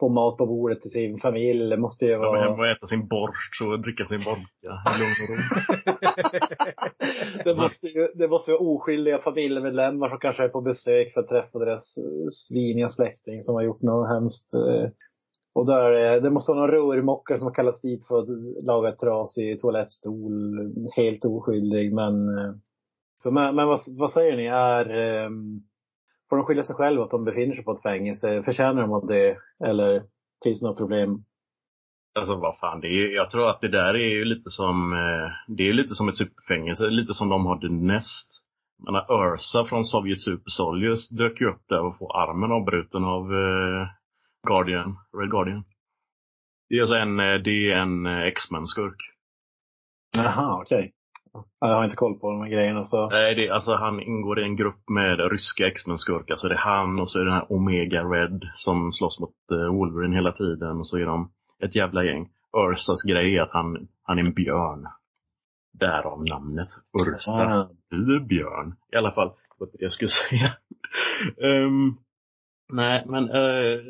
få 0.00 0.08
mat 0.08 0.36
på 0.36 0.46
bordet 0.46 0.82
till 0.82 0.90
sin 0.90 1.18
familj. 1.20 1.70
Det 1.70 1.76
måste 1.76 2.04
ju 2.04 2.12
De 2.12 2.18
vara... 2.18 2.40
hemma 2.40 2.62
och 2.62 2.66
äta 2.68 2.86
sin 2.86 3.08
borst 3.08 3.62
och 3.62 3.80
dricka 3.80 4.04
sin 4.04 4.18
vodka 4.18 4.70
i 4.96 4.98
lugn 5.00 5.14
och 5.22 5.28
ro. 5.30 5.36
det, 7.44 7.54
måste 7.56 7.86
ju, 7.86 8.08
det 8.14 8.28
måste 8.28 8.50
vara 8.50 8.60
oskyldiga 8.60 9.18
familjemedlemmar 9.18 10.08
som 10.08 10.18
kanske 10.18 10.44
är 10.44 10.48
på 10.48 10.60
besök 10.60 11.12
för 11.12 11.20
att 11.20 11.28
träffa 11.28 11.58
deras 11.58 11.98
eh, 11.98 12.26
sviniga 12.48 12.88
släkting 12.88 13.42
som 13.42 13.54
har 13.54 13.62
gjort 13.62 13.82
något 13.82 14.08
hemskt. 14.08 14.54
eh. 14.54 14.88
Och 15.54 15.66
där, 15.66 16.14
eh, 16.16 16.22
det 16.22 16.30
måste 16.30 16.52
vara 16.52 16.60
någon 16.60 16.70
rörmokare 16.70 17.38
som 17.38 17.46
har 17.46 17.54
kallats 17.54 17.80
dit 17.80 18.06
för 18.06 18.18
att 18.18 18.28
laga 18.64 18.88
ett 18.88 18.98
trasig 18.98 19.60
toalettstol. 19.60 20.32
Helt 20.96 21.24
oskyldig 21.24 21.94
men... 21.94 22.28
Eh, 22.38 22.54
så, 23.22 23.30
men 23.30 23.56
men 23.56 23.68
vad, 23.68 23.80
vad 23.98 24.12
säger 24.12 24.36
ni? 24.36 24.46
Är, 24.46 24.90
ehm, 24.90 25.60
får 26.28 26.36
de 26.36 26.46
skylla 26.46 26.62
sig 26.62 26.76
själva 26.76 27.04
att 27.04 27.10
de 27.10 27.24
befinner 27.24 27.54
sig 27.54 27.64
på 27.64 27.72
ett 27.72 27.82
fängelse? 27.82 28.42
Förtjänar 28.42 28.82
de 28.82 28.92
av 28.92 29.06
det? 29.06 29.36
Eller 29.64 30.02
finns 30.44 30.60
det 30.60 30.66
något 30.66 30.78
problem? 30.78 31.24
Alltså 32.18 32.36
vad 32.36 32.58
fan, 32.58 32.80
det 32.80 32.86
är, 32.86 33.14
jag 33.14 33.30
tror 33.30 33.50
att 33.50 33.60
det 33.60 33.68
där 33.68 33.94
är 33.94 34.14
ju 34.14 34.24
lite 34.24 34.50
som, 34.50 34.92
eh, 34.92 35.54
det 35.56 35.68
är 35.68 35.72
lite 35.72 35.94
som 35.94 36.08
ett 36.08 36.16
superfängelse, 36.16 36.86
lite 36.86 37.14
som 37.14 37.28
de 37.28 37.46
har 37.46 37.58
The 37.58 37.68
Nest. 37.68 38.28
Jag 38.86 39.34
Ursa 39.34 39.64
från 39.64 39.84
Sovjet 39.84 40.20
Super 40.20 40.50
Soldiers 40.50 41.08
dök 41.08 41.40
ju 41.40 41.50
upp 41.50 41.62
där 41.68 41.80
och 41.80 41.98
får 41.98 42.16
armen 42.16 42.52
avbruten 42.52 43.04
av 43.04 43.32
Guardian, 44.44 44.96
Red 45.18 45.30
Guardian. 45.30 45.64
Det 46.68 46.76
är 46.76 46.80
alltså 46.80 46.94
en, 46.96 47.20
eh, 47.20 47.34
det 47.34 47.70
är 47.70 47.76
en 47.76 48.06
eh, 48.06 48.22
X-Men-skurk. 48.22 48.96
Jaha, 50.16 50.60
okej. 50.62 50.92
Ja, 51.32 51.44
Jag 51.60 51.74
har 51.76 51.84
inte 51.84 51.96
koll 51.96 52.18
på 52.18 52.30
de 52.30 52.40
här 52.40 52.48
grejerna 52.48 52.84
så. 52.84 53.10
Nej, 53.10 53.34
det, 53.34 53.50
alltså 53.50 53.74
han 53.74 54.00
ingår 54.00 54.40
i 54.40 54.42
en 54.42 54.56
grupp 54.56 54.88
med 54.88 55.30
ryska 55.32 55.66
X-Men-skurkar. 55.66 56.36
Så 56.36 56.48
det 56.48 56.54
är 56.54 56.58
han 56.58 56.98
och 57.00 57.10
så 57.10 57.18
är 57.18 57.24
det 57.24 57.30
den 57.30 57.34
här 57.38 57.52
Omega 57.52 58.02
Red 58.04 58.48
som 58.54 58.92
slåss 58.92 59.20
mot 59.20 59.34
eh, 59.52 59.74
Wolverine 59.74 60.14
hela 60.14 60.32
tiden. 60.32 60.80
Och 60.80 60.88
så 60.88 60.96
är 60.96 61.06
de 61.06 61.30
ett 61.62 61.74
jävla 61.74 62.04
gäng. 62.04 62.28
Ursas 62.56 63.02
grej 63.02 63.36
är 63.36 63.42
att 63.42 63.52
han, 63.52 63.88
han 64.02 64.18
är 64.18 64.22
en 64.22 64.34
björn. 64.34 64.86
Därav 65.80 66.24
namnet 66.24 66.68
Ursa. 67.06 67.30
Ah. 67.30 67.68
Du 67.90 68.16
är 68.16 68.20
björn. 68.20 68.74
I 68.92 68.96
alla 68.96 69.12
fall, 69.12 69.32
det 69.58 69.82
jag 69.84 69.92
skulle 69.92 70.10
säga. 70.28 70.50
Ehm, 71.48 71.96
nej, 72.72 73.04
men 73.06 73.30
uh, 73.30 73.80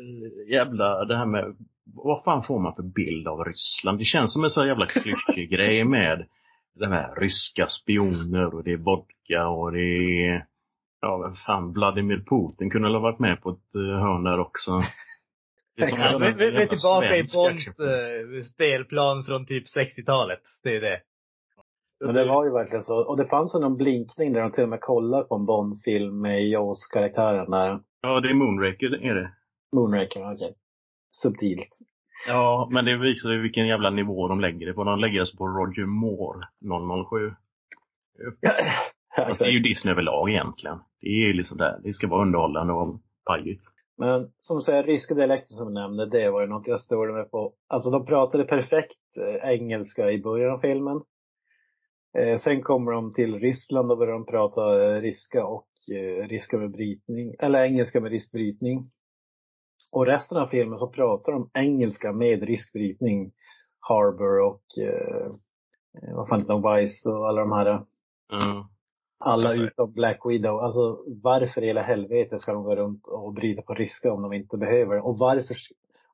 jävla 0.51 1.05
det 1.05 1.17
här 1.17 1.25
med 1.25 1.55
vad 1.85 2.23
fan 2.23 2.43
får 2.43 2.59
man 2.59 2.75
för 2.75 2.83
bild 2.83 3.27
av 3.27 3.43
Ryssland? 3.43 3.99
Det 3.99 4.05
känns 4.05 4.33
som 4.33 4.43
en 4.43 4.49
sån 4.49 4.67
jävla 4.67 4.85
klyschig 4.85 5.49
grej 5.49 5.83
med 5.97 6.27
de 6.79 6.85
här 6.85 7.15
ryska 7.15 7.67
spioner 7.67 8.55
och 8.55 8.63
det 8.63 8.71
är 8.71 8.77
vodka 8.77 9.47
och 9.47 9.71
det 9.71 9.79
är 9.79 10.45
Ja, 11.01 11.17
vad 11.17 11.39
fan, 11.39 11.73
Vladimir 11.73 12.17
Putin 12.17 12.69
kunde 12.69 12.87
väl 12.87 12.95
ha 12.95 13.01
varit 13.01 13.19
med 13.19 13.41
på 13.41 13.49
ett 13.49 13.75
uh, 13.75 13.99
hörn 13.99 14.23
där 14.23 14.39
också. 14.39 14.81
Exakt. 15.77 16.39
Vi, 16.39 16.45
är 16.45 16.67
tillbaka 16.67 17.17
i 17.17 17.25
Bonds 17.35 17.79
eh, 17.79 18.41
spelplan 18.53 19.23
från 19.23 19.45
typ 19.45 19.63
60-talet. 19.77 20.41
Det 20.63 20.75
är 20.75 20.81
det. 20.81 21.01
Men 21.99 22.15
det 22.15 22.25
var 22.25 22.45
ju 22.45 22.51
verkligen 22.51 22.83
så. 22.83 22.97
Och 22.97 23.17
det 23.17 23.25
fanns 23.25 23.55
ju 23.55 23.59
någon 23.59 23.77
blinkning 23.77 24.33
där 24.33 24.41
de 24.41 24.51
till 24.51 24.63
och 24.63 24.69
med 24.69 24.81
kollade 24.81 25.23
på 25.23 25.35
en 25.35 25.45
Bond-film 25.45 26.21
med 26.21 26.47
Jaws-karaktären 26.47 27.51
där. 27.51 27.79
Ja, 28.01 28.19
det 28.19 28.29
är 28.29 28.33
Moonraker, 28.33 29.05
är 29.05 29.15
det. 29.15 29.31
Moonraker, 29.75 30.33
okej. 30.33 30.55
Subtilt. 31.09 31.69
Ja, 32.27 32.69
men 32.71 32.85
det 32.85 32.97
visar 32.97 33.31
ju 33.31 33.41
vilken 33.41 33.67
jävla 33.67 33.89
nivå 33.89 34.27
de 34.27 34.39
lägger 34.39 34.65
det 34.65 34.73
på. 34.73 34.83
De 34.83 34.99
lägger 34.99 35.19
det 35.19 35.37
på 35.37 35.47
Roger 35.47 35.85
Moore 35.85 36.47
007. 37.09 37.35
Fast 39.15 39.39
det 39.39 39.45
är 39.45 39.49
ju 39.49 39.59
Disney 39.59 39.91
överlag 39.91 40.29
egentligen. 40.29 40.77
Det 41.01 41.07
är 41.07 41.27
ju 41.27 41.33
liksom 41.33 41.57
där. 41.57 41.79
Det 41.83 41.93
ska 41.93 42.07
vara 42.07 42.21
underhållande 42.21 42.73
och 42.73 43.01
pajigt. 43.25 43.63
Men 43.97 44.31
som 44.39 44.57
du 44.57 44.61
säger, 44.61 44.83
ryska 44.83 45.13
dialekter 45.13 45.47
som 45.47 45.67
du 45.67 45.73
nämnde, 45.73 46.05
det 46.05 46.31
var 46.31 46.41
ju 46.41 46.47
något 46.47 46.67
jag 46.67 46.79
störde 46.79 47.13
mig 47.13 47.29
på. 47.29 47.53
Alltså 47.67 47.89
de 47.89 48.05
pratade 48.05 48.43
perfekt 48.43 49.17
eh, 49.17 49.49
engelska 49.49 50.11
i 50.11 50.21
början 50.21 50.53
av 50.53 50.59
filmen. 50.59 51.01
Eh, 52.17 52.37
sen 52.37 52.61
kommer 52.63 52.91
de 52.91 53.13
till 53.13 53.39
Ryssland 53.39 53.91
och 53.91 53.97
börjar 53.97 54.13
de 54.13 54.25
prata 54.25 54.61
eh, 54.95 55.01
ryska 55.01 55.45
och 55.45 55.67
eh, 55.91 56.27
ryska 56.27 56.57
med 56.57 56.71
brytning, 56.71 57.33
eller 57.39 57.63
engelska 57.63 57.99
med 58.01 58.11
rysk 58.11 58.31
brytning. 58.31 58.83
Och 59.91 60.05
resten 60.05 60.37
av 60.37 60.47
filmen 60.47 60.77
så 60.77 60.87
pratar 60.89 61.31
de 61.31 61.49
engelska 61.53 62.11
med 62.11 62.43
rysk 62.43 62.73
brytning. 62.73 63.31
Harbour 63.79 64.39
och 64.39 64.63
eh, 64.81 65.25
eh, 66.03 66.15
vad 66.15 66.27
fan 66.29 66.39
heter 66.39 66.53
de, 66.53 66.75
Vice 66.75 67.09
och 67.09 67.27
alla 67.29 67.41
de 67.41 67.51
här. 67.51 67.65
Ja. 68.29 68.69
Alla 69.19 69.49
Alltså- 69.49 69.63
utom 69.63 69.93
Black 69.93 70.19
Widow. 70.25 70.59
Alltså 70.59 71.03
varför 71.23 71.63
i 71.63 71.67
hela 71.67 71.81
helvete 71.81 72.39
ska 72.39 72.53
de 72.53 72.63
gå 72.63 72.75
runt 72.75 73.07
och 73.07 73.33
bryta 73.33 73.61
på 73.61 73.73
ryska 73.73 74.13
om 74.13 74.21
de 74.21 74.33
inte 74.33 74.57
behöver? 74.57 75.05
Och 75.07 75.17
varför, 75.19 75.55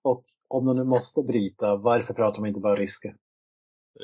och 0.01 0.23
om 0.47 0.65
de 0.65 0.77
nu 0.77 0.83
måste 0.83 1.21
bryta, 1.23 1.75
varför 1.75 2.13
pratar 2.13 2.41
de 2.41 2.45
inte 2.47 2.59
bara 2.59 2.75
ryska? 2.75 3.13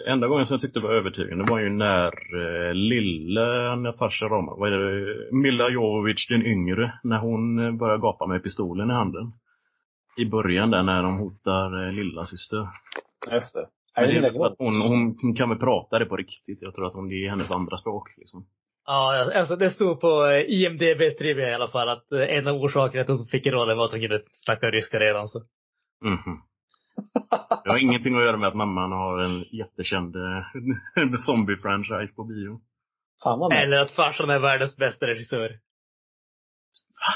Enda 0.08 0.28
gången 0.28 0.46
som 0.46 0.54
jag 0.54 0.62
tyckte 0.62 0.80
var 0.80 0.94
övertygande 0.94 1.52
var 1.52 1.60
ju 1.60 1.70
när 1.70 2.08
eh, 2.08 2.74
lille 2.74 3.76
Natasha 3.76 4.26
Romanoff, 4.26 4.60
vad 4.60 4.74
är 4.74 4.78
det, 4.78 5.32
Milla 5.32 5.70
Jovovich 5.70 6.28
den 6.30 6.46
yngre, 6.46 7.00
när 7.04 7.18
hon 7.18 7.60
eh, 7.60 7.72
börjar 7.72 7.98
gapa 7.98 8.28
med 8.28 8.44
pistolen 8.44 8.90
i 8.90 8.94
handen. 8.94 9.34
I 10.18 10.26
början 10.26 10.72
där 10.72 10.84
när 10.84 11.04
de 11.04 11.18
hotar 11.18 11.88
eh, 11.88 11.94
lilla 11.94 12.26
syster. 12.26 12.68
Just 13.32 13.54
det. 13.54 13.68
Men 13.96 14.10
Är 14.10 14.14
det 14.14 14.22
det 14.22 14.28
är 14.28 14.32
för 14.32 14.46
att 14.46 14.56
hon, 14.60 14.82
hon, 14.82 15.36
kan 15.36 15.50
väl 15.50 15.58
prata 15.58 16.00
det 16.00 16.06
på 16.06 16.16
riktigt. 16.16 16.62
Jag 16.62 16.76
tror 16.76 16.88
att 16.88 16.94
hon, 16.94 17.10
det 17.10 17.16
är 17.16 17.30
hennes 17.30 17.52
andra 17.52 17.78
språk. 17.78 18.08
Liksom. 18.18 18.46
Ja, 18.86 19.32
alltså 19.36 19.56
det 19.56 19.70
stod 19.70 20.00
på 20.00 20.26
eh, 20.26 20.42
IMDBs 20.48 21.18
trivia 21.18 21.50
i 21.50 21.54
alla 21.54 21.68
fall 21.68 21.90
att 21.90 22.12
eh, 22.12 22.38
en 22.38 22.48
av 22.48 22.56
orsakerna 22.56 23.04
till 23.04 23.14
att 23.14 23.20
hon 23.20 23.28
fick 23.28 23.46
rollen 23.48 23.78
var 23.78 23.86
att 23.86 23.92
hon 23.92 24.02
kunde 24.02 24.22
snacka 24.32 24.72
ryska 24.72 25.00
redan. 25.00 25.28
Så. 25.28 25.40
Mhm. 26.04 26.42
Det 27.64 27.70
har 27.70 27.78
ingenting 27.78 28.16
att 28.16 28.24
göra 28.24 28.38
med 28.38 28.48
att 28.50 28.56
mamman 28.56 28.92
har 28.92 29.20
en 29.20 29.44
jättekänd 29.52 30.16
eh, 30.16 30.22
zombie-franchise 31.28 32.16
på 32.16 32.24
bio. 32.24 32.62
Fan. 33.24 33.52
Eller 33.52 33.78
att 33.78 33.92
farsan 33.92 34.30
är 34.30 34.40
världens 34.40 34.78
bästa 34.78 35.08
regissör. 35.08 35.60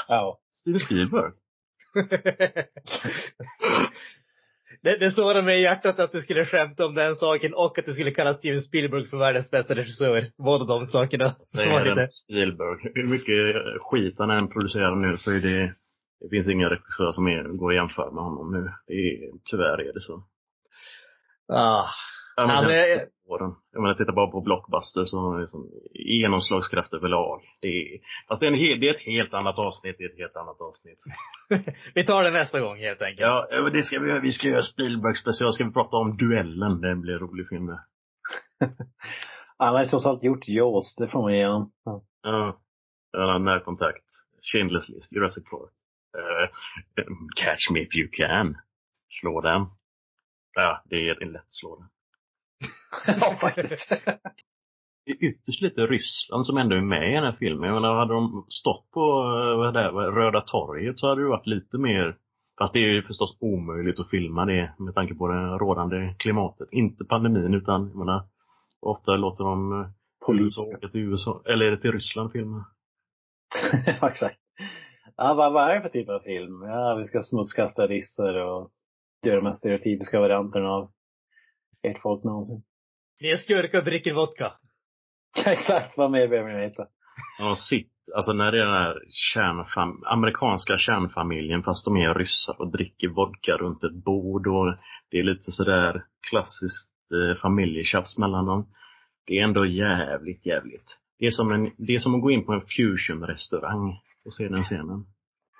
Ja. 0.08 0.38
Steven 0.52 0.80
Spielberg. 0.80 1.32
Det, 4.82 4.96
det 4.98 5.10
sårar 5.10 5.42
mig 5.42 5.58
i 5.58 5.62
hjärtat 5.62 5.98
att 5.98 6.12
du 6.12 6.20
skulle 6.20 6.46
skämta 6.46 6.86
om 6.86 6.94
den 6.94 7.14
saken 7.16 7.54
och 7.54 7.78
att 7.78 7.84
du 7.86 7.92
skulle 7.92 8.10
kalla 8.10 8.34
Steven 8.34 8.60
Spielberg 8.60 9.08
för 9.08 9.16
världens 9.16 9.50
bästa 9.50 9.74
regissör. 9.74 10.26
Båda 10.38 10.64
de 10.64 10.86
sakerna. 10.86 11.30
Säger 11.52 11.84
lite- 11.94 12.06
Spielberg. 12.10 12.90
Hur 12.94 13.06
mycket 13.06 13.36
skit 13.80 14.14
han 14.18 14.30
än 14.30 14.48
producerar 14.48 14.94
nu 14.96 15.16
så 15.16 15.30
är 15.30 15.40
det, 15.40 15.74
det 16.22 16.28
finns 16.30 16.48
inga 16.48 16.70
regissörer 16.70 17.12
som 17.12 17.26
är, 17.26 17.42
går 17.42 17.70
att 17.70 17.76
jämföra 17.76 18.10
med 18.10 18.24
honom 18.24 18.52
nu. 18.52 18.70
Det 18.86 18.92
är, 18.92 19.30
tyvärr 19.44 19.80
är 19.80 19.92
det 19.92 20.00
så. 20.00 20.22
Ah. 21.48 21.84
Ja, 22.36 22.46
men 22.46 22.56
Alltså, 22.56 22.72
åren. 23.26 23.54
Jag 23.72 23.82
menar, 23.82 23.94
titta 23.94 24.12
bara 24.12 24.30
på 24.30 24.40
Blockbuster 24.40 25.04
så 25.04 25.38
liksom, 25.38 25.70
genomslagskraft 25.94 26.94
överlag. 26.94 27.40
Det 27.60 27.68
är, 27.68 27.98
fast 28.28 28.40
det 28.40 28.46
är, 28.46 28.52
en, 28.52 28.80
det 28.80 28.88
är 28.88 28.94
ett 28.94 29.06
helt 29.06 29.34
annat 29.34 29.58
avsnitt, 29.58 29.96
det 29.98 30.04
är 30.04 30.08
ett 30.08 30.18
helt 30.18 30.36
annat 30.36 30.60
avsnitt. 30.60 30.98
Vi 31.94 32.06
tar 32.06 32.22
det 32.22 32.30
nästa 32.30 32.60
gång 32.60 32.76
helt 32.76 33.02
enkelt. 33.02 33.20
Ja, 33.20 33.70
det 33.72 33.82
ska 33.82 33.98
vi 33.98 34.08
göra. 34.08 34.20
Vi 34.20 34.32
ska 34.32 34.48
göra 34.48 34.62
Spielberg 34.62 35.14
special. 35.14 35.52
Ska 35.52 35.64
vi 35.64 35.72
prata 35.72 35.96
om 35.96 36.16
Duellen? 36.16 36.80
Det 36.80 36.94
blir 36.94 37.12
en 37.12 37.18
rolig 37.18 37.48
film 37.48 37.66
det. 37.66 37.80
Han 39.58 39.74
har 39.74 39.86
trots 39.86 40.06
allt 40.06 40.24
gjort 40.24 40.48
Jaws, 40.48 40.96
det 40.96 41.08
får 41.08 41.22
man 41.22 41.34
ge 41.34 41.46
honom. 41.46 41.70
Ja. 41.84 42.02
Ja. 43.12 43.38
Närkontakt. 43.38 44.04
Schindler's 44.52 44.94
list, 44.94 45.12
Jurassic 45.12 45.44
Park. 45.50 45.72
Eh, 46.18 46.48
catch 47.36 47.70
me 47.70 47.80
if 47.80 47.94
you 47.94 48.08
can. 48.12 48.56
Slå 49.20 49.40
den. 49.40 49.66
Ja, 50.54 50.82
det 50.84 50.96
är 50.96 51.24
lätt 51.24 51.42
att 51.42 51.52
slå 51.52 51.76
den. 51.76 51.88
ja, 53.20 53.36
faktiskt. 53.40 53.88
Det 55.04 55.10
är 55.10 55.24
ytterst 55.24 55.60
lite 55.60 55.80
Ryssland 55.80 56.46
som 56.46 56.58
ändå 56.58 56.76
är 56.76 56.80
med 56.80 57.10
i 57.10 57.14
den 57.14 57.24
här 57.24 57.36
filmen. 57.38 57.70
Jag 57.70 57.82
menar, 57.82 57.94
hade 57.94 58.14
de 58.14 58.46
stått 58.48 58.90
på 58.90 59.00
eh, 59.00 59.58
vad 59.58 59.74
det 59.74 59.80
är, 59.80 59.90
Röda 59.90 60.40
torget 60.40 60.98
så 60.98 61.08
hade 61.08 61.22
det 61.22 61.28
varit 61.28 61.46
lite 61.46 61.78
mer 61.78 62.16
Fast 62.58 62.72
det 62.72 62.78
är 62.78 62.88
ju 62.88 63.02
förstås 63.02 63.36
omöjligt 63.40 64.00
att 64.00 64.10
filma 64.10 64.44
det 64.44 64.72
med 64.78 64.94
tanke 64.94 65.14
på 65.14 65.28
det 65.28 65.34
rådande 65.34 66.14
klimatet. 66.18 66.68
Inte 66.72 67.04
pandemin 67.04 67.54
utan, 67.54 67.88
jag 67.88 67.96
menar, 67.96 68.24
ofta 68.80 69.16
låter 69.16 69.44
de 69.44 69.80
eh, 69.80 69.88
Polis. 70.26 70.56
åka 70.56 70.88
till 70.88 71.00
USA, 71.00 71.42
eller 71.44 71.66
är 71.66 71.70
det 71.70 71.76
till 71.76 71.92
Ryssland 71.92 72.32
filma? 72.32 72.64
ja, 74.00 74.10
exakt. 74.10 74.38
Ja, 75.16 75.34
vad, 75.34 75.52
vad 75.52 75.70
är 75.70 75.74
det 75.74 75.80
för 75.80 75.88
typ 75.88 76.08
av 76.08 76.20
film? 76.20 76.62
Ja, 76.62 76.94
vi 76.94 77.04
ska 77.04 77.20
smutskasta 77.22 77.86
ryssar 77.86 78.34
och 78.34 78.70
göra 79.26 79.36
de 79.36 79.46
här 79.46 79.52
stereotypiska 79.52 80.20
varianterna 80.20 80.68
av 80.68 80.90
ert 81.82 82.02
folk 82.02 82.24
någonsin. 82.24 82.62
Ni 83.20 83.28
är 83.28 83.36
skurkar 83.36 83.78
och 83.78 83.84
dricker 83.84 84.14
vodka. 84.14 84.52
exakt, 85.46 85.96
vad 85.98 86.10
mer 86.10 86.28
behöver 86.28 86.52
ni 86.52 86.60
veta? 86.60 86.86
Ja, 87.38 87.56
sitt. 87.56 87.88
Alltså 88.16 88.32
när 88.32 88.52
det 88.52 88.60
är 88.60 88.66
den 88.66 88.74
här 88.74 89.02
kärnfam- 89.34 90.02
amerikanska 90.04 90.76
kärnfamiljen 90.76 91.62
fast 91.62 91.84
de 91.84 91.96
är 91.96 92.14
ryssar 92.14 92.60
och 92.60 92.72
dricker 92.72 93.08
vodka 93.08 93.52
runt 93.52 93.84
ett 93.84 94.04
bord 94.04 94.46
och 94.46 94.74
det 95.10 95.18
är 95.18 95.22
lite 95.22 95.52
sådär 95.52 96.04
klassiskt 96.30 96.92
eh, 97.12 97.40
familjetjafs 97.40 98.18
mellan 98.18 98.46
dem. 98.46 98.66
Det 99.26 99.38
är 99.38 99.44
ändå 99.44 99.66
jävligt, 99.66 100.46
jävligt. 100.46 100.98
Det 101.18 101.26
är 101.26 101.30
som, 101.30 101.52
en, 101.52 101.70
det 101.76 101.94
är 101.94 101.98
som 101.98 102.14
att 102.14 102.22
gå 102.22 102.30
in 102.30 102.44
på 102.46 102.52
en 102.52 102.60
fusion-restaurang 102.60 104.00
och 104.24 104.34
se 104.34 104.48
den 104.48 104.62
scenen. 104.62 105.04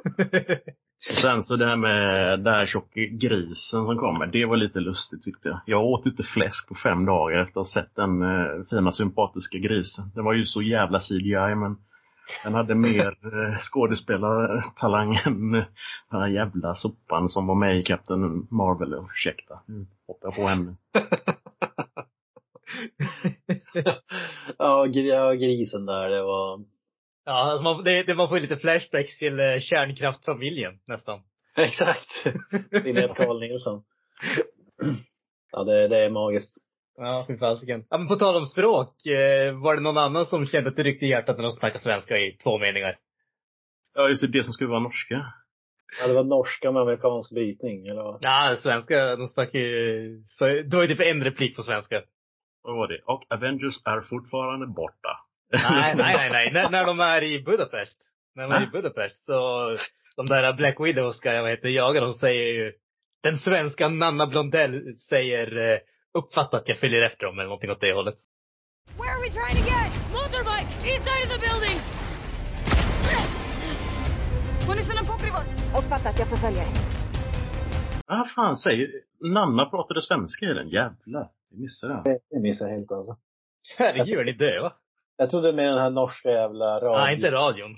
Och 1.10 1.16
sen 1.16 1.42
så 1.42 1.56
det 1.56 1.66
här 1.66 1.76
med 1.76 2.38
den 2.40 2.54
här 2.54 2.66
tjocka 2.66 3.00
grisen 3.00 3.86
som 3.86 3.96
kommer, 3.98 4.26
det 4.26 4.46
var 4.46 4.56
lite 4.56 4.80
lustigt 4.80 5.22
tyckte 5.22 5.48
jag. 5.48 5.60
Jag 5.66 5.84
åt 5.84 6.06
inte 6.06 6.22
fläsk 6.22 6.68
på 6.68 6.74
fem 6.74 7.04
dagar 7.04 7.38
efter 7.38 7.60
att 7.60 7.66
ha 7.66 7.82
sett 7.82 7.96
den 7.96 8.22
eh, 8.22 8.64
fina 8.70 8.92
sympatiska 8.92 9.58
grisen. 9.58 10.10
Den 10.14 10.24
var 10.24 10.32
ju 10.32 10.44
så 10.44 10.62
jävla 10.62 11.00
CGI 11.00 11.54
men 11.54 11.76
den 12.44 12.54
hade 12.54 12.74
mer 12.74 13.06
eh, 13.22 13.58
skådespelartalang 13.58 15.14
än 15.14 15.54
eh, 15.54 15.64
den 16.10 16.20
här 16.20 16.28
jävla 16.28 16.74
soppan 16.74 17.28
som 17.28 17.46
var 17.46 17.54
med 17.54 17.78
i 17.78 17.82
Captain 17.82 18.46
Marvel. 18.50 18.94
Ursäkta, 18.94 19.60
nu 19.66 19.86
hoppar 20.06 20.28
jag 20.28 20.36
på 20.36 20.42
henne. 20.42 20.76
ja, 24.58 24.86
gr- 24.86 25.14
ja, 25.14 25.32
grisen 25.32 25.86
där, 25.86 26.08
det 26.08 26.22
var... 26.22 26.71
Ja, 27.24 27.32
alltså 27.32 27.64
man, 27.64 27.84
det, 27.84 28.02
det, 28.02 28.14
man 28.14 28.28
får 28.28 28.38
ju 28.38 28.42
lite 28.42 28.56
flashbacks 28.56 29.18
till 29.18 29.40
eh, 29.40 29.58
kärnkraftfamiljen 29.60 30.78
nästan. 30.86 31.20
Exakt. 31.56 32.10
Signat 32.82 33.16
Carl 33.16 33.40
Nilsson. 33.40 33.82
ja, 35.52 35.64
det, 35.64 35.88
det 35.88 36.04
är 36.04 36.10
magiskt. 36.10 36.56
Ja, 36.96 37.24
fy 37.28 37.38
fasiken. 37.38 37.84
Ja, 37.90 37.98
men 37.98 38.08
på 38.08 38.16
tal 38.16 38.36
om 38.36 38.46
språk, 38.46 39.06
eh, 39.06 39.60
var 39.62 39.74
det 39.76 39.82
någon 39.82 39.98
annan 39.98 40.26
som 40.26 40.46
kände 40.46 40.70
att 40.70 40.76
det 40.76 40.82
ryckte 40.82 41.06
i 41.06 41.08
hjärtat 41.08 41.36
när 41.36 41.44
de 41.44 41.52
snackade 41.52 41.80
svenska 41.80 42.18
i 42.18 42.36
två 42.42 42.58
meningar? 42.58 42.98
Ja, 43.94 44.08
just 44.08 44.22
det, 44.22 44.28
det 44.28 44.44
som 44.44 44.52
skulle 44.52 44.70
vara 44.70 44.80
norska. 44.80 45.32
Ja, 46.00 46.06
det 46.06 46.14
var 46.14 46.24
norska 46.24 46.72
med 46.72 46.82
amerikansk 46.82 47.34
brytning, 47.34 47.86
eller 47.86 48.02
vad? 48.02 48.18
Ja, 48.20 48.56
svenska, 48.58 49.16
de 49.16 49.28
snackade 49.28 49.64
ju, 49.64 50.22
så, 50.26 50.44
det 50.44 50.76
var 50.76 50.82
ju 50.82 50.88
typ 50.88 51.06
en 51.06 51.24
replik 51.24 51.56
på 51.56 51.62
svenska. 51.62 52.02
Vad 52.62 52.76
var 52.76 52.88
det? 52.88 53.00
Och 53.04 53.22
Avengers 53.30 53.74
är 53.84 54.00
fortfarande 54.00 54.66
borta. 54.66 55.18
Nej, 55.52 55.94
nej, 55.96 56.14
nej, 56.16 56.30
nej. 56.30 56.52
När, 56.52 56.70
när 56.70 56.86
de 56.86 57.00
är 57.00 57.22
i 57.22 57.42
Budapest. 57.42 57.98
När 58.34 58.42
de 58.42 58.52
är 58.52 58.62
i 58.62 58.64
Va? 58.64 58.70
Budapest 58.72 59.24
så, 59.26 59.68
de 60.16 60.26
där 60.26 60.52
Black 60.52 60.80
Widows 60.80 61.16
ska 61.16 61.32
jag 61.32 61.48
heter, 61.48 61.68
jaga, 61.68 62.00
de 62.00 62.14
säger 62.14 62.46
ju, 62.46 62.72
den 63.22 63.36
svenska 63.36 63.88
Nanna 63.88 64.26
Blondell 64.26 64.98
säger, 65.08 65.56
eh, 65.56 65.78
uppfatta 66.18 66.56
att 66.56 66.68
jag 66.68 66.78
följer 66.78 67.02
efter 67.02 67.26
dem 67.26 67.38
eller 67.38 67.48
någonting 67.48 67.70
åt 67.70 67.80
det 67.80 67.92
hållet. 67.92 68.16
Where 68.98 69.10
are 69.14 69.20
we 69.22 69.30
trying 69.38 69.56
to 69.62 69.68
get? 69.72 69.90
Motorbike! 70.12 70.68
East 70.88 71.04
side 71.08 71.26
of 71.26 71.32
the 71.34 71.40
building! 71.48 71.78
Uppfatta 75.78 76.08
att 76.08 76.18
jag 76.18 76.28
förföljer. 76.28 76.66
Ah, 78.06 78.24
fan 78.34 78.56
säger 78.56 78.88
Nanna 79.20 79.66
pratade 79.66 80.02
svenska 80.02 80.46
i 80.46 80.54
den. 80.54 80.68
Jävlar. 80.68 81.28
Jag 81.50 81.60
missade 81.60 81.94
det. 81.94 82.02
Det, 82.10 82.18
det 82.30 82.40
missade 82.40 82.70
jag 82.70 82.78
helt 82.78 82.92
alltså. 82.92 83.16
Herregud, 83.78 84.18
är 84.18 84.24
ni 84.24 84.32
döva? 84.32 84.72
Jag 85.22 85.30
trodde 85.30 85.52
med 85.52 85.66
den 85.68 85.78
här 85.78 85.90
norska 85.90 86.30
jävla 86.30 86.80
radio... 86.80 86.98
Nej, 87.04 87.16
inte 87.16 87.30
radion. 87.30 87.70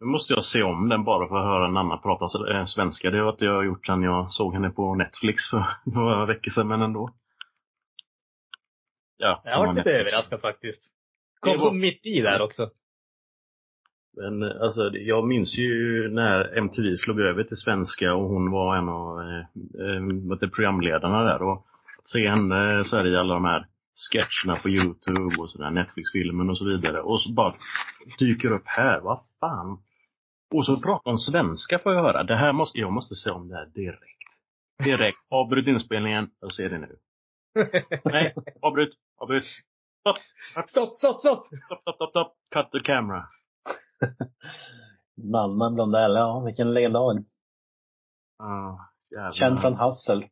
Nu 0.00 0.06
måste 0.06 0.32
jag 0.32 0.44
se 0.44 0.62
om 0.62 0.88
den 0.88 1.04
bara 1.04 1.28
för 1.28 1.36
att 1.36 1.44
höra 1.44 1.68
Nanna 1.70 1.96
prata 1.96 2.28
så- 2.28 2.46
äh, 2.46 2.66
svenska. 2.66 3.10
Det 3.10 3.18
har 3.18 3.36
jag 3.40 3.66
gjort 3.66 3.86
sedan 3.86 4.02
jag 4.02 4.30
såg 4.32 4.54
henne 4.54 4.70
på 4.70 4.94
Netflix 4.94 5.50
för 5.50 5.64
några 5.84 6.26
veckor 6.26 6.50
sedan, 6.50 6.68
men 6.68 6.82
ändå. 6.82 7.10
Ja. 9.16 9.42
Jag 9.44 9.56
har 9.56 9.66
varit 9.66 9.76
lite 9.76 9.90
överraskad 9.92 10.40
faktiskt. 10.40 10.82
Kom 11.40 11.52
var- 11.58 11.66
som 11.66 11.80
mitt 11.80 12.06
i 12.06 12.20
där 12.20 12.42
också. 12.42 12.70
Men 14.16 14.42
eh, 14.42 14.62
alltså, 14.62 14.90
jag 14.92 15.26
minns 15.26 15.58
ju 15.58 16.08
när 16.08 16.58
MTV 16.58 16.96
slog 16.96 17.20
över 17.20 17.44
till 17.44 17.56
svenska 17.56 18.14
och 18.14 18.28
hon 18.28 18.50
var 18.50 18.76
en 18.76 18.88
av 18.88 19.20
eh, 19.20 20.42
eh, 20.42 20.50
programledarna 20.50 21.22
där. 21.22 21.42
Och 21.42 21.66
att 21.98 22.08
se 22.08 22.28
henne 22.28 22.84
så 22.84 22.96
här 22.96 23.06
i 23.06 23.16
alla 23.16 23.34
de 23.34 23.44
här 23.44 23.66
sketcherna 23.96 24.60
på 24.62 24.68
Youtube 24.68 25.36
och 25.38 25.50
sådär, 25.50 25.70
Netflix-filmen 25.70 26.50
och 26.50 26.58
så 26.58 26.64
vidare. 26.64 27.00
Och 27.00 27.20
så 27.20 27.32
bara 27.32 27.54
dyker 28.18 28.50
upp 28.50 28.66
här, 28.66 29.00
vad 29.00 29.20
fan. 29.40 29.78
Och 30.54 30.66
så 30.66 30.80
pratar 30.80 31.10
hon 31.10 31.18
svenska 31.18 31.78
får 31.78 31.94
jag 31.94 32.02
höra. 32.02 32.22
Det 32.22 32.36
här 32.36 32.52
måste, 32.52 32.78
jag 32.78 32.92
måste 32.92 33.14
se 33.14 33.30
om 33.30 33.48
det 33.48 33.56
här 33.56 33.66
direkt. 33.66 34.30
Direkt. 34.84 35.18
Avbryt 35.30 35.66
inspelningen. 35.66 36.30
Jag 36.40 36.52
ser 36.52 36.68
det 36.68 36.78
nu. 36.78 36.96
Nej, 38.04 38.34
avbryt, 38.62 38.94
avbryt. 39.16 39.44
Stopp, 40.00 40.18
Stopp, 40.68 40.98
stopp, 40.98 41.18
stopp! 41.18 41.46
stopp, 41.46 41.80
stopp, 41.80 41.94
stopp, 41.94 42.10
stopp. 42.10 42.36
Cut 42.50 42.70
the 42.72 42.80
camera. 42.80 43.28
Nanna 45.16 45.70
Blondell, 45.70 46.14
ja 46.14 46.40
vilken 46.40 46.74
legendar. 46.74 47.00
Ah, 48.38 48.78
jävlar. 49.10 49.32
Känd 49.32 49.60
från 49.60 49.74
Hassel. 49.74 50.24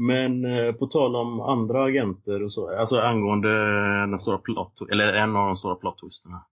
Men 0.00 0.44
eh, 0.44 0.72
på 0.72 0.86
tal 0.86 1.16
om 1.16 1.40
andra 1.40 1.84
agenter 1.84 2.42
och 2.42 2.52
så, 2.52 2.78
alltså 2.78 2.98
angående 3.00 3.48
den 4.06 4.18
stora 4.18 4.38
plot, 4.38 4.72
eller 4.90 5.12
en 5.12 5.36
av 5.36 5.46
de 5.46 5.56
stora 5.56 5.74
plot-twisterna. 5.74 6.44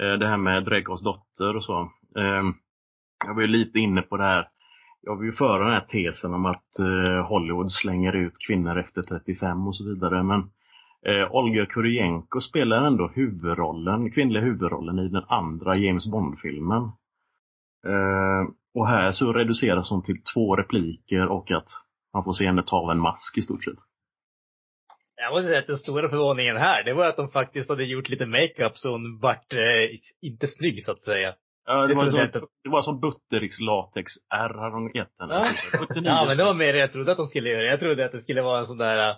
Eh, 0.00 0.18
det 0.18 0.26
här 0.26 0.36
med 0.36 0.64
Drakos 0.64 1.02
dotter 1.02 1.56
och 1.56 1.64
så. 1.64 1.80
Eh, 2.16 2.42
jag 3.26 3.34
var 3.34 3.42
ju 3.42 3.48
lite 3.48 3.78
inne 3.78 4.02
på 4.02 4.16
det 4.16 4.24
här. 4.24 4.48
Jag 5.02 5.16
vill 5.16 5.26
ju 5.26 5.32
föra 5.32 5.64
den 5.64 5.72
här 5.72 5.86
tesen 5.90 6.34
om 6.34 6.46
att 6.46 6.78
eh, 6.78 7.26
Hollywood 7.26 7.72
slänger 7.72 8.12
ut 8.16 8.34
kvinnor 8.46 8.78
efter 8.78 9.02
35 9.02 9.66
och 9.66 9.76
så 9.76 9.84
vidare. 9.84 10.22
Men 10.22 10.40
eh, 11.06 11.34
Olga 11.34 11.66
Kurylenko 11.66 12.40
spelar 12.40 12.82
ändå 12.82 13.08
huvudrollen, 13.14 14.10
kvinnliga 14.10 14.42
huvudrollen 14.42 14.98
i 14.98 15.08
den 15.08 15.24
andra 15.28 15.76
James 15.76 16.06
Bond-filmen. 16.06 16.82
Eh, 17.86 18.48
och 18.74 18.88
här 18.88 19.12
så 19.12 19.32
reduceras 19.32 19.90
hon 19.90 20.02
till 20.02 20.22
två 20.34 20.56
repliker 20.56 21.26
och 21.26 21.50
att 21.50 21.68
man 22.14 22.24
får 22.24 22.32
se 22.32 22.46
henne 22.46 22.62
ta 22.62 22.76
av 22.76 22.90
en 22.90 22.98
mask 22.98 23.38
i 23.38 23.42
stort 23.42 23.64
sett. 23.64 23.78
Jag 25.16 25.32
måste 25.32 25.48
säga 25.48 25.58
att 25.58 25.66
den 25.66 25.76
stora 25.76 26.08
förvåningen 26.08 26.56
här, 26.56 26.84
det 26.84 26.94
var 26.94 27.06
att 27.06 27.16
de 27.16 27.28
faktiskt 27.28 27.68
hade 27.68 27.84
gjort 27.84 28.08
lite 28.08 28.26
makeup 28.26 28.78
så 28.78 28.90
hon 28.90 29.20
vart 29.20 29.52
eh, 29.52 29.90
inte 30.20 30.46
snygg 30.46 30.82
så 30.84 30.92
att 30.92 31.02
säga. 31.02 31.34
Ja, 31.66 31.86
det, 31.86 31.94
var 31.94 32.08
som, 32.08 32.42
det 32.64 32.70
var 32.70 32.82
som 32.82 33.00
Buttericks 33.00 33.60
latex 33.60 34.12
R 34.34 34.54
hade 34.58 34.74
de 34.74 34.90
gett 34.94 35.20
henne. 35.20 35.54
Ja. 35.72 35.78
79. 35.78 36.02
Ja, 36.04 36.24
men 36.28 36.36
det 36.36 36.44
var 36.44 36.54
mer 36.54 36.72
det 36.72 36.78
jag 36.78 36.92
trodde 36.92 37.12
att 37.12 37.18
de 37.18 37.26
skulle 37.26 37.50
göra. 37.50 37.62
Jag 37.62 37.80
trodde 37.80 38.04
att 38.04 38.12
det 38.12 38.20
skulle 38.20 38.42
vara 38.42 38.58
en 38.58 38.66
sån 38.66 38.78
där, 38.78 39.10
eh, 39.10 39.16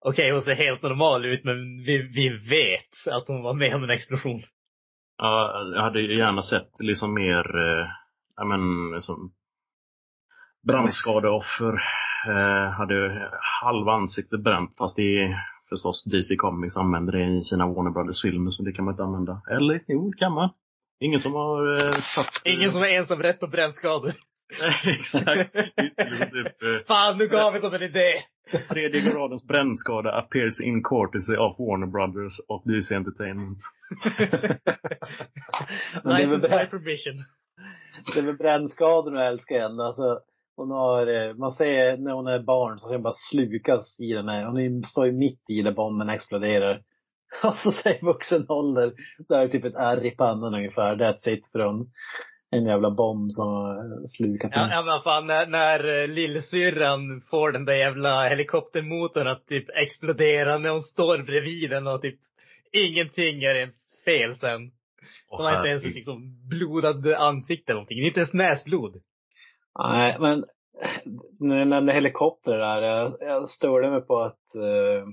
okej 0.00 0.30
hon 0.30 0.42
ser 0.42 0.54
helt 0.54 0.82
normal 0.82 1.24
ut 1.24 1.44
men 1.44 1.56
vi, 1.84 2.02
vi 2.14 2.28
vet 2.28 3.14
att 3.14 3.28
hon 3.28 3.42
var 3.42 3.54
med 3.54 3.74
om 3.74 3.84
en 3.84 3.90
explosion. 3.90 4.40
Ja, 5.18 5.62
jag 5.74 5.82
hade 5.82 6.00
gärna 6.00 6.42
sett 6.42 6.70
liksom 6.78 7.14
mer, 7.14 7.58
eh, 7.58 7.86
ja 8.36 8.44
men 8.44 9.02
som 9.02 9.32
brandskadeoffer. 10.66 11.82
Eh, 12.28 12.70
hade 12.70 13.30
halva 13.62 13.92
ansiktet 13.92 14.40
bränt 14.40 14.74
fast 14.78 14.96
det 14.96 15.22
är 15.22 15.44
förstås 15.68 16.04
DC 16.04 16.36
Comics 16.36 16.76
använder 16.76 17.12
det 17.12 17.24
i 17.24 17.44
sina 17.44 17.66
Warner 17.66 17.90
Brothers-filmer 17.90 18.50
så 18.50 18.62
det 18.62 18.72
kan 18.72 18.84
man 18.84 18.94
inte 18.94 19.02
använda. 19.02 19.42
Eller 19.50 19.80
jo, 19.88 20.10
det 20.10 20.18
kan 20.18 20.32
man. 20.32 20.50
Ingen 21.00 21.20
som 21.20 21.32
har 21.32 21.76
eh, 21.76 22.00
satt... 22.14 22.42
Ingen 22.44 22.72
som 22.72 22.80
har 22.80 22.88
ensam 22.88 23.22
rätt 23.22 23.40
på 23.40 23.46
brännskador. 23.46 24.12
Exakt. 24.84 25.56
Fan, 26.86 27.18
nu 27.18 27.28
gav 27.28 27.52
vi 27.52 27.60
dem 27.60 27.74
en 27.74 27.82
idé! 27.82 28.12
Tredje 28.68 29.00
gradens 29.00 29.44
brännskada 29.44 30.12
appears 30.12 30.60
in 30.60 30.82
courtesy 30.82 31.36
of 31.36 31.58
Warner 31.58 31.86
Brothers 31.86 32.40
och 32.48 32.62
DC 32.64 32.94
Entertainment. 32.94 33.58
Är 36.04 36.18
License 36.18 36.48
by 36.48 36.66
permission. 36.70 37.24
Det 38.14 38.20
är 38.20 38.22
väl 38.22 38.36
brännskador 38.36 39.16
jag 39.16 39.26
älskar 39.26 39.60
henne. 39.60 39.82
Alltså, 39.82 40.20
hon 40.56 40.70
har, 40.70 41.06
eh, 41.06 41.34
man 41.34 41.52
ser 41.52 41.96
när 41.96 42.12
hon 42.12 42.26
är 42.26 42.38
barn 42.38 42.78
så 42.78 42.88
ser 42.88 42.94
hon 42.94 43.02
bara 43.02 43.14
slukas 43.30 44.00
i 44.00 44.12
den 44.12 44.28
här. 44.28 44.44
Hon 44.44 44.84
står 44.84 45.06
ju 45.06 45.12
mitt 45.12 45.50
i 45.50 45.62
där 45.62 45.72
bomben 45.72 46.08
exploderar. 46.08 46.82
Och 47.42 47.56
så 47.56 47.72
säger 47.72 48.04
vuxen 48.04 48.46
ålder, 48.48 48.92
där 49.28 49.38
är 49.38 49.48
typ 49.48 49.64
ett 49.64 49.74
ärr 49.74 50.06
i 50.06 50.10
pannan 50.10 50.54
ungefär. 50.54 50.96
That's 50.96 51.28
it 51.28 51.48
från 51.52 51.90
en 52.50 52.66
jävla 52.66 52.90
bomb 52.90 53.32
som 53.32 53.48
har 53.48 54.06
slukat 54.06 54.50
Ja, 54.54 54.68
ja 54.70 54.82
men 54.82 55.02
fan 55.02 55.26
när, 55.26 55.46
när 55.46 56.02
eh, 56.02 56.08
lillsyrran 56.08 57.22
får 57.30 57.52
den 57.52 57.64
där 57.64 57.74
jävla 57.74 58.28
helikoptermotorn 58.28 59.26
att 59.26 59.46
typ 59.46 59.66
explodera 59.74 60.58
när 60.58 60.70
hon 60.70 60.82
står 60.82 61.18
bredvid 61.18 61.70
den 61.70 61.86
och 61.86 62.02
typ 62.02 62.18
ingenting 62.72 63.42
är 63.42 63.54
ens 63.54 63.74
fel 64.04 64.36
sen. 64.36 64.72
Hon 65.28 65.44
har 65.44 65.56
inte 65.56 65.68
ens 65.68 65.84
liksom 65.94 66.48
blodad 66.48 67.06
ansikte 67.06 67.72
eller 67.72 67.80
någonting. 67.80 67.98
Inte 67.98 68.20
ens 68.20 68.32
näsblod. 68.32 69.02
Nej, 69.78 70.16
men 70.20 70.44
när 71.38 71.58
du 71.58 71.64
nämnde 71.64 71.92
helikopter 71.92 72.58
där. 72.58 72.82
Jag, 72.82 73.16
jag 73.20 73.48
störde 73.48 73.90
mig 73.90 74.00
på 74.00 74.20
att 74.22 74.54
eh, 74.54 75.06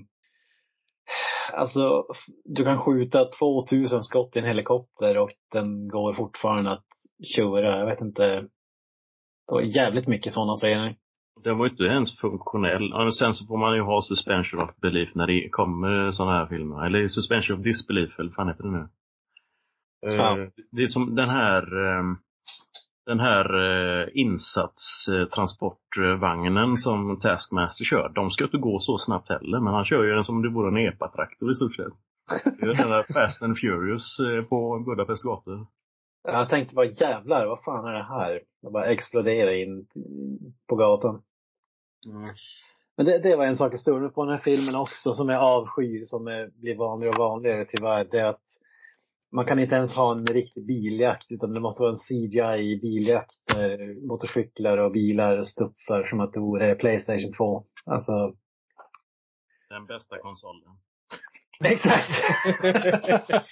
alltså 1.52 2.04
du 2.44 2.64
kan 2.64 2.78
skjuta 2.78 3.24
2000 3.24 4.02
skott 4.02 4.36
i 4.36 4.38
en 4.38 4.44
helikopter 4.44 5.18
och 5.18 5.30
den 5.52 5.88
går 5.88 6.14
fortfarande 6.14 6.72
att 6.72 6.86
köra. 7.36 7.78
Jag 7.78 7.86
vet 7.86 8.00
inte. 8.00 8.22
Det 9.46 9.54
var 9.54 9.60
jävligt 9.60 10.08
mycket 10.08 10.32
sådana 10.32 10.54
scener. 10.54 10.96
Den 11.44 11.58
var 11.58 11.66
ju 11.66 11.70
inte 11.70 11.84
ens 11.84 12.18
funktionell. 12.18 12.90
Men 12.90 13.12
sen 13.12 13.34
så 13.34 13.46
får 13.46 13.56
man 13.58 13.74
ju 13.74 13.82
ha 13.82 14.02
suspension 14.02 14.60
of 14.60 14.76
belief 14.76 15.14
när 15.14 15.26
det 15.26 15.48
kommer 15.50 16.10
sådana 16.10 16.38
här 16.38 16.46
filmer. 16.46 16.86
Eller 16.86 17.08
suspension 17.08 17.58
of 17.58 17.64
disbelief, 17.64 18.18
eller 18.18 18.28
vad 18.28 18.36
fan 18.36 18.48
heter 18.48 18.64
det 18.64 18.70
nu? 18.70 18.88
Eh, 20.06 20.14
Ja. 20.14 20.36
Det 20.72 20.82
är 20.82 20.86
som 20.86 21.14
den 21.14 21.28
här 21.30 21.62
eh, 21.62 22.04
den 23.10 23.20
här 23.20 23.46
eh, 23.66 24.08
insatstransportvagnen 24.14 26.76
som 26.76 27.20
Taskmaster 27.20 27.84
kör. 27.84 28.12
De 28.14 28.30
ska 28.30 28.44
inte 28.44 28.56
gå 28.56 28.80
så 28.80 28.98
snabbt 28.98 29.28
heller, 29.28 29.60
men 29.60 29.74
han 29.74 29.84
kör 29.84 30.04
ju 30.04 30.14
den 30.14 30.24
som 30.24 30.36
om 30.36 30.42
det 30.42 30.48
vore 30.48 30.68
en 30.68 30.88
epatraktor 30.88 31.52
i 31.52 31.54
stort 31.54 31.76
sett. 31.76 31.92
Det 32.60 32.66
är 32.66 32.74
den 32.74 32.90
där 32.90 33.04
Fast 33.14 33.42
and 33.42 33.58
Furious 33.58 34.20
eh, 34.20 34.44
på 34.44 34.78
Budapest 34.86 35.24
gator. 35.24 35.66
Jag 36.22 36.48
tänkte 36.48 36.74
bara 36.74 36.86
jävlar, 36.86 37.46
vad 37.46 37.64
fan 37.64 37.84
är 37.84 37.92
det 37.92 38.04
här? 38.04 38.40
Det 38.62 38.70
bara 38.70 38.84
exploderar 38.84 39.52
in 39.52 39.86
på 40.68 40.76
gatan. 40.76 41.22
Men 42.96 43.06
det, 43.06 43.18
det 43.18 43.36
var 43.36 43.44
en 43.44 43.56
sak 43.56 43.74
jag 43.86 44.00
mig 44.00 44.10
på 44.10 44.24
den 44.24 44.34
här 44.34 44.42
filmen 44.44 44.74
också 44.74 45.14
som 45.14 45.28
jag 45.28 45.42
avskyr, 45.42 46.04
som 46.04 46.26
är, 46.26 46.50
blir 46.60 46.76
vanligare 46.76 47.14
och 47.14 47.18
vanligare 47.18 47.64
tyvärr. 47.64 48.06
Det 48.10 48.18
är 48.18 48.26
att 48.26 48.44
man 49.32 49.46
kan 49.46 49.58
inte 49.58 49.74
ens 49.74 49.92
ha 49.92 50.12
en 50.12 50.26
riktig 50.26 50.66
biljakt 50.66 51.26
utan 51.28 51.54
det 51.54 51.60
måste 51.60 51.82
vara 51.82 51.92
en 51.92 51.98
CGI 51.98 52.80
biljakt 52.82 53.34
där 53.46 54.06
motorcyklar 54.06 54.78
och 54.78 54.92
bilar 54.92 55.42
studsar 55.42 56.06
som 56.10 56.20
att 56.20 56.32
det 56.32 56.40
vore 56.40 56.74
Playstation 56.74 57.32
2. 57.32 57.64
Alltså, 57.84 58.34
Den 59.68 59.86
bästa 59.86 60.18
konsolen. 60.18 60.76
Exakt. 61.64 62.10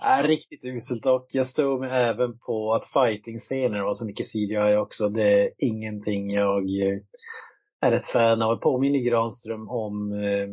är 0.00 0.28
riktigt 0.28 0.64
uselt 0.64 1.06
och 1.06 1.26
jag 1.30 1.46
stör 1.46 1.78
mig 1.78 1.90
även 1.90 2.38
på 2.38 2.74
att 2.74 2.86
fighting-scener 2.92 3.82
var 3.82 3.94
så 3.94 4.04
mycket 4.04 4.32
CGI 4.32 4.76
också. 4.76 5.08
Det 5.08 5.42
är 5.42 5.50
ingenting 5.58 6.30
jag 6.30 6.62
eh, 6.62 6.98
är 7.80 7.92
ett 7.92 8.06
fan 8.06 8.42
av. 8.42 8.50
Jag 8.50 8.60
påminner 8.60 8.98
Granström 8.98 9.68
om 9.68 10.12
eh, 10.12 10.48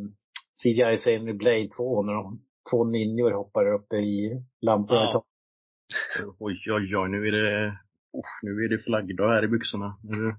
CGI-scenen 0.63 1.29
i 1.29 1.33
Blade 1.33 1.69
2 1.77 2.03
när 2.03 2.13
de 2.13 2.41
två 2.69 2.83
ninjor 2.83 3.31
hoppar 3.31 3.73
upp 3.73 3.93
i 3.93 4.41
lamporna 4.61 5.01
Ja. 5.01 5.09
i 5.09 5.11
taket. 5.11 5.27
Oj, 6.39 6.61
oj, 6.67 6.97
oj, 6.97 7.09
nu 7.09 7.27
är 7.27 7.31
det, 7.31 7.67
uff, 8.17 8.31
nu 8.41 8.51
är 8.65 8.69
det 8.69 8.83
flaggdag 8.83 9.29
här 9.29 9.43
i 9.43 9.47
byxorna. 9.47 9.97
Nu, 10.03 10.31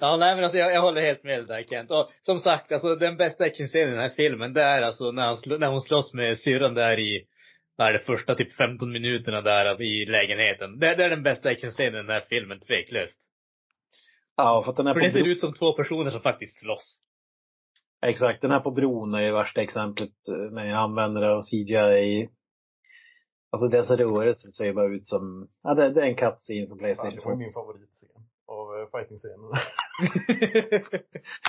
ja, 0.00 0.16
nej 0.16 0.34
men 0.34 0.44
alltså 0.44 0.58
jag, 0.58 0.72
jag 0.72 0.82
håller 0.82 1.00
helt 1.00 1.24
med 1.24 1.38
dig 1.38 1.46
där 1.46 1.62
Kent. 1.62 1.90
Och 1.90 2.10
som 2.20 2.38
sagt, 2.38 2.72
alltså 2.72 2.96
den 2.96 3.16
bästa 3.16 3.44
actionscenen 3.44 3.88
i 3.88 3.92
den 3.92 4.00
här 4.00 4.10
filmen, 4.16 4.52
det 4.52 4.62
är 4.62 4.82
alltså 4.82 5.12
när, 5.12 5.26
han 5.26 5.36
när 5.60 5.70
hon 5.70 5.80
slåss 5.80 6.14
med 6.14 6.38
syrran 6.38 6.74
där 6.74 6.98
i, 6.98 7.26
vad 7.76 7.88
är 7.88 7.92
det, 7.92 7.98
första 7.98 8.34
typ 8.34 8.52
15 8.52 8.92
minuterna 8.92 9.40
där 9.40 9.82
i 9.82 10.06
lägenheten. 10.06 10.78
Det, 10.78 10.94
det 10.96 11.04
är 11.04 11.10
den 11.10 11.22
bästa 11.22 11.48
actionscenen 11.48 11.94
i 11.94 11.96
den 11.96 12.10
här 12.10 12.24
filmen, 12.28 12.60
tveklöst. 12.60 13.18
Ja, 14.36 14.62
för 14.64 14.70
att 14.70 14.76
den 14.76 14.86
här 14.86 14.94
För 14.94 15.00
det 15.00 15.10
ser 15.10 15.26
ut 15.26 15.40
som 15.40 15.54
två 15.54 15.72
personer 15.72 16.10
som 16.10 16.20
faktiskt 16.20 16.58
slåss. 16.58 17.00
Exakt, 18.06 18.42
den 18.42 18.50
här 18.50 18.60
på 18.60 18.70
bron 18.70 19.14
är 19.14 19.22
ju 19.22 19.32
värsta 19.32 19.62
exemplet 19.62 20.28
eh, 20.28 20.52
när 20.52 20.64
jag 20.64 20.78
använder 20.78 21.20
det 21.20 21.34
av 21.34 21.42
CGI. 21.42 22.28
Alltså 23.52 23.68
dessa 23.68 23.96
rörelser 23.96 24.50
ser 24.50 24.72
bara 24.72 24.94
ut 24.94 25.06
som, 25.06 25.48
ja 25.62 25.74
det, 25.74 25.90
det 25.90 26.00
är 26.00 26.06
en 26.06 26.14
cutscene 26.14 26.66
på 26.66 26.76
Playstation 26.76 27.20
2. 27.22 27.36
min 27.36 27.52
favoritscen 27.52 28.08
av 28.46 28.80
uh, 28.80 28.86
fighting-scenen. 28.92 29.50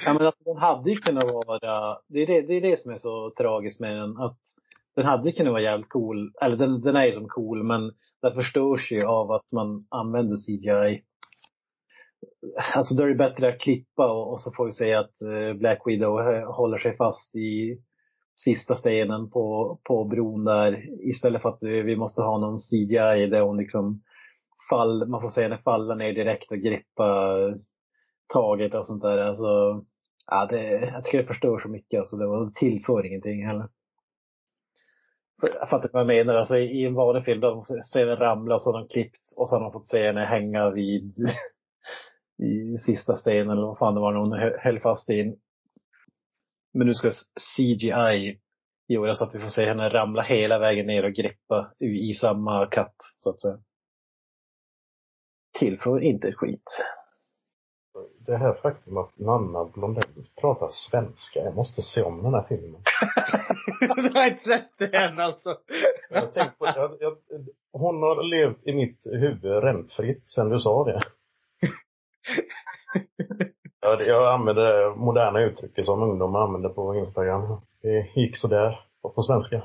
Ja 0.05 0.13
men 0.13 0.25
alltså, 0.27 0.43
den 0.43 0.57
hade 0.57 0.89
ju 0.91 0.95
kunnat 0.97 1.23
vara, 1.23 1.99
det 2.07 2.19
är 2.19 2.27
det, 2.27 2.41
det 2.41 2.53
är 2.53 2.61
det 2.61 2.79
som 2.79 2.91
är 2.91 2.97
så 2.97 3.33
tragiskt 3.37 3.79
med 3.79 3.97
den, 3.97 4.17
att 4.17 4.39
den 4.95 5.05
hade 5.05 5.31
kunnat 5.31 5.53
vara 5.53 5.61
jävligt 5.61 5.89
cool, 5.89 6.33
eller 6.41 6.57
den, 6.57 6.81
den 6.81 6.95
är 6.95 7.05
ju 7.05 7.11
som 7.11 7.27
cool 7.27 7.63
men 7.63 7.91
den 8.21 8.33
förstörs 8.33 8.91
ju 8.91 9.05
av 9.05 9.31
att 9.31 9.51
man 9.51 9.87
använder 9.89 10.35
CGI. 10.35 11.03
Alltså 12.73 12.95
då 12.95 13.03
är 13.03 13.07
det 13.07 13.15
bättre 13.15 13.49
att 13.49 13.59
klippa 13.59 14.11
och, 14.11 14.31
och 14.31 14.41
så 14.41 14.51
får 14.57 14.65
vi 14.65 14.71
säga 14.71 14.99
att 14.99 15.21
eh, 15.21 15.53
Black 15.53 15.81
Widow 15.85 16.19
eh, 16.19 16.51
håller 16.51 16.77
sig 16.77 16.97
fast 16.97 17.35
i 17.35 17.77
sista 18.35 18.75
stenen 18.75 19.29
på, 19.29 19.79
på 19.83 20.05
bron 20.05 20.43
där 20.45 20.85
istället 21.09 21.41
för 21.41 21.49
att 21.49 21.63
eh, 21.63 21.69
vi, 21.69 21.95
måste 21.95 22.21
ha 22.21 22.37
någon 22.37 22.57
CGI 22.57 23.27
där 23.27 23.41
hon 23.41 23.57
liksom 23.57 24.01
fall, 24.69 25.07
man 25.07 25.21
får 25.21 25.29
säga 25.29 25.47
henne 25.47 25.61
faller 25.63 25.95
ner 25.95 26.13
direkt 26.13 26.51
och 26.51 26.57
greppa 26.57 27.37
taget 28.33 28.73
och 28.73 28.85
sånt 28.85 29.03
där. 29.03 29.17
Alltså, 29.17 29.83
ja, 30.27 30.47
det, 30.49 30.91
jag 30.93 31.05
tycker 31.05 31.17
det 31.17 31.27
förstör 31.27 31.59
så 31.59 31.69
mycket. 31.69 31.99
Alltså, 31.99 32.17
det, 32.17 32.27
var, 32.27 32.51
tillför 32.55 33.05
ingenting 33.05 33.47
heller. 33.47 33.67
Jag 35.59 35.69
fattar 35.69 35.89
vad 35.93 36.01
jag 36.01 36.07
menar. 36.07 36.35
Alltså, 36.35 36.57
I 36.57 36.85
en 36.85 36.93
vanlig 36.93 37.25
film, 37.25 37.41
de 37.41 37.65
ser 37.65 37.99
henne 37.99 38.15
ramla 38.15 38.55
och 38.55 38.61
så 38.61 38.71
har 38.71 38.79
de 38.79 38.87
klippt 38.87 39.33
och 39.37 39.49
så 39.49 39.55
har 39.55 39.63
de 39.63 39.71
fått 39.71 39.87
se 39.87 40.07
henne 40.07 40.21
hänga 40.21 40.69
vid 40.69 41.15
i 42.41 42.77
sista 42.77 43.13
stenen 43.15 43.49
eller 43.49 43.67
vad 43.67 43.77
fan 43.77 43.95
det 43.95 44.01
var 44.01 44.11
när 44.11 44.19
hon 44.19 44.31
hö- 44.31 44.57
höll 44.59 44.79
fast 44.79 45.09
i. 45.09 45.21
en- 45.21 45.35
Men 46.73 46.87
nu 46.87 46.93
ska 46.93 47.11
CGI 47.57 48.39
göra 48.87 49.15
så 49.15 49.23
att 49.23 49.35
vi 49.35 49.39
får 49.39 49.49
se 49.49 49.65
henne 49.65 49.89
ramla 49.89 50.21
hela 50.21 50.59
vägen 50.59 50.85
ner 50.87 51.05
och 51.05 51.13
greppa 51.13 51.71
i 51.79 52.09
i 52.09 52.13
samma 52.13 52.65
katt, 52.65 52.95
så 53.17 53.29
att 53.29 53.41
säga. 53.41 53.59
Tillför 55.59 56.03
inte 56.03 56.27
ett 56.27 56.35
skit. 56.35 56.63
Det 58.25 58.37
här 58.37 58.53
faktum 58.53 58.97
att 58.97 59.19
Nanna 59.19 59.65
Blondell 59.65 60.27
pratar 60.41 60.67
svenska. 60.71 61.39
Jag 61.39 61.55
måste 61.55 61.81
se 61.81 62.01
om 62.01 62.23
den 62.23 62.33
här 62.33 62.43
filmen. 62.49 62.81
du 63.95 64.19
har 64.19 64.27
inte 64.27 64.43
sett 64.43 64.77
det 64.77 64.97
än 64.97 65.19
alltså. 65.19 65.57
Jag 66.09 66.21
har 66.21 66.27
tänkt 66.27 66.59
på, 66.59 66.65
jag, 66.65 66.97
jag, 66.99 67.17
hon 67.71 67.95
har 68.01 68.23
levt 68.23 68.67
i 68.67 68.73
mitt 68.73 68.99
huvud 69.11 69.63
räntfritt 69.63 70.29
sen 70.29 70.49
du 70.49 70.59
sa 70.59 70.83
det. 70.85 71.01
Jag, 73.83 74.01
jag 74.01 74.33
använder 74.33 74.95
moderna 74.95 75.39
uttryck 75.39 75.85
som 75.85 76.03
ungdomar 76.03 76.41
använder 76.41 76.69
på 76.69 76.95
Instagram. 76.95 77.61
Det 77.81 78.07
gick 78.15 78.37
sådär 78.37 78.79
på 79.01 79.09
på 79.09 79.21
svenska. 79.21 79.63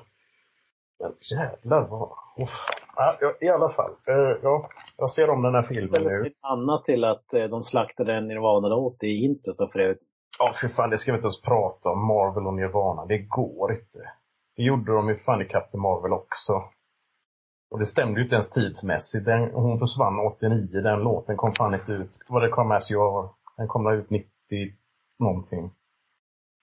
Men 1.00 1.12
jävlar 1.38 1.88
vad... 1.88 2.08
Uff. 2.36 2.50
Ja, 2.96 3.32
I 3.40 3.48
alla 3.48 3.68
fall. 3.68 3.90
Eh, 4.08 4.36
ja, 4.42 4.68
jag 4.96 5.10
ser 5.10 5.30
om 5.30 5.42
den 5.42 5.54
här 5.54 5.62
filmen 5.62 6.02
nu. 6.02 6.10
sig 6.10 6.34
annat 6.40 6.84
till 6.84 7.04
att 7.04 7.34
eh, 7.34 7.44
de 7.44 7.62
slaktade 7.62 8.14
en 8.14 8.28
Nirvana-låt 8.28 9.02
i 9.02 9.24
introt 9.24 9.72
för 9.72 9.78
övrigt. 9.78 10.02
Ja, 10.38 10.52
för 10.60 10.68
fan, 10.68 10.90
det 10.90 10.98
ska 10.98 11.12
vi 11.12 11.16
inte 11.16 11.26
ens 11.26 11.42
prata 11.42 11.90
om. 11.90 12.06
Marvel 12.06 12.46
och 12.46 12.54
Nirvana. 12.54 13.06
Det 13.06 13.18
går 13.18 13.72
inte. 13.72 13.98
Det 14.56 14.62
gjorde 14.62 14.92
de 14.92 15.08
ju 15.08 15.14
fan 15.14 15.42
i 15.42 15.44
Captain 15.44 15.82
Marvel 15.82 16.12
också. 16.12 16.52
Och 17.70 17.78
det 17.78 17.86
stämde 17.86 18.20
ju 18.20 18.24
inte 18.24 18.34
ens 18.34 18.51
tidsmässigt. 18.51 19.24
Den, 19.24 19.51
hon 19.51 19.78
försvann 19.78 20.18
89. 20.18 20.80
Den 20.82 21.01
låten 21.01 21.36
kom 21.36 21.55
fan 21.55 21.74
inte 21.74 21.93
ut. 21.93 22.10
Vad 22.28 22.43
det 22.43 22.48
kom 22.48 22.72
as 22.72 22.90
you 22.90 23.02
are. 23.02 23.28
Den 23.56 23.68
kom 23.68 23.93
ut 23.93 24.10
90 24.10 24.28
någonting. 25.18 25.70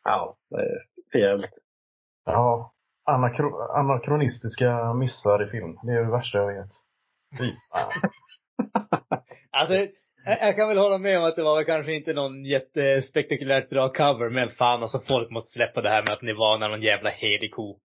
Ja, 0.03 0.35
det 0.49 0.55
är 0.55 0.81
för 1.11 1.19
jävligt. 1.19 1.53
Ja. 2.25 2.73
Anakro, 3.05 3.61
anakronistiska 3.61 4.93
missar 4.93 5.43
i 5.43 5.47
film. 5.47 5.79
Det 5.83 5.91
är 5.91 6.03
det 6.03 6.11
värsta 6.11 6.37
jag 6.37 6.47
vet. 6.47 6.71
Fy. 7.39 7.51
Alltså, 9.55 9.73
jag, 10.25 10.55
kan 10.55 10.67
väl 10.67 10.77
hålla 10.77 10.97
med 10.97 11.17
om 11.17 11.23
att 11.23 11.35
det 11.35 11.43
var 11.43 11.55
väl 11.55 11.65
kanske 11.65 11.93
inte 11.93 12.13
någon 12.13 12.45
jättespektakulärt 12.45 13.69
bra 13.69 13.89
cover, 13.89 14.29
men 14.29 14.49
fan 14.49 14.83
alltså 14.83 14.99
folk 15.07 15.31
måste 15.31 15.49
släppa 15.49 15.81
det 15.81 15.89
här 15.89 16.03
med 16.03 16.13
att 16.13 16.21
Nirvana 16.21 16.65
är 16.65 16.69
någon 16.69 16.81
jävla 16.81 17.09
helig 17.09 17.51
ko. 17.51 17.79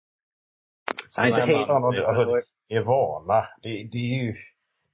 Nej, 1.18 1.30
inte 1.30 1.46
Nej, 1.46 1.56
helt. 1.56 2.48
Fan, 2.70 2.78
alltså, 2.78 2.92
Nirvana, 2.92 3.48
det, 3.62 3.70
det 3.70 3.98
är 3.98 4.24
ju 4.24 4.34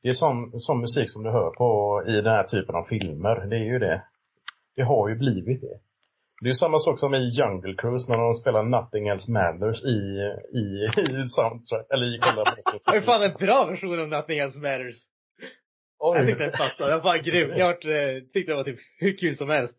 det 0.04 0.10
är 0.10 0.14
sån, 0.14 0.60
sån 0.60 0.82
musik 0.82 1.12
som 1.12 1.24
du 1.24 1.30
hör 1.30 1.50
på 1.50 2.04
i 2.08 2.12
den 2.12 2.34
här 2.34 2.44
typen 2.44 2.76
av 2.76 2.84
filmer. 2.84 3.36
Det 3.50 3.56
är 3.56 3.64
ju 3.74 3.80
det. 3.80 4.04
Det 4.76 4.84
har 4.84 5.10
ju 5.10 5.16
blivit 5.16 5.62
det. 5.62 5.80
Det 6.42 6.48
är 6.48 6.50
ju 6.50 6.56
samma 6.56 6.80
sak 6.80 7.00
som 7.00 7.16
i 7.16 7.30
Jungle 7.30 7.76
Cruise 7.78 8.12
när 8.12 8.18
de 8.18 8.34
spelar 8.34 8.64
Nothing 8.64 9.08
Else 9.08 9.32
Matters 9.32 9.84
i, 9.84 9.98
i, 10.60 10.86
i 11.00 11.28
soundtrack, 11.30 11.86
eller 11.94 12.06
i 12.16 12.20
själva 12.22 12.44
Det 12.86 13.00
var 13.00 13.02
fan 13.02 13.24
en 13.24 13.34
bra 13.40 13.66
version 13.66 14.00
av 14.00 14.08
Nothing 14.08 14.40
Else 14.40 14.60
Matters. 14.60 14.98
Jag 16.00 16.28
tyckte 16.28 16.44
den 16.44 16.52
passade. 16.52 16.92
Den 16.92 17.02
var 17.02 17.18
grym. 17.18 17.50
Jag 17.58 17.66
vart, 17.68 17.86
eh, 17.86 18.24
tyckte 18.34 18.52
det 18.52 18.56
var 18.56 18.64
typ 18.64 18.80
hur 19.00 19.18
kul 19.18 19.36
som 19.36 19.50
helst. 19.50 19.78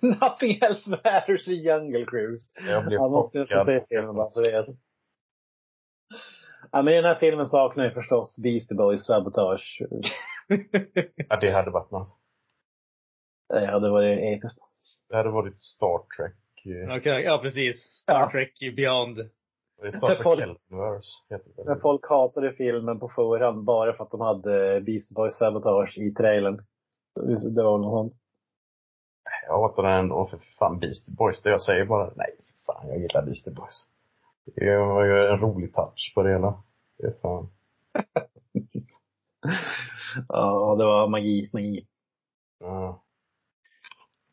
Nothing 0.00 0.58
else 0.62 0.90
matters 0.90 1.48
i 1.48 1.54
Jungle 1.54 2.04
Cruise. 2.04 2.44
Jag 2.68 2.86
blev 2.86 3.00
Jag 3.00 3.10
måste 3.10 3.38
jag 3.38 3.48
chockad. 3.48 3.66
se 3.66 3.84
filmen 3.88 4.14
bara 4.14 4.28
för 4.30 4.52
det. 4.52 4.76
Ja, 6.72 6.82
men 6.82 6.92
i 6.92 6.96
den 6.96 7.04
här 7.04 7.14
filmen 7.18 7.46
saknar 7.46 7.84
jag 7.84 7.94
förstås 7.94 8.38
Beastie 8.42 8.76
Boys 8.76 9.04
sabotage. 9.06 9.82
Ja, 11.28 11.36
det 11.40 11.50
hade 11.50 11.70
varit 11.70 11.90
något. 11.90 12.08
Det 13.48 13.66
hade 13.66 13.90
varit 13.90 14.18
episkt. 14.38 14.58
Det 15.08 15.16
hade 15.16 15.30
varit 15.30 15.58
Star 15.58 15.98
Trek. 16.16 16.66
eh, 16.90 16.96
Okej, 16.96 17.22
ja 17.24 17.38
precis. 17.42 17.82
Star 17.82 18.20
Ja. 18.20 18.30
Trek 18.30 18.58
Beyond. 18.76 19.16
Det 19.80 19.86
är 19.86 19.90
Star 19.90 20.08
Trek 20.14 20.26
Elverse, 20.38 21.08
heter 21.30 21.50
det. 21.56 21.64
När 21.64 21.80
folk 21.80 22.08
hatade 22.08 22.52
filmen 22.52 22.98
på 23.00 23.08
förhand 23.08 23.64
bara 23.64 23.92
för 23.96 24.04
att 24.04 24.10
de 24.10 24.20
hade 24.20 24.80
Beastie 24.80 25.14
Boys 25.14 25.34
sabotage 25.36 25.98
i 25.98 26.10
trailern. 26.14 26.56
Det 27.54 27.62
var 27.62 27.78
något 27.78 27.92
sånt. 27.92 28.22
Jag 29.46 29.60
hatar 29.62 29.82
den 29.82 30.12
och 30.12 30.30
för 30.30 30.38
fan 30.58 30.78
Beastie 30.78 31.14
Boys. 31.16 31.42
Det 31.42 31.50
jag 31.50 31.62
säger 31.62 31.84
bara, 31.84 32.12
nej 32.16 32.36
för 32.46 32.72
fan 32.72 32.88
jag 32.88 32.98
gillar 32.98 33.22
Beastie 33.22 33.52
Boys. 33.54 33.86
Det 34.44 34.76
var 34.76 35.04
ju 35.04 35.26
en 35.26 35.38
rolig 35.40 35.74
touch 35.74 36.12
på 36.14 36.22
det 36.22 36.30
hela. 36.32 36.62
Det 36.98 37.20
fan. 37.22 37.48
Ja, 40.28 40.74
det 40.78 40.84
var 40.84 41.08
magi, 41.08 41.50
magi. 41.52 41.86
Ja. 42.60 43.02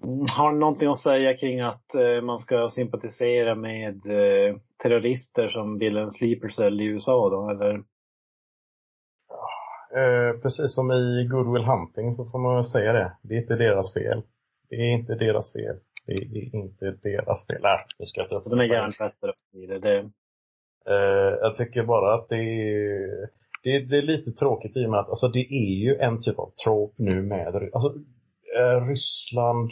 Mm, 0.03 0.25
Har 0.37 0.51
ni 0.51 0.59
någonting 0.59 0.89
att 0.89 0.99
säga 0.99 1.37
kring 1.37 1.61
att 1.61 1.95
eh, 1.95 2.21
man 2.21 2.39
ska 2.39 2.69
sympatisera 2.69 3.55
med 3.55 3.95
eh, 4.05 4.55
terrorister 4.83 5.49
som 5.49 5.77
bildar 5.77 6.01
en 6.01 6.11
sleeper 6.11 6.49
cell 6.49 6.81
i 6.81 6.85
USA 6.85 7.29
då, 7.29 7.49
eller? 7.49 7.73
Eh, 9.95 10.41
precis 10.41 10.75
som 10.75 10.91
i 10.91 11.27
Good 11.31 11.53
Will 11.53 11.63
Hunting 11.63 12.13
så 12.13 12.29
får 12.29 12.39
man 12.39 12.65
säga 12.65 12.93
det. 12.93 13.17
Det 13.21 13.33
är 13.35 13.41
inte 13.41 13.55
deras 13.55 13.93
fel. 13.93 14.21
Det 14.69 14.75
är 14.75 14.93
inte 14.93 15.15
deras 15.15 15.53
fel. 15.53 15.79
Det 16.09 16.39
är 16.39 16.55
inte 16.55 16.91
deras 17.03 17.47
fel. 17.47 17.61
Nej, 17.61 17.85
nu 17.99 18.05
ska 18.05 18.21
jag 18.21 18.43
de 18.43 18.59
är 18.59 18.63
hjärntvättade 18.63 19.33
så 19.35 19.57
vidare. 19.59 19.79
Det, 19.79 20.09
Eh, 20.89 21.37
jag 21.41 21.55
tycker 21.55 21.83
bara 21.83 22.15
att 22.15 22.29
det 22.29 22.35
är, 22.35 23.29
det, 23.63 23.79
det 23.79 23.97
är 23.97 24.01
lite 24.01 24.31
tråkigt 24.31 24.77
i 24.77 24.85
och 24.85 24.89
med 24.89 24.99
att 24.99 25.09
alltså, 25.09 25.27
det 25.27 25.47
är 25.49 25.75
ju 25.83 25.95
en 25.95 26.21
typ 26.21 26.39
av 26.39 26.51
trope 26.63 27.03
nu 27.03 27.21
med 27.21 27.47
alltså, 27.47 27.93
eh, 28.57 28.87
Ryssland, 28.87 29.71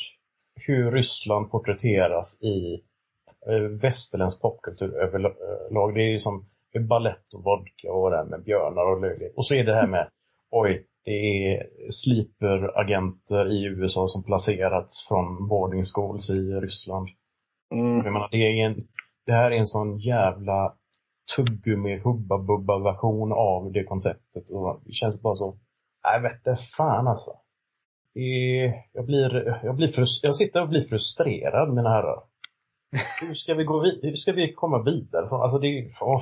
hur 0.56 0.92
Ryssland 0.92 1.52
porträtteras 1.52 2.42
i 2.42 2.84
eh, 3.48 3.62
västerländsk 3.82 4.42
popkultur 4.42 4.98
överlag. 4.98 5.94
Det 5.94 6.02
är 6.02 6.12
ju 6.12 6.20
som 6.20 6.46
ballett 6.90 7.34
och 7.34 7.44
vodka 7.44 7.92
och 7.92 8.12
det 8.12 8.18
här 8.18 8.26
med 8.26 8.44
björnar 8.44 8.92
och 8.92 9.02
löjligt. 9.02 9.38
Och 9.38 9.48
så 9.48 9.54
är 9.54 9.64
det 9.64 9.76
här 9.76 9.88
med, 9.88 10.10
oj, 10.52 10.86
det 11.08 11.14
är 11.14 11.68
sleeper-agenter 11.92 13.46
i 13.52 13.64
USA 13.66 14.08
som 14.08 14.24
placerats 14.24 15.08
från 15.08 15.48
boarding 15.48 15.84
schools 15.86 16.30
i 16.30 16.34
Ryssland. 16.34 17.08
mm, 17.74 17.96
Jag 18.06 18.14
menar, 18.14 18.30
det, 18.32 18.38
är 18.38 18.66
en, 18.66 18.88
det 19.26 19.32
här 19.32 19.52
är 19.52 19.56
en 19.58 19.68
sån 19.68 20.00
jävla 20.00 20.74
tuggummi 21.36 21.98
hubba 21.98 22.38
bubba 22.38 22.80
version 22.80 23.32
av 23.32 23.72
det 23.72 23.84
konceptet. 23.84 24.50
Och 24.50 24.82
det 24.86 24.94
känns 24.94 25.22
bara 25.22 25.36
så, 25.36 25.58
nej 26.04 26.22
vette 26.22 26.58
fan 26.78 27.08
alltså. 27.08 27.32
Jag 28.94 29.06
blir, 29.06 29.60
jag 29.64 29.76
blir 29.76 29.88
frus, 29.88 30.20
jag 30.24 30.36
sitter 30.36 30.62
och 30.62 30.70
blir 30.70 30.90
frustrerad 30.90 31.74
mina 31.74 31.90
herrar. 31.90 32.24
Hur 33.22 33.36
ska 33.36 33.54
vi 33.54 33.64
gå 33.64 33.80
vidare? 33.80 34.10
Hur 34.10 34.16
ska 34.16 34.32
vi 34.32 34.54
komma 34.54 34.84
vidare? 34.84 35.30
Alltså 35.30 35.60
det 35.60 35.68
är, 35.68 35.98
åh. 36.02 36.22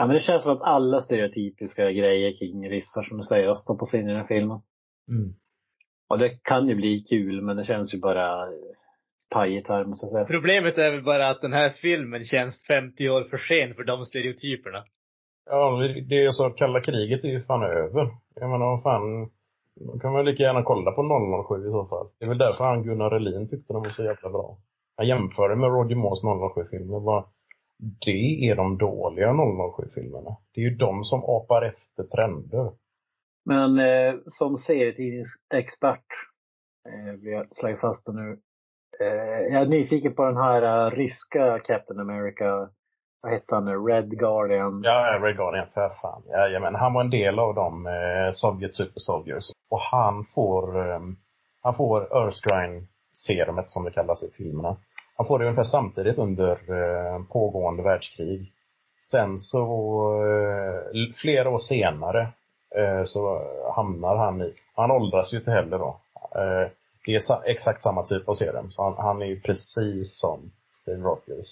Ja, 0.00 0.06
men 0.06 0.16
det 0.16 0.22
känns 0.22 0.42
som 0.42 0.52
att 0.52 0.62
alla 0.62 1.00
stereotypiska 1.02 1.90
grejer 1.92 2.38
kring 2.38 2.70
ryssar 2.70 3.02
som 3.02 3.16
du 3.16 3.22
säger 3.22 3.54
stoppas 3.54 3.94
in 3.94 4.04
i 4.04 4.12
den 4.12 4.16
här 4.16 4.26
filmen. 4.26 4.58
Mm. 5.08 5.34
Och 6.10 6.18
det 6.18 6.28
kan 6.42 6.68
ju 6.68 6.74
bli 6.74 7.00
kul, 7.00 7.42
men 7.42 7.56
det 7.56 7.64
känns 7.64 7.94
ju 7.94 7.98
bara 8.00 8.48
pajigt 9.34 9.68
här, 9.68 9.84
måste 9.84 10.04
jag 10.04 10.10
säga. 10.10 10.24
Problemet 10.24 10.78
är 10.78 10.90
väl 10.90 11.04
bara 11.04 11.28
att 11.28 11.40
den 11.42 11.52
här 11.52 11.70
filmen 11.70 12.24
känns 12.24 12.54
50 12.66 13.08
år 13.10 13.22
för 13.30 13.36
sen 13.36 13.74
för 13.74 13.84
de 13.84 14.04
stereotyperna. 14.04 14.84
Ja, 15.50 15.70
det- 15.78 16.00
det 16.00 16.24
är 16.24 16.30
så, 16.30 16.50
kalla 16.50 16.80
kriget 16.80 17.24
är 17.24 17.28
ju 17.28 17.40
fan 17.40 17.62
över. 17.62 18.08
Jag 18.34 18.50
menar, 18.50 18.66
vad 18.66 18.82
fan. 18.82 19.30
Då 19.86 19.98
kan 19.98 20.12
man 20.12 20.24
lika 20.24 20.42
gärna 20.42 20.62
kolla 20.62 20.90
på 20.92 21.02
007 21.02 21.68
i 21.68 21.70
så 21.70 21.86
fall. 21.86 22.06
Det 22.18 22.24
är 22.24 22.28
väl 22.28 22.38
därför 22.38 22.64
han 22.64 22.82
Gunnar 22.82 23.10
Relin 23.10 23.48
tyckte 23.48 23.72
de 23.72 23.82
var 23.82 23.90
så 23.90 24.04
jävla 24.04 24.30
bra. 24.30 24.58
Han 24.96 25.06
jämförde 25.08 25.56
med 25.56 25.70
Roger 25.70 25.96
Moores 25.96 26.22
007-filmer. 26.24 27.24
Det 27.80 28.48
är 28.48 28.56
de 28.56 28.78
dåliga 28.78 29.28
007-filmerna. 29.28 30.36
Det 30.54 30.60
är 30.60 30.64
ju 30.64 30.76
de 30.76 31.04
som 31.04 31.24
apar 31.24 31.62
efter 31.62 32.04
trender. 32.04 32.72
Men 33.44 33.78
eh, 33.78 34.14
som 34.26 34.56
serietidningsexpert, 34.56 36.06
eh, 36.88 37.12
vill 37.12 37.32
jag 37.32 37.54
slå 37.54 37.76
fast 37.76 38.06
det 38.06 38.12
nu. 38.12 38.38
Eh, 39.00 39.52
jag 39.52 39.62
är 39.62 39.66
nyfiken 39.66 40.14
på 40.14 40.24
den 40.24 40.36
här 40.36 40.62
eh, 40.62 40.90
ryska 40.90 41.58
Captain 41.58 42.00
America, 42.00 42.68
vad 43.22 43.32
hette 43.32 43.54
han 43.54 43.64
nu, 43.64 43.76
Red 43.76 44.10
Guardian. 44.18 44.82
Ja, 44.84 45.18
Red 45.22 45.36
Guardian, 45.36 45.66
för 45.74 45.88
fan. 46.02 46.22
Jajamän, 46.26 46.74
han 46.74 46.92
var 46.92 47.00
en 47.00 47.10
del 47.10 47.38
av 47.38 47.54
de 47.54 47.86
eh, 47.86 48.30
Sovjet 48.32 48.74
Super 48.74 48.98
Soldiers. 49.00 49.44
Och 49.70 49.80
han 49.80 50.24
får, 50.24 50.90
eh, 50.90 51.00
han 51.62 51.74
får 51.74 52.16
Erskine-serumet 52.16 53.70
som 53.70 53.84
det 53.84 53.90
kallas 53.90 54.22
i 54.22 54.30
filmerna. 54.30 54.76
Han 55.20 55.26
får 55.26 55.38
det 55.38 55.44
ungefär 55.44 55.62
samtidigt 55.62 56.18
under 56.18 56.50
eh, 56.50 57.22
pågående 57.32 57.82
världskrig. 57.82 58.52
Sen 59.10 59.38
så, 59.38 59.62
eh, 60.24 61.14
flera 61.14 61.50
år 61.50 61.58
senare, 61.58 62.28
eh, 62.76 63.04
så 63.04 63.42
hamnar 63.74 64.16
han 64.16 64.42
i, 64.42 64.54
han 64.74 64.90
åldras 64.90 65.32
ju 65.34 65.38
inte 65.38 65.50
heller 65.50 65.78
då. 65.78 66.00
Det 67.06 67.14
är 67.14 67.50
exakt 67.50 67.82
samma 67.82 68.02
typ 68.02 68.28
av 68.28 68.34
serum, 68.34 68.70
så 68.70 68.82
han, 68.82 68.94
han 68.96 69.22
är 69.22 69.26
ju 69.26 69.40
precis 69.40 70.20
som 70.20 70.52
Steve 70.74 71.02
Rogers. 71.02 71.48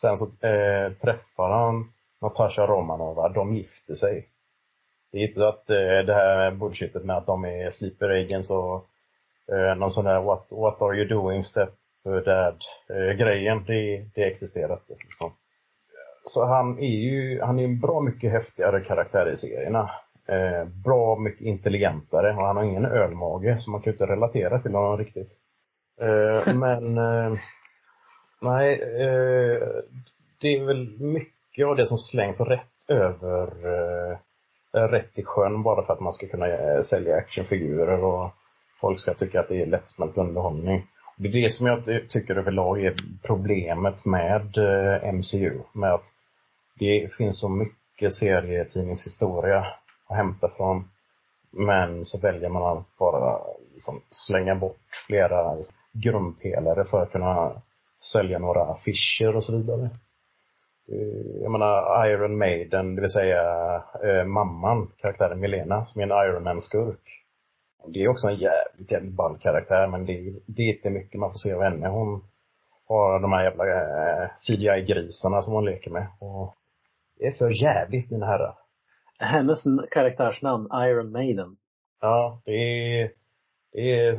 Sen 0.00 0.16
så 0.16 0.24
eh, 0.24 0.92
träffar 0.92 1.50
han 1.50 1.92
Natasha 2.20 2.66
Romanova, 2.66 3.28
de 3.28 3.54
gifter 3.54 3.94
sig. 3.94 4.28
Det 5.12 5.18
är 5.18 5.28
inte 5.28 5.48
att 5.48 5.70
eh, 5.70 6.06
det 6.06 6.14
här 6.14 6.50
bullshitet 6.50 7.04
med 7.04 7.16
att 7.16 7.26
de 7.26 7.44
är 7.44 7.70
sleeper 7.70 8.08
agents 8.08 8.50
och 8.50 8.86
eh, 9.52 9.74
någon 9.76 9.90
sån 9.90 10.04
där 10.04 10.20
what, 10.20 10.46
what 10.50 10.82
are 10.82 10.96
you 10.96 11.08
doing 11.08 11.44
step 11.44 11.70
dad 12.04 12.56
eh, 12.90 13.16
grejen, 13.16 13.64
det, 13.66 14.04
det 14.14 14.24
existerar 14.24 14.72
inte. 14.72 15.04
Liksom. 15.04 15.32
Så 16.24 16.44
han 16.44 16.78
är 16.78 16.96
ju, 16.96 17.40
han 17.40 17.58
är 17.58 17.64
en 17.64 17.80
bra 17.80 18.00
mycket 18.00 18.32
häftigare 18.32 18.80
karaktär 18.80 19.32
i 19.32 19.36
serierna. 19.36 19.90
Eh, 20.28 20.64
bra 20.84 21.18
mycket 21.18 21.40
intelligentare 21.40 22.30
och 22.30 22.46
han 22.46 22.56
har 22.56 22.64
ingen 22.64 22.84
ölmage 22.84 23.56
så 23.60 23.70
man 23.70 23.80
kan 23.80 23.90
ju 23.90 23.94
inte 23.94 24.06
relatera 24.06 24.60
till 24.60 24.74
honom 24.74 24.98
riktigt. 24.98 25.28
Eh, 26.00 26.54
men 26.54 26.98
eh, 26.98 27.38
nej, 28.40 28.82
eh, 28.82 29.68
det 30.40 30.48
är 30.48 30.64
väl 30.66 31.00
mycket 31.00 31.66
av 31.66 31.76
det 31.76 31.86
som 31.86 31.98
slängs 31.98 32.40
rätt 32.40 32.88
över 32.88 33.46
eh, 33.66 34.18
rätt 34.72 35.18
i 35.18 35.24
sjön 35.24 35.62
bara 35.62 35.86
för 35.86 35.92
att 35.92 36.00
man 36.00 36.12
ska 36.12 36.26
kunna 36.26 36.48
eh, 36.48 36.80
sälja 36.80 37.16
actionfigurer 37.16 38.04
och 38.04 38.30
folk 38.80 39.00
ska 39.00 39.14
tycka 39.14 39.40
att 39.40 39.48
det 39.48 39.62
är 39.62 39.66
lättsmält 39.66 40.18
underhållning. 40.18 40.86
Det 41.22 41.28
är 41.28 41.32
det 41.32 41.50
som 41.50 41.66
jag 41.66 42.08
tycker 42.08 42.36
överlag 42.36 42.84
är 42.84 42.94
problemet 43.22 44.04
med 44.04 44.58
eh, 44.58 45.12
MCU. 45.12 45.58
Med 45.72 45.94
att 45.94 46.04
det 46.78 47.14
finns 47.18 47.40
så 47.40 47.48
mycket 47.48 48.14
serietidningshistoria 48.14 49.66
att 50.06 50.16
hämta 50.16 50.50
från. 50.56 50.88
Men 51.50 52.04
så 52.04 52.20
väljer 52.20 52.48
man 52.48 52.78
att 52.78 52.98
bara 52.98 53.40
liksom 53.72 54.02
slänga 54.10 54.54
bort 54.54 55.04
flera 55.06 55.54
liksom, 55.54 55.74
grundpelare 55.92 56.84
för 56.84 57.02
att 57.02 57.12
kunna 57.12 57.62
sälja 58.12 58.38
några 58.38 58.62
affischer 58.62 59.36
och 59.36 59.44
så 59.44 59.56
vidare. 59.56 59.90
Jag 61.42 61.52
menar 61.52 62.06
Iron 62.06 62.38
Maiden, 62.38 62.94
det 62.94 63.00
vill 63.00 63.10
säga 63.10 63.42
eh, 64.04 64.24
mamman, 64.24 64.92
karaktären 64.96 65.40
Milena, 65.40 65.84
som 65.84 66.00
är 66.00 66.04
en 66.04 66.30
Iron 66.30 66.42
Man-skurk. 66.42 67.24
Det 67.86 68.02
är 68.04 68.08
också 68.08 68.26
en 68.26 68.36
jävligt, 68.36 68.92
jävligt 68.92 69.14
ball 69.14 69.38
karaktär, 69.38 69.86
men 69.86 70.06
det, 70.06 70.34
det 70.46 70.62
är 70.62 70.76
inte 70.76 70.90
mycket 70.90 71.20
man 71.20 71.30
får 71.30 71.38
se 71.38 71.52
av 71.52 71.62
henne. 71.62 71.88
Hon 71.88 72.24
har 72.88 73.20
de 73.20 73.32
här 73.32 73.44
jävla 73.44 73.64
eh, 73.64 74.28
CGI-grisarna 74.48 75.42
som 75.42 75.54
hon 75.54 75.64
leker 75.64 75.90
med. 75.90 76.06
Och 76.20 76.54
det 77.18 77.26
är 77.26 77.32
för 77.32 77.62
jävligt, 77.62 78.10
mina 78.10 78.26
herrar. 78.26 78.54
Hennes 79.18 79.62
karaktärsnamn, 79.90 80.68
Iron 80.72 81.12
Maiden. 81.12 81.56
Ja, 82.00 82.42
det 82.44 82.52
är, 82.52 83.10
det 83.72 84.06
är, 84.06 84.14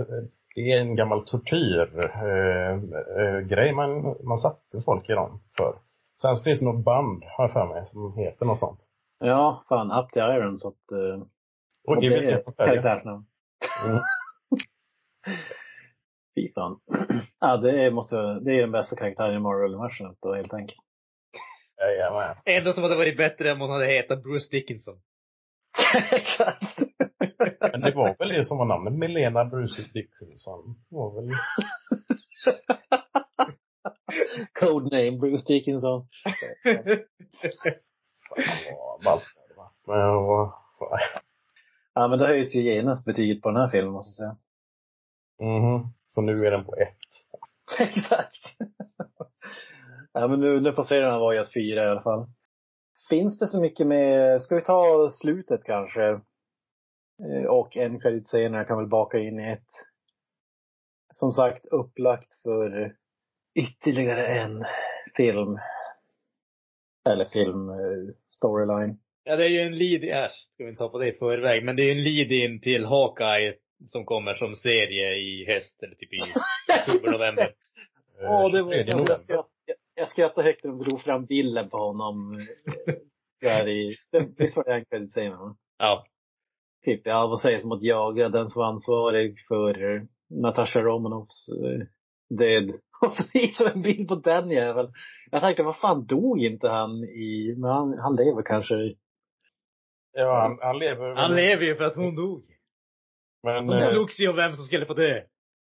det 0.56 0.72
är 0.72 0.80
en 0.80 0.96
gammal 0.96 1.26
tortyrgrej 1.26 3.70
eh, 3.70 3.76
man, 3.76 4.16
man 4.24 4.38
satte 4.38 4.82
folk 4.86 5.10
i 5.10 5.14
dem 5.14 5.42
för. 5.58 5.76
Sen 6.22 6.36
finns 6.44 6.60
det 6.60 6.66
något 6.66 6.86
band, 6.86 7.24
har 7.24 7.44
jag 7.44 7.54
för 7.54 7.68
mig, 7.68 7.86
som 7.86 8.18
heter 8.18 8.46
något 8.46 8.60
sånt. 8.60 8.80
Ja, 9.20 9.64
fan, 9.70 9.92
Up 9.92 10.12
the 10.14 10.20
Iron 10.20 10.58
så 10.58 10.68
att... 10.68 10.92
Uh, 10.92 11.24
Och 11.88 12.02
det 12.02 12.08
är 12.08 12.22
det 12.22 12.44
karaktärsnamn. 12.58 13.26
Mm. 13.86 14.02
Fy 16.36 16.54
fan. 16.54 16.80
ja, 17.40 17.58
det 17.58 17.86
är, 17.86 17.92
måste, 17.92 18.16
det 18.16 18.52
är 18.52 18.62
den 18.62 18.72
bästa 18.72 18.96
karaktären 18.96 19.36
i 19.36 19.40
Marvel-universumet 19.40 20.18
då, 20.22 20.34
helt 20.34 20.54
enkelt. 20.54 20.80
Jajamän. 21.78 22.36
Enda 22.46 22.74
som 22.74 22.84
hade 22.84 22.96
varit 22.96 23.18
bättre 23.18 23.52
om 23.52 23.62
hon 23.62 23.70
hade 23.70 23.86
hetat 23.86 24.24
Bruce 24.24 24.48
Dickinson. 24.52 25.02
Exakt. 26.12 26.80
Men 27.72 27.82
det 27.82 27.92
var 27.92 28.16
väl 28.20 28.30
det 28.30 28.46
som 28.46 28.58
var 28.58 28.66
namnet, 28.66 28.94
Milena 28.94 29.46
Bruce 29.46 29.82
Dickinson. 29.94 30.76
Det 30.90 30.96
var 30.96 31.16
väl... 31.16 31.36
Codename 34.60 35.12
Bruce 35.12 35.46
Dickinson. 35.48 36.08
Fan 36.64 36.84
vad 38.78 39.04
ballt 39.04 39.24
det 39.50 39.56
var. 39.56 39.70
Men 39.88 40.16
vad... 40.16 40.52
Ja, 41.94 42.08
men 42.08 42.20
det 42.20 42.28
höjs 42.28 42.56
ju 42.56 42.62
genast 42.62 43.06
betyget 43.06 43.42
på 43.42 43.50
den 43.50 43.62
här 43.62 43.70
filmen, 43.70 43.94
måste 43.94 44.24
jag 44.24 44.30
säga. 44.30 44.38
Mhm. 45.50 45.88
Så 46.08 46.22
nu 46.22 46.46
är 46.48 46.52
den 46.52 46.66
på 46.66 46.76
ett. 46.76 46.98
Exakt. 47.80 48.46
ja, 50.14 50.28
men 50.28 50.40
nu, 50.40 50.60
nu 50.62 50.72
passerar 50.72 51.12
den 51.12 51.20
Voyage 51.20 51.54
4 51.54 51.86
i 51.86 51.90
alla 51.90 52.02
fall. 52.02 52.26
Finns 53.10 53.40
det 53.40 53.48
så 53.48 53.62
mycket 53.62 53.88
med, 53.88 54.42
ska 54.42 54.56
vi 54.56 54.62
ta 54.62 55.10
slutet 55.12 55.64
kanske? 55.64 56.10
Eh, 57.24 57.46
Och 57.50 57.78
en 57.78 58.00
credit 58.00 58.30
senare 58.30 58.66
kan 58.66 58.78
väl 58.78 58.88
baka 58.88 59.18
in 59.20 59.40
i 59.40 59.52
ett. 59.52 59.68
Som 61.14 61.32
sagt, 61.32 61.66
upplagt 61.66 62.34
för 62.44 62.96
ytterligare 63.56 64.28
en 64.28 64.66
film. 65.18 65.60
Eller 67.10 67.26
film, 67.26 67.70
eh, 67.70 68.14
storyline. 68.28 69.00
Ja, 69.24 69.36
det 69.36 69.44
är 69.46 69.50
ju 69.50 69.60
en 69.60 69.78
lead, 69.78 70.04
ja, 70.04 70.28
ska 70.30 70.64
vi 70.64 70.70
inte 70.70 70.80
ta 70.80 70.90
på 70.90 70.98
det 71.00 71.08
i 71.08 71.12
förväg, 71.18 71.64
men 71.64 71.76
det 71.76 71.82
är 71.84 71.86
ju 71.86 71.92
en 71.92 72.04
lead-in 72.04 72.62
till 72.62 72.86
Hawkeye 72.86 73.54
som 73.86 74.06
kommer 74.06 74.34
som 74.34 74.56
serie 74.56 75.16
i 75.16 75.46
höst, 75.48 75.84
eller 75.84 75.96
typ 75.96 76.14
i 76.14 76.20
oktober, 76.82 77.12
november. 77.18 77.44
Eh, 78.22 78.32
Åh, 78.32 78.52
det 78.52 78.62
var, 78.64 78.74
23 78.74 79.06
jag, 79.08 79.22
skratt, 79.22 79.48
jag, 79.96 80.10
skrattade 80.10 80.48
högt 80.48 80.64
när 80.64 80.72
de 80.72 80.84
drog 80.84 81.02
fram 81.02 81.26
bilden 81.26 81.70
på 81.70 81.78
honom. 81.78 82.34
eh, 82.88 82.94
Där 83.42 83.68
i, 83.68 83.96
det- 84.12 84.30
visst 84.38 84.56
var 84.56 84.64
det 84.64 84.86
credit 84.90 85.14
senare? 85.14 85.38
va? 85.40 85.56
Ja. 85.80 86.06
Typ, 86.86 87.02
ja 87.06 87.28
vad 87.28 87.42
sägs 87.42 87.64
om 87.64 87.72
att 87.72 87.84
jaga 87.84 88.30
den 88.30 88.50
som 88.50 88.60
var 88.60 88.68
ansvarig 88.68 89.36
för 89.48 89.96
eh, 89.96 90.02
Natasha 90.30 90.80
Romanovs 90.82 91.50
eh, 91.50 91.88
död. 92.38 92.72
Och 93.02 93.14
så 93.14 93.24
visar 93.34 93.66
en 93.70 93.82
bild 93.82 94.08
på 94.08 94.16
den 94.16 94.50
jäveln. 94.52 94.94
Jag 95.32 95.42
tänkte, 95.42 95.64
vad 95.64 95.78
fan 95.78 96.06
dog 96.06 96.44
inte 96.44 96.68
han 96.68 97.04
i, 97.04 97.56
men 97.58 97.70
han, 97.72 98.00
han 98.00 98.16
lever 98.16 98.42
kanske 98.44 98.76
i. 98.76 98.98
Ja, 100.14 100.42
han, 100.42 100.58
han 100.62 100.80
lever 100.80 101.08
väl- 101.08 101.18
Han 101.18 101.36
lever 101.36 101.64
ju 101.66 101.76
för 101.76 101.84
att 101.84 101.96
hon 101.96 102.16
dog. 102.16 102.44
Men, 103.44 103.68
De 103.68 103.76
eh, 103.78 103.90
slogs 103.90 104.20
ju 104.20 104.30
om 104.30 104.36
vem 104.36 104.54
som 104.54 104.66
skulle 104.66 104.86
få 104.86 104.94
dö. 104.94 105.22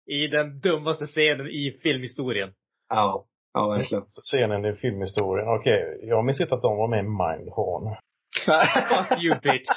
I 0.06 0.26
den 0.28 0.60
dummaste 0.60 1.06
scenen 1.06 1.46
i 1.46 1.78
filmhistorien. 1.82 2.52
Ja, 2.88 3.26
ja 3.54 3.68
verkligen. 3.68 4.04
scenen 4.22 4.64
i 4.64 4.72
filmhistorien. 4.76 5.48
Okej, 5.48 5.98
jag 6.02 6.24
minns 6.24 6.40
inte 6.40 6.54
att 6.54 6.62
de 6.62 6.76
var 6.76 6.88
med 6.88 6.98
i 6.98 7.02
Mindhorn. 7.02 7.96
Fuck 8.44 9.22
you 9.24 9.34
bitch. 9.42 9.68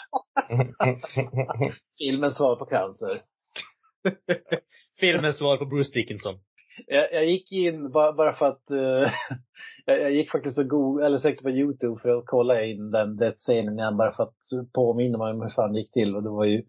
Filmen 1.99 2.31
svar 2.31 2.55
på 2.55 2.65
cancer. 2.65 3.21
Filmens 4.99 5.37
svar 5.37 5.57
på 5.57 5.65
Bruce 5.65 5.91
Dickinson. 5.93 6.35
Jag, 6.87 7.13
jag 7.13 7.25
gick 7.25 7.51
in 7.51 7.91
bara, 7.91 8.13
bara 8.13 8.33
för 8.33 8.45
att, 8.45 8.71
eh, 8.71 9.11
jag, 9.85 10.01
jag 10.01 10.11
gick 10.11 10.31
faktiskt 10.31 10.59
och 10.59 10.67
googlade, 10.67 11.05
eller 11.05 11.17
sökte 11.17 11.43
på 11.43 11.49
youtube 11.49 12.01
för 12.01 12.17
att 12.17 12.23
kolla 12.25 12.63
in 12.63 12.91
den, 12.91 13.17
den 13.17 13.33
scenen 13.33 13.79
igen 13.79 13.97
bara 13.97 14.11
för 14.11 14.23
att 14.23 14.35
påminna 14.73 15.17
mig 15.17 15.33
om 15.33 15.41
hur 15.41 15.49
fan 15.49 15.73
det 15.73 15.79
gick 15.79 15.91
till 15.91 16.15
och 16.15 16.23
det 16.23 16.29
var 16.29 16.45
ju 16.45 16.63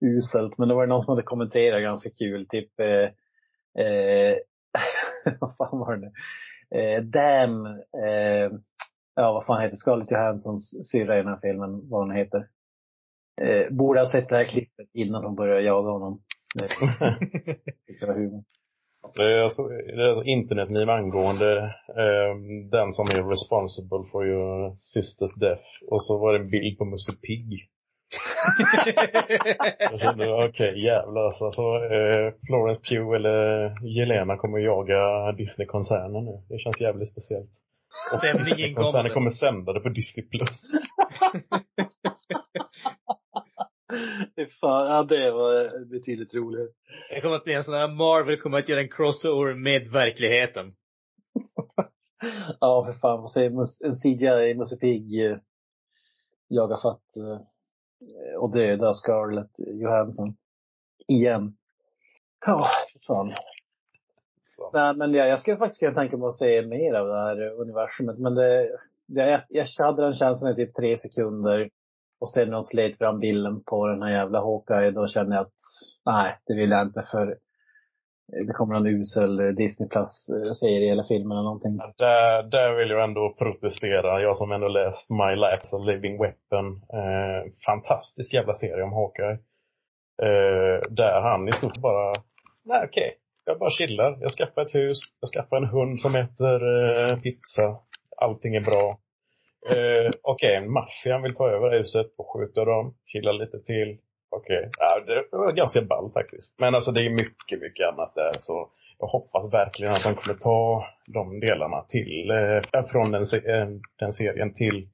uselt. 0.00 0.58
Men 0.58 0.68
det 0.68 0.74
var 0.74 0.86
någon 0.86 1.02
som 1.02 1.12
hade 1.12 1.22
kommenterat 1.22 1.82
ganska 1.82 2.10
kul, 2.10 2.46
typ, 2.48 2.80
eh, 2.80 3.10
eh, 3.84 4.36
vad 5.40 5.56
fan 5.56 5.78
var 5.78 5.96
det 5.96 6.00
nu? 6.00 6.12
Eh, 6.80 7.02
damn, 7.02 7.66
eh, 8.06 8.50
ja 9.14 9.32
vad 9.32 9.46
fan 9.46 9.62
heter 9.62 9.76
Scarlett 9.76 10.10
Johanssons 10.10 10.90
syrra 10.90 11.14
i 11.14 11.22
den 11.22 11.28
här 11.28 11.40
filmen, 11.42 11.88
vad 11.90 12.00
hon 12.00 12.16
heter. 12.16 12.48
Eh, 13.42 13.70
borde 13.70 14.00
ha 14.00 14.12
sett 14.12 14.28
det 14.28 14.36
här 14.36 14.44
klippet 14.44 14.88
innan 14.92 15.24
hon 15.24 15.34
började 15.34 15.62
jaga 15.62 15.90
honom. 15.90 16.20
Det 18.00 18.06
var 18.06 18.14
humor. 18.14 18.44
Det 19.16 19.32
är 19.32 19.42
alltså, 19.42 19.62
det 19.68 20.02
är 20.02 20.08
alltså 20.08 20.24
internetmeme 20.24 20.92
angående 20.92 21.58
eh, 22.02 22.32
den 22.70 22.92
som 22.92 23.06
är 23.06 23.30
responsible 23.34 24.04
for 24.12 24.26
your 24.26 24.70
sister's 24.70 25.40
death. 25.40 25.66
Och 25.90 26.02
så 26.04 26.18
var 26.18 26.32
det 26.32 26.38
en 26.38 26.50
bild 26.50 26.78
på 26.78 26.84
Musse 26.84 27.12
Pigg. 27.12 27.48
Jag 29.78 30.00
kände, 30.00 30.44
okej 30.48 30.84
jävlar 30.84 31.24
alltså. 31.24 31.52
Så, 31.52 31.76
eh, 31.76 32.32
Florence 32.46 32.80
Pugh 32.88 33.14
eller 33.16 33.38
Jelena 33.96 34.36
kommer 34.36 34.58
jaga 34.58 35.32
Disney-koncernen 35.32 36.24
nu. 36.24 36.42
Det 36.48 36.58
känns 36.58 36.80
jävligt 36.80 37.12
speciellt. 37.12 37.50
Och 38.12 38.20
Disney-koncernen 38.44 39.12
kommer 39.12 39.30
sända 39.30 39.72
det 39.72 39.80
på 39.80 39.88
Disney+. 39.88 40.26
Plus. 40.26 40.58
Fy 44.46 44.50
fan, 44.60 44.86
ja 44.86 45.02
det 45.02 45.30
var 45.30 45.84
betydligt 45.90 46.34
roligare. 46.34 46.68
Det 47.10 47.20
kommer 47.20 47.36
att 47.36 47.44
bli 47.44 47.54
en 47.54 47.64
sån 47.64 47.74
här 47.74 47.88
Marvel 47.88 48.40
kommer 48.40 48.58
att 48.58 48.68
göra 48.68 48.80
en 48.80 48.88
crossover 48.88 49.54
med 49.54 49.88
verkligheten. 49.88 50.74
Ja, 52.60 52.84
för 52.84 52.92
fan. 52.92 53.52
Mus- 53.54 53.80
en 53.84 53.92
CGI 53.92 54.54
Musse 54.54 54.76
Pigg 54.76 55.26
eh, 55.26 55.36
jagar 56.48 56.76
fatt 56.82 57.16
eh, 57.16 58.36
och 58.38 58.52
döda 58.52 58.92
Scarlett 58.92 59.50
Johansson. 59.56 60.36
Igen. 61.08 61.56
Ja, 62.46 62.70
för 62.92 63.00
fan. 63.06 63.32
Så. 64.42 64.70
Nej, 64.72 64.94
men 64.96 65.14
ja, 65.14 65.26
jag 65.26 65.38
skulle 65.38 65.56
faktiskt 65.56 65.80
kunna 65.80 65.94
tänka 65.94 66.16
mig 66.16 66.26
att 66.26 66.34
se 66.34 66.66
mer 66.66 66.94
av 66.94 67.08
det 67.08 67.14
här 67.14 67.50
universumet. 67.60 68.18
Men 68.18 68.34
det, 68.34 68.78
det 69.06 69.30
jag, 69.30 69.66
jag 69.76 69.84
hade 69.84 70.02
den 70.02 70.14
känslan 70.14 70.52
i 70.52 70.54
typ 70.54 70.74
tre 70.76 70.98
sekunder. 70.98 71.70
Och 72.20 72.30
sen 72.30 72.44
när 72.44 72.52
de 72.52 72.62
slet 72.62 72.98
fram 72.98 73.20
bilden 73.20 73.64
på 73.64 73.86
den 73.86 74.02
här 74.02 74.10
jävla 74.10 74.40
Hawkeye, 74.40 74.90
då 74.90 75.06
kände 75.06 75.36
jag 75.36 75.42
att 75.42 75.52
nej, 76.06 76.38
det 76.46 76.54
vill 76.54 76.70
jag 76.70 76.82
inte 76.82 77.02
för 77.12 77.36
det 78.46 78.52
kommer 78.52 78.74
någon 78.74 78.86
usel 78.86 79.54
Disney 79.54 79.88
Plus-serie 79.88 80.92
eller 80.92 81.04
film 81.04 81.30
eller 81.30 81.42
någonting. 81.42 81.76
Där, 81.76 82.42
där 82.42 82.74
vill 82.74 82.90
jag 82.90 83.04
ändå 83.04 83.34
protestera. 83.38 84.20
Jag 84.20 84.36
som 84.36 84.52
ändå 84.52 84.68
läst 84.68 85.10
My 85.10 85.34
Life 85.34 85.62
as 85.62 85.72
a 85.72 85.78
Living 85.78 86.22
Weapon. 86.22 86.66
Eh, 86.92 87.52
fantastisk 87.66 88.34
jävla 88.34 88.54
serie 88.54 88.82
om 88.82 88.92
Hawkeye. 88.92 89.38
Eh, 90.22 90.90
där 90.90 91.20
han 91.20 91.48
i 91.48 91.52
stort 91.52 91.76
bara, 91.76 92.12
nej 92.64 92.84
okej, 92.84 93.14
jag 93.44 93.58
bara 93.58 93.70
chillar. 93.70 94.18
Jag 94.20 94.32
skaffar 94.32 94.62
ett 94.62 94.74
hus, 94.74 94.98
jag 95.20 95.30
skaffar 95.30 95.56
en 95.56 95.68
hund 95.68 96.00
som 96.00 96.14
äter 96.14 96.60
eh, 96.78 97.20
pizza. 97.20 97.76
Allting 98.16 98.54
är 98.54 98.60
bra. 98.60 98.98
Eh, 99.70 100.10
okej, 100.22 100.68
maffian 100.68 101.22
vill 101.22 101.34
ta 101.34 101.48
över 101.50 101.78
huset 101.78 102.06
och 102.18 102.26
skjuta 102.32 102.64
dem, 102.64 102.94
chilla 103.06 103.32
lite 103.32 103.58
till. 103.58 103.98
Okej, 104.30 104.70
ja, 104.78 105.00
det 105.06 105.36
var 105.36 105.52
ganska 105.52 105.82
ball 105.82 106.10
faktiskt. 106.12 106.58
Men 106.58 106.74
alltså 106.74 106.90
det 106.92 107.06
är 107.06 107.10
mycket, 107.10 107.60
mycket 107.60 107.88
annat 107.88 108.14
där. 108.14 108.32
Så 108.38 108.68
jag 108.98 109.06
hoppas 109.06 109.52
verkligen 109.52 109.92
att 109.92 110.02
de 110.02 110.14
kommer 110.14 110.38
ta 110.38 110.86
de 111.06 111.40
delarna 111.40 111.82
till, 111.82 112.30
eh, 112.30 112.84
från 112.92 113.10
den, 113.12 113.26
se- 113.26 113.50
eh, 113.50 113.68
den 113.98 114.12
serien 114.12 114.54
till 114.54 114.88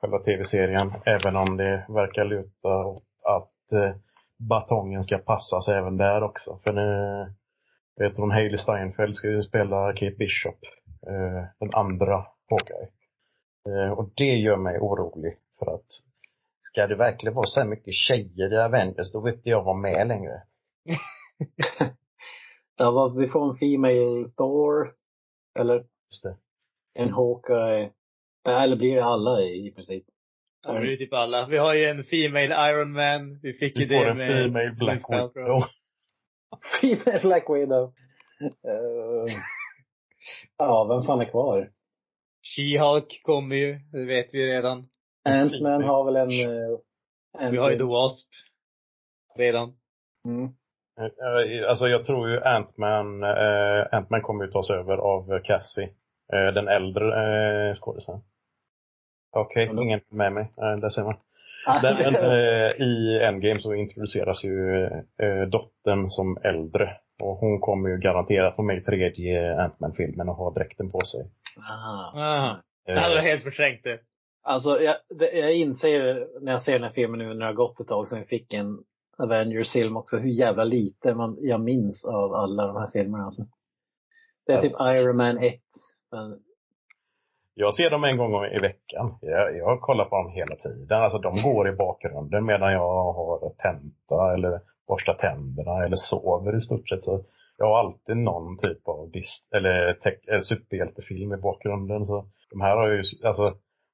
själva 0.00 0.18
tv-serien. 0.18 0.92
Även 1.06 1.36
om 1.36 1.56
det 1.56 1.84
verkar 1.88 2.24
luta 2.24 2.68
åt 2.86 3.02
att 3.24 3.72
eh, 3.72 3.94
batongen 4.48 5.02
ska 5.02 5.18
passas 5.18 5.68
även 5.68 5.96
där 5.96 6.22
också. 6.22 6.58
För 6.64 6.72
nu, 6.72 6.88
vet 7.96 8.18
hon, 8.18 8.30
Hailey 8.30 8.58
Steinfeld 8.58 9.14
ska 9.16 9.28
ju 9.28 9.42
spela 9.42 9.92
Kate 9.92 10.16
Bishop, 10.18 10.58
eh, 11.06 11.44
den 11.60 11.70
andra 11.72 12.26
Hawkeye. 12.50 12.88
Eh, 13.66 13.92
och 13.92 14.10
det 14.16 14.36
gör 14.36 14.56
mig 14.56 14.78
orolig 14.78 15.38
för 15.58 15.74
att 15.74 15.86
ska 16.62 16.86
det 16.86 16.96
verkligen 16.96 17.34
vara 17.34 17.46
så 17.46 17.60
här 17.60 17.68
mycket 17.68 17.94
tjejer 17.94 18.52
i 18.52 18.56
Avengers, 18.56 19.12
då 19.12 19.20
vet 19.20 19.34
inte 19.34 19.50
jag 19.50 19.64
vara 19.64 19.76
med 19.76 20.08
längre. 20.08 20.42
Ja, 22.80 22.90
vad, 22.90 23.16
vi 23.16 23.28
får 23.28 23.50
en 23.50 23.56
Female 23.56 24.30
Thor. 24.36 24.94
Eller 25.58 25.74
Just 26.10 26.22
det. 26.22 26.36
en 26.94 27.12
Hawkeye. 27.12 27.90
Eller 28.48 28.76
blir 28.76 28.94
det 28.96 29.04
alla 29.04 29.42
i, 29.42 29.72
princip? 29.74 30.04
Ja, 30.62 30.72
det 30.72 30.78
är 30.78 30.90
ju 30.90 30.96
typ 30.96 31.12
alla. 31.12 31.46
Vi 31.46 31.56
har 31.56 31.74
ju 31.74 31.84
en 31.84 32.04
Female 32.04 32.70
Iron 32.70 32.92
Man. 32.92 33.40
Vi 33.42 33.52
fick 33.52 33.78
ju 33.78 33.86
Vi 33.86 33.94
får 33.98 34.04
det 34.04 34.10
en 34.10 34.16
med... 34.16 34.28
female 34.28 34.70
Black 34.78 35.02
Widow. 35.08 35.64
Female 36.80 37.20
Black 37.22 37.44
Widow. 37.50 37.92
Eh, 38.40 39.34
ja, 40.58 40.84
vem 40.84 41.02
fan 41.02 41.20
är 41.20 41.30
kvar? 41.30 41.70
She-Hulk 42.42 43.22
kommer 43.22 43.56
ju, 43.56 43.78
det 43.92 44.04
vet 44.06 44.34
vi 44.34 44.46
redan. 44.46 44.88
Ant-Man 45.28 45.82
har 45.84 46.04
väl 46.04 46.16
en... 46.16 46.30
eh, 46.30 46.78
en 47.38 47.52
Vi 47.52 47.58
har 47.58 47.70
ju 47.70 47.78
The 47.78 47.84
Wasp. 47.84 48.28
redan. 49.36 49.72
Mm. 50.24 50.44
Eh, 51.00 51.68
Alltså 51.68 51.88
jag 51.88 52.04
tror 52.04 52.28
ju 52.30 52.40
Ant-Man, 52.40 53.22
eh, 53.22 53.86
Ant-Man 53.94 54.22
kommer 54.22 54.44
ju 54.44 54.50
tas 54.50 54.70
över 54.70 54.96
av 54.96 55.40
Cassie. 55.44 55.84
Eh, 56.32 56.54
den 56.54 56.68
äldre 56.68 57.04
eh, 57.70 57.76
skådisen. 57.76 58.20
Okej, 59.36 59.66
Hallå? 59.66 59.82
ingen 59.82 60.00
med 60.08 60.32
mig. 60.32 60.42
Eh, 60.56 60.76
där 60.80 60.90
ser 60.90 61.02
man. 61.04 61.14
Ah, 61.70 61.80
Den, 61.82 62.14
eh, 62.14 62.70
I 62.82 63.20
Endgame 63.22 63.60
så 63.60 63.74
introduceras 63.74 64.44
ju 64.44 64.84
eh, 65.22 65.48
dottern 65.48 66.10
som 66.10 66.36
äldre. 66.44 66.96
Och 67.22 67.36
hon 67.36 67.60
kommer 67.60 67.88
ju 67.88 67.96
garanterat 67.98 68.54
vara 68.58 68.66
med 68.66 68.78
i 68.78 68.80
tredje 68.80 69.62
Ant-Man-filmen 69.62 70.28
och 70.28 70.34
ha 70.34 70.50
dräkten 70.50 70.90
på 70.90 71.00
sig. 71.00 71.20
Aha. 71.70 72.12
Ah. 72.14 72.50
Eh, 72.88 72.94
Jag 72.94 73.00
hade 73.02 73.20
helt 73.20 73.42
förträngt 73.42 73.84
det. 73.84 73.98
Alltså, 74.42 74.80
jag, 74.80 74.96
det, 75.18 75.32
jag 75.32 75.54
inser 75.54 76.26
när 76.40 76.52
jag 76.52 76.62
ser 76.62 76.72
den 76.72 76.82
här 76.82 76.90
filmen 76.90 77.18
nu 77.18 77.26
när 77.28 77.34
det 77.34 77.44
har 77.44 77.52
gått 77.52 77.80
ett 77.80 77.88
tag 77.88 78.08
sedan 78.08 78.18
vi 78.18 78.24
fick 78.38 78.54
en 78.54 78.78
Avengers-film 79.18 79.96
också, 79.96 80.16
hur 80.16 80.30
jävla 80.30 80.64
lite 80.64 81.14
man, 81.14 81.36
jag 81.40 81.60
minns 81.60 82.04
av 82.04 82.34
alla 82.34 82.66
de 82.66 82.76
här 82.76 82.90
filmerna 82.92 83.24
alltså. 83.24 83.42
Det 84.46 84.52
är 84.52 84.60
typ 84.62 84.72
Iron 84.80 85.16
Man 85.16 85.38
1. 85.38 85.54
Men, 86.12 86.38
Jag 87.60 87.74
ser 87.74 87.90
dem 87.90 88.04
en 88.04 88.16
gång 88.16 88.44
i 88.44 88.58
veckan. 88.58 89.06
Jag, 89.20 89.56
jag 89.56 89.80
kollar 89.80 90.04
på 90.04 90.16
dem 90.16 90.30
hela 90.32 90.54
tiden. 90.64 91.02
Alltså 91.02 91.18
de 91.18 91.42
går 91.42 91.68
i 91.68 91.72
bakgrunden 91.72 92.44
medan 92.44 92.72
jag 92.72 93.12
har 93.18 93.50
tenta 93.64 94.34
eller 94.34 94.60
borstar 94.88 95.14
tänderna 95.14 95.84
eller 95.84 95.96
sover 95.96 96.56
i 96.56 96.60
stort 96.60 96.88
sett. 96.88 97.02
Så 97.04 97.20
jag 97.58 97.66
har 97.66 97.78
alltid 97.78 98.16
någon 98.16 98.58
typ 98.58 98.88
av 98.88 99.10
dis- 99.14 99.44
eller 99.56 99.94
tech- 100.04 100.28
eller 100.28 100.40
superhjältefilm 100.40 101.32
i 101.32 101.36
bakgrunden. 101.36 102.06
Så 102.06 102.26
de 102.50 102.60
här 102.60 102.76
har 102.76 102.88
ju, 102.88 103.02
alltså 103.24 103.42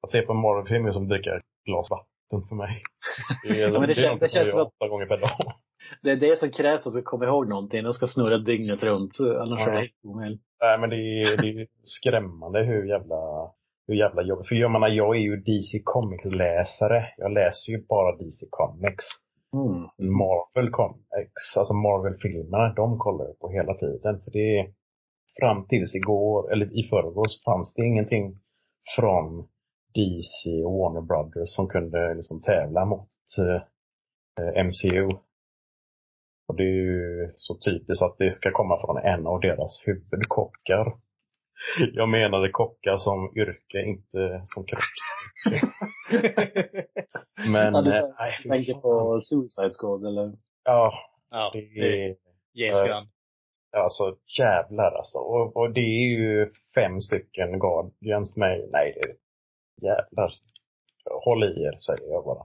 att 0.02 0.10
se 0.10 0.22
på 0.22 0.34
Marvel-film 0.34 0.86
är 0.86 0.92
som 0.92 1.02
att 1.02 1.08
dricka 1.08 1.36
ett 1.36 1.42
glas 1.66 1.90
vatten 1.90 2.48
för 2.48 2.54
mig. 2.56 2.82
Det 3.44 3.48
är, 3.62 3.68
Ja, 3.72 3.80
men 3.80 3.88
det 3.88 3.94
det 3.94 4.00
känns- 4.02 4.20
det 4.20 4.28
känns 4.28 4.50
som 4.50 4.60
att- 4.60 4.66
åtta 4.66 4.88
gånger 4.88 5.06
per 5.06 5.16
dag. 5.18 5.30
Det 6.02 6.10
är 6.10 6.16
det 6.16 6.38
som 6.38 6.50
krävs 6.50 6.82
för 6.82 6.90
att 6.90 6.96
du 6.96 7.02
kommer 7.02 7.26
ihåg 7.26 7.48
någonting. 7.48 7.82
Den 7.82 7.92
ska 7.92 8.06
snurra 8.06 8.38
dygnet 8.38 8.82
runt. 8.82 9.20
Annars 9.20 9.60
Ja. 9.60 9.66
är 9.66 9.72
det 9.72 9.78
helt 9.78 10.04
omöjligt. 10.04 10.42
Nej 10.60 10.78
men 10.78 10.90
det 10.90 10.96
är, 10.96 11.36
det 11.42 11.48
är 11.48 11.66
skrämmande 11.84 12.64
hur 12.64 12.84
jävla, 12.84 13.50
hur 13.86 13.94
jävla 13.94 14.22
jobbigt. 14.22 14.48
För 14.48 14.54
jag 14.54 14.70
menar, 14.70 14.88
jag 14.88 15.16
är 15.16 15.20
ju 15.20 15.36
DC 15.36 15.82
Comics-läsare. 15.84 17.06
Jag 17.16 17.32
läser 17.32 17.72
ju 17.72 17.86
bara 17.88 18.16
DC 18.16 18.46
Comics. 18.50 19.04
Mm. 19.54 19.88
Marvel 20.12 20.70
Comics, 20.70 21.56
alltså 21.56 21.74
Marvel-filmerna, 21.74 22.74
de 22.74 22.98
kollar 22.98 23.24
jag 23.24 23.38
på 23.38 23.48
hela 23.50 23.74
tiden. 23.74 24.20
För 24.24 24.30
det 24.30 24.58
är, 24.58 24.66
fram 25.40 25.66
tills 25.66 25.94
igår, 25.94 26.52
eller 26.52 26.66
i 26.78 26.88
förrgår, 26.90 27.24
så 27.28 27.50
fanns 27.50 27.74
det 27.74 27.86
ingenting 27.86 28.38
från 28.96 29.48
DC 29.94 30.64
och 30.64 30.78
Warner 30.78 31.00
Brothers 31.00 31.48
som 31.56 31.68
kunde 31.68 32.14
liksom 32.14 32.42
tävla 32.42 32.84
mot 32.84 33.08
eh, 33.38 34.64
MCU. 34.64 35.08
Och 36.46 36.56
det 36.56 36.62
är 36.62 36.82
ju 36.90 37.32
så 37.36 37.54
typiskt 37.54 38.02
att 38.02 38.16
det 38.18 38.32
ska 38.32 38.50
komma 38.52 38.80
från 38.80 38.98
en 38.98 39.26
av 39.26 39.40
deras 39.40 39.82
huvudkockar. 39.86 40.92
Jag 41.92 42.08
menade 42.08 42.50
kockar 42.50 42.96
som 42.96 43.32
yrke, 43.36 43.82
inte 43.82 44.42
som 44.44 44.64
kropp. 44.64 44.80
Men, 47.52 47.74
ja, 47.74 47.82
du 47.82 47.96
eh, 47.96 48.04
nej, 48.18 48.38
tänker 48.48 48.74
på 48.74 49.20
Suicide 49.20 49.70
Squad 49.80 50.06
eller? 50.06 50.32
Ja, 50.64 50.92
ja, 51.30 51.50
det 51.52 51.58
är, 51.58 52.16
ger 52.52 52.74
skran. 52.74 53.08
alltså 53.76 54.16
jävlar 54.38 54.92
alltså. 54.92 55.18
Och, 55.18 55.56
och 55.56 55.72
det 55.72 55.80
är 55.80 56.18
ju 56.18 56.52
fem 56.74 57.00
stycken 57.00 57.58
Guardians 57.58 58.36
med, 58.36 58.68
nej 58.72 58.94
det 58.94 59.10
är 59.10 59.16
jävlar. 59.90 60.32
Håll 61.24 61.44
i 61.44 61.62
er 61.62 61.76
säger 61.76 62.10
jag 62.10 62.24
bara. 62.24 62.44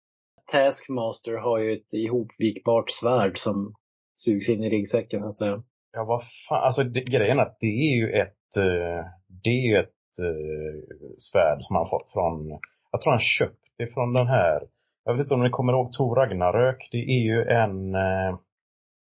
Taskmaster 0.52 1.34
har 1.34 1.58
ju 1.58 1.74
ett 1.74 1.94
ihopvikbart 1.94 2.92
svärd 2.92 3.38
som 3.38 3.76
sugs 4.16 4.50
in 4.50 4.64
i 4.64 4.70
ryggsäcken 4.70 5.20
så 5.20 5.30
att 5.30 5.38
säga. 5.38 5.64
Ja 5.92 6.04
vad 6.04 6.24
fan, 6.50 6.64
alltså 6.64 6.84
det, 6.84 7.02
grejen 7.02 7.40
är 7.40 7.44
att 7.44 7.58
det 7.60 7.68
är 7.68 7.96
ju 7.96 8.12
ett, 8.12 8.58
eh, 8.58 9.06
det 9.44 9.50
är 9.50 9.68
ju 9.68 9.78
ett 9.78 10.20
eh, 10.20 10.96
svärd 11.18 11.62
som 11.62 11.76
han 11.76 11.90
fått 11.90 12.12
från, 12.14 12.60
jag 12.92 13.02
tror 13.02 13.12
han 13.12 13.20
köpt 13.20 13.60
det 13.78 13.94
från 13.94 14.14
den 14.14 14.28
här, 14.28 14.64
jag 15.04 15.14
vet 15.14 15.24
inte 15.24 15.34
om 15.34 15.44
ni 15.44 15.50
kommer 15.50 15.74
ihåg 15.74 15.92
Tor 15.92 16.16
Ragnarök, 16.16 16.90
det 16.92 16.98
är 16.98 17.24
ju 17.24 17.42
en, 17.44 17.96
eh, 17.96 18.38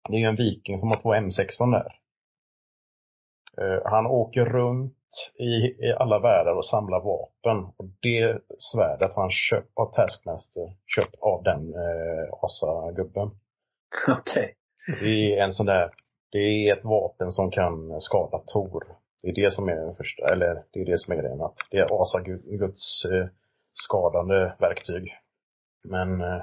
det 0.10 0.16
är 0.16 0.20
ju 0.20 0.26
en 0.26 0.36
viking 0.36 0.80
som 0.80 0.90
har 0.90 1.02
två 1.02 1.14
M16 1.14 1.72
där. 1.72 2.00
Han 3.86 4.06
åker 4.06 4.46
runt 4.46 4.98
i, 5.40 5.86
i 5.88 5.94
alla 6.00 6.20
världar 6.20 6.56
och 6.56 6.66
samlar 6.66 7.00
vapen. 7.00 7.74
Och 7.78 7.86
det 8.02 8.42
svärdet 8.58 9.12
han 9.16 9.32
köpt 9.32 9.72
av 9.76 9.94
Taskmaster, 9.94 10.76
köpt 10.96 11.16
av 11.22 11.44
den 11.44 11.74
eh, 11.74 12.34
Asa-gubben. 12.42 13.32
Okej. 14.08 14.56
Det 14.88 15.40
är 15.40 15.44
en 15.44 15.52
sån 15.52 15.66
där, 15.66 15.92
det 16.32 16.38
är 16.38 16.78
ett 16.78 16.84
vapen 16.84 17.32
som 17.32 17.52
kan 17.52 18.02
skada 18.02 18.38
Tor. 18.38 18.84
Det 19.22 19.30
är 19.30 19.36
det 19.36 19.52
som 19.52 19.70
är 19.70 19.76
den 19.76 19.96
första, 19.96 20.34
eller 20.34 20.64
det 20.72 20.82
är 20.82 20.86
det 20.86 21.00
som 21.00 21.14
är 21.14 21.22
grejen. 21.22 21.42
Att 21.42 21.56
det 21.72 21.78
är 21.78 22.02
Asa-guds 22.02 23.06
eh, 23.06 23.28
skadande 23.74 24.54
verktyg. 24.60 25.12
Men 25.84 26.22
eh, 26.22 26.42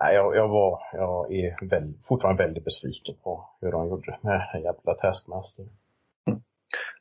nej, 0.00 0.14
jag, 0.14 0.36
jag 0.36 0.48
var, 0.48 0.82
jag 0.92 1.32
är 1.32 1.68
väl, 1.68 1.94
fortfarande 2.08 2.42
väldigt 2.42 2.64
besviken 2.64 3.14
på 3.22 3.48
hur 3.60 3.72
de 3.72 3.88
gjorde 3.88 4.18
med 4.20 4.48
den 4.52 4.62
jävla 4.62 4.94
Taskmaster. 4.94 5.64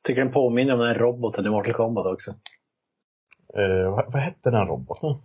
Tycker 0.04 0.22
den 0.24 0.34
påminner 0.34 0.74
om 0.74 0.80
den 0.80 0.96
roboten 0.96 1.46
i 1.46 1.50
Mortal 1.50 1.74
Kombat 1.74 2.06
också. 2.06 2.32
Eh, 3.54 3.92
vad, 3.92 4.14
vad 4.14 4.22
hette 4.22 4.50
den 4.52 4.68
roboten? 4.68 5.22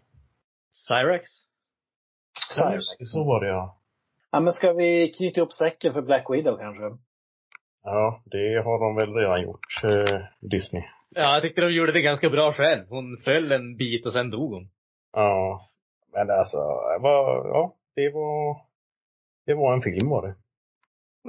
Just 2.72 2.98
det, 2.98 3.05
så 3.05 3.24
var 3.24 3.40
det 3.40 3.48
ja. 3.48 3.77
Ja 4.30 4.40
men 4.40 4.52
ska 4.52 4.72
vi 4.72 5.12
knyta 5.16 5.40
ihop 5.40 5.52
säcken 5.52 5.92
för 5.92 6.02
Black 6.02 6.26
Widow 6.30 6.59
kanske? 6.59 7.02
Ja, 7.84 8.22
det 8.24 8.62
har 8.64 8.78
de 8.78 8.96
väl 8.96 9.14
redan 9.14 9.42
gjort, 9.42 9.84
eh, 9.84 10.20
Disney. 10.40 10.82
Ja, 11.10 11.34
jag 11.34 11.42
tyckte 11.42 11.60
de 11.60 11.72
gjorde 11.72 11.92
det 11.92 12.02
ganska 12.02 12.30
bra 12.30 12.52
själv. 12.52 12.84
Hon 12.88 13.16
föll 13.24 13.52
en 13.52 13.76
bit 13.76 14.06
och 14.06 14.12
sen 14.12 14.30
dog 14.30 14.52
hon. 14.52 14.68
Ja, 15.12 15.68
men 16.12 16.30
alltså, 16.30 16.59
vad, 17.00 17.46
ja, 17.46 17.74
det 17.94 18.10
var, 18.10 18.56
det 19.46 19.55
var 19.55 19.74
en 19.74 19.82
film 19.82 20.09
var 20.09 20.22
det. 20.22 20.34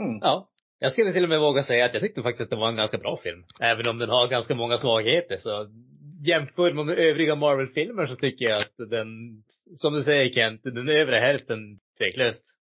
Mm. 0.02 0.20
Ja. 0.22 0.50
Jag 0.80 0.92
skulle 0.92 1.14
till 1.14 1.24
och 1.24 1.30
med 1.30 1.40
våga 1.40 1.64
säga 1.64 1.86
att 1.86 1.94
jag 1.94 2.04
tyckte 2.04 2.24
faktiskt 2.24 2.44
att 2.44 2.50
det 2.50 2.62
var 2.62 2.70
en 2.70 2.76
ganska 2.76 2.98
bra 2.98 3.18
film. 3.18 3.44
Även 3.62 3.88
om 3.88 3.98
den 3.98 4.10
har 4.10 4.28
ganska 4.28 4.56
många 4.56 4.78
svagheter 4.78 5.38
så 5.38 5.68
jämfört 6.26 6.76
med 6.76 6.90
övriga 6.90 7.36
Marvel-filmer 7.36 8.06
så 8.06 8.16
tycker 8.16 8.46
jag 8.46 8.58
att 8.58 8.90
den, 8.90 9.08
som 9.76 9.94
du 9.94 10.04
säger 10.04 10.34
Kent, 10.34 10.64
den 10.64 10.90
övre 10.90 11.20
hälften 11.20 11.80
tveklöst. 11.98 12.59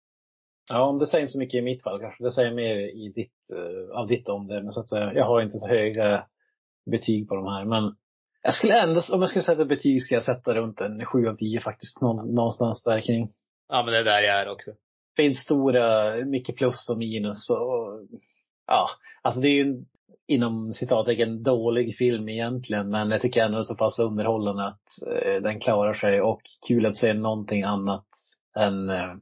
Ja, 0.69 0.83
om 0.83 0.99
det 0.99 1.07
säger 1.07 1.23
inte 1.23 1.33
så 1.33 1.39
mycket 1.39 1.59
i 1.59 1.63
mitt 1.63 1.83
fall 1.83 2.01
kanske. 2.01 2.25
Det 2.25 2.33
säger 2.33 2.55
mer 2.55 2.77
i 2.77 3.13
ditt, 3.15 3.51
eh, 3.53 3.99
av 3.99 4.07
ditt 4.07 4.29
omdöme 4.29 4.71
så 4.71 4.81
att 4.81 4.89
säga. 4.89 5.15
Jag 5.15 5.25
har 5.25 5.43
inte 5.43 5.59
så 5.59 5.69
höga 5.69 6.27
betyg 6.91 7.29
på 7.29 7.35
de 7.35 7.47
här 7.47 7.65
men 7.65 7.95
jag 8.43 8.55
skulle 8.55 8.81
ändå, 8.81 9.01
om 9.13 9.21
jag 9.21 9.29
skulle 9.29 9.43
sätta 9.43 9.65
betyg 9.65 10.03
ska 10.03 10.15
jag 10.15 10.25
sätta 10.25 10.55
runt 10.55 10.81
en 10.81 11.05
7 11.05 11.29
av 11.29 11.37
10 11.37 11.61
faktiskt. 11.61 12.01
Någon, 12.01 12.35
någonstans 12.35 12.83
där 12.83 13.01
kring. 13.01 13.33
Ja 13.69 13.83
men 13.83 13.93
det 13.93 13.99
är 13.99 14.05
där 14.05 14.23
jag 14.23 14.41
är 14.41 14.49
också. 14.49 14.71
finns 15.17 15.39
stora, 15.39 16.15
mycket 16.25 16.57
plus 16.57 16.89
och 16.89 16.99
minus 16.99 17.51
och 17.51 18.01
ja, 18.67 18.89
alltså 19.23 19.41
det 19.41 19.49
är 19.49 19.55
ju 19.55 19.63
en, 19.63 19.87
inom 20.27 20.73
citattecken 20.73 21.43
dålig 21.43 21.97
film 21.97 22.29
egentligen 22.29 22.91
men 22.91 23.11
jag 23.11 23.21
tycker 23.21 23.41
ändå 23.41 23.59
det 23.59 23.63
är 23.63 23.65
så 23.65 23.77
pass 23.77 23.99
underhållande 23.99 24.67
att 24.67 25.03
eh, 25.07 25.43
den 25.43 25.61
klarar 25.61 25.95
sig 25.95 26.21
och 26.21 26.43
kul 26.69 26.87
att 26.87 26.97
se 26.97 27.13
någonting 27.13 27.63
annat 27.63 28.07
än 28.57 28.91
eh, 28.91 29.15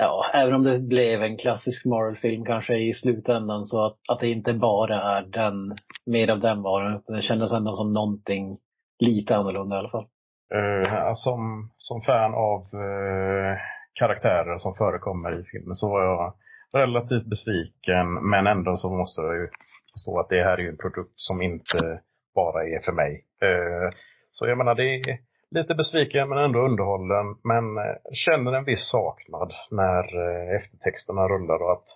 Ja, 0.00 0.30
även 0.34 0.54
om 0.54 0.64
det 0.64 0.78
blev 0.78 1.22
en 1.22 1.36
klassisk 1.36 1.86
Marvel-film 1.86 2.44
kanske 2.44 2.74
i 2.76 2.94
slutändan 2.94 3.64
så 3.64 3.86
att, 3.86 3.98
att 4.08 4.20
det 4.20 4.28
inte 4.28 4.52
bara 4.52 4.94
är 4.94 5.22
den, 5.22 5.76
mer 6.06 6.30
av 6.30 6.40
den 6.40 6.62
varan. 6.62 7.02
Det 7.06 7.22
kändes 7.22 7.52
ändå 7.52 7.74
som 7.74 7.92
någonting 7.92 8.58
lite 8.98 9.36
annorlunda 9.36 9.76
i 9.76 9.78
alla 9.78 9.90
fall. 9.90 10.06
Uh, 10.54 11.12
som, 11.14 11.70
som 11.76 12.02
fan 12.02 12.34
av 12.34 12.60
uh, 12.60 13.56
karaktärer 13.94 14.58
som 14.58 14.74
förekommer 14.74 15.40
i 15.40 15.44
filmen 15.44 15.74
så 15.74 15.88
var 15.88 16.02
jag 16.02 16.34
relativt 16.72 17.26
besviken 17.26 18.14
men 18.30 18.46
ändå 18.46 18.76
så 18.76 18.90
måste 18.90 19.22
jag 19.22 19.36
ju 19.36 19.48
förstå 19.92 20.20
att 20.20 20.28
det 20.28 20.44
här 20.44 20.58
är 20.58 20.62
ju 20.62 20.68
en 20.68 20.76
produkt 20.76 21.14
som 21.14 21.42
inte 21.42 22.00
bara 22.34 22.64
är 22.64 22.80
för 22.84 22.92
mig. 22.92 23.24
Uh, 23.44 23.90
så 24.32 24.46
jag 24.46 24.58
menar 24.58 24.74
det 24.74 24.94
är 24.94 25.18
lite 25.50 25.74
besviken 25.74 26.28
men 26.28 26.38
ändå 26.38 26.58
underhållen 26.58 27.26
men 27.44 27.78
eh, 27.78 27.94
känner 28.12 28.52
en 28.52 28.64
viss 28.64 28.88
saknad 28.88 29.52
när 29.70 30.04
eh, 30.24 30.56
eftertexterna 30.56 31.28
rullar 31.28 31.62
och 31.62 31.72
att 31.72 31.88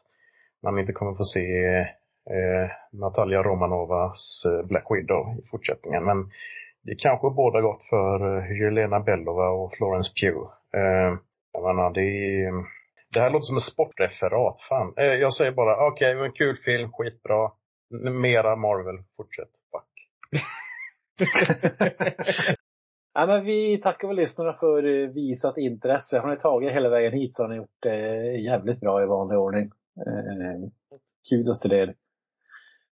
man 0.62 0.78
inte 0.78 0.92
kommer 0.92 1.14
få 1.14 1.24
se 1.24 1.56
eh, 2.30 2.70
Natalia 2.92 3.42
Romanovas 3.42 4.42
eh, 4.46 4.66
Black 4.66 4.86
Widow 4.90 5.38
i 5.38 5.46
fortsättningen. 5.50 6.04
Men 6.04 6.30
det 6.82 6.94
kanske 6.94 7.30
båda 7.30 7.60
gott 7.60 7.82
för 7.90 8.46
Jelena 8.62 9.00
Belova 9.00 9.48
och 9.48 9.74
Florence 9.76 10.12
Pugh. 10.20 10.50
Eh, 10.74 11.18
jag 11.52 11.62
menar, 11.62 11.90
det, 11.90 12.00
är, 12.00 12.52
det 13.12 13.20
här 13.20 13.30
låter 13.30 13.44
som 13.44 13.56
ett 13.56 13.62
sportreferat. 13.62 14.60
Fan. 14.68 14.94
Eh, 14.96 15.04
jag 15.04 15.34
säger 15.34 15.52
bara, 15.52 15.86
okej, 15.86 16.14
det 16.14 16.18
var 16.18 16.26
en 16.26 16.32
kul 16.32 16.56
film, 16.64 16.92
skitbra. 16.92 17.50
Mera 18.22 18.56
Marvel, 18.56 19.02
fortsätt. 19.16 19.50
Fuck. 19.72 19.92
Ja, 23.14 23.26
men 23.26 23.44
vi 23.44 23.78
tackar 23.78 24.08
väl 24.08 24.16
lyssnarna 24.16 24.52
för 24.52 24.84
eh, 24.84 25.08
visat 25.08 25.58
intresse. 25.58 26.18
Har 26.18 26.30
ni 26.30 26.36
tagit 26.36 26.72
hela 26.72 26.88
vägen 26.88 27.12
hit 27.12 27.36
så 27.36 27.42
har 27.42 27.48
ni 27.48 27.56
gjort 27.56 27.82
det 27.82 27.96
jävligt 28.36 28.80
bra 28.80 29.02
i 29.02 29.06
vanlig 29.06 29.38
ordning. 29.38 29.70
Eh, 30.06 30.68
kudos 31.30 31.60
till 31.60 31.72
er. 31.72 31.94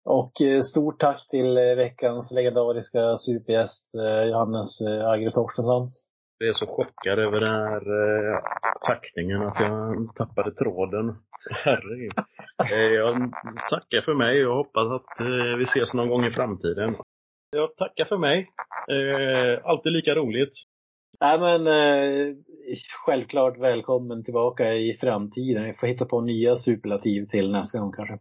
Och 0.06 0.42
eh, 0.42 0.62
stort 0.62 1.00
tack 1.00 1.28
till 1.30 1.58
eh, 1.58 1.76
veckans 1.76 2.32
legendariska 2.32 3.18
supergäst 3.18 3.96
eh, 3.96 4.24
Johannes 4.24 4.82
eh, 4.82 5.10
Agre 5.10 5.32
Torstensson. 5.32 5.92
Jag 6.38 6.50
är 6.50 6.54
så 6.54 6.68
chockad 6.68 7.20
över 7.20 7.40
den 7.40 7.54
här 7.54 7.82
eh, 7.82 8.40
tackningen 8.86 9.42
att 9.42 9.60
jag 9.60 10.08
tappade 10.16 10.52
tråden. 10.52 11.16
Herregud. 11.64 12.14
Eh, 12.72 12.78
jag 12.78 13.32
tackar 13.70 14.02
för 14.02 14.14
mig 14.14 14.46
och 14.46 14.56
hoppas 14.56 14.92
att 14.92 15.20
eh, 15.20 15.58
vi 15.58 15.64
ses 15.64 15.94
någon 15.94 16.10
gång 16.10 16.26
i 16.26 16.32
framtiden. 16.32 16.96
Jag 17.54 17.76
tackar 17.76 18.06
för 18.06 18.18
mig. 18.18 18.50
Eh, 18.90 19.66
alltid 19.66 19.92
lika 19.92 20.16
roligt. 20.16 20.54
Nej 21.20 21.40
men 21.40 21.68
eh, 21.68 22.36
självklart 23.06 23.58
välkommen 23.58 24.24
tillbaka 24.24 24.74
i 24.74 24.98
framtiden. 25.02 25.64
Vi 25.64 25.74
får 25.74 25.88
hitta 25.88 26.06
på 26.06 26.22
nya 26.22 26.56
superlativ 26.56 27.26
till 27.26 27.52
nästa 27.52 27.80
gång 27.80 27.92
kanske. 27.92 28.20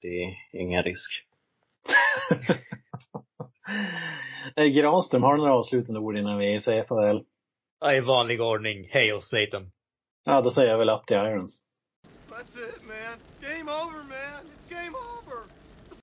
Det 0.00 0.22
är 0.22 0.36
ingen 0.52 0.82
risk. 0.82 1.10
Eh, 4.56 4.64
Granström, 4.64 5.22
har 5.22 5.32
du 5.32 5.38
några 5.38 5.54
avslutande 5.54 6.00
ord 6.00 6.16
innan 6.16 6.38
vi 6.38 6.60
säger 6.60 6.84
farväl? 6.84 7.24
Ja, 7.80 7.94
I 7.94 8.00
vanlig 8.00 8.42
ordning. 8.42 8.88
Hail 8.92 9.20
Satan. 9.22 9.70
Ja, 10.24 10.40
då 10.40 10.50
säger 10.50 10.70
jag 10.70 10.78
väl 10.78 10.90
up 10.90 11.06
the 11.06 11.14
irons. 11.14 11.62
That's 12.30 12.68
it, 12.68 12.82
man. 12.86 13.18
Game 13.40 13.70
over, 13.70 14.02
man. 14.08 14.51